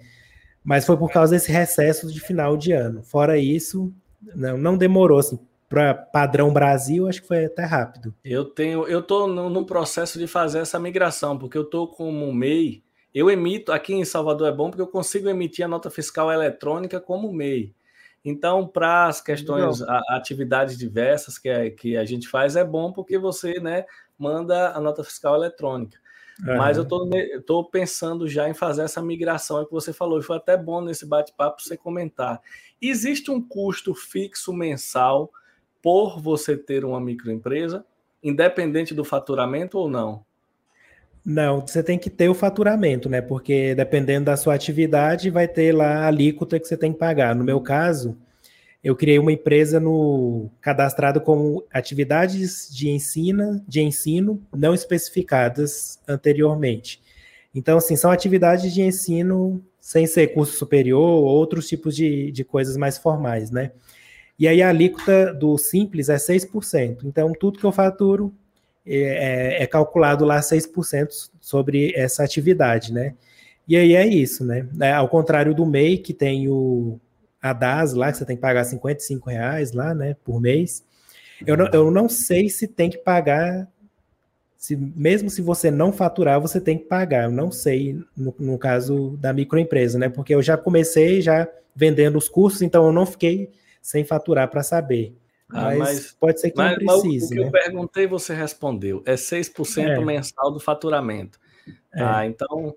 Mas 0.62 0.84
foi 0.84 0.96
por 0.96 1.10
causa 1.10 1.34
desse 1.34 1.50
recesso 1.50 2.12
de 2.12 2.20
final 2.20 2.56
de 2.56 2.72
ano. 2.72 3.02
Fora 3.02 3.38
isso, 3.38 3.92
não, 4.34 4.58
não 4.58 4.76
demorou 4.76 5.18
assim. 5.18 5.38
Para 5.68 5.94
padrão 5.94 6.52
Brasil, 6.52 7.06
acho 7.06 7.22
que 7.22 7.28
foi 7.28 7.44
até 7.44 7.64
rápido. 7.64 8.12
Eu 8.24 8.44
tenho, 8.44 8.88
eu 8.88 8.98
estou 8.98 9.28
no, 9.28 9.48
no, 9.48 9.64
processo 9.64 10.18
de 10.18 10.26
fazer 10.26 10.58
essa 10.58 10.80
migração, 10.80 11.38
porque 11.38 11.56
eu 11.56 11.62
estou 11.62 11.86
como 11.86 12.32
MEI. 12.34 12.82
Eu 13.14 13.30
emito 13.30 13.70
aqui 13.70 13.94
em 13.94 14.04
Salvador 14.04 14.48
é 14.48 14.52
bom 14.52 14.68
porque 14.68 14.82
eu 14.82 14.86
consigo 14.88 15.28
emitir 15.28 15.64
a 15.64 15.68
nota 15.68 15.88
fiscal 15.88 16.30
eletrônica 16.32 17.00
como 17.00 17.32
MEI. 17.32 17.72
Então, 18.24 18.66
para 18.66 19.06
as 19.06 19.20
questões, 19.20 19.80
a, 19.82 20.00
atividades 20.10 20.76
diversas 20.76 21.38
que 21.38 21.48
a, 21.48 21.70
que 21.70 21.96
a 21.96 22.04
gente 22.04 22.28
faz, 22.28 22.54
é 22.56 22.64
bom 22.64 22.92
porque 22.92 23.18
você 23.18 23.58
né, 23.60 23.84
manda 24.18 24.72
a 24.72 24.80
nota 24.80 25.02
fiscal 25.02 25.34
eletrônica. 25.34 25.98
Uhum. 26.46 26.56
Mas 26.56 26.76
eu 26.76 26.86
estou 27.38 27.64
pensando 27.64 28.28
já 28.28 28.48
em 28.48 28.54
fazer 28.54 28.82
essa 28.82 29.02
migração 29.02 29.60
é 29.60 29.64
que 29.64 29.72
você 29.72 29.92
falou, 29.92 30.18
e 30.18 30.22
foi 30.22 30.36
até 30.36 30.56
bom 30.56 30.80
nesse 30.80 31.06
bate-papo 31.06 31.62
você 31.62 31.76
comentar. 31.76 32.40
Existe 32.80 33.30
um 33.30 33.42
custo 33.42 33.94
fixo 33.94 34.52
mensal 34.52 35.30
por 35.82 36.20
você 36.20 36.56
ter 36.56 36.84
uma 36.84 37.00
microempresa, 37.00 37.84
independente 38.22 38.94
do 38.94 39.04
faturamento 39.04 39.78
ou 39.78 39.88
não? 39.88 40.24
Não, 41.24 41.60
você 41.60 41.82
tem 41.82 41.98
que 41.98 42.08
ter 42.08 42.28
o 42.28 42.34
faturamento, 42.34 43.08
né? 43.08 43.20
Porque 43.20 43.74
dependendo 43.74 44.26
da 44.26 44.36
sua 44.36 44.54
atividade, 44.54 45.30
vai 45.30 45.46
ter 45.46 45.72
lá 45.72 45.98
a 45.98 46.06
alíquota 46.06 46.58
que 46.58 46.66
você 46.66 46.76
tem 46.76 46.92
que 46.92 46.98
pagar. 46.98 47.34
No 47.34 47.44
meu 47.44 47.60
caso, 47.60 48.16
eu 48.82 48.96
criei 48.96 49.18
uma 49.18 49.32
empresa 49.32 49.78
no 49.78 50.50
cadastrado 50.60 51.20
como 51.20 51.62
atividades 51.70 52.68
de 52.70 52.88
ensino, 52.88 53.62
de 53.68 53.82
ensino 53.82 54.42
não 54.56 54.72
especificadas 54.74 56.00
anteriormente. 56.08 57.02
Então, 57.54 57.76
assim, 57.76 57.96
são 57.96 58.10
atividades 58.10 58.72
de 58.72 58.80
ensino 58.80 59.62
sem 59.80 60.06
ser 60.06 60.28
curso 60.28 60.56
superior, 60.56 61.00
outros 61.00 61.68
tipos 61.68 61.94
de, 61.94 62.30
de 62.32 62.44
coisas 62.44 62.76
mais 62.76 62.96
formais, 62.96 63.50
né? 63.50 63.72
E 64.38 64.48
aí 64.48 64.62
a 64.62 64.70
alíquota 64.70 65.34
do 65.34 65.58
simples 65.58 66.08
é 66.08 66.16
6%. 66.16 67.00
Então, 67.04 67.32
tudo 67.38 67.58
que 67.58 67.64
eu 67.64 67.72
faturo 67.72 68.32
é, 68.86 69.62
é 69.62 69.66
calculado 69.66 70.24
lá 70.24 70.40
6% 70.40 71.30
sobre 71.40 71.92
essa 71.94 72.24
atividade, 72.24 72.92
né? 72.92 73.14
E 73.66 73.76
aí 73.76 73.94
é 73.94 74.06
isso, 74.06 74.44
né? 74.44 74.68
É, 74.80 74.92
ao 74.92 75.08
contrário 75.08 75.54
do 75.54 75.64
MEI, 75.64 75.98
que 75.98 76.12
tem 76.12 76.48
o 76.48 76.98
a 77.42 77.52
DAS 77.52 77.94
lá, 77.94 78.12
que 78.12 78.18
você 78.18 78.24
tem 78.24 78.36
que 78.36 78.42
pagar 78.42 78.64
55 78.64 79.30
reais 79.30 79.72
lá, 79.72 79.94
né, 79.94 80.14
por 80.22 80.40
mês. 80.40 80.84
Eu 81.46 81.56
não, 81.56 81.68
eu 81.72 81.90
não 81.90 82.08
sei 82.08 82.50
se 82.50 82.68
tem 82.68 82.90
que 82.90 82.98
pagar, 82.98 83.66
se, 84.58 84.76
mesmo 84.76 85.30
se 85.30 85.40
você 85.40 85.70
não 85.70 85.90
faturar, 85.90 86.38
você 86.38 86.60
tem 86.60 86.76
que 86.76 86.84
pagar. 86.84 87.24
Eu 87.24 87.30
não 87.30 87.50
sei 87.50 87.98
no, 88.14 88.34
no 88.38 88.58
caso 88.58 89.16
da 89.18 89.32
microempresa, 89.32 89.98
né? 89.98 90.10
Porque 90.10 90.34
eu 90.34 90.42
já 90.42 90.56
comecei 90.58 91.22
já 91.22 91.48
vendendo 91.74 92.18
os 92.18 92.28
cursos, 92.28 92.60
então 92.60 92.84
eu 92.84 92.92
não 92.92 93.06
fiquei 93.06 93.50
sem 93.80 94.04
faturar 94.04 94.48
para 94.50 94.62
saber. 94.62 95.16
Ah, 95.52 95.64
mas, 95.64 95.78
mas, 95.78 96.12
pode 96.12 96.40
ser 96.40 96.50
que 96.50 96.56
mas, 96.56 96.78
não 96.80 97.00
precise. 97.00 97.26
o 97.26 97.28
que 97.28 97.34
né? 97.34 97.46
eu 97.46 97.50
perguntei, 97.50 98.06
você 98.06 98.34
respondeu. 98.34 99.02
É 99.04 99.14
6% 99.14 99.78
é. 99.82 100.04
mensal 100.04 100.50
do 100.52 100.60
faturamento. 100.60 101.38
É. 101.92 101.98
Tá? 101.98 102.26
Então, 102.26 102.74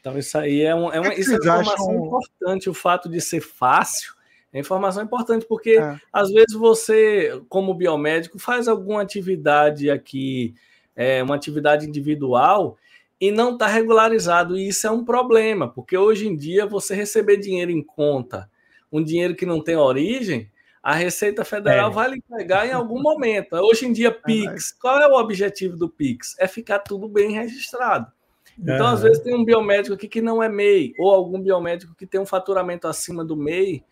então 0.00 0.18
isso 0.18 0.36
aí 0.38 0.62
é, 0.62 0.74
um, 0.74 0.92
é, 0.92 1.00
uma, 1.00 1.14
isso 1.14 1.32
é 1.32 1.34
uma 1.34 1.38
informação 1.38 1.90
acham... 1.90 2.06
importante, 2.06 2.70
o 2.70 2.74
fato 2.74 3.08
de 3.08 3.20
ser 3.20 3.40
fácil. 3.40 4.14
É 4.52 4.60
informação 4.60 5.02
importante, 5.02 5.46
porque 5.46 5.78
é. 5.78 5.98
às 6.12 6.30
vezes 6.30 6.52
você, 6.52 7.40
como 7.48 7.74
biomédico, 7.74 8.38
faz 8.38 8.68
alguma 8.68 9.00
atividade 9.00 9.90
aqui, 9.90 10.54
é, 10.94 11.22
uma 11.22 11.34
atividade 11.34 11.86
individual, 11.86 12.76
e 13.18 13.30
não 13.30 13.54
está 13.54 13.66
regularizado. 13.66 14.58
E 14.58 14.68
isso 14.68 14.86
é 14.86 14.90
um 14.90 15.04
problema, 15.04 15.68
porque 15.68 15.96
hoje 15.96 16.28
em 16.28 16.36
dia 16.36 16.66
você 16.66 16.94
receber 16.94 17.38
dinheiro 17.38 17.70
em 17.70 17.82
conta, 17.82 18.50
um 18.92 19.02
dinheiro 19.02 19.34
que 19.34 19.46
não 19.46 19.62
tem 19.62 19.76
origem, 19.76 20.50
a 20.82 20.94
Receita 20.94 21.44
Federal 21.44 21.90
é. 21.90 21.94
vai 21.94 22.10
lhe 22.10 22.22
pegar 22.22 22.66
em 22.66 22.72
algum 22.72 23.00
momento. 23.00 23.54
Hoje 23.54 23.86
em 23.86 23.92
dia, 23.92 24.10
PIX, 24.10 24.72
qual 24.72 24.98
é 24.98 25.06
o 25.06 25.14
objetivo 25.14 25.76
do 25.76 25.88
PIX? 25.88 26.34
É 26.40 26.48
ficar 26.48 26.80
tudo 26.80 27.08
bem 27.08 27.32
registrado. 27.32 28.10
Então, 28.58 28.86
uhum. 28.86 28.92
às 28.92 29.02
vezes, 29.02 29.22
tem 29.22 29.34
um 29.34 29.44
biomédico 29.44 29.94
aqui 29.94 30.08
que 30.08 30.20
não 30.20 30.42
é 30.42 30.48
MEI, 30.48 30.92
ou 30.98 31.14
algum 31.14 31.40
biomédico 31.40 31.94
que 31.94 32.06
tem 32.06 32.20
um 32.20 32.26
faturamento 32.26 32.88
acima 32.88 33.24
do 33.24 33.36
MEI, 33.36 33.84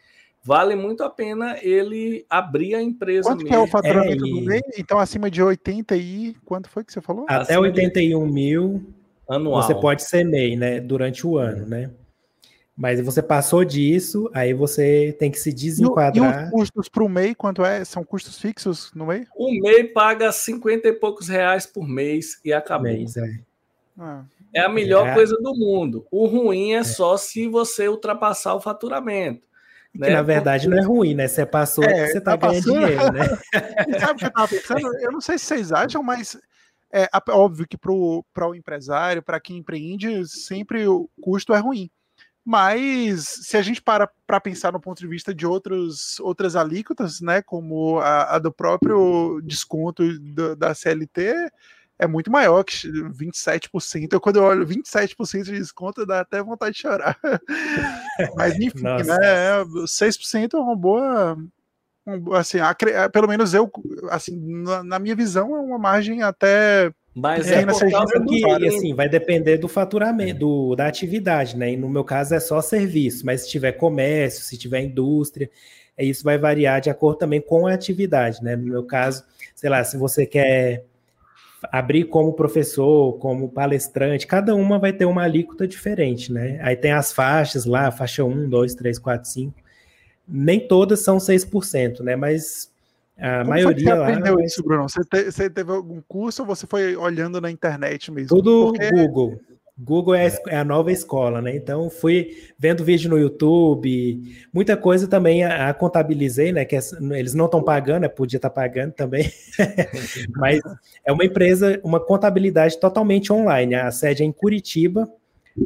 vale 0.43 0.75
muito 0.75 1.03
a 1.03 1.09
pena 1.09 1.57
ele 1.63 2.27
abrir 2.29 2.75
a 2.75 2.83
empresa. 2.83 3.29
Quanto 3.29 3.45
que 3.45 3.55
é 3.55 3.59
o 3.59 3.67
faturamento 3.67 4.27
é, 4.27 4.29
do 4.29 4.41
MEI? 4.43 4.61
Então, 4.77 4.99
acima 4.99 5.31
de 5.31 5.43
80 5.43 5.97
e. 5.97 6.35
Quanto 6.45 6.69
foi 6.69 6.85
que 6.85 6.93
você 6.93 7.01
falou? 7.01 7.25
Até 7.29 7.55
acima 7.55 7.61
81 7.61 8.27
de... 8.27 8.33
mil 8.33 8.95
anual. 9.29 9.63
Você 9.63 9.75
pode 9.75 10.03
ser 10.03 10.25
MEI, 10.25 10.57
né? 10.57 10.81
Durante 10.81 11.27
o 11.27 11.39
ano, 11.39 11.67
né? 11.67 11.91
Mas 12.81 12.99
você 12.99 13.23
passou 13.23 13.63
disso, 13.63 14.31
aí 14.33 14.55
você 14.55 15.15
tem 15.19 15.31
que 15.31 15.39
se 15.39 15.53
desenquadrar. 15.53 16.45
E, 16.45 16.47
os 16.47 16.71
custos 16.71 16.89
para 16.89 17.05
o 17.05 17.11
MEI, 17.11 17.35
quanto 17.35 17.63
é? 17.63 17.85
São 17.85 18.03
custos 18.03 18.41
fixos 18.41 18.91
no 18.95 19.05
MEI? 19.05 19.27
O 19.37 19.53
MEI 19.53 19.85
paga 19.85 20.33
50 20.33 20.89
e 20.89 20.93
poucos 20.95 21.29
reais 21.29 21.67
por 21.67 21.87
mês 21.87 22.41
e 22.43 22.55
acabou. 22.55 22.91
Mês, 22.91 23.19
é. 23.19 23.39
Ah, 23.99 24.25
é 24.55 24.61
a 24.63 24.69
melhor 24.71 25.09
é. 25.09 25.13
coisa 25.13 25.37
do 25.37 25.55
mundo. 25.55 26.07
O 26.11 26.25
ruim 26.25 26.73
é, 26.73 26.77
é, 26.77 26.83
só 26.83 27.19
se 27.19 27.47
você 27.49 27.87
ultrapassar 27.87 28.55
o 28.55 28.61
faturamento. 28.63 29.47
Né? 29.95 30.07
Que 30.07 30.15
na 30.15 30.23
verdade 30.23 30.67
Porque... 30.67 30.81
não 30.81 30.83
é 30.83 30.87
ruim, 30.87 31.15
né? 31.15 31.29
Você 31.29 31.45
passou, 31.45 31.85
é, 31.85 32.07
você 32.07 32.19
tá, 32.19 32.39
tá 32.39 32.49
ganhando 32.49 32.65
passando... 32.65 32.87
dinheiro, 32.87 33.13
né? 33.13 33.27
sabe 34.01 34.13
o 34.13 34.17
que 34.17 34.25
eu 34.25 34.33
tava 34.33 34.49
pensando? 34.49 34.97
Eu 35.01 35.13
não 35.13 35.21
sei 35.21 35.37
se 35.37 35.45
vocês 35.45 35.71
acham, 35.71 36.03
mas 36.03 36.35
é 36.91 37.07
óbvio 37.29 37.67
que 37.69 37.77
para 37.77 37.93
o 37.93 38.55
empresário, 38.55 39.23
para 39.23 39.39
quem 39.39 39.59
empreende, 39.59 40.27
sempre 40.27 40.89
o 40.89 41.11
custo 41.21 41.53
é 41.53 41.59
ruim. 41.59 41.91
Mas 42.45 43.25
se 43.29 43.57
a 43.57 43.63
gente 43.63 43.83
para 43.83 44.09
para 44.27 44.41
pensar 44.41 44.73
no 44.73 44.81
ponto 44.81 44.99
de 44.99 45.07
vista 45.07 45.35
de 45.35 45.47
outros, 45.47 46.19
outras 46.21 46.57
alíquotas, 46.57 47.21
né, 47.21 47.43
como 47.43 47.99
a, 47.99 48.37
a 48.37 48.39
do 48.39 48.53
próprio 48.53 49.41
desconto 49.43 50.19
do, 50.19 50.57
da 50.57 50.75
CLT, 50.75 51.51
é 52.01 52.07
muito 52.07 52.31
maior 52.31 52.65
que 52.65 52.89
27%. 52.89 54.09
Eu, 54.11 54.21
quando 54.21 54.37
eu 54.37 54.45
olho 54.45 54.67
27% 54.67 55.45
de 55.45 55.53
desconto, 55.53 56.07
dá 56.07 56.21
até 56.21 56.43
vontade 56.43 56.75
de 56.75 56.81
chorar. 56.81 57.19
Mas 58.35 58.59
enfim, 58.59 58.83
Nossa. 58.83 59.19
né, 59.19 59.65
6% 59.87 60.55
é 60.55 60.57
uma 60.57 60.75
boa. 60.75 61.37
Assim, 62.33 62.59
pelo 63.13 63.29
menos 63.29 63.53
eu, 63.53 63.71
assim, 64.11 64.35
na, 64.63 64.83
na 64.83 64.99
minha 64.99 65.15
visão, 65.15 65.55
é 65.55 65.61
uma 65.61 65.79
margem 65.79 66.23
até 66.23 66.91
mas 67.15 67.51
é, 67.51 67.63
é 67.63 67.67
por 67.67 67.91
causa 67.91 68.25
que, 68.25 68.67
assim, 68.67 68.95
vai 68.95 69.09
depender 69.09 69.59
do 69.59 69.69
faturamento, 69.69 70.39
do, 70.39 70.77
da 70.77 70.87
atividade, 70.87 71.57
né? 71.57 71.73
E 71.73 71.77
no 71.77 71.89
meu 71.89 72.05
caso 72.05 72.35
é 72.35 72.41
só 72.41 72.61
serviço, 72.61 73.27
mas 73.27 73.43
se 73.43 73.51
tiver 73.51 73.73
comércio, 73.73 74.45
se 74.45 74.57
tiver 74.57 74.83
indústria, 74.83 75.51
é, 75.97 76.05
isso 76.05 76.23
vai 76.23 76.39
variar 76.39 76.81
de 76.81 76.89
acordo 76.89 77.19
também 77.19 77.41
com 77.41 77.67
a 77.67 77.75
atividade, 77.75 78.43
né? 78.43 78.55
No 78.55 78.65
meu 78.65 78.85
caso, 78.85 79.25
sei 79.55 79.69
lá, 79.69 79.83
se 79.83 79.97
você 79.97 80.25
quer 80.25 80.85
abrir 81.65 82.05
como 82.05 82.33
professor, 82.33 83.19
como 83.19 83.51
palestrante, 83.51 84.27
cada 84.27 84.55
uma 84.55 84.79
vai 84.79 84.93
ter 84.93 85.05
uma 85.05 85.25
alíquota 85.25 85.67
diferente, 85.67 86.33
né? 86.33 86.59
Aí 86.63 86.77
tem 86.77 86.93
as 86.93 87.13
faixas 87.13 87.65
lá, 87.65 87.91
faixa 87.91 88.25
1, 88.25 88.49
2, 88.49 88.75
3, 88.75 88.99
4, 88.99 89.29
5. 89.29 89.55
Nem 90.27 90.61
todas 90.61 91.01
são 91.01 91.19
6%, 91.19 92.01
né? 92.01 92.15
Mas 92.15 92.70
a 93.21 93.39
Como 93.39 93.51
maioria 93.51 93.85
você 93.85 93.91
aprendeu 93.91 94.35
lá, 94.37 94.45
isso, 94.45 94.63
Bruno? 94.63 94.89
Você, 94.89 95.05
te, 95.05 95.31
você, 95.31 95.51
teve 95.51 95.73
algum 95.73 96.01
curso 96.07 96.43
ou 96.43 96.47
você 96.47 96.67
foi 96.67 96.97
olhando 96.97 97.41
na 97.41 97.51
internet 97.51 98.11
mesmo? 98.11 98.37
Tudo 98.37 98.73
Porque... 98.73 98.91
Google. 98.91 99.41
Google 99.83 100.15
é, 100.15 100.31
é 100.49 100.59
a 100.59 100.65
nova 100.65 100.93
escola, 100.93 101.41
né? 101.41 101.57
Então 101.57 101.89
fui 101.89 102.37
vendo 102.59 102.85
vídeo 102.85 103.09
no 103.09 103.19
YouTube, 103.19 104.21
muita 104.53 104.77
coisa 104.77 105.09
também 105.09 105.43
a, 105.43 105.71
a 105.71 105.75
contabilizei, 105.75 106.53
né? 106.53 106.67
Que 106.67 106.77
é, 106.77 106.81
eles 107.19 107.33
não 107.33 107.47
estão 107.47 107.63
pagando, 107.63 108.03
né? 108.03 108.09
Podia 108.09 108.37
estar 108.37 108.51
tá 108.51 108.55
pagando 108.55 108.93
também, 108.93 109.31
mas 110.37 110.61
é 111.05 111.11
uma 111.11 111.25
empresa, 111.25 111.81
uma 111.83 111.99
contabilidade 111.99 112.79
totalmente 112.79 113.33
online. 113.33 113.75
A 113.75 113.91
sede 113.91 114.23
é 114.23 114.27
em 114.27 114.33
Curitiba, 114.33 115.11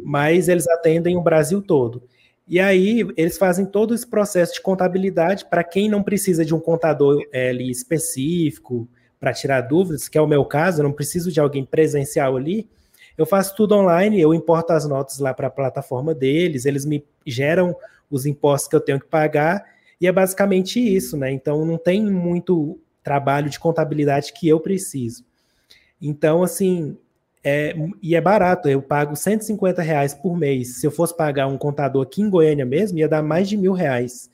mas 0.03 0.47
eles 0.47 0.67
atendem 0.69 1.17
o 1.17 1.21
Brasil 1.21 1.61
todo. 1.61 2.01
E 2.47 2.59
aí 2.59 3.07
eles 3.17 3.37
fazem 3.37 3.65
todo 3.65 3.95
esse 3.95 4.05
processo 4.05 4.53
de 4.53 4.61
contabilidade 4.61 5.45
para 5.45 5.63
quem 5.63 5.89
não 5.89 6.03
precisa 6.03 6.45
de 6.45 6.53
um 6.53 6.59
contador 6.59 7.23
é, 7.31 7.49
ali 7.49 7.71
específico 7.71 8.87
para 9.19 9.33
tirar 9.33 9.61
dúvidas, 9.61 10.07
que 10.07 10.17
é 10.17 10.21
o 10.21 10.27
meu 10.27 10.45
caso, 10.45 10.79
eu 10.79 10.83
não 10.83 10.91
preciso 10.91 11.31
de 11.31 11.39
alguém 11.39 11.65
presencial 11.65 12.37
ali. 12.37 12.69
Eu 13.17 13.25
faço 13.25 13.55
tudo 13.55 13.73
online, 13.75 14.19
eu 14.19 14.33
importo 14.33 14.73
as 14.73 14.87
notas 14.87 15.19
lá 15.19 15.33
para 15.33 15.47
a 15.47 15.51
plataforma 15.51 16.13
deles, 16.13 16.65
eles 16.65 16.85
me 16.85 17.03
geram 17.25 17.75
os 18.11 18.25
impostos 18.25 18.69
que 18.69 18.75
eu 18.75 18.81
tenho 18.81 18.99
que 18.99 19.07
pagar, 19.07 19.65
e 19.99 20.05
é 20.05 20.11
basicamente 20.11 20.79
isso, 20.79 21.17
né? 21.17 21.31
Então 21.31 21.65
não 21.65 21.77
tem 21.77 22.03
muito 22.03 22.77
trabalho 23.01 23.49
de 23.49 23.59
contabilidade 23.59 24.33
que 24.33 24.47
eu 24.47 24.59
preciso. 24.59 25.23
Então, 26.01 26.43
assim, 26.43 26.97
é, 27.47 27.75
e 28.01 28.15
é 28.15 28.21
barato, 28.21 28.67
eu 28.67 28.81
pago 28.81 29.15
150 29.15 29.79
reais 29.79 30.15
por 30.15 30.35
mês. 30.35 30.79
Se 30.79 30.87
eu 30.87 30.89
fosse 30.89 31.15
pagar 31.15 31.45
um 31.45 31.59
contador 31.59 32.01
aqui 32.01 32.23
em 32.23 32.29
Goiânia 32.29 32.65
mesmo, 32.65 32.97
ia 32.97 33.07
dar 33.07 33.21
mais 33.21 33.47
de 33.47 33.55
mil 33.55 33.71
reais. 33.71 34.31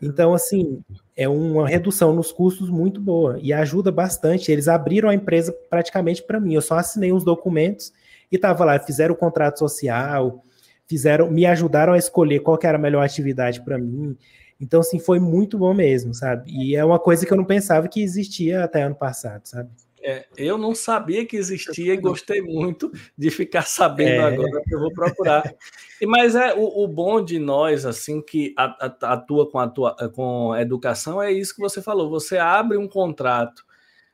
Então, 0.00 0.32
assim, 0.32 0.80
é 1.16 1.28
uma 1.28 1.68
redução 1.68 2.14
nos 2.14 2.30
custos 2.30 2.70
muito 2.70 3.00
boa 3.00 3.36
e 3.42 3.52
ajuda 3.52 3.90
bastante. 3.90 4.52
Eles 4.52 4.68
abriram 4.68 5.08
a 5.08 5.14
empresa 5.14 5.52
praticamente 5.68 6.22
para 6.22 6.38
mim. 6.38 6.54
Eu 6.54 6.62
só 6.62 6.78
assinei 6.78 7.12
os 7.12 7.24
documentos 7.24 7.92
e 8.30 8.36
estava 8.36 8.64
lá, 8.64 8.78
fizeram 8.78 9.14
o 9.14 9.18
contrato 9.18 9.58
social, 9.58 10.44
fizeram, 10.86 11.28
me 11.28 11.44
ajudaram 11.44 11.94
a 11.94 11.98
escolher 11.98 12.40
qual 12.40 12.56
era 12.62 12.78
a 12.78 12.80
melhor 12.80 13.04
atividade 13.04 13.60
para 13.60 13.76
mim. 13.76 14.16
Então, 14.60 14.78
assim, 14.78 15.00
foi 15.00 15.18
muito 15.18 15.58
bom 15.58 15.74
mesmo, 15.74 16.14
sabe? 16.14 16.48
E 16.48 16.76
é 16.76 16.84
uma 16.84 17.00
coisa 17.00 17.26
que 17.26 17.32
eu 17.32 17.36
não 17.36 17.44
pensava 17.44 17.88
que 17.88 18.00
existia 18.00 18.62
até 18.62 18.82
ano 18.82 18.94
passado, 18.94 19.42
sabe? 19.46 19.68
É, 20.04 20.26
eu 20.36 20.58
não 20.58 20.74
sabia 20.74 21.24
que 21.24 21.36
existia 21.36 21.94
e 21.94 21.96
gostei 21.96 22.42
muito 22.42 22.90
de 23.16 23.30
ficar 23.30 23.62
sabendo 23.62 24.22
é. 24.22 24.34
agora 24.34 24.62
que 24.64 24.74
eu 24.74 24.80
vou 24.80 24.92
procurar. 24.92 25.54
E, 26.00 26.06
mas 26.06 26.34
é 26.34 26.52
o, 26.54 26.84
o 26.84 26.88
bom 26.88 27.24
de 27.24 27.38
nós, 27.38 27.86
assim, 27.86 28.20
que 28.20 28.54
atua 28.56 29.48
com, 29.48 29.58
atua 29.58 29.94
com 30.12 30.56
educação, 30.56 31.22
é 31.22 31.30
isso 31.30 31.54
que 31.54 31.60
você 31.60 31.80
falou. 31.80 32.10
Você 32.10 32.38
abre 32.38 32.76
um 32.76 32.88
contrato, 32.88 33.64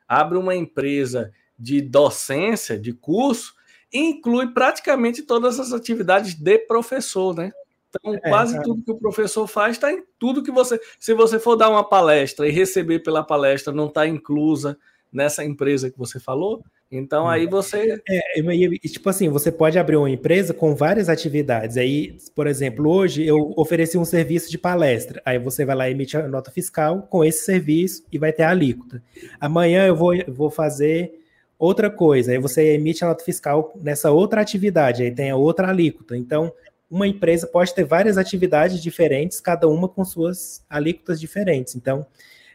abre 0.07 0.37
uma 0.37 0.55
empresa 0.55 1.31
de 1.57 1.81
docência, 1.81 2.77
de 2.77 2.93
curso, 2.93 3.55
e 3.91 3.99
inclui 3.99 4.53
praticamente 4.53 5.23
todas 5.23 5.59
as 5.59 5.73
atividades 5.73 6.35
de 6.35 6.59
professor, 6.59 7.35
né? 7.35 7.51
Então, 7.89 8.13
é, 8.13 8.19
quase 8.29 8.55
é. 8.55 8.61
tudo 8.61 8.83
que 8.83 8.91
o 8.91 8.99
professor 8.99 9.47
faz 9.47 9.75
está 9.75 9.91
em 9.91 10.03
tudo 10.19 10.43
que 10.43 10.51
você. 10.51 10.79
Se 10.99 11.13
você 11.13 11.39
for 11.39 11.55
dar 11.55 11.69
uma 11.69 11.83
palestra 11.83 12.47
e 12.47 12.51
receber 12.51 12.99
pela 12.99 13.23
palestra, 13.23 13.73
não 13.73 13.87
está 13.87 14.07
inclusa 14.07 14.77
nessa 15.11 15.43
empresa 15.43 15.89
que 15.89 15.97
você 15.97 16.19
falou. 16.19 16.63
Então 16.91 17.29
aí 17.29 17.45
hum. 17.45 17.49
você. 17.49 18.01
É, 18.09 18.39
e, 18.39 18.79
tipo 18.79 19.09
assim, 19.09 19.29
você 19.29 19.51
pode 19.51 19.77
abrir 19.77 19.95
uma 19.95 20.09
empresa 20.09 20.53
com 20.53 20.75
várias 20.75 21.07
atividades. 21.07 21.77
Aí, 21.77 22.17
por 22.35 22.47
exemplo, 22.47 22.89
hoje 22.89 23.25
eu 23.25 23.53
ofereci 23.55 23.97
um 23.97 24.05
serviço 24.05 24.49
de 24.49 24.57
palestra. 24.57 25.21
Aí 25.25 25.37
você 25.37 25.65
vai 25.65 25.75
lá 25.75 25.89
e 25.89 25.91
emite 25.91 26.17
a 26.17 26.27
nota 26.27 26.51
fiscal 26.51 27.03
com 27.03 27.23
esse 27.23 27.45
serviço 27.45 28.03
e 28.11 28.17
vai 28.17 28.33
ter 28.33 28.43
a 28.43 28.49
alíquota. 28.49 29.03
Amanhã 29.39 29.85
eu 29.85 29.95
vou, 29.95 30.13
vou 30.27 30.49
fazer 30.49 31.19
outra 31.59 31.89
coisa. 31.89 32.31
Aí 32.31 32.39
você 32.39 32.73
emite 32.73 33.03
a 33.03 33.07
nota 33.07 33.23
fiscal 33.23 33.73
nessa 33.81 34.09
outra 34.11 34.41
atividade, 34.41 35.03
aí 35.03 35.11
tem 35.11 35.29
a 35.29 35.35
outra 35.35 35.67
alíquota. 35.69 36.17
Então, 36.17 36.51
uma 36.89 37.07
empresa 37.07 37.45
pode 37.45 37.75
ter 37.75 37.83
várias 37.83 38.17
atividades 38.17 38.81
diferentes, 38.81 39.39
cada 39.39 39.67
uma 39.67 39.87
com 39.87 40.03
suas 40.03 40.65
alíquotas 40.67 41.19
diferentes. 41.19 41.75
Então, 41.75 42.05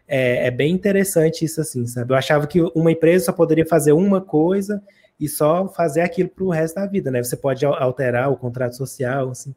é, 0.06 0.47
é, 0.47 0.51
bem 0.51 0.72
interessante 0.72 1.44
isso 1.44 1.60
assim, 1.60 1.86
sabe? 1.86 2.12
Eu 2.12 2.16
achava 2.16 2.47
que 2.47 2.60
uma 2.74 2.93
empresa 2.93 3.26
só 3.26 3.32
poderia 3.32 3.66
fazer 3.66 3.93
uma 3.93 4.20
coisa 4.20 4.82
e 5.18 5.28
só 5.28 5.68
fazer 5.68 6.02
aquilo 6.02 6.28
para 6.28 6.44
o 6.44 6.51
resto 6.51 6.74
da 6.76 6.86
vida, 6.86 7.10
né? 7.10 7.22
Você 7.22 7.36
pode 7.36 7.64
alterar 7.64 8.31
o 8.31 8.36
contrato 8.36 8.76
social, 8.76 9.31
assim. 9.31 9.55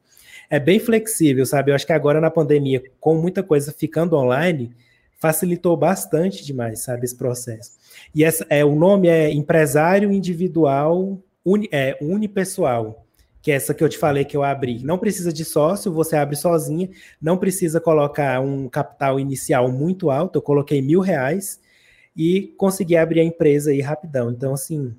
É 0.50 0.60
bem 0.60 0.80
flexível, 0.80 1.46
sabe? 1.46 1.72
Eu 1.72 1.76
acho 1.76 1.86
que 1.86 1.94
agora 1.94 2.22
na 2.22 2.32
pandemia, 2.32 2.82
com 3.00 3.16
muita 3.16 3.44
coisa 3.44 3.74
ficando 3.74 4.16
online, 4.16 4.72
facilitou 5.20 5.76
bastante 5.76 6.46
demais, 6.46 6.80
sabe, 6.80 7.06
esse 7.06 7.16
processo. 7.16 7.72
E 8.14 8.24
essa, 8.24 8.46
é, 8.50 8.64
o 8.64 8.76
nome 8.76 9.08
é 9.10 9.32
empresário 9.32 10.12
individual 10.12 11.20
uni, 11.44 11.68
é, 11.72 11.98
unipessoal 12.02 13.07
que 13.42 13.52
é 13.52 13.56
essa 13.56 13.74
que 13.74 13.84
eu 13.84 13.90
te 13.90 13.98
falei 13.98 14.26
que 14.26 14.36
eu 14.36 14.44
abri. 14.44 14.84
Não 14.84 14.98
precisa 14.98 15.32
de 15.32 15.46
sócio, 15.46 15.92
você 15.92 16.16
abre 16.16 16.36
sozinha, 16.36 16.90
não 17.22 17.38
precisa 17.38 17.80
colocar 17.80 18.42
um 18.42 18.68
capital 18.68 19.20
inicial 19.20 19.72
muito 19.72 20.10
alto, 20.10 20.38
eu 20.38 20.42
coloquei 20.42 20.82
mil 20.82 21.00
reais 21.00 21.60
e 22.16 22.54
consegui 22.58 22.98
abrir 22.98 23.22
a 23.22 23.24
empresa 23.24 23.72
aí 23.72 23.80
rapidão. 23.80 24.32
Então, 24.32 24.54
assim, 24.54 24.94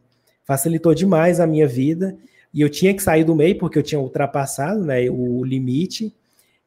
facilitou 0.44 0.94
demais 0.94 1.40
a 1.40 1.46
minha 1.46 1.66
vida. 1.66 2.16
E 2.54 2.60
eu 2.62 2.70
tinha 2.70 2.94
que 2.94 3.02
sair 3.02 3.24
do 3.24 3.34
MEI 3.34 3.54
porque 3.54 3.78
eu 3.78 3.82
tinha 3.82 4.00
ultrapassado 4.00 4.82
né, 4.82 5.10
o 5.10 5.44
limite, 5.44 6.14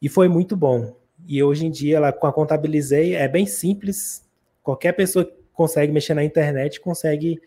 e 0.02 0.10
foi 0.10 0.28
muito 0.28 0.56
bom. 0.56 0.96
E 1.28 1.42
hoje 1.44 1.66
em 1.66 1.72
dia, 1.72 1.98
ela, 1.98 2.12
com 2.12 2.26
a 2.26 2.34
Contabilizei, 2.34 3.16
é 3.16 3.28
bem 3.28 3.46
simples, 3.46 4.24
qualquer 4.64 4.94
pessoa 4.94 5.24
que 5.24 5.34
consegue 5.54 5.92
mexer 5.92 6.14
na 6.14 6.24
internet 6.24 6.80
consegue 6.80 7.40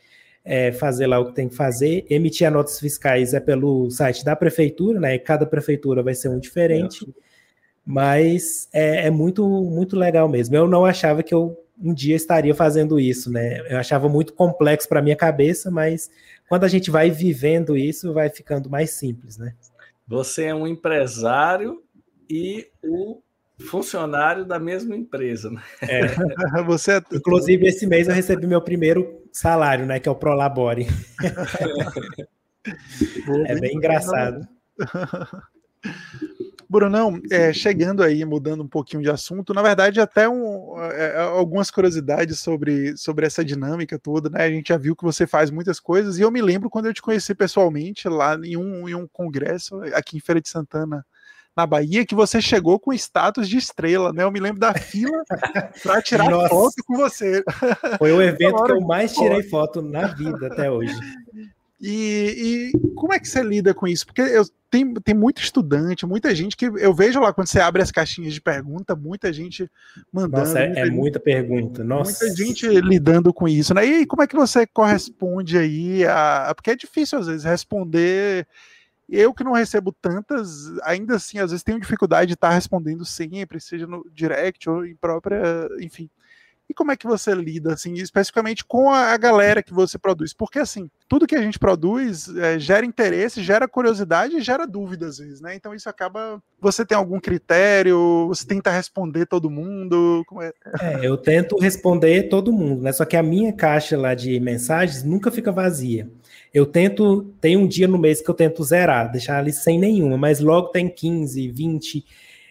é, 0.45 0.73
fazer 0.73 1.07
lá 1.07 1.19
o 1.19 1.27
que 1.27 1.35
tem 1.35 1.49
que 1.49 1.57
fazer. 1.57 2.05
Emitir 2.11 2.51
notas 2.51 2.79
fiscais 2.79 3.33
é 3.33 3.41
pelo 3.41 3.91
site 3.91 4.25
da 4.25 4.37
prefeitura, 4.37 5.01
né? 5.01 5.19
Cada 5.19 5.47
prefeitura 5.47 6.03
vai 6.03 6.15
ser 6.15 6.29
um 6.29 6.39
diferente. 6.39 7.07
Mas 7.85 8.69
é, 8.73 9.07
é, 9.07 9.11
muito, 9.11 9.47
muito 9.47 9.97
legal 9.97 10.29
mesmo. 10.29 10.55
Eu 10.55 10.69
não 10.69 10.85
achava 10.85 11.23
que 11.23 11.35
eu 11.35 11.59
um 11.81 11.93
dia 11.93 12.15
estaria 12.15 12.55
fazendo 12.55 13.01
isso, 13.01 13.31
né? 13.31 13.59
Eu 13.69 13.79
achava 13.79 14.09
muito 14.09 14.33
complexo 14.33 14.89
para 14.89 15.03
minha 15.03 15.17
cabeça, 15.17 15.73
mas 15.73 16.09
quando 16.49 16.63
a 16.63 16.69
gente 16.69 16.89
vai 16.89 17.11
vivendo 17.11 17.77
isso, 17.77 18.13
vai 18.13 18.31
ficando 18.31 18.71
mais 18.71 18.91
simples, 18.91 19.37
né? 19.37 19.55
Você 20.07 20.45
é 20.45 20.55
um 20.55 20.69
empresário 20.69 21.83
e 22.31 22.69
o 22.83 23.21
funcionário 23.59 24.45
da 24.45 24.59
mesma 24.59 24.97
empresa. 24.97 25.51
Né? 25.51 25.63
É. 25.83 26.07
Você 26.65 26.93
é... 26.93 27.03
Inclusive, 27.13 27.67
esse 27.67 27.87
mês 27.87 28.09
eu 28.09 28.15
recebi 28.15 28.47
meu 28.47 28.61
primeiro 28.61 29.23
salário, 29.33 29.87
né? 29.87 30.01
Que 30.01 30.09
é 30.09 30.13
o 30.13 30.17
Prolabore. 30.17 30.87
é 33.47 33.61
bem 33.61 33.77
engraçado. 33.77 34.47
Brunão, 36.69 37.21
é, 37.31 37.53
chegando 37.53 38.03
aí, 38.03 38.25
mudando 38.25 38.63
um 38.63 38.69
pouquinho 38.69 39.03
de 39.03 39.11
assunto, 39.11 39.55
na 39.55 39.63
verdade, 39.63 40.01
até 40.01 40.29
um, 40.29 40.81
é, 40.81 41.15
é, 41.15 41.21
algumas 41.21 41.71
curiosidades 41.71 42.41
sobre, 42.41 42.97
sobre 42.97 43.27
essa 43.27 43.45
dinâmica 43.45 43.99
toda, 43.99 44.31
né? 44.31 44.45
A 44.45 44.51
gente 44.51 44.69
já 44.69 44.77
viu 44.77 44.97
que 44.97 45.05
você 45.05 45.27
faz 45.27 45.51
muitas 45.51 45.79
coisas, 45.79 46.19
e 46.19 46.23
eu 46.23 46.31
me 46.31 46.41
lembro 46.41 46.71
quando 46.71 46.87
eu 46.87 46.95
te 46.95 47.03
conheci 47.03 47.35
pessoalmente 47.35 48.09
lá 48.09 48.39
em 48.43 48.57
um, 48.57 48.89
em 48.89 48.95
um 48.95 49.07
congresso 49.07 49.81
aqui 49.95 50.17
em 50.17 50.21
Feira 50.21 50.41
de 50.41 50.49
Santana, 50.49 51.05
na 51.57 51.67
Bahia, 51.67 52.05
que 52.05 52.15
você 52.15 52.41
chegou 52.43 52.79
com 52.79 52.93
status 52.93 53.49
de 53.49 53.57
estrela, 53.57 54.13
né? 54.13 54.25
Eu 54.25 54.31
me 54.31 54.41
lembro 54.41 54.59
da 54.59 54.75
fila 54.75 55.25
para 55.83 56.03
tirar 56.03 56.31
Nossa. 56.31 56.49
foto 56.49 56.75
com 56.85 56.97
você. 56.97 57.43
Foi 57.99 58.13
o 58.13 58.21
evento 58.21 58.65
que 58.65 58.73
eu 58.73 58.81
mais 58.81 59.15
tirei 59.15 59.43
foto 59.43 59.81
na 59.81 60.09
vida 60.09 60.49
até 60.49 60.71
hoje. 60.71 60.95
E, 61.81 62.73
e, 62.73 62.95
como 62.95 63.13
é 63.13 63.19
que 63.19 63.29
você 63.29 63.43
lida 63.43 63.75
com 63.75 63.87
isso? 63.87 64.07
Porque 64.07 64.23
eu, 64.23 64.45
tem, 64.71 64.95
tem 64.95 65.15
muito 65.15 65.43
estudante, 65.43 66.07
muita 66.07 66.35
gente 66.35 66.57
que 66.57 66.65
eu 66.65 66.95
vejo 66.95 67.21
lá 67.21 67.33
quando 67.33 67.47
você 67.47 67.61
abre 67.61 67.83
as 67.83 67.93
caixinhas 67.93 68.33
de 68.33 68.41
pergunta, 68.41 68.97
muita 68.97 69.33
gente 69.33 69.71
mandando. 70.11 70.47
Nossa, 70.47 70.61
é, 70.61 70.67
muita, 70.67 70.81
é 70.81 70.91
muita 70.91 71.21
pergunta. 71.21 71.85
Nossa. 71.85 72.25
Muita 72.25 72.37
gente 72.37 72.67
lidando 72.67 73.35
com 73.35 73.47
isso, 73.47 73.75
né? 73.75 73.85
E 73.85 74.07
como 74.07 74.23
é 74.23 74.27
que 74.27 74.35
você 74.35 74.67
corresponde 74.67 75.59
aí 75.59 76.07
a. 76.07 76.53
Porque 76.57 76.71
é 76.71 76.77
difícil 76.77 77.19
às 77.19 77.27
vezes 77.27 77.45
responder. 77.45 78.47
Eu 79.09 79.35
que 79.35 79.45
não 79.45 79.53
recebo 79.53 79.93
tantas, 79.93 80.77
ainda 80.83 81.17
assim, 81.17 81.39
às 81.39 81.51
vezes 81.51 81.63
tenho 81.63 81.81
dificuldade 81.81 82.29
de 82.29 82.35
estar 82.35 82.51
respondendo 82.51 83.05
sempre, 83.05 83.61
seja 83.61 83.87
no 83.87 84.09
direct 84.13 84.69
ou 84.69 84.85
em 84.85 84.97
própria, 84.97 85.69
enfim. 85.81 86.09
E 86.69 86.73
como 86.73 86.91
é 86.91 86.97
que 86.97 87.07
você 87.07 87.35
lida, 87.35 87.75
assim, 87.75 87.93
especificamente 87.95 88.65
com 88.65 88.91
a, 88.91 89.17
galera 89.19 89.63
que 89.63 89.73
você 89.73 89.99
produz? 89.99 90.33
Porque, 90.33 90.59
assim, 90.59 90.91
tudo 91.07 91.27
que 91.27 91.37
a 91.37 91.43
gente 91.43 91.59
produz 91.59 92.35
é, 92.37 92.59
gera 92.59 92.87
interesse, 92.87 93.43
gera 93.43 93.69
curiosidade 93.69 94.37
e 94.37 94.41
gera 94.41 94.67
dúvida, 94.67 95.07
às 95.07 95.19
vezes, 95.19 95.41
né? 95.43 95.55
Então 95.55 95.75
isso 95.75 95.89
acaba... 95.89 96.43
Você 96.61 96.85
tem 96.85 96.97
algum 96.97 97.21
critério? 97.21 98.27
Você 98.29 98.47
tenta 98.47 98.71
responder 98.71 99.27
todo 99.27 99.51
mundo? 99.51 100.25
É? 100.41 100.55
é? 100.81 101.07
eu 101.07 101.19
tento 101.19 101.59
responder 101.59 102.31
todo 102.31 102.53
mundo, 102.53 102.83
né? 102.83 102.93
Só 102.93 103.05
que 103.05 103.17
a 103.17 103.23
minha 103.23 103.53
caixa 103.53 103.99
lá 103.99 104.15
de 104.15 104.41
mensagens 104.41 105.03
nunca 105.03 105.31
fica 105.31 105.53
vazia. 105.53 106.11
Eu 106.55 106.65
tento... 106.65 107.35
Tem 107.41 107.57
um 107.57 107.67
dia 107.67 107.87
no 107.89 107.99
mês 107.99 108.23
que 108.23 108.31
eu 108.31 108.35
tento 108.35 108.65
zerar, 108.65 109.11
deixar 109.11 109.39
ali 109.39 109.53
sem 109.53 109.79
nenhuma, 109.79 110.17
mas 110.17 110.41
logo 110.41 110.69
tem 110.69 110.89
15, 110.89 111.49
20 111.49 112.05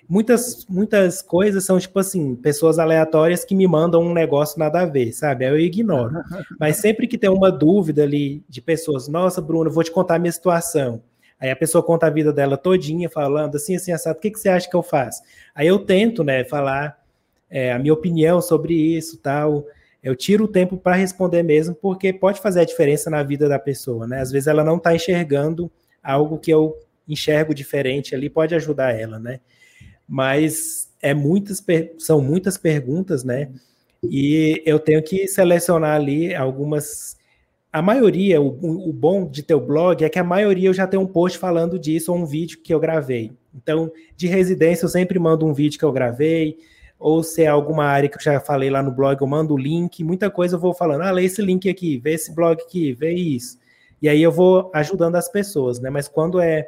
muitas, 0.08 0.66
muitas 0.68 1.22
coisas 1.22 1.66
são 1.66 1.80
tipo 1.80 1.98
assim, 2.00 2.36
pessoas 2.36 2.80
aleatórias 2.80 3.44
que 3.44 3.56
me 3.56 3.68
mandam 3.68 4.02
um 4.02 4.14
negócio 4.14 4.60
nada 4.60 4.82
a 4.82 4.86
ver, 4.86 5.12
sabe? 5.12 5.46
Aí 5.46 5.52
eu 5.52 5.60
ignoro. 5.60 6.22
Mas 6.60 6.78
sempre 6.78 7.08
que 7.08 7.18
tem 7.18 7.30
uma 7.30 7.52
dúvida 7.52 8.04
ali 8.04 8.44
de 8.48 8.62
pessoas, 8.62 9.08
nossa, 9.08 9.42
Bruno, 9.42 9.72
vou 9.72 9.84
te 9.84 9.92
contar 9.92 10.16
a 10.16 10.20
minha 10.20 10.32
situação. 10.32 11.02
Aí 11.40 11.50
a 11.50 11.56
pessoa 11.56 11.84
conta 11.84 12.08
a 12.08 12.10
vida 12.10 12.32
dela 12.32 12.56
todinha, 12.58 13.10
falando 13.10 13.56
assim, 13.56 13.76
assim, 13.76 13.92
assado, 13.92 14.18
o 14.18 14.22
que, 14.22 14.32
que 14.32 14.40
você 14.40 14.50
acha 14.50 14.70
que 14.70 14.76
eu 14.76 14.84
faço? 14.84 15.22
Aí 15.54 15.68
eu 15.68 15.80
tento, 15.80 16.24
né, 16.24 16.46
falar 16.46 16.98
é, 17.50 17.74
a 17.74 17.80
minha 17.80 17.94
opinião 17.94 18.42
sobre 18.42 18.74
isso, 18.74 19.18
tal. 19.18 19.66
Eu 20.04 20.16
tiro 20.16 20.44
o 20.44 20.48
tempo 20.48 20.78
para 20.78 20.96
responder 20.96 21.42
mesmo, 21.44 21.74
porque 21.74 22.12
pode 22.12 22.42
fazer 22.42 22.60
a 22.60 22.66
diferença 22.66 23.10
na 23.10 23.24
vida 23.24 23.48
da 23.48 23.58
pessoa, 23.58 24.06
né? 24.06 24.20
Às 24.20 24.32
vezes 24.32 24.48
ela 24.48 24.64
não 24.64 24.78
está 24.78 24.94
enxergando 24.94 25.72
algo 26.04 26.38
que 26.38 26.52
eu 26.52 26.76
enxergo 27.08 27.54
diferente 27.54 28.14
ali, 28.14 28.30
pode 28.30 28.54
ajudar 28.54 28.92
ela, 28.92 29.18
né? 29.18 29.40
mas 30.08 30.92
é 31.02 31.14
muitas 31.14 31.64
são 31.98 32.22
muitas 32.22 32.58
perguntas, 32.58 33.24
né? 33.24 33.52
E 34.04 34.62
eu 34.66 34.80
tenho 34.80 35.02
que 35.02 35.28
selecionar 35.28 35.96
ali 35.96 36.36
algumas. 36.36 37.18
A 37.72 37.82
maioria, 37.82 38.40
o, 38.40 38.90
o 38.90 38.94
bom 38.94 39.28
de 39.28 39.42
ter 39.42 39.56
o 39.56 39.60
blog 39.60 40.04
é 40.04 40.10
que 40.10 40.20
a 40.20 40.24
maioria 40.24 40.70
eu 40.70 40.74
já 40.74 40.86
tenho 40.86 41.02
um 41.02 41.08
post 41.08 41.40
falando 41.40 41.80
disso 41.80 42.12
ou 42.12 42.20
um 42.20 42.26
vídeo 42.26 42.60
que 42.62 42.74
eu 42.74 42.80
gravei. 42.80 43.32
Então, 43.56 43.92
de 44.16 44.28
residência, 44.28 44.86
eu 44.86 44.90
sempre 44.90 45.18
mando 45.18 45.46
um 45.46 45.54
vídeo 45.54 45.80
que 45.80 45.86
eu 45.86 45.92
gravei, 45.92 46.58
ou 47.04 47.22
se 47.22 47.44
é 47.44 47.48
alguma 47.48 47.84
área 47.84 48.08
que 48.08 48.16
eu 48.16 48.22
já 48.22 48.40
falei 48.40 48.70
lá 48.70 48.82
no 48.82 48.90
blog, 48.90 49.20
eu 49.20 49.28
mando 49.28 49.54
o 49.54 49.58
link. 49.58 50.02
Muita 50.06 50.32
coisa 50.32 50.56
eu 50.56 50.60
vou 50.60 50.74
falando, 50.74 51.02
ah, 51.02 51.12
lê 51.12 51.26
esse 51.26 51.42
link 51.42 51.68
aqui, 51.68 51.98
vê 51.98 52.14
esse 52.14 52.34
blog 52.34 52.62
aqui, 52.62 52.94
vê 52.94 53.12
isso. 53.12 53.60
E 54.02 54.08
aí 54.08 54.24
eu 54.24 54.32
vou 54.32 54.72
ajudando 54.74 55.18
as 55.18 55.30
pessoas, 55.30 55.82
né? 55.82 55.90
Mas 55.90 56.08
quando 56.08 56.40
é 56.40 56.66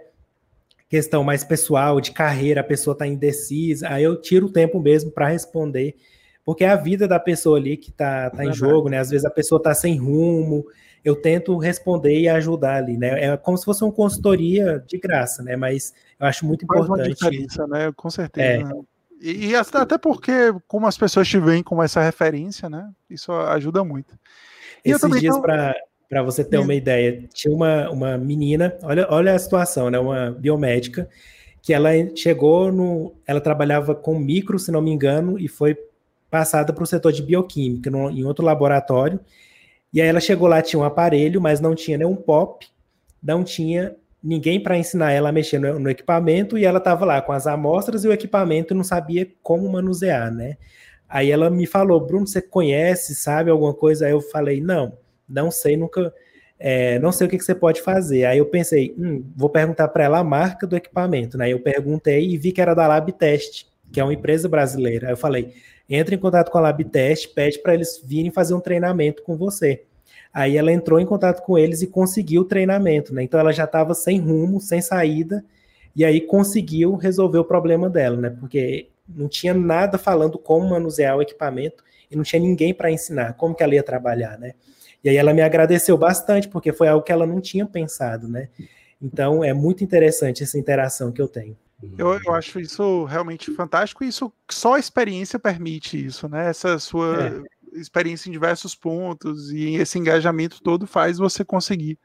questão 0.90 1.24
mais 1.24 1.45
pessoal, 1.45 2.02
de 2.02 2.12
carreira, 2.12 2.60
a 2.60 2.66
pessoa 2.66 2.91
está 2.91 3.07
indecisa, 3.07 3.88
aí 3.88 4.03
eu 4.03 4.20
tiro 4.20 4.48
o 4.48 4.52
tempo 4.52 4.78
mesmo 4.78 5.10
para 5.10 5.30
responder, 5.30 5.95
porque 6.44 6.66
é 6.66 6.70
a 6.70 6.76
vida 6.76 7.07
da 7.07 7.18
pessoa 7.18 7.57
ali 7.57 7.78
que 7.78 7.90
está 7.90 8.30
tá 8.30 8.44
em 8.44 8.52
jogo, 8.52 8.90
né? 8.90 8.99
Às 8.99 9.12
vezes 9.12 9.24
a 9.24 9.32
pessoa 9.32 9.57
está 9.57 9.74
sem 9.74 9.98
rumo, 9.98 10.66
eu 11.02 11.16
tento 11.16 11.57
responder 11.57 12.20
e 12.20 12.28
ajudar 12.28 12.76
ali, 12.76 12.98
né? 12.98 13.24
É 13.24 13.38
como 13.38 13.57
se 13.57 13.64
fosse 13.64 13.86
uma 13.86 13.91
consultoria 13.94 14.84
de 14.86 14.98
graça, 14.98 15.41
né? 15.41 15.56
Mas 15.56 15.94
eu 16.20 16.28
acho 16.28 16.45
muito 16.45 16.66
Faz 16.68 16.84
importante. 16.84 17.07
Uma 17.07 17.16
diferença, 17.16 17.66
né? 17.68 17.94
Com 17.95 18.10
certeza. 18.10 18.70
É. 18.70 18.95
E, 19.26 19.48
e, 19.48 19.56
até 19.56 19.98
porque, 19.98 20.54
como 20.68 20.86
as 20.86 20.96
pessoas 20.96 21.28
te 21.28 21.40
veem 21.40 21.64
como 21.64 21.82
essa 21.82 22.00
referência, 22.00 22.70
né? 22.70 22.92
Isso 23.10 23.32
ajuda 23.32 23.84
muito. 23.84 24.14
E 24.86 24.92
Esses 24.92 25.20
dias, 25.20 25.36
para 25.40 25.76
para 26.08 26.22
você 26.22 26.44
ter 26.44 26.60
uma 26.60 26.76
ideia, 26.76 27.28
tinha 27.34 27.54
uma, 27.54 27.90
uma 27.90 28.18
menina, 28.18 28.78
olha, 28.84 29.08
olha 29.10 29.34
a 29.34 29.40
situação, 29.40 29.90
né? 29.90 29.98
Uma 29.98 30.30
biomédica, 30.30 31.10
que 31.64 31.74
ela 31.74 31.90
chegou 32.16 32.72
no. 32.72 33.16
Ela 33.26 33.42
trabalhava 33.42 33.96
com 33.96 34.20
micro, 34.20 34.60
se 34.60 34.72
não 34.72 34.82
me 34.82 34.92
engano, 34.92 35.40
e 35.40 35.48
foi 35.48 35.76
passada 36.30 36.72
para 36.72 36.84
o 36.84 36.88
setor 36.88 37.12
de 37.12 37.24
bioquímica, 37.24 37.90
no, 37.90 38.12
em 38.12 38.24
outro 38.24 38.46
laboratório. 38.46 39.20
E 39.92 40.00
aí 40.00 40.08
ela 40.08 40.20
chegou 40.20 40.48
lá, 40.48 40.62
tinha 40.62 40.80
um 40.80 40.84
aparelho, 40.84 41.42
mas 41.42 41.60
não 41.60 41.74
tinha 41.74 41.98
nenhum 41.98 42.16
POP, 42.16 42.68
não 43.24 43.44
tinha 43.44 43.96
ninguém 44.26 44.60
para 44.60 44.76
ensinar 44.76 45.12
ela 45.12 45.30
a 45.30 45.32
mexer 45.32 45.60
no, 45.60 45.80
no 45.80 45.90
equipamento, 45.90 46.58
e 46.58 46.66
ela 46.66 46.80
estava 46.80 47.06
lá 47.06 47.22
com 47.22 47.32
as 47.32 47.46
amostras 47.46 48.04
e 48.04 48.08
o 48.08 48.12
equipamento 48.12 48.74
não 48.74 48.84
sabia 48.84 49.30
como 49.44 49.72
manusear, 49.72 50.34
né? 50.34 50.58
Aí 51.08 51.30
ela 51.30 51.50
me 51.52 51.68
falou, 51.68 52.00
Bruno, 52.00 52.26
você 52.26 52.42
conhece, 52.42 53.14
sabe 53.14 53.52
alguma 53.52 53.74
coisa? 53.74 54.08
Aí 54.08 54.12
eu 54.12 54.22
falei, 54.22 54.60
não. 54.60 54.98
Não 55.30 55.52
sei, 55.52 55.78
nunca. 55.78 56.12
É, 56.58 56.98
não 57.00 57.12
sei 57.12 57.28
o 57.28 57.30
que, 57.30 57.38
que, 57.38 57.44
você 57.44 57.54
pode 57.54 57.82
fazer. 57.82 58.26
Aí 58.26 58.40
eu 58.40 58.46
pensei, 58.48 58.96
hum, 58.98 59.24
vou 59.36 59.50
perguntar 59.50 59.88
para 59.90 60.06
ela 60.06 60.20
a 60.20 60.24
marca 60.24 60.66
do 60.66 60.76
equipamento. 60.76 61.38
Né? 61.38 61.54
Eu 61.54 61.60
perguntei 61.60 62.28
e 62.28 62.38
vi 62.38 62.52
que 62.52 62.62
era 62.62 62.74
da 62.74 62.88
Lab 62.88 63.12
Test, 63.12 63.68
que 63.92 64.00
é 64.00 64.04
uma 64.04 64.14
empresa 64.14 64.50
brasileira. 64.50 65.08
Aí 65.08 65.14
eu 65.14 65.18
falei, 65.18 65.54
entre 65.88 66.16
em 66.16 66.20
contato 66.20 66.50
com 66.50 66.58
a 66.58 66.62
Lab 66.62 66.84
Test, 66.86 67.34
pede 67.36 67.60
para 67.60 67.76
eles 67.76 68.02
virem 68.04 68.32
fazer 68.32 68.56
um 68.56 68.60
treinamento 68.60 69.22
com 69.22 69.38
você. 69.38 69.84
Aí 70.36 70.57
ela 70.57 70.70
entrou 70.70 70.99
em 70.99 71.06
contato 71.06 71.41
com 71.44 71.57
eles 71.57 71.82
e 71.82 71.88
conseguiu 71.88 72.41
o 72.41 72.45
treinamento, 72.45 73.14
né? 73.14 73.24
Então 73.24 73.40
ela 73.40 73.53
já 73.53 73.64
estava 73.64 73.94
sem 73.94 74.20
rumo, 74.20 74.60
sem 74.60 74.82
saída, 74.82 75.45
e 75.95 76.03
aí 76.03 76.20
conseguiu 76.20 76.95
resolver 76.95 77.38
o 77.38 77.45
problema 77.45 77.90
dela, 77.90 78.18
né? 78.18 78.30
Porque 78.38 78.90
não 79.07 79.30
tinha 79.30 79.53
nada 79.53 79.98
falando 79.98 80.38
como 80.38 80.72
manusear 80.72 81.16
o 81.16 81.22
equipamento 81.22 81.82
e 82.12 82.18
não 82.18 82.24
tinha 82.24 82.41
ninguém 82.41 82.74
para 82.74 82.91
ensinar 82.91 83.36
como 83.36 83.56
que 83.56 83.64
ela 83.64 83.76
ia 83.76 83.82
trabalhar, 83.82 84.38
né? 84.38 84.56
E 85.02 85.07
aí 85.07 85.16
ela 85.16 85.34
me 85.34 85.41
agradeceu 85.41 85.98
bastante, 85.98 86.49
porque 86.49 86.74
foi 86.74 86.90
algo 86.90 87.06
que 87.06 87.14
ela 87.14 87.26
não 87.26 87.40
tinha 87.40 87.66
pensado, 87.66 88.28
né? 88.28 88.49
Então 89.02 89.41
é 89.41 89.53
muito 89.53 89.86
interessante 89.86 90.44
essa 90.44 90.60
interação 90.60 91.14
que 91.14 91.22
eu 91.22 91.30
tenho. 91.30 91.56
Eu, 91.98 92.20
eu 92.26 92.34
acho 92.34 92.60
isso 92.60 93.06
realmente 93.06 93.52
fantástico 93.52 94.03
e 94.03 94.07
isso 94.07 94.34
só 94.49 94.74
a 94.74 94.80
experiência 94.80 95.40
permite 95.40 96.03
isso, 96.03 96.28
né? 96.28 96.49
Essa 96.49 96.78
sua 96.78 97.28
é. 97.28 97.55
Experiência 97.76 98.30
em 98.30 98.32
diversos 98.32 98.76
pontos 98.76 99.52
e 99.52 99.76
esse 99.76 99.98
engajamento 100.00 100.62
todo 100.62 100.88
faz 100.88 101.18
você 101.18 101.44
conseguir 101.44 102.00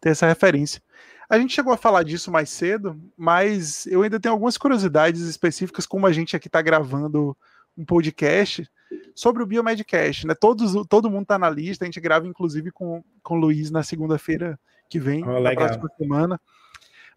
ter 0.00 0.10
essa 0.10 0.26
referência. 0.26 0.82
A 1.28 1.38
gente 1.38 1.54
chegou 1.54 1.72
a 1.72 1.76
falar 1.76 2.04
disso 2.04 2.30
mais 2.30 2.50
cedo, 2.50 3.00
mas 3.16 3.86
eu 3.86 4.02
ainda 4.02 4.20
tenho 4.20 4.32
algumas 4.32 4.56
curiosidades 4.56 5.22
específicas, 5.22 5.86
como 5.86 6.06
a 6.06 6.12
gente 6.12 6.36
aqui 6.36 6.46
está 6.46 6.62
gravando 6.62 7.36
um 7.76 7.84
podcast 7.84 8.68
sobre 9.14 9.42
o 9.42 9.46
Biomedcast, 9.46 10.26
né? 10.26 10.34
Todos, 10.34 10.86
todo 10.88 11.10
mundo 11.10 11.22
está 11.22 11.38
na 11.38 11.50
lista, 11.50 11.84
a 11.84 11.86
gente 11.86 12.00
grava 12.00 12.26
inclusive 12.26 12.70
com, 12.70 13.02
com 13.22 13.34
o 13.34 13.38
Luiz 13.38 13.70
na 13.70 13.82
segunda-feira 13.82 14.58
que 14.88 15.00
vem, 15.00 15.26
oh, 15.26 15.40
na 15.40 15.52
próxima 15.52 15.88
semana. 15.98 16.40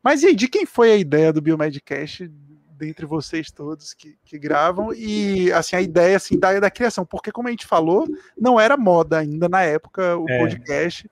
Mas 0.02 0.24
e 0.24 0.28
aí, 0.28 0.36
de 0.36 0.48
quem 0.48 0.66
foi 0.66 0.92
a 0.92 0.98
ideia 0.98 1.32
do 1.32 1.42
Biomedcast 1.42 2.32
dentre 2.80 3.06
vocês 3.06 3.52
todos 3.52 3.94
que, 3.94 4.18
que 4.24 4.40
gravam 4.40 4.94
e 4.94 5.52
assim 5.52 5.76
a 5.76 5.82
ideia 5.82 6.16
assim 6.16 6.40
da, 6.40 6.60
da 6.60 6.72
criação, 6.72 7.06
porque 7.06 7.32
como 7.32 7.48
a 7.48 7.52
gente 7.52 7.68
falou, 7.68 8.08
não 8.40 8.60
era 8.60 8.78
moda 8.78 9.20
ainda 9.20 9.50
na 9.50 9.62
época 9.62 10.18
o 10.18 10.30
é. 10.30 10.40
podcast. 10.40 11.10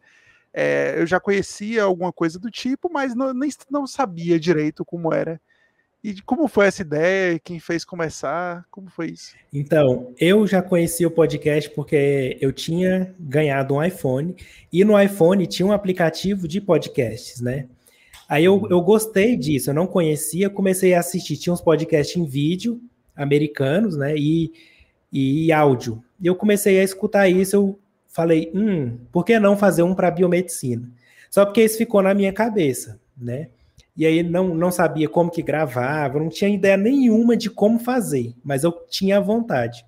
É, 0.53 0.95
eu 0.97 1.05
já 1.05 1.19
conhecia 1.19 1.83
alguma 1.83 2.11
coisa 2.11 2.39
do 2.39 2.49
tipo, 2.49 2.89
mas 2.91 3.13
não, 3.13 3.33
nem 3.33 3.51
não 3.69 3.85
sabia 3.85 4.39
direito 4.39 4.83
como 4.83 5.13
era 5.13 5.39
e 6.03 6.21
como 6.21 6.47
foi 6.47 6.67
essa 6.67 6.83
ideia? 6.83 7.39
Quem 7.39 7.59
fez 7.59 7.83
começar? 7.83 8.65
Como 8.69 8.89
foi 8.89 9.07
isso? 9.07 9.35
Então, 9.51 10.13
eu 10.19 10.45
já 10.45 10.61
conheci 10.61 11.05
o 11.05 11.11
podcast 11.11 11.69
porque 11.71 12.37
eu 12.39 12.53
tinha 12.53 13.13
ganhado 13.19 13.75
um 13.75 13.83
iPhone 13.83 14.35
e 14.71 14.85
no 14.85 14.99
iPhone 14.99 15.45
tinha 15.47 15.65
um 15.65 15.71
aplicativo 15.71 16.47
de 16.47 16.61
podcasts, 16.61 17.41
né? 17.41 17.67
Aí 18.27 18.43
eu, 18.45 18.67
eu 18.69 18.81
gostei 18.81 19.35
disso, 19.37 19.69
eu 19.69 19.73
não 19.73 19.87
conhecia, 19.87 20.49
comecei 20.49 20.93
a 20.93 20.99
assistir. 20.99 21.37
Tinha 21.37 21.53
uns 21.53 21.61
podcasts 21.61 22.15
em 22.17 22.25
vídeo 22.25 22.81
americanos, 23.15 23.95
né? 23.95 24.15
E, 24.17 24.51
e 25.11 25.51
áudio. 25.51 26.03
E 26.19 26.27
eu 26.27 26.35
comecei 26.35 26.79
a 26.79 26.83
escutar 26.83 27.29
isso, 27.29 27.55
eu 27.55 27.79
falei, 28.07 28.51
hum, 28.53 28.97
por 29.11 29.23
que 29.23 29.39
não 29.39 29.55
fazer 29.55 29.83
um 29.83 29.95
para 29.95 30.11
biomedicina? 30.11 30.89
Só 31.29 31.45
porque 31.45 31.63
isso 31.63 31.77
ficou 31.77 32.01
na 32.01 32.13
minha 32.13 32.33
cabeça, 32.33 32.99
né? 33.17 33.49
e 33.97 34.05
aí 34.05 34.21
não, 34.21 34.53
não 34.53 34.69
sabia 34.69 35.09
como 35.09 35.31
que 35.31 35.41
gravava, 35.41 36.19
não 36.19 36.29
tinha 36.29 36.51
ideia 36.51 36.77
nenhuma 36.77 37.35
de 37.35 37.49
como 37.49 37.79
fazer, 37.79 38.35
mas 38.43 38.63
eu 38.63 38.71
tinha 38.87 39.19
vontade. 39.19 39.83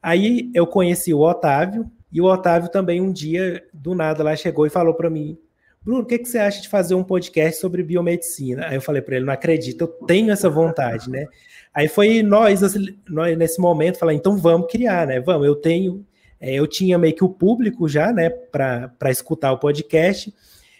Aí 0.00 0.48
eu 0.54 0.66
conheci 0.68 1.12
o 1.12 1.18
Otávio, 1.18 1.90
e 2.12 2.20
o 2.20 2.26
Otávio 2.26 2.70
também 2.70 3.00
um 3.00 3.12
dia, 3.12 3.64
do 3.74 3.92
nada, 3.92 4.22
lá 4.22 4.36
chegou 4.36 4.66
e 4.66 4.70
falou 4.70 4.94
para 4.94 5.10
mim, 5.10 5.36
Bruno, 5.82 6.02
o 6.02 6.06
que, 6.06 6.18
que 6.18 6.28
você 6.28 6.38
acha 6.38 6.60
de 6.60 6.68
fazer 6.68 6.94
um 6.94 7.02
podcast 7.02 7.58
sobre 7.58 7.82
biomedicina? 7.82 8.66
Aí 8.66 8.74
eu 8.74 8.82
falei 8.82 9.00
para 9.00 9.16
ele, 9.16 9.24
não 9.24 9.32
acredito, 9.32 9.80
eu 9.80 9.88
tenho 9.88 10.30
essa 10.30 10.50
vontade, 10.50 11.08
né? 11.08 11.26
Aí 11.72 11.88
foi 11.88 12.22
nós, 12.22 12.62
assim, 12.62 12.98
nós 13.08 13.36
nesse 13.38 13.58
momento, 13.58 13.98
falar, 13.98 14.12
então 14.12 14.36
vamos 14.36 14.70
criar, 14.70 15.06
né? 15.06 15.20
Vamos, 15.20 15.46
eu 15.46 15.56
tenho, 15.56 16.04
é, 16.38 16.52
eu 16.52 16.66
tinha 16.66 16.98
meio 16.98 17.14
que 17.14 17.24
o 17.24 17.30
público 17.30 17.88
já, 17.88 18.12
né, 18.12 18.28
para 18.28 19.10
escutar 19.10 19.52
o 19.52 19.58
podcast, 19.58 20.34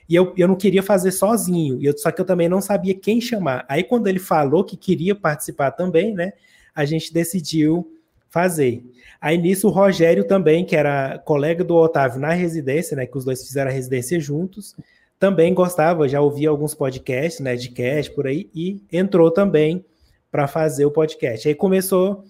e 0.06 0.14
eu, 0.14 0.34
eu 0.36 0.46
não 0.46 0.56
queria 0.56 0.82
fazer 0.82 1.12
sozinho, 1.12 1.78
eu, 1.80 1.96
só 1.96 2.10
que 2.10 2.20
eu 2.20 2.26
também 2.26 2.48
não 2.48 2.60
sabia 2.60 2.94
quem 2.94 3.22
chamar. 3.22 3.64
Aí 3.70 3.82
quando 3.82 4.06
ele 4.06 4.18
falou 4.18 4.64
que 4.64 4.76
queria 4.76 5.14
participar 5.14 5.70
também, 5.70 6.12
né, 6.12 6.34
a 6.74 6.84
gente 6.84 7.10
decidiu 7.10 7.90
fazer. 8.28 8.84
Aí 9.20 9.36
nisso 9.36 9.68
o 9.68 9.70
Rogério 9.70 10.24
também, 10.24 10.64
que 10.64 10.74
era 10.74 11.18
colega 11.18 11.62
do 11.62 11.76
Otávio 11.76 12.20
na 12.20 12.32
residência, 12.32 12.96
né, 12.96 13.04
que 13.06 13.18
os 13.18 13.24
dois 13.24 13.46
fizeram 13.46 13.70
a 13.70 13.74
residência 13.74 14.18
juntos, 14.18 14.74
também 15.18 15.52
gostava, 15.52 16.08
já 16.08 16.20
ouvia 16.20 16.48
alguns 16.48 16.74
podcasts, 16.74 17.40
né, 17.40 17.54
de 17.54 17.68
cast 17.68 18.10
por 18.12 18.26
aí, 18.26 18.48
e 18.54 18.82
entrou 18.90 19.30
também 19.30 19.84
para 20.30 20.48
fazer 20.48 20.86
o 20.86 20.90
podcast. 20.90 21.46
Aí 21.46 21.54
começou 21.54 22.24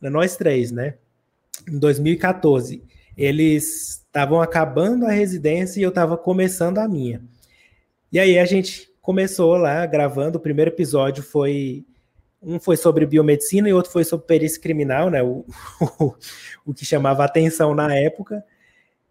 nós 0.00 0.36
três, 0.36 0.70
né? 0.70 0.94
Em 1.68 1.78
2014, 1.78 2.82
eles 3.16 4.02
estavam 4.06 4.40
acabando 4.40 5.04
a 5.04 5.10
residência 5.10 5.78
e 5.78 5.82
eu 5.82 5.90
estava 5.90 6.16
começando 6.16 6.78
a 6.78 6.88
minha. 6.88 7.20
E 8.10 8.18
aí 8.18 8.38
a 8.38 8.44
gente 8.46 8.90
começou 9.02 9.56
lá 9.56 9.84
gravando. 9.84 10.38
O 10.38 10.40
primeiro 10.40 10.70
episódio 10.70 11.22
foi 11.22 11.84
um 12.42 12.58
foi 12.58 12.76
sobre 12.76 13.06
biomedicina 13.06 13.68
e 13.68 13.72
outro 13.72 13.92
foi 13.92 14.04
sobre 14.04 14.26
perícia 14.26 14.60
criminal, 14.60 15.10
né? 15.10 15.22
O, 15.22 15.44
o, 16.00 16.14
o 16.66 16.74
que 16.74 16.84
chamava 16.84 17.24
atenção 17.24 17.74
na 17.74 17.94
época. 17.94 18.44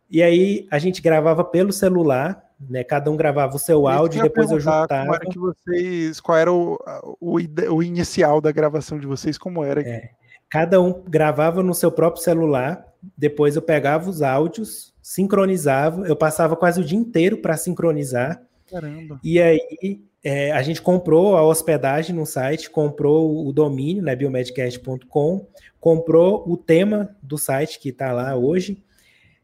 E 0.10 0.23
aí 0.23 0.68
a 0.72 0.80
gente 0.80 1.01
gravava 1.01 1.43
pelo 1.43 1.72
celular, 1.72 2.43
né? 2.60 2.84
Cada 2.84 3.11
um 3.11 3.18
gravava 3.18 3.56
o 3.56 3.60
seu 3.60 3.88
áudio 3.88 4.19
e 4.19 4.23
depois 4.23 4.49
eu 4.49 4.60
juntava. 4.60 5.06
Como 5.06 5.15
era 5.15 5.26
que 5.26 5.39
vocês, 5.39 6.19
qual 6.19 6.38
era 6.38 6.51
o, 6.51 6.77
o, 7.19 7.38
o 7.72 7.84
inicial 7.84 8.41
da 8.41 8.51
gravação 8.51 8.97
de 8.97 9.06
vocês? 9.06 9.38
Como 9.38 9.64
era? 9.64 9.81
É, 9.81 10.10
cada 10.49 10.81
um 10.81 11.03
gravava 11.07 11.61
no 11.61 11.73
seu 11.73 11.91
próprio 11.91 12.23
celular. 12.23 12.85
Depois 13.18 13.56
eu 13.56 13.61
pegava 13.61 14.10
os 14.10 14.22
áudios, 14.22 14.93
sincronizava. 15.01 16.07
Eu 16.07 16.15
passava 16.15 16.56
quase 16.56 16.81
o 16.81 16.84
dia 16.84 16.97
inteiro 16.97 17.38
para 17.38 17.56
sincronizar. 17.56 18.41
Caramba. 18.69 19.19
E 19.23 19.39
aí 19.39 20.01
é, 20.24 20.52
a 20.52 20.62
gente 20.62 20.82
comprou 20.82 21.36
a 21.38 21.44
hospedagem 21.44 22.16
no 22.16 22.26
site, 22.26 22.70
comprou 22.70 23.48
o 23.48 23.54
domínio, 23.54 24.04
né, 24.04 24.16
biomedcast.com, 24.16 25.48
comprou 25.80 26.44
o 26.48 26.58
tema 26.58 27.16
do 27.22 27.38
site 27.38 27.80
que 27.80 27.90
está 27.90 28.12
lá 28.12 28.36
hoje, 28.36 28.84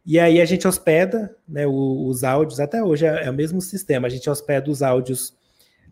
e 0.06 0.20
aí 0.20 0.40
a 0.40 0.46
gente 0.46 0.68
hospeda 0.68 1.36
né, 1.48 1.66
os 1.66 2.24
áudios, 2.24 2.60
até 2.60 2.84
hoje 2.84 3.06
é, 3.06 3.26
é, 3.26 3.30
o 3.30 3.34
mesmo 3.34 3.62
sistema, 3.62 4.08
a 4.08 4.10
gente 4.10 4.30
hospeda 4.30 4.70
os 4.70 4.84
áudios 4.84 5.34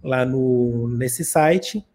lá 0.03 0.25
no, 0.25 0.87
nesse 0.89 1.23
site, 1.23 1.85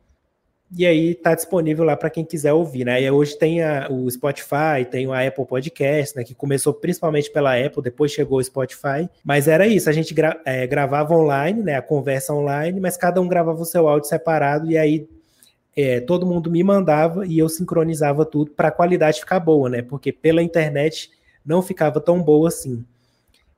e 0.70 0.84
aí 0.86 1.10
está 1.12 1.34
disponível 1.34 1.84
lá 1.84 1.96
para 1.96 2.10
quem 2.10 2.24
quiser 2.24 2.52
ouvir, 2.52 2.84
né? 2.84 3.02
E 3.02 3.10
hoje 3.10 3.38
tem 3.38 3.62
a, 3.62 3.88
o 3.90 4.10
Spotify, 4.10 4.84
tem 4.90 5.10
a 5.10 5.26
Apple 5.26 5.46
Podcast, 5.46 6.14
né? 6.14 6.24
Que 6.24 6.34
começou 6.34 6.74
principalmente 6.74 7.30
pela 7.30 7.58
Apple, 7.58 7.82
depois 7.82 8.12
chegou 8.12 8.38
o 8.38 8.44
Spotify. 8.44 9.08
Mas 9.24 9.48
era 9.48 9.66
isso, 9.66 9.88
a 9.88 9.92
gente 9.92 10.12
gra 10.12 10.38
é, 10.44 10.66
gravava 10.66 11.14
online, 11.14 11.62
né? 11.62 11.76
A 11.76 11.82
conversa 11.82 12.34
online, 12.34 12.78
mas 12.80 12.98
cada 12.98 13.20
um 13.20 13.26
gravava 13.26 13.60
o 13.60 13.64
seu 13.64 13.88
áudio 13.88 14.08
separado 14.08 14.70
e 14.70 14.76
aí 14.76 15.08
é, 15.74 16.00
todo 16.00 16.26
mundo 16.26 16.50
me 16.50 16.62
mandava 16.62 17.26
e 17.26 17.38
eu 17.38 17.48
sincronizava 17.48 18.26
tudo 18.26 18.50
para 18.50 18.68
a 18.68 18.72
qualidade 18.72 19.20
ficar 19.20 19.40
boa, 19.40 19.70
né? 19.70 19.80
Porque 19.80 20.12
pela 20.12 20.42
internet 20.42 21.10
não 21.44 21.62
ficava 21.62 21.98
tão 21.98 22.22
boa 22.22 22.48
assim. 22.48 22.84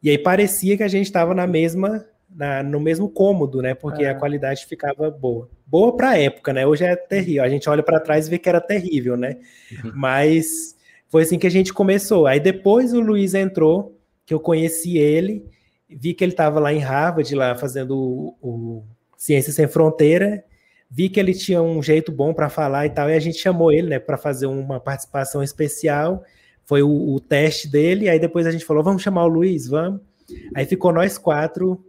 E 0.00 0.10
aí 0.10 0.18
parecia 0.18 0.76
que 0.76 0.82
a 0.84 0.88
gente 0.88 1.06
estava 1.06 1.34
na 1.34 1.46
mesma 1.46 2.06
na, 2.34 2.62
no 2.62 2.80
mesmo 2.80 3.08
cômodo, 3.08 3.60
né? 3.60 3.74
Porque 3.74 4.04
é. 4.04 4.10
a 4.10 4.14
qualidade 4.14 4.66
ficava 4.66 5.10
boa. 5.10 5.48
Boa 5.66 5.96
para 5.96 6.10
a 6.10 6.18
época, 6.18 6.52
né? 6.52 6.66
Hoje 6.66 6.84
é 6.84 6.94
terrível. 6.96 7.44
A 7.44 7.48
gente 7.48 7.68
olha 7.68 7.82
para 7.82 8.00
trás 8.00 8.26
e 8.26 8.30
vê 8.30 8.38
que 8.38 8.48
era 8.48 8.60
terrível, 8.60 9.16
né? 9.16 9.36
Uhum. 9.84 9.92
Mas 9.94 10.76
foi 11.08 11.22
assim 11.22 11.38
que 11.38 11.46
a 11.46 11.50
gente 11.50 11.72
começou. 11.72 12.26
Aí 12.26 12.40
depois 12.40 12.92
o 12.92 13.00
Luiz 13.00 13.34
entrou, 13.34 13.98
que 14.24 14.32
eu 14.32 14.40
conheci 14.40 14.96
ele, 14.96 15.44
vi 15.88 16.14
que 16.14 16.22
ele 16.22 16.32
estava 16.32 16.60
lá 16.60 16.72
em 16.72 16.78
Harvard, 16.78 17.34
lá 17.34 17.54
fazendo 17.56 17.98
o, 17.98 18.36
o 18.40 18.84
Ciência 19.16 19.52
Sem 19.52 19.66
Fronteira, 19.66 20.44
vi 20.88 21.08
que 21.08 21.18
ele 21.18 21.34
tinha 21.34 21.60
um 21.60 21.82
jeito 21.82 22.12
bom 22.12 22.32
para 22.32 22.48
falar 22.48 22.86
e 22.86 22.90
tal, 22.90 23.10
e 23.10 23.14
a 23.14 23.20
gente 23.20 23.38
chamou 23.38 23.72
ele, 23.72 23.88
né, 23.88 23.98
para 23.98 24.16
fazer 24.16 24.46
uma 24.46 24.80
participação 24.80 25.42
especial. 25.42 26.22
Foi 26.64 26.82
o, 26.82 27.14
o 27.14 27.18
teste 27.18 27.68
dele, 27.68 28.08
aí 28.08 28.20
depois 28.20 28.46
a 28.46 28.50
gente 28.52 28.64
falou, 28.64 28.82
vamos 28.82 29.02
chamar 29.02 29.24
o 29.24 29.28
Luiz, 29.28 29.66
vamos. 29.66 30.00
Aí 30.54 30.64
ficou 30.64 30.92
nós 30.92 31.18
quatro 31.18 31.84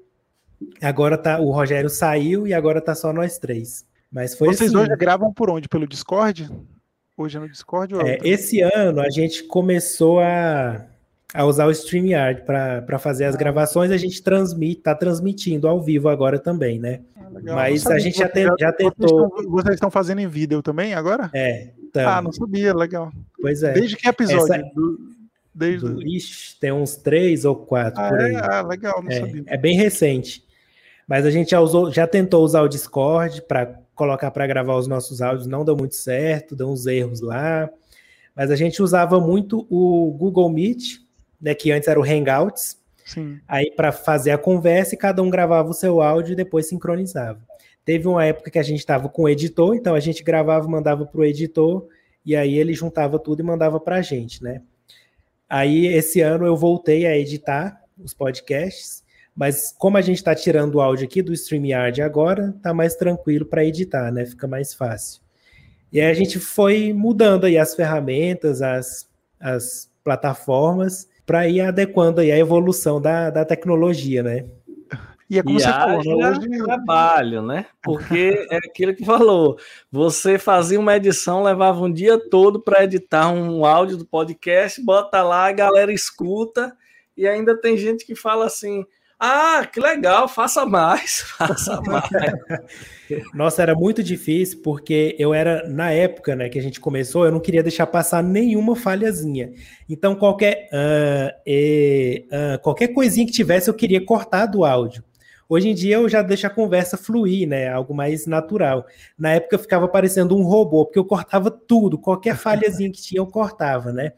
Agora 0.82 1.18
tá, 1.18 1.40
o 1.40 1.52
Rogério 1.52 1.90
saiu 1.90 2.48
e 2.48 2.54
agora 2.54 2.82
tá 2.82 2.96
só 2.96 3.12
nós 3.14 3.38
três. 3.38 3.86
Mas 4.12 4.36
foi 4.36 4.50
Vocês 4.50 4.70
assim, 4.70 4.78
hoje 4.78 4.96
gravam 4.98 5.34
por 5.34 5.50
onde? 5.50 5.70
Pelo 5.70 5.88
Discord? 5.88 6.50
Hoje 7.18 7.38
é 7.38 7.40
no 7.40 7.50
Discord? 7.50 7.96
É, 7.96 8.20
esse 8.24 8.62
ano 8.62 9.00
a 9.00 9.10
gente 9.10 9.44
começou 9.44 10.20
a, 10.20 10.86
a 11.34 11.46
usar 11.46 11.66
o 11.68 11.72
StreamYard 11.72 12.44
para 12.44 13.00
fazer 13.00 13.26
as 13.26 13.36
ah. 13.36 13.38
gravações. 13.38 13.92
A 13.92 13.98
gente 13.98 14.22
transmite, 14.22 14.82
tá 14.82 14.96
transmitindo 14.96 15.68
ao 15.68 15.82
vivo 15.82 16.10
agora 16.10 16.40
também, 16.40 16.80
né? 16.80 17.02
Ah, 17.16 17.30
Mas 17.56 17.86
a 17.86 18.00
gente 18.00 18.18
já, 18.18 18.28
tem, 18.28 18.48
já 18.60 18.74
tentou. 18.74 19.30
Vocês 19.30 19.32
estão, 19.32 19.52
vocês 19.52 19.74
estão, 19.76 19.92
fazendo 19.92 20.20
em 20.20 20.28
vídeo 20.28 20.62
também 20.62 20.94
agora? 20.94 21.30
É. 21.34 21.70
Então, 21.82 22.10
ah, 22.10 22.22
não 22.22 22.32
sabia, 22.32 22.74
legal. 22.74 23.12
Pois 23.42 23.64
é. 23.64 23.74
Desde 23.74 23.96
que 23.96 24.08
episódio? 24.08 24.56
Essa... 24.56 24.72
Desde... 25.54 25.88
Do, 25.88 26.02
ixi, 26.02 26.58
tem 26.60 26.72
uns 26.72 26.96
três 26.96 27.46
ou 27.46 27.56
quatro 27.56 28.02
ah, 28.02 28.10
por 28.10 28.20
aí. 28.20 28.34
É? 28.34 28.40
Ah, 28.40 28.62
legal, 28.62 29.04
não 29.04 29.12
é, 29.12 29.20
sabia. 29.20 29.44
É 29.48 29.58
bem 29.58 29.76
recente. 29.76 30.44
Mas 31.07 31.26
a 31.26 31.32
gente 31.32 31.52
já, 31.52 31.60
usou, 31.60 31.91
já 31.91 32.07
tentou 32.07 32.44
usar 32.44 32.61
o 32.61 32.68
Discord 32.68 33.41
para 33.44 33.80
colocar 33.94 34.32
para 34.32 34.48
gravar 34.48 34.76
os 34.76 34.88
nossos 34.88 35.22
áudios, 35.22 35.45
não 35.45 35.64
deu 35.64 35.76
muito 35.76 35.95
certo, 35.95 36.56
deu 36.56 36.69
uns 36.69 36.86
erros 36.88 37.22
lá. 37.22 37.69
Mas 38.36 38.49
a 38.49 38.56
gente 38.56 38.82
usava 38.82 39.19
muito 39.19 39.68
o 39.69 40.11
Google 40.18 40.49
Meet, 40.49 40.99
né, 41.40 41.53
que 41.53 41.72
antes 41.72 41.88
era 41.88 41.99
o 41.99 42.03
Hangouts. 42.03 42.80
Sim. 43.06 43.40
Aí 43.48 43.72
para 43.72 43.91
fazer 43.91 44.32
a 44.32 44.38
conversa 44.38 44.95
e 44.95 44.98
cada 44.98 45.22
um 45.22 45.30
gravava 45.30 45.69
o 45.69 45.73
seu 45.73 46.02
áudio 46.02 46.34
e 46.34 46.36
depois 46.36 46.68
sincronizava. 46.68 47.40
Teve 47.84 48.07
uma 48.07 48.23
época 48.26 48.52
que 48.52 48.60
a 48.60 48.64
gente 48.64 48.80
estava 48.80 49.10
com 49.10 49.23
o 49.23 49.30
editor, 49.30 49.76
então 49.76 49.95
a 49.95 49.99
gente 49.99 50.23
gravava, 50.23 50.68
mandava 50.68 51.06
para 51.06 51.19
o 51.19 51.26
editor 51.26 51.88
e 52.26 52.36
aí 52.36 52.57
ele 52.57 52.73
juntava 52.73 53.19
tudo 53.19 53.41
e 53.41 53.44
mandava 53.44 53.80
para 53.80 53.98
a 53.98 54.02
gente, 54.02 54.44
né? 54.44 54.61
Aí 55.49 55.88
esse 55.88 56.22
ano 56.22 56.45
eu 56.45 56.56
voltei 56.56 57.06
a 57.06 57.18
editar 57.18 57.82
os 58.02 58.14
podcasts 58.14 59.01
mas 59.36 59.74
como 59.78 59.98
a 59.98 60.02
gente 60.02 60.18
está 60.18 60.36
tirando 60.36 60.76
o 60.76 60.82
áudio 60.82 61.06
aqui 61.06 61.22
do 61.22 61.34
StreamYard 61.34 62.02
agora, 62.02 62.53
tá 62.62 62.74
mais 62.74 62.95
tranquilo 62.95 63.45
para 63.45 63.66
editar, 63.66 64.12
né? 64.12 64.26
Fica 64.26 64.48
mais 64.48 64.74
fácil. 64.74 65.22
E 65.91 65.99
aí 65.99 66.10
a 66.10 66.14
gente 66.14 66.40
foi 66.40 66.94
mudando 66.94 67.45
aí 67.45 67.58
as 67.58 67.76
ferramentas, 67.76 68.62
as, 68.62 69.10
as 69.40 69.91
plataformas, 70.03 71.10
para 71.26 71.48
ir 71.48 71.62
adequando 71.62 72.22
aí 72.22 72.32
a 72.32 72.38
evolução 72.38 73.02
da, 73.02 73.30
da 73.30 73.45
tecnologia, 73.45 74.24
né? 74.24 74.45
E 75.30 75.40
é 75.40 75.44
como 75.44 75.58
e 75.58 75.62
você 75.62 75.70
falou, 75.70 76.18
né? 76.18 76.30
Hoje... 76.30 76.64
trabalho, 76.66 77.41
né? 77.41 77.66
Porque 77.82 78.48
é 78.52 78.58
aquilo 78.58 78.94
que 78.94 79.06
falou. 79.06 79.58
Você 79.90 80.38
fazia 80.38 80.78
uma 80.78 80.98
edição, 80.98 81.41
levava 81.41 81.82
um 81.82 81.91
dia 81.91 82.20
todo 82.30 82.60
para 82.60 82.84
editar 82.84 83.32
um 83.32 83.66
áudio 83.66 83.95
do 83.95 84.06
podcast, 84.06 84.84
bota 84.84 85.24
lá, 85.24 85.48
a 85.48 85.53
galera 85.53 85.94
escuta, 85.94 86.76
e 87.16 87.26
ainda 87.26 87.56
tem 87.56 87.78
gente 87.78 88.06
que 88.06 88.14
fala 88.14 88.45
assim: 88.45 88.86
ah, 89.23 89.68
que 89.72 89.80
legal, 89.80 90.27
faça 90.27 90.65
mais, 90.65 91.22
faça 91.38 91.80
mais. 91.81 92.10
Nossa, 93.35 93.61
era 93.61 93.76
muito 93.76 94.02
difícil, 94.02 94.64
porque 94.64 95.15
eu 95.19 95.31
era, 95.31 95.69
na 95.69 95.91
época 95.91 96.35
né, 96.35 96.49
que 96.49 96.57
a 96.57 96.61
gente 96.61 96.80
começou, 96.80 97.23
eu 97.23 97.31
não 97.31 97.39
queria 97.39 97.61
deixar 97.61 97.85
passar 97.85 98.23
nenhuma 98.23 98.76
falhazinha. 98.76 99.52
Então, 99.88 100.15
qualquer, 100.15 100.68
uh, 100.73 101.39
e, 101.45 102.26
uh, 102.31 102.60
qualquer 102.64 102.88
coisinha 102.88 103.27
que 103.27 103.31
tivesse, 103.31 103.69
eu 103.69 103.76
queria 103.76 104.03
cortar 104.03 104.48
do 104.48 104.65
áudio. 104.65 105.03
Hoje 105.48 105.69
em 105.69 105.76
dia 105.76 105.98
eu 105.98 106.10
já 106.10 106.23
deixo 106.23 106.48
a 106.48 106.49
conversa 106.49 106.98
fluir, 106.98 107.48
né? 107.48 107.68
Algo 107.68 107.93
mais 107.93 108.26
natural. 108.26 108.85
Na 109.19 109.34
época 109.34 109.56
eu 109.56 109.60
ficava 109.60 109.88
parecendo 109.88 110.35
um 110.35 110.41
robô, 110.41 110.85
porque 110.85 110.98
eu 110.98 111.06
cortava 111.06 111.52
tudo, 111.52 111.99
qualquer 111.99 112.35
falhazinha 112.38 112.91
que 112.91 113.02
tinha, 113.02 113.19
eu 113.19 113.27
cortava, 113.27 113.91
né? 113.91 114.14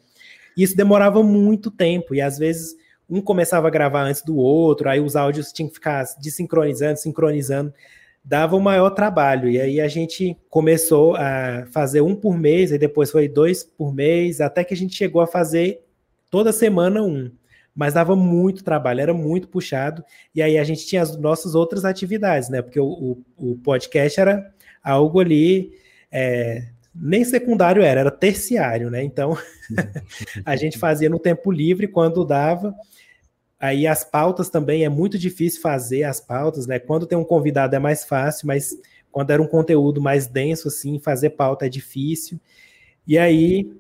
E 0.56 0.64
isso 0.64 0.78
demorava 0.78 1.22
muito 1.22 1.70
tempo, 1.70 2.16
e 2.16 2.22
às 2.22 2.38
vezes 2.38 2.76
um 3.14 3.22
começava 3.22 3.68
a 3.68 3.72
gravar 3.72 4.04
antes 4.04 4.24
do 4.24 4.36
outro, 4.38 4.90
aí 4.90 5.00
os 5.00 5.16
áudios 5.16 5.52
tinham 5.52 5.70
que 5.70 5.76
ficar 5.76 6.04
desincronizando, 6.20 6.98
sincronizando, 7.00 7.72
dava 8.26 8.56
um 8.56 8.60
maior 8.60 8.90
trabalho. 8.90 9.48
E 9.50 9.62
aí 9.62 9.80
a 9.80 9.88
gente 9.88 10.36
começou 10.50 11.16
a 11.16 11.68
fazer 11.72 12.02
um 12.02 12.16
por 12.16 12.36
mês, 12.36 12.72
e 12.72 12.78
depois 12.78 13.12
foi 13.12 13.28
dois 13.28 13.64
por 13.64 13.94
mês, 13.94 14.42
até 14.42 14.64
que 14.64 14.74
a 14.74 14.78
gente 14.78 14.96
chegou 14.96 15.22
a 15.22 15.28
fazer 15.28 15.84
toda 16.32 16.52
semana 16.52 17.04
um. 17.04 17.30
mas 17.76 17.94
dava 17.94 18.16
muito 18.16 18.64
trabalho, 18.64 19.02
era 19.02 19.14
muito 19.14 19.48
puxado, 19.48 20.04
e 20.34 20.42
aí 20.42 20.58
a 20.58 20.64
gente 20.64 20.86
tinha 20.88 21.02
as 21.02 21.16
nossas 21.16 21.54
outras 21.54 21.86
atividades, 21.86 22.50
né? 22.50 22.64
Porque 22.64 22.80
o, 22.80 22.86
o, 23.38 23.52
o 23.52 23.56
podcast 23.58 24.20
era 24.20 24.52
algo 24.84 25.20
ali. 25.20 25.72
É, 26.12 26.68
nem 26.96 27.24
secundário 27.24 27.82
era, 27.82 28.02
era 28.02 28.12
terciário, 28.12 28.90
né? 28.90 29.04
Então 29.04 29.36
a 30.46 30.56
gente 30.56 30.78
fazia 30.78 31.10
no 31.10 31.20
tempo 31.20 31.52
livre 31.52 31.88
quando 31.88 32.26
dava. 32.26 32.76
Aí 33.64 33.88
as 33.88 34.04
pautas 34.04 34.50
também 34.50 34.84
é 34.84 34.90
muito 34.90 35.18
difícil 35.18 35.62
fazer 35.62 36.04
as 36.04 36.20
pautas, 36.20 36.68
né? 36.68 36.80
Quando 36.80 37.08
tem 37.08 37.18
um 37.18 37.24
convidado 37.24 37.74
é 37.74 37.80
mais 37.80 38.04
fácil, 38.04 38.46
mas 38.46 38.78
quando 39.10 39.32
era 39.32 39.42
um 39.42 39.48
conteúdo 39.48 40.02
mais 40.02 40.28
denso, 40.28 40.68
assim, 40.68 41.00
fazer 41.00 41.30
pauta 41.30 41.66
é 41.66 41.70
difícil. 41.70 42.38
E 43.08 43.18
aí 43.18 43.72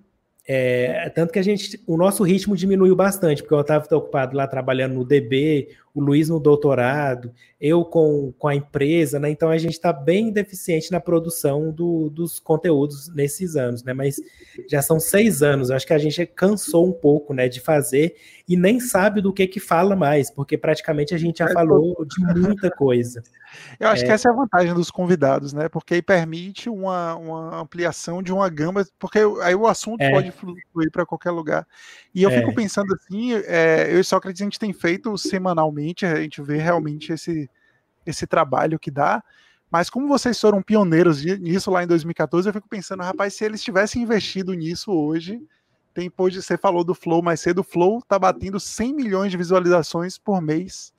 é, 0.47 1.09
tanto 1.09 1.33
que 1.33 1.39
a 1.39 1.41
gente, 1.41 1.81
o 1.85 1.97
nosso 1.97 2.23
ritmo 2.23 2.55
diminuiu 2.55 2.95
bastante, 2.95 3.41
porque 3.41 3.53
o 3.53 3.57
Otávio 3.57 3.83
está 3.83 3.97
ocupado 3.97 4.37
lá 4.37 4.47
trabalhando 4.47 4.93
no 4.93 5.03
DB, 5.03 5.75
o 5.93 6.01
Luiz 6.01 6.27
no 6.27 6.39
doutorado, 6.39 7.31
eu 7.61 7.85
com, 7.85 8.33
com 8.37 8.47
a 8.47 8.55
empresa, 8.55 9.19
né? 9.19 9.29
Então 9.29 9.49
a 9.49 9.57
gente 9.57 9.73
está 9.73 9.93
bem 9.93 10.31
deficiente 10.31 10.91
na 10.91 10.99
produção 10.99 11.71
do, 11.71 12.09
dos 12.09 12.39
conteúdos 12.39 13.13
nesses 13.13 13.55
anos, 13.55 13.83
né? 13.83 13.93
Mas 13.93 14.19
já 14.67 14.81
são 14.81 14.99
seis 14.99 15.43
anos, 15.43 15.69
acho 15.69 15.85
que 15.85 15.93
a 15.93 15.97
gente 15.97 16.25
cansou 16.25 16.87
um 16.87 16.91
pouco, 16.91 17.33
né, 17.33 17.47
de 17.47 17.59
fazer 17.59 18.15
e 18.47 18.57
nem 18.57 18.79
sabe 18.79 19.21
do 19.21 19.31
que 19.31 19.47
que 19.47 19.59
fala 19.59 19.95
mais, 19.95 20.29
porque 20.29 20.57
praticamente 20.57 21.13
a 21.13 21.17
gente 21.17 21.37
já 21.37 21.45
é, 21.45 21.53
falou 21.53 22.05
de 22.05 22.39
muita 22.39 22.69
coisa. 22.69 23.21
Eu 23.79 23.87
acho 23.87 24.03
é. 24.03 24.05
que 24.07 24.11
essa 24.11 24.29
é 24.29 24.31
a 24.31 24.35
vantagem 24.35 24.73
dos 24.73 24.89
convidados, 24.89 25.53
né? 25.53 25.69
Porque 25.69 25.93
aí 25.93 26.01
permite 26.01 26.69
uma, 26.69 27.15
uma 27.15 27.61
ampliação 27.61 28.21
de 28.21 28.33
uma 28.33 28.49
gama, 28.49 28.85
porque 28.97 29.19
aí 29.41 29.55
o 29.55 29.67
assunto 29.67 30.01
é. 30.01 30.11
pode 30.11 30.31
fluir 30.31 30.91
para 30.91 31.05
qualquer 31.05 31.31
lugar. 31.31 31.67
E 32.13 32.23
eu 32.23 32.29
é. 32.29 32.39
fico 32.39 32.53
pensando 32.53 32.93
assim, 32.93 33.33
é, 33.33 33.93
eu 33.93 33.99
e 33.99 34.03
Sócrates 34.03 34.41
a 34.41 34.45
gente 34.45 34.59
tem 34.59 34.73
feito 34.73 35.15
semanalmente, 35.17 35.82
a 36.05 36.21
gente 36.21 36.41
vê 36.41 36.57
realmente 36.57 37.11
esse, 37.11 37.49
esse 38.05 38.27
trabalho 38.27 38.79
que 38.79 38.91
dá. 38.91 39.23
Mas 39.71 39.89
como 39.89 40.07
vocês 40.07 40.39
foram 40.39 40.61
pioneiros 40.61 41.23
nisso 41.23 41.71
lá 41.71 41.83
em 41.83 41.87
2014, 41.87 42.47
eu 42.47 42.53
fico 42.53 42.69
pensando, 42.69 43.01
rapaz, 43.01 43.33
se 43.33 43.43
eles 43.43 43.63
tivessem 43.63 44.03
investido 44.03 44.53
nisso 44.53 44.91
hoje, 44.91 45.41
tem, 45.93 46.11
você 46.15 46.57
falou 46.57 46.83
do 46.83 46.93
Flow 46.93 47.21
mais 47.21 47.41
cedo, 47.41 47.59
o 47.59 47.63
Flow 47.63 48.01
tá 48.01 48.17
batendo 48.19 48.59
100 48.59 48.93
milhões 48.93 49.31
de 49.31 49.37
visualizações 49.37 50.17
por 50.17 50.41
mês. 50.41 50.93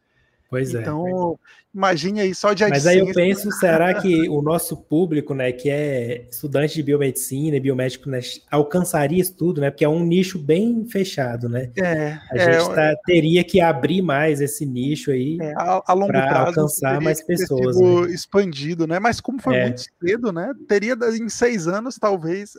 Pois 0.49 0.75
é. 0.75 0.81
Então, 0.81 1.39
imagine 1.75 2.21
aí 2.21 2.35
só 2.35 2.53
de 2.53 2.67
Mas 2.69 2.87
aí 2.87 2.99
eu 2.99 3.13
penso, 3.13 3.51
será 3.51 3.93
que 3.95 4.29
o 4.29 4.41
nosso 4.41 4.77
público, 4.77 5.35
né, 5.35 5.51
que 5.51 5.69
é 5.69 6.29
estudante 6.31 6.75
de 6.75 6.83
biomedicina, 6.83 7.59
biomédico, 7.59 8.09
né, 8.09 8.21
alcançaria 8.51 9.21
isso 9.21 9.35
tudo, 9.35 9.61
né? 9.61 9.71
Porque 9.71 9.85
é 9.85 9.89
um 9.89 10.05
nicho 10.05 10.39
bem 10.39 10.87
fechado, 10.87 11.49
né? 11.49 11.71
É. 11.77 12.19
A 12.31 12.37
é, 12.37 12.53
gente 12.53 12.75
tá, 12.75 12.95
teria 13.05 13.43
que 13.43 13.61
abrir 13.61 14.01
mais 14.03 14.41
esse 14.41 14.65
nicho 14.65 15.11
aí 15.11 15.39
é, 15.41 15.53
a, 15.57 15.83
a 15.87 15.93
longo 15.93 16.13
prazo 16.13 16.61
alcançar 16.61 17.01
mais 17.01 17.21
pessoas. 17.23 17.77
Né? 17.77 18.13
Expandido, 18.13 18.87
né? 18.87 19.01
Mas 19.01 19.21
como 19.21 19.41
foi 19.41 19.57
é. 19.57 19.65
muito 19.65 19.83
cedo, 20.01 20.33
né? 20.33 20.53
Teria 20.69 20.97
em 21.21 21.29
seis 21.29 21.67
anos, 21.67 21.97
talvez, 21.97 22.53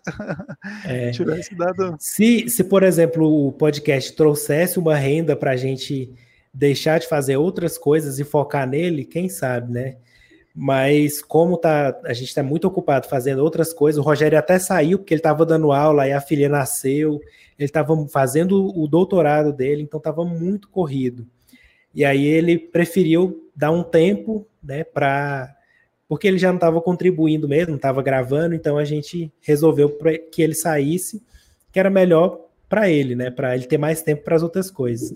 é. 0.86 1.12
tivesse 1.16 1.56
dado. 1.56 1.95
Se, 1.99 2.49
se, 2.49 2.64
por 2.64 2.84
exemplo, 2.84 3.48
o 3.48 3.53
podcast 3.53 4.14
trouxesse 4.14 4.78
uma 4.80 4.95
renda 4.95 5.36
para 5.36 5.52
a 5.52 5.56
gente 5.56 6.14
deixar 6.56 6.99
de 6.99 7.07
fazer 7.07 7.36
outras 7.36 7.77
coisas 7.77 8.18
e 8.18 8.23
focar 8.23 8.68
nele, 8.68 9.03
quem 9.03 9.27
sabe, 9.27 9.73
né? 9.73 9.98
Mas 10.56 11.22
como 11.22 11.57
tá, 11.57 11.99
a 12.06 12.14
gente 12.14 12.30
está 12.30 12.41
muito 12.41 12.65
ocupado 12.65 13.10
fazendo 13.10 13.40
outras 13.44 13.73
coisas, 13.73 13.99
o 13.99 14.06
Rogério 14.06 14.40
até 14.40 14.57
saiu 14.57 14.98
porque 14.98 15.14
ele 15.14 15.19
estava 15.19 15.45
dando 15.45 15.73
aula 15.73 16.07
e 16.07 16.14
a 16.14 16.22
filha 16.22 16.48
nasceu, 16.48 17.19
ele 17.60 17.65
estava 17.65 17.94
fazendo 18.07 18.73
o 18.73 18.88
doutorado 18.88 19.52
dele, 19.52 19.82
então 19.82 19.98
estava 19.98 20.23
muito 20.23 20.69
corrido. 20.69 21.27
E 21.94 22.06
aí 22.06 22.26
ele 22.26 22.57
preferiu 22.57 23.49
dar 23.53 23.72
um 23.72 23.84
tempo, 23.84 24.48
né, 24.64 24.84
para 24.84 25.53
porque 26.07 26.27
ele 26.27 26.38
já 26.38 26.49
não 26.49 26.56
estava 26.56 26.80
contribuindo 26.80 27.49
mesmo, 27.49 27.76
estava 27.76 28.02
gravando, 28.02 28.53
então 28.53 28.77
a 28.77 28.86
gente 28.86 29.34
resolveu 29.41 29.98
que 30.32 30.41
ele 30.41 30.53
saísse, 30.53 31.22
que 31.72 31.80
era 31.80 31.90
melhor 31.90 32.45
para 32.69 32.90
ele, 32.90 33.15
né, 33.15 33.32
para 33.32 33.56
ele 33.56 33.65
ter 33.65 33.77
mais 33.77 34.02
tempo 34.03 34.23
para 34.23 34.36
as 34.36 34.44
outras 34.44 34.69
coisas. 34.69 35.11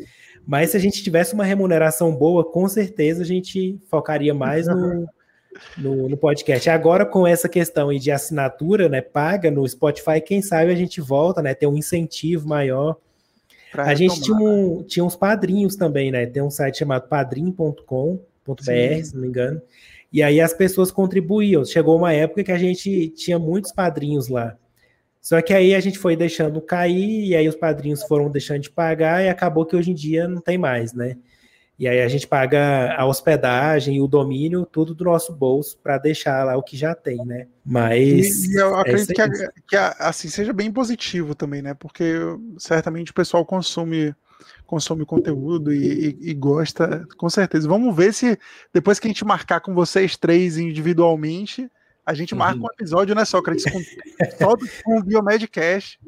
Mas 0.46 0.72
se 0.72 0.78
a 0.78 0.80
gente 0.80 1.04
tivesse 1.04 1.34
uma 1.34 1.44
remuneração 1.44 2.16
boa, 2.16 2.44
com 2.44 2.68
certeza 2.68 3.24
a 3.24 3.26
gente 3.26 3.80
focaria 3.90 4.34
mais 4.34 4.68
no, 4.68 5.08
no, 5.78 6.10
no, 6.10 6.18
podcast. 6.18 6.70
Agora, 6.70 7.06
com 7.06 7.26
essa 7.26 7.48
questão 7.48 7.94
de 7.94 8.12
assinatura, 8.12 8.90
né, 8.90 9.02
paga 9.02 9.52
no 9.52 9.68
Spotify, 9.68 10.20
quem 10.20 10.42
sabe 10.42 10.72
a 10.72 10.76
gente 10.76 11.02
volta, 11.02 11.42
né, 11.42 11.54
ter 11.54 11.68
um 11.68 11.78
incentivo 11.78 12.48
maior. 12.48 12.98
a 13.74 13.94
gente 13.94 14.22
tinha, 14.22 14.38
um, 14.38 14.80
né? 14.80 14.86
tinha 14.88 15.06
uns 15.06 15.16
padrinhos 15.16 15.76
também, 15.76 16.12
né? 16.12 16.26
Tem 16.26 16.42
um 16.42 16.50
site 16.50 16.80
chamado 16.80 17.08
padrim.com.br, 17.08 18.64
se 19.04 19.14
não 19.14 19.22
me 19.22 19.28
engano. 19.28 19.62
E 20.12 20.24
aí 20.24 20.42
as 20.42 20.54
pessoas 20.54 20.92
contribuíam. 20.92 21.64
Chegou 21.64 21.96
uma 21.96 22.12
época 22.12 22.44
que 22.44 22.52
a 22.52 22.58
gente 22.58 23.10
tinha 23.10 23.38
muitos 23.38 23.72
padrinhos 23.72 24.28
lá. 24.28 24.58
Só 25.22 25.42
que 25.42 25.54
aí 25.54 25.76
a 25.76 25.80
gente 25.80 26.00
foi 26.00 26.16
deixando 26.16 26.62
cair, 26.62 27.28
e 27.28 27.36
aí 27.36 27.48
os 27.48 27.56
padrinhos 27.56 28.04
foram 28.04 28.30
deixando 28.30 28.62
de 28.62 28.70
pagar, 28.70 29.24
e 29.24 29.30
acabou 29.30 29.66
que 29.66 29.76
hoje 29.76 29.92
em 29.92 29.96
dia 29.96 30.28
não 30.28 30.42
tem 30.42 30.58
mais, 30.58 30.94
né? 30.94 31.18
E 31.80 31.88
aí 31.88 32.02
a 32.02 32.08
gente 32.10 32.28
paga 32.28 32.94
a 32.98 33.06
hospedagem 33.06 34.02
o 34.02 34.08
domínio, 34.08 34.66
tudo 34.66 34.94
do 34.94 35.06
nosso 35.06 35.34
bolso, 35.34 35.80
para 35.82 35.98
deixar 35.98 36.44
lá 36.44 36.58
o 36.58 36.64
que 36.64 36.76
já 36.76 36.94
tem, 36.94 37.18
né? 37.26 37.48
Mas. 37.66 38.44
E, 38.44 38.52
e 38.52 38.60
eu 38.60 38.76
é 38.76 38.82
acredito 38.82 39.22
é 39.22 39.30
que, 39.30 39.48
que, 39.70 39.76
assim 39.78 40.28
seja 40.28 40.52
bem 40.52 40.70
positivo 40.70 41.34
também, 41.34 41.62
né? 41.62 41.74
Porque 41.74 42.16
certamente 42.58 43.12
o 43.12 43.14
pessoal 43.14 43.46
consome 43.46 44.14
consome 44.66 45.06
conteúdo 45.06 45.74
e, 45.74 46.18
e, 46.22 46.30
e, 46.30 46.34
gosta, 46.34 47.08
com 47.18 47.30
certeza. 47.30 47.68
Vamos 47.68 47.96
ver 47.96 48.14
se 48.14 48.38
depois 48.74 49.00
que 49.00 49.08
a 49.08 49.10
gente 49.10 49.26
marcar 49.26 49.62
com 49.62 49.74
vocês 49.74 50.16
três 50.16 50.58
individualmente, 50.58 51.68
a 52.10 52.14
gente 52.16 52.34
marca 52.34 52.60
uhum. 52.60 52.66
um 52.66 52.74
episódio, 52.74 53.14
né, 53.14 53.24
Sócrates, 53.24 53.64
com, 53.66 53.80
só 54.38 54.58
com 54.84 55.00
o 55.00 55.04
Biomedcast. 55.04 56.00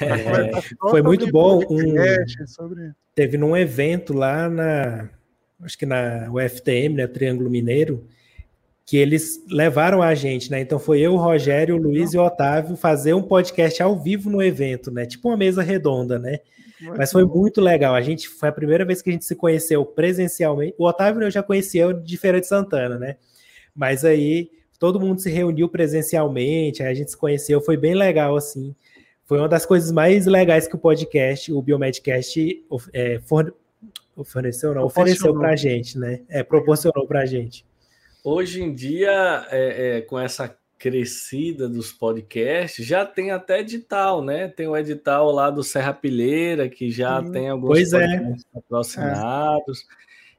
É, 0.00 0.60
foi 0.90 1.02
muito 1.02 1.30
bom. 1.30 1.62
Um, 1.70 2.46
sobre... 2.46 2.90
Teve 3.14 3.38
num 3.38 3.56
evento 3.56 4.12
lá 4.12 4.48
na, 4.48 5.08
acho 5.62 5.78
que 5.78 5.86
na 5.86 6.28
UFTM, 6.32 6.96
né, 6.96 7.06
Triângulo 7.06 7.48
Mineiro, 7.48 8.04
que 8.84 8.96
eles 8.96 9.40
levaram 9.48 10.02
a 10.02 10.14
gente, 10.14 10.50
né? 10.50 10.60
Então 10.60 10.78
foi 10.78 11.00
eu, 11.00 11.14
o 11.14 11.16
Rogério, 11.16 11.76
o 11.76 11.78
Luiz 11.78 12.12
e 12.12 12.18
o 12.18 12.24
Otávio 12.24 12.76
fazer 12.76 13.14
um 13.14 13.22
podcast 13.22 13.80
ao 13.82 14.00
vivo 14.00 14.28
no 14.28 14.42
evento, 14.42 14.90
né? 14.90 15.06
Tipo 15.06 15.28
uma 15.28 15.36
mesa 15.36 15.62
redonda, 15.62 16.18
né? 16.18 16.40
Muito 16.80 16.98
Mas 16.98 17.12
foi 17.12 17.24
muito 17.24 17.60
legal. 17.60 17.94
A 17.94 18.02
gente 18.02 18.28
foi 18.28 18.48
a 18.48 18.52
primeira 18.52 18.84
vez 18.84 19.00
que 19.00 19.10
a 19.10 19.12
gente 19.12 19.24
se 19.24 19.34
conheceu 19.34 19.84
presencialmente. 19.84 20.74
O 20.76 20.86
Otávio 20.86 21.22
eu 21.22 21.30
já 21.30 21.42
conhecia 21.42 21.94
de 21.94 22.16
Feira 22.16 22.40
de 22.40 22.46
Santana, 22.46 22.98
né? 22.98 23.16
Mas 23.74 24.04
aí 24.04 24.50
todo 24.78 25.00
mundo 25.00 25.20
se 25.20 25.30
reuniu 25.30 25.68
presencialmente, 25.68 26.82
a 26.82 26.94
gente 26.94 27.10
se 27.10 27.16
conheceu, 27.16 27.60
foi 27.60 27.76
bem 27.76 27.94
legal, 27.94 28.36
assim. 28.36 28.74
Foi 29.24 29.38
uma 29.38 29.48
das 29.48 29.66
coisas 29.66 29.90
mais 29.90 30.26
legais 30.26 30.68
que 30.68 30.76
o 30.76 30.78
podcast, 30.78 31.52
o 31.52 31.60
Biomedcast, 31.60 32.64
é, 32.92 33.20
forneceu, 34.24 34.74
não, 34.74 34.84
ofereceu 34.84 35.34
para 35.34 35.50
a 35.50 35.56
gente, 35.56 35.98
né? 35.98 36.20
É, 36.28 36.42
proporcionou 36.42 37.06
para 37.06 37.20
a 37.20 37.26
gente. 37.26 37.66
Hoje 38.22 38.62
em 38.62 38.72
dia, 38.72 39.46
é, 39.50 39.98
é, 39.98 40.00
com 40.02 40.18
essa 40.18 40.56
crescida 40.78 41.68
dos 41.68 41.92
podcasts, 41.92 42.84
já 42.84 43.04
tem 43.04 43.30
até 43.30 43.60
edital, 43.60 44.22
né? 44.22 44.48
Tem 44.48 44.68
o 44.68 44.76
edital 44.76 45.32
lá 45.32 45.50
do 45.50 45.64
Serra 45.64 45.92
Pilheira, 45.92 46.68
que 46.68 46.90
já 46.90 47.20
hum, 47.20 47.30
tem 47.30 47.48
alguns 47.48 47.68
pois 47.68 47.92
é. 47.92 48.00
podcasts 48.00 48.44
é. 48.44 48.60
patrocinados. 48.60 49.86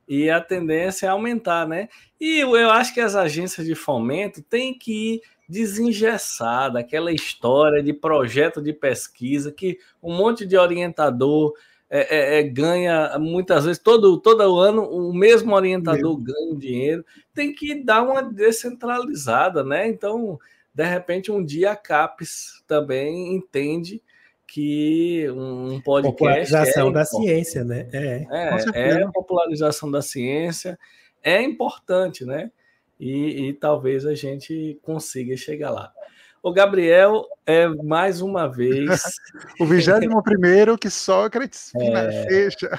E 0.08 0.30
a 0.30 0.40
tendência 0.40 1.08
é 1.08 1.10
aumentar, 1.10 1.68
né? 1.68 1.90
E 2.20 2.40
eu 2.40 2.70
acho 2.72 2.94
que 2.94 3.02
as 3.02 3.16
agências 3.16 3.66
de 3.66 3.76
fomento 3.76 4.42
têm 4.42 4.78
que 4.78 5.16
ir 5.16 5.22
desengessada, 5.50 6.80
aquela 6.80 7.12
história 7.12 7.82
de 7.82 7.94
projeto 7.94 8.62
de 8.62 8.74
pesquisa 8.74 9.52
que 9.52 9.80
um 10.04 10.16
monte 10.16 10.46
de 10.46 10.58
orientador 10.58 11.54
é, 11.90 12.18
é, 12.18 12.40
é, 12.40 12.44
ganha 12.44 13.18
muitas 13.18 13.64
vezes, 13.64 13.82
todo, 13.82 14.20
todo 14.20 14.60
ano, 14.60 14.84
o 14.84 15.14
mesmo 15.14 15.56
orientador 15.56 16.18
ganha 16.18 16.56
dinheiro, 16.56 17.06
tem 17.34 17.54
que 17.54 17.82
dar 17.82 18.04
uma 18.04 18.22
descentralizada, 18.22 19.64
né? 19.64 19.88
Então, 19.88 20.38
de 20.74 20.84
repente, 20.84 21.32
um 21.32 21.44
dia 21.44 21.72
a 21.72 21.76
CAPES 21.78 22.62
também 22.68 23.34
entende 23.34 24.02
que 24.48 25.30
um 25.30 25.82
podcast. 25.82 26.52
Popularização 26.52 26.90
é 26.90 26.92
da 26.94 27.06
ciência, 27.06 27.64
né? 27.64 27.90
É, 27.92 28.26
é, 28.32 28.90
é 29.00 29.04
a 29.04 29.12
popularização 29.12 29.92
da 29.92 30.02
ciência, 30.02 30.80
é 31.22 31.42
importante, 31.42 32.24
né? 32.24 32.52
E, 33.00 33.50
e, 33.50 33.54
talvez 33.54 34.06
a 34.06 34.16
gente 34.16 34.80
consiga 34.82 35.36
chegar 35.38 35.70
lá. 35.70 35.92
O 36.48 36.54
Gabriel 36.54 37.26
é 37.46 37.68
mais 37.68 38.22
uma 38.22 38.48
vez. 38.48 38.88
o 39.60 39.66
21 39.66 40.22
primeiro 40.22 40.78
que 40.78 40.90
Sócrates 40.90 41.74
é, 41.76 42.26
fecha. 42.26 42.70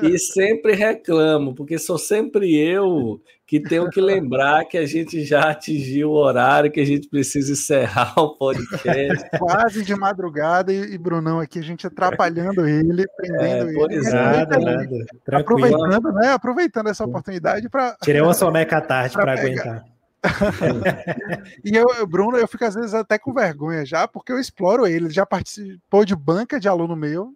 e 0.00 0.16
sempre 0.16 0.74
reclamo, 0.74 1.52
porque 1.52 1.76
sou 1.76 1.98
sempre 1.98 2.56
eu 2.56 3.20
que 3.48 3.58
tenho 3.58 3.90
que 3.90 4.00
lembrar 4.00 4.64
que 4.66 4.78
a 4.78 4.86
gente 4.86 5.24
já 5.24 5.50
atingiu 5.50 6.10
o 6.10 6.14
horário, 6.14 6.70
que 6.70 6.78
a 6.78 6.86
gente 6.86 7.08
precisa 7.08 7.50
encerrar 7.50 8.14
o 8.16 8.36
podcast. 8.36 9.28
Quase 9.40 9.82
de 9.82 9.96
madrugada 9.96 10.72
e, 10.72 10.94
e 10.94 10.96
Brunão 10.96 11.40
aqui, 11.40 11.58
a 11.58 11.62
gente 11.62 11.84
atrapalhando 11.84 12.64
ele, 12.64 13.04
prendendo 13.16 13.70
é, 13.70 13.92
ele. 13.92 14.02
Nada, 14.08 14.56
nada. 14.56 14.86
Aproveitando, 15.32 16.12
né? 16.12 16.28
Aproveitando 16.32 16.90
essa 16.90 17.04
oportunidade 17.04 17.68
para. 17.68 17.96
Tirei 18.04 18.20
uma 18.20 18.34
soneca 18.34 18.80
tarde 18.80 19.14
para 19.18 19.32
aguentar. 19.32 19.84
e 21.64 21.74
eu, 21.74 22.06
Bruno, 22.06 22.36
eu 22.36 22.46
fico 22.46 22.64
às 22.64 22.74
vezes 22.74 22.94
até 22.94 23.18
com 23.18 23.32
vergonha 23.32 23.84
já, 23.84 24.06
porque 24.06 24.32
eu 24.32 24.38
exploro 24.38 24.86
ele. 24.86 25.06
Ele 25.06 25.10
já 25.10 25.24
participou 25.24 26.04
de 26.04 26.14
banca 26.14 26.60
de 26.60 26.68
aluno 26.68 26.94
meu. 26.94 27.34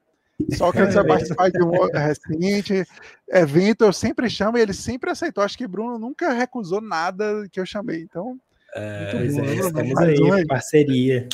Só 0.57 0.73
que 0.73 0.79
ele 0.79 0.91
vai 0.91 1.07
participar 1.07 1.51
de 1.51 1.63
um 1.63 1.71
recente 1.93 2.85
evento, 3.29 3.85
eu 3.85 3.93
sempre 3.93 4.29
chamo 4.29 4.59
e 4.59 4.61
ele 4.61 4.75
sempre 4.75 5.11
aceitou. 5.11 5.45
Acho 5.45 5.57
que 5.57 5.67
Bruno 5.67 5.99
nunca 5.99 6.33
recusou 6.33 6.81
nada 6.81 7.47
que 7.53 7.61
eu 7.61 7.65
chamei. 7.65 8.03
Então, 8.03 8.37
é, 8.75 9.15
muito 9.15 9.37
bom, 9.37 9.45
é, 9.45 9.55
estamos 9.55 9.99
aí, 9.99 10.21
um 10.21 10.33
aí, 10.33 10.47
parceria. 10.47 11.29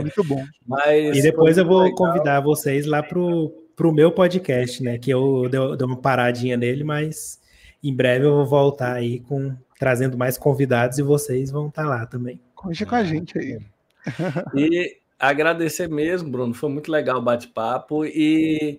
Muito 0.00 0.24
bom. 0.24 0.44
Mas, 0.66 1.18
e 1.18 1.22
depois 1.22 1.58
eu 1.58 1.66
vou 1.66 1.82
legal. 1.82 1.96
convidar 1.96 2.40
vocês 2.40 2.86
lá 2.86 3.02
pro, 3.02 3.50
pro 3.76 3.92
meu 3.92 4.10
podcast, 4.10 4.82
né? 4.82 4.98
Que 4.98 5.10
eu 5.10 5.48
dei 5.50 5.86
uma 5.86 5.96
paradinha 5.96 6.56
nele, 6.56 6.84
mas 6.84 7.40
em 7.82 7.94
breve 7.94 8.24
eu 8.24 8.36
vou 8.36 8.46
voltar 8.46 8.94
aí 8.94 9.20
com 9.20 9.54
trazendo 9.82 10.16
mais 10.16 10.38
convidados 10.38 10.96
e 10.98 11.02
vocês 11.02 11.50
vão 11.50 11.66
estar 11.66 11.82
tá 11.82 11.88
lá 11.88 12.06
também. 12.06 12.40
Conte 12.54 12.86
com 12.86 12.94
a 12.94 13.02
gente 13.02 13.36
aí. 13.36 13.58
E 14.54 14.96
agradecer 15.18 15.88
mesmo, 15.88 16.30
Bruno. 16.30 16.54
Foi 16.54 16.70
muito 16.70 16.88
legal 16.88 17.18
o 17.18 17.22
bate-papo 17.22 18.04
e 18.04 18.78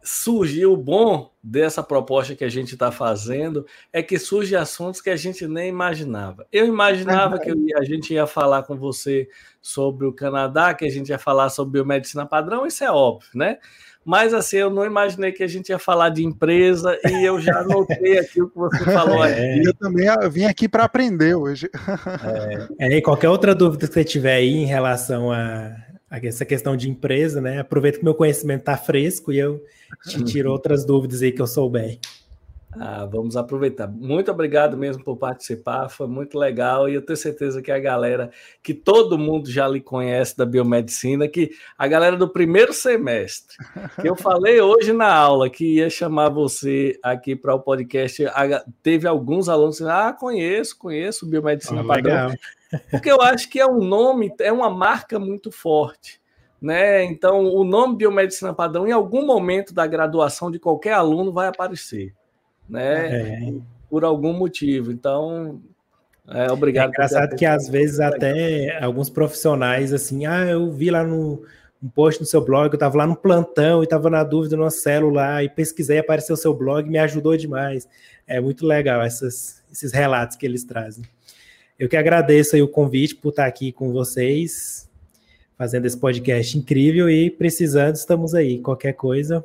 surgiu 0.00 0.72
o 0.72 0.76
bom 0.76 1.32
dessa 1.42 1.82
proposta 1.82 2.36
que 2.36 2.44
a 2.44 2.48
gente 2.48 2.74
está 2.74 2.92
fazendo 2.92 3.66
é 3.92 4.00
que 4.00 4.16
surge 4.16 4.54
assuntos 4.54 5.00
que 5.00 5.10
a 5.10 5.16
gente 5.16 5.44
nem 5.48 5.68
imaginava. 5.68 6.46
Eu 6.52 6.66
imaginava 6.66 7.36
que 7.40 7.50
a 7.76 7.82
gente 7.82 8.14
ia 8.14 8.26
falar 8.26 8.62
com 8.62 8.76
você 8.76 9.28
sobre 9.60 10.06
o 10.06 10.12
Canadá, 10.12 10.72
que 10.72 10.84
a 10.84 10.90
gente 10.90 11.08
ia 11.08 11.18
falar 11.18 11.48
sobre 11.48 11.72
biomedicina 11.72 12.24
padrão, 12.24 12.64
isso 12.64 12.84
é 12.84 12.92
óbvio, 12.92 13.30
né? 13.34 13.58
Mas 14.04 14.34
assim, 14.34 14.58
eu 14.58 14.70
não 14.70 14.84
imaginei 14.84 15.32
que 15.32 15.42
a 15.42 15.46
gente 15.46 15.70
ia 15.70 15.78
falar 15.78 16.10
de 16.10 16.24
empresa 16.24 16.98
e 17.08 17.24
eu 17.24 17.40
já 17.40 17.60
anotei 17.60 18.18
aqui 18.18 18.42
o 18.42 18.48
que 18.48 18.56
você 18.56 18.84
falou 18.84 19.24
é, 19.24 19.58
Eu 19.64 19.72
também 19.74 20.06
eu 20.06 20.30
vim 20.30 20.44
aqui 20.44 20.68
para 20.68 20.84
aprender 20.84 21.34
hoje. 21.34 21.70
É. 22.78 22.88
é, 22.88 22.96
e 22.98 23.02
qualquer 23.02 23.30
outra 23.30 23.54
dúvida 23.54 23.86
que 23.86 23.94
você 23.94 24.04
tiver 24.04 24.34
aí 24.34 24.54
em 24.54 24.66
relação 24.66 25.32
a, 25.32 25.74
a 26.10 26.18
essa 26.22 26.44
questão 26.44 26.76
de 26.76 26.90
empresa, 26.90 27.40
né? 27.40 27.60
Aproveita 27.60 27.98
que 27.98 28.04
meu 28.04 28.14
conhecimento 28.14 28.60
está 28.60 28.76
fresco 28.76 29.32
e 29.32 29.38
eu 29.38 29.62
te 30.06 30.22
tiro 30.24 30.50
outras 30.50 30.84
dúvidas 30.84 31.22
aí 31.22 31.32
que 31.32 31.40
eu 31.40 31.46
souber. 31.46 31.98
Ah, 32.78 33.06
vamos 33.06 33.36
aproveitar. 33.36 33.86
Muito 33.86 34.30
obrigado 34.30 34.76
mesmo 34.76 35.04
por 35.04 35.16
participar, 35.16 35.88
foi 35.88 36.06
muito 36.06 36.38
legal 36.38 36.88
e 36.88 36.94
eu 36.94 37.02
tenho 37.02 37.16
certeza 37.16 37.62
que 37.62 37.70
a 37.70 37.78
galera, 37.78 38.30
que 38.62 38.74
todo 38.74 39.18
mundo 39.18 39.50
já 39.50 39.68
lhe 39.68 39.80
conhece 39.80 40.36
da 40.36 40.44
biomedicina, 40.44 41.28
que 41.28 41.52
a 41.78 41.86
galera 41.86 42.16
do 42.16 42.28
primeiro 42.28 42.72
semestre, 42.72 43.56
que 44.00 44.08
eu 44.08 44.16
falei 44.16 44.60
hoje 44.60 44.92
na 44.92 45.12
aula 45.12 45.48
que 45.48 45.76
ia 45.76 45.88
chamar 45.88 46.30
você 46.30 46.98
aqui 47.02 47.36
para 47.36 47.54
o 47.54 47.60
podcast, 47.60 48.24
teve 48.82 49.06
alguns 49.06 49.48
alunos 49.48 49.78
que 49.78 49.84
ah, 49.84 50.12
conheço, 50.12 50.76
conheço 50.78 51.26
biomedicina 51.26 51.82
oh, 51.82 51.86
padrão, 51.86 52.28
legal. 52.28 52.38
porque 52.90 53.10
eu 53.10 53.20
acho 53.20 53.48
que 53.48 53.60
é 53.60 53.66
um 53.66 53.78
nome, 53.78 54.32
é 54.40 54.52
uma 54.52 54.70
marca 54.70 55.18
muito 55.18 55.50
forte. 55.52 56.22
Né? 56.60 57.04
Então, 57.04 57.44
o 57.44 57.62
nome 57.62 57.94
biomedicina 57.94 58.54
padrão, 58.54 58.88
em 58.88 58.92
algum 58.92 59.26
momento 59.26 59.74
da 59.74 59.86
graduação 59.86 60.50
de 60.50 60.58
qualquer 60.58 60.94
aluno, 60.94 61.30
vai 61.30 61.46
aparecer 61.46 62.14
né? 62.68 63.20
É. 63.20 63.54
Por 63.88 64.04
algum 64.04 64.32
motivo. 64.32 64.90
Então, 64.90 65.60
é, 66.28 66.50
obrigado. 66.50 66.86
É 66.86 66.88
engraçado 66.90 67.36
que 67.36 67.44
às 67.44 67.68
vezes 67.68 68.00
até 68.00 68.82
alguns 68.82 69.10
profissionais 69.10 69.92
assim, 69.92 70.26
ah, 70.26 70.46
eu 70.46 70.70
vi 70.72 70.90
lá 70.90 71.04
no 71.04 71.44
um 71.82 71.88
post 71.90 72.18
no 72.18 72.26
seu 72.26 72.42
blog, 72.42 72.72
eu 72.72 72.76
estava 72.76 72.96
lá 72.96 73.06
no 73.06 73.14
plantão 73.14 73.82
e 73.82 73.84
estava 73.84 74.08
na 74.08 74.24
dúvida 74.24 74.56
no 74.56 74.70
celular 74.70 75.44
e 75.44 75.50
pesquisei, 75.50 75.98
apareceu 75.98 76.32
o 76.32 76.38
seu 76.38 76.54
blog, 76.54 76.88
me 76.88 76.96
ajudou 76.96 77.36
demais. 77.36 77.86
É 78.26 78.40
muito 78.40 78.66
legal 78.66 79.02
essas, 79.02 79.62
esses 79.70 79.92
relatos 79.92 80.34
que 80.34 80.46
eles 80.46 80.64
trazem. 80.64 81.04
Eu 81.78 81.86
que 81.86 81.96
agradeço 81.96 82.56
aí 82.56 82.62
o 82.62 82.68
convite 82.68 83.14
por 83.16 83.28
estar 83.28 83.44
aqui 83.44 83.70
com 83.70 83.92
vocês, 83.92 84.88
fazendo 85.58 85.84
esse 85.84 85.98
podcast 85.98 86.56
incrível 86.56 87.10
e 87.10 87.28
precisando, 87.30 87.96
estamos 87.96 88.34
aí. 88.34 88.60
Qualquer 88.60 88.94
coisa, 88.94 89.44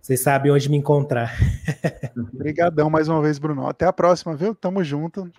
vocês 0.00 0.20
sabem 0.22 0.50
onde 0.52 0.68
me 0.70 0.76
encontrar. 0.76 1.36
Obrigadão 2.34 2.88
mais 2.90 3.08
uma 3.08 3.20
vez, 3.20 3.38
Bruno. 3.38 3.66
Até 3.66 3.86
a 3.86 3.92
próxima, 3.92 4.34
viu? 4.36 4.54
Tamo 4.54 4.82
junto. 4.82 5.30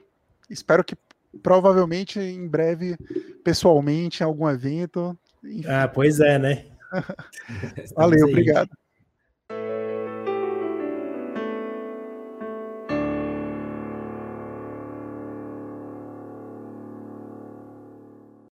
Espero 0.49 0.83
que 0.83 0.95
provavelmente 1.41 2.19
em 2.19 2.47
breve, 2.47 2.97
pessoalmente, 3.43 4.21
em 4.21 4.25
algum 4.25 4.49
evento. 4.49 5.17
Enfim. 5.43 5.67
Ah, 5.67 5.87
pois 5.87 6.19
é, 6.19 6.37
né? 6.37 6.65
Valeu, 7.95 8.27
obrigado. 8.27 8.69